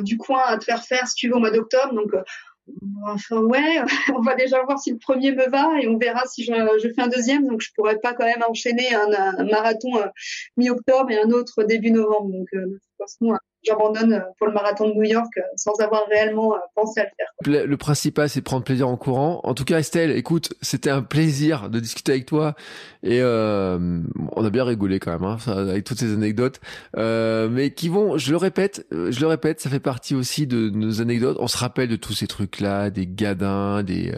du 0.02 0.18
coin 0.18 0.42
à 0.46 0.58
te 0.58 0.66
faire 0.66 0.84
faire 0.84 1.08
si 1.08 1.16
tu 1.16 1.30
veux 1.30 1.36
au 1.36 1.40
mois 1.40 1.52
d'octobre. 1.52 1.94
Donc, 1.94 2.12
Enfin 3.06 3.42
ouais, 3.42 3.82
on 4.16 4.22
va 4.22 4.36
déjà 4.36 4.64
voir 4.64 4.80
si 4.80 4.92
le 4.92 4.98
premier 4.98 5.34
me 5.34 5.50
va 5.50 5.82
et 5.82 5.88
on 5.90 5.98
verra 5.98 6.26
si 6.28 6.46
je, 6.46 6.54
je 6.82 6.94
fais 6.94 7.02
un 7.02 7.10
deuxième. 7.10 7.46
Donc 7.46 7.60
je 7.60 7.70
pourrais 7.76 8.00
pas 8.00 8.14
quand 8.14 8.24
même 8.24 8.42
enchaîner 8.48 8.96
un, 8.96 9.12
un 9.38 9.44
marathon 9.44 9.90
mi-octobre 10.56 11.12
et 11.12 11.20
un 11.20 11.30
autre 11.32 11.64
début 11.64 11.92
novembre. 11.92 12.32
Donc 12.32 12.48
de 12.54 12.80
toute 12.80 12.98
façon, 12.98 13.38
j'abandonne 13.66 14.14
euh, 14.14 14.20
pour 14.38 14.48
le 14.48 14.54
marathon 14.54 14.90
de 14.90 14.94
New 14.94 15.04
York 15.04 15.32
euh, 15.38 15.42
sans 15.56 15.74
avoir 15.80 16.04
réellement 16.10 16.54
euh, 16.54 16.60
pensé 16.76 17.02
à 17.02 17.04
le 17.04 17.10
faire. 17.18 17.66
Le 17.66 17.78
principal, 17.78 18.30
c'est 18.30 18.42
prendre 18.42 18.64
plaisir 18.64 18.88
en 18.88 18.98
courant. 18.98 19.42
En 19.44 19.54
tout 19.54 19.66
cas, 19.66 19.80
Estelle, 19.80 20.12
écoute, 20.12 20.54
c'était 20.62 20.90
un 20.90 21.02
plaisir 21.02 21.70
de 21.70 21.80
discuter 21.80 22.14
avec 22.14 22.26
toi 22.26 22.56
et 23.04 23.20
euh, 23.22 24.02
on 24.36 24.46
a 24.46 24.50
bien 24.50 24.64
rigolé 24.64 25.00
quand 25.00 25.12
même 25.12 25.24
hein, 25.24 25.38
avec 25.48 25.84
toutes 25.84 26.00
ces 26.00 26.14
anecdotes, 26.14 26.62
euh, 26.98 27.50
mais 27.50 27.72
qui 27.72 27.90
vont, 27.90 28.18
je 28.18 28.32
le 28.32 28.38
répète, 28.38 28.86
je 28.92 29.20
le 29.20 29.28
répète, 29.28 29.60
ça 29.60 29.70
fait 29.70 29.80
partie 29.80 30.16
aussi 30.16 30.48
de 30.48 30.70
nos 30.70 31.02
anecdotes. 31.02 31.38
On 31.40 31.48
se 31.48 31.58
rappelle 31.58 31.90
de 31.90 31.96
tous 31.96 32.14
ces 32.14 32.28
trucs-là, 32.28 32.90
des 32.90 33.08
gadins, 33.08 33.84
des 33.84 34.14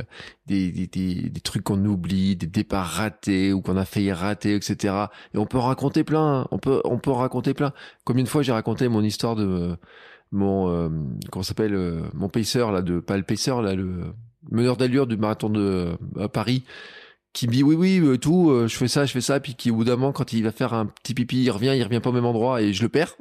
des, 0.47 0.71
des, 0.71 0.87
des, 0.87 1.29
des 1.29 1.41
trucs 1.41 1.63
qu'on 1.63 1.83
oublie, 1.85 2.35
des 2.35 2.47
départs 2.47 2.85
ratés 2.85 3.53
ou 3.53 3.61
qu'on 3.61 3.77
a 3.77 3.85
failli 3.85 4.11
rater, 4.11 4.55
etc. 4.55 4.93
Et 5.33 5.37
on 5.37 5.45
peut 5.45 5.57
en 5.57 5.67
raconter 5.67 6.03
plein. 6.03 6.41
Hein. 6.41 6.47
On 6.51 6.59
peut 6.59 6.81
on 6.85 6.97
peut 6.99 7.11
en 7.11 7.15
raconter 7.15 7.53
plein. 7.53 7.73
Combien 8.03 8.23
de 8.23 8.29
fois 8.29 8.41
j'ai 8.43 8.51
raconté 8.51 8.87
mon 8.87 9.03
histoire 9.03 9.35
de 9.35 9.77
mon 10.31 10.69
euh, 10.69 10.89
comment 11.31 11.43
s'appelle 11.43 11.73
euh, 11.73 12.01
mon 12.13 12.29
pacer 12.29 12.59
là 12.71 12.81
de 12.81 12.99
pas 12.99 13.17
le 13.17 13.23
pacer 13.23 13.51
là 13.61 13.73
le 13.73 14.13
meneur 14.51 14.77
d'allure 14.77 15.07
du 15.07 15.17
marathon 15.17 15.49
de 15.49 15.95
euh, 16.17 16.27
Paris 16.27 16.63
qui 17.35 17.47
me 17.47 17.51
dit 17.51 17.63
oui 17.63 17.75
oui 17.75 17.99
euh, 17.99 18.17
tout 18.17 18.49
euh, 18.49 18.67
je 18.67 18.77
fais 18.77 18.87
ça 18.87 19.05
je 19.05 19.11
fais 19.11 19.19
ça 19.19 19.41
puis 19.41 19.55
qui 19.55 19.69
au 19.69 19.75
bout 19.75 19.83
d'un 19.83 19.97
moment 19.97 20.13
quand 20.13 20.31
il 20.31 20.41
va 20.41 20.53
faire 20.53 20.73
un 20.73 20.85
petit 20.85 21.13
pipi 21.13 21.43
il 21.43 21.51
revient 21.51 21.73
il 21.75 21.83
revient 21.83 21.99
pas 21.99 22.09
au 22.09 22.13
même 22.13 22.25
endroit 22.25 22.61
et 22.61 22.71
je 22.71 22.81
le 22.81 22.89
perds. 22.89 23.17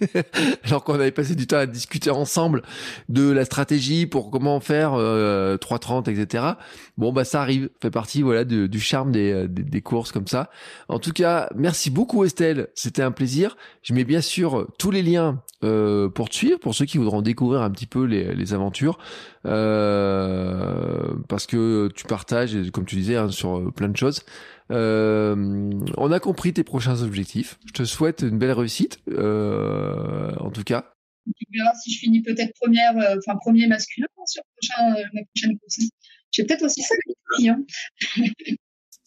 Alors 0.64 0.82
qu'on 0.82 0.94
avait 0.94 1.12
passé 1.12 1.36
du 1.36 1.46
temps 1.46 1.58
à 1.58 1.66
discuter 1.66 2.10
ensemble 2.10 2.62
de 3.08 3.30
la 3.30 3.44
stratégie 3.44 4.06
pour 4.06 4.30
comment 4.32 4.58
faire 4.58 4.94
euh, 4.94 5.56
3.30 5.56 6.10
etc 6.10 6.54
bon 6.98 7.12
bah 7.12 7.24
ça 7.24 7.40
arrive. 7.40 7.70
Fait 7.80 7.90
partie 7.90 8.22
voilà 8.22 8.44
du 8.44 8.80
charme 8.80 9.12
des, 9.12 9.32
euh, 9.32 9.48
des, 9.48 9.62
des, 9.62 9.80
courses 9.80 10.12
comme 10.12 10.26
ça. 10.26 10.50
En 10.88 10.98
tout 10.98 11.12
cas 11.12 11.48
merci 11.54 11.90
beaucoup 11.90 12.24
Estelle. 12.24 12.68
C'était 12.74 13.02
un 13.02 13.12
plaisir. 13.12 13.56
Je 13.82 13.94
mets 13.94 14.04
bien 14.04 14.20
sûr 14.20 14.66
tous 14.78 14.90
les 14.90 15.02
liens 15.02 15.42
euh, 15.62 16.08
pour 16.08 16.28
te 16.28 16.34
suivre 16.34 16.58
pour 16.58 16.74
ceux 16.74 16.84
qui 16.84 16.98
voudront 16.98 17.22
découvrir 17.22 17.62
un 17.62 17.70
petit 17.70 17.86
peu 17.86 18.04
les, 18.04 18.34
les 18.34 18.54
aventures 18.54 18.98
parce 19.44 21.46
que 21.46 21.88
tu 21.94 22.06
partages 22.06 22.70
comme 22.72 22.86
tu 22.86 22.96
disais 22.96 23.16
hein, 23.16 23.30
sur 23.30 23.58
euh, 23.58 23.70
plein 23.70 23.88
de 23.88 23.96
choses. 23.96 24.24
Euh, 24.70 25.70
on 25.96 26.12
a 26.12 26.20
compris 26.20 26.52
tes 26.52 26.64
prochains 26.64 27.02
objectifs. 27.02 27.58
Je 27.66 27.72
te 27.72 27.84
souhaite 27.84 28.22
une 28.22 28.38
belle 28.38 28.52
réussite, 28.52 28.98
euh, 29.08 30.34
en 30.36 30.50
tout 30.50 30.64
cas. 30.64 30.90
Tu 31.36 31.46
verras 31.52 31.74
si 31.82 31.92
je 31.92 31.98
finis 31.98 32.22
peut-être 32.22 32.52
première, 32.60 32.96
euh, 32.98 33.16
premier 33.40 33.66
masculin 33.66 34.06
sur 34.26 34.42
prochain, 34.56 34.94
ma 35.12 35.22
prochaine 35.24 35.58
course. 35.58 35.80
J'ai 36.30 36.44
peut-être 36.44 36.64
aussi 36.64 36.82
ça 36.82 36.94
hein. 37.48 37.64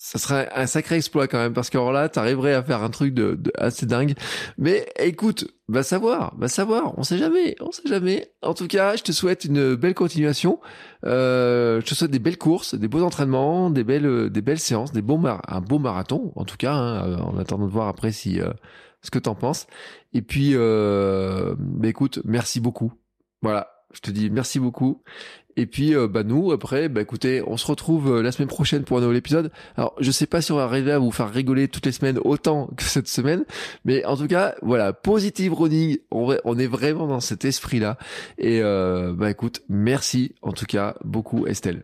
ça 0.07 0.19
serait 0.19 0.49
un 0.55 0.67
sacré 0.67 0.95
exploit 0.95 1.27
quand 1.27 1.37
même 1.37 1.51
parce 1.51 1.69
que 1.69 1.77
alors 1.77 1.91
là 1.91 2.07
t'arriverais 2.07 2.53
à 2.53 2.63
faire 2.63 2.81
un 2.81 2.89
truc 2.89 3.13
de, 3.13 3.37
assez 3.57 3.85
dingue. 3.85 4.13
Mais 4.57 4.87
écoute 4.97 5.53
va 5.67 5.83
savoir 5.83 6.33
va 6.37 6.47
savoir. 6.47 6.97
On 6.97 7.03
sait 7.03 7.17
jamais 7.17 7.57
on 7.59 7.73
sait 7.73 7.89
jamais. 7.89 8.31
En 8.41 8.53
tout 8.53 8.67
cas 8.67 8.95
je 8.95 9.03
te 9.03 9.11
souhaite 9.11 9.43
une 9.43 9.75
belle 9.75 9.95
continuation. 9.95 10.61
Euh, 11.03 11.81
je 11.81 11.85
te 11.87 11.93
souhaite 11.93 12.11
des 12.11 12.19
belles 12.19 12.37
courses 12.37 12.73
des 12.73 12.87
beaux 12.87 13.01
entraînements 13.01 13.69
des 13.69 13.83
belles 13.83 14.29
des 14.29 14.41
belles 14.41 14.59
séances 14.59 14.93
des 14.93 15.01
bons 15.01 15.21
un 15.25 15.59
beau 15.59 15.77
marathon 15.77 16.31
en 16.37 16.45
tout 16.45 16.55
cas 16.55 16.73
hein, 16.73 17.05
euh, 17.05 17.17
en 17.17 17.37
attendant 17.37 17.65
de 17.65 17.71
voir 17.71 17.89
après 17.89 18.13
si 18.13 18.39
euh, 18.39 18.53
ce 19.01 19.11
que 19.11 19.19
t'en 19.19 19.35
penses. 19.35 19.67
Et 20.13 20.21
puis 20.21 20.51
euh, 20.53 21.53
bah, 21.59 21.89
écoute 21.89 22.21
merci 22.23 22.61
beaucoup. 22.61 22.93
Voilà 23.41 23.73
je 23.93 23.99
te 23.99 24.11
dis 24.11 24.29
merci 24.29 24.61
beaucoup. 24.61 25.03
Et 25.57 25.65
puis, 25.65 25.95
euh, 25.95 26.07
bah 26.07 26.23
nous, 26.23 26.51
après, 26.51 26.87
bah 26.87 27.01
écoutez, 27.01 27.41
on 27.45 27.57
se 27.57 27.65
retrouve 27.65 28.17
euh, 28.17 28.21
la 28.21 28.31
semaine 28.31 28.47
prochaine 28.47 28.83
pour 28.83 28.99
un 28.99 29.01
nouvel 29.01 29.17
épisode. 29.17 29.51
Alors, 29.75 29.95
je 29.99 30.11
sais 30.11 30.27
pas 30.27 30.39
si 30.39 30.51
on 30.51 30.55
va 30.55 30.63
arriver 30.63 30.91
à 30.91 30.99
vous 30.99 31.11
faire 31.11 31.31
rigoler 31.31 31.67
toutes 31.67 31.87
les 31.87 31.91
semaines 31.91 32.19
autant 32.23 32.67
que 32.77 32.83
cette 32.83 33.07
semaine, 33.07 33.43
mais 33.83 34.05
en 34.05 34.15
tout 34.15 34.27
cas, 34.27 34.55
voilà, 34.61 34.93
positive 34.93 35.53
running. 35.53 35.97
On, 36.11 36.57
est 36.57 36.67
vraiment 36.67 37.07
dans 37.07 37.19
cet 37.19 37.43
esprit-là. 37.43 37.97
Et 38.37 38.61
euh, 38.61 39.13
bah 39.13 39.31
écoute, 39.31 39.61
merci 39.67 40.35
en 40.43 40.51
tout 40.51 40.65
cas 40.65 40.95
beaucoup, 41.03 41.47
Estelle. 41.47 41.83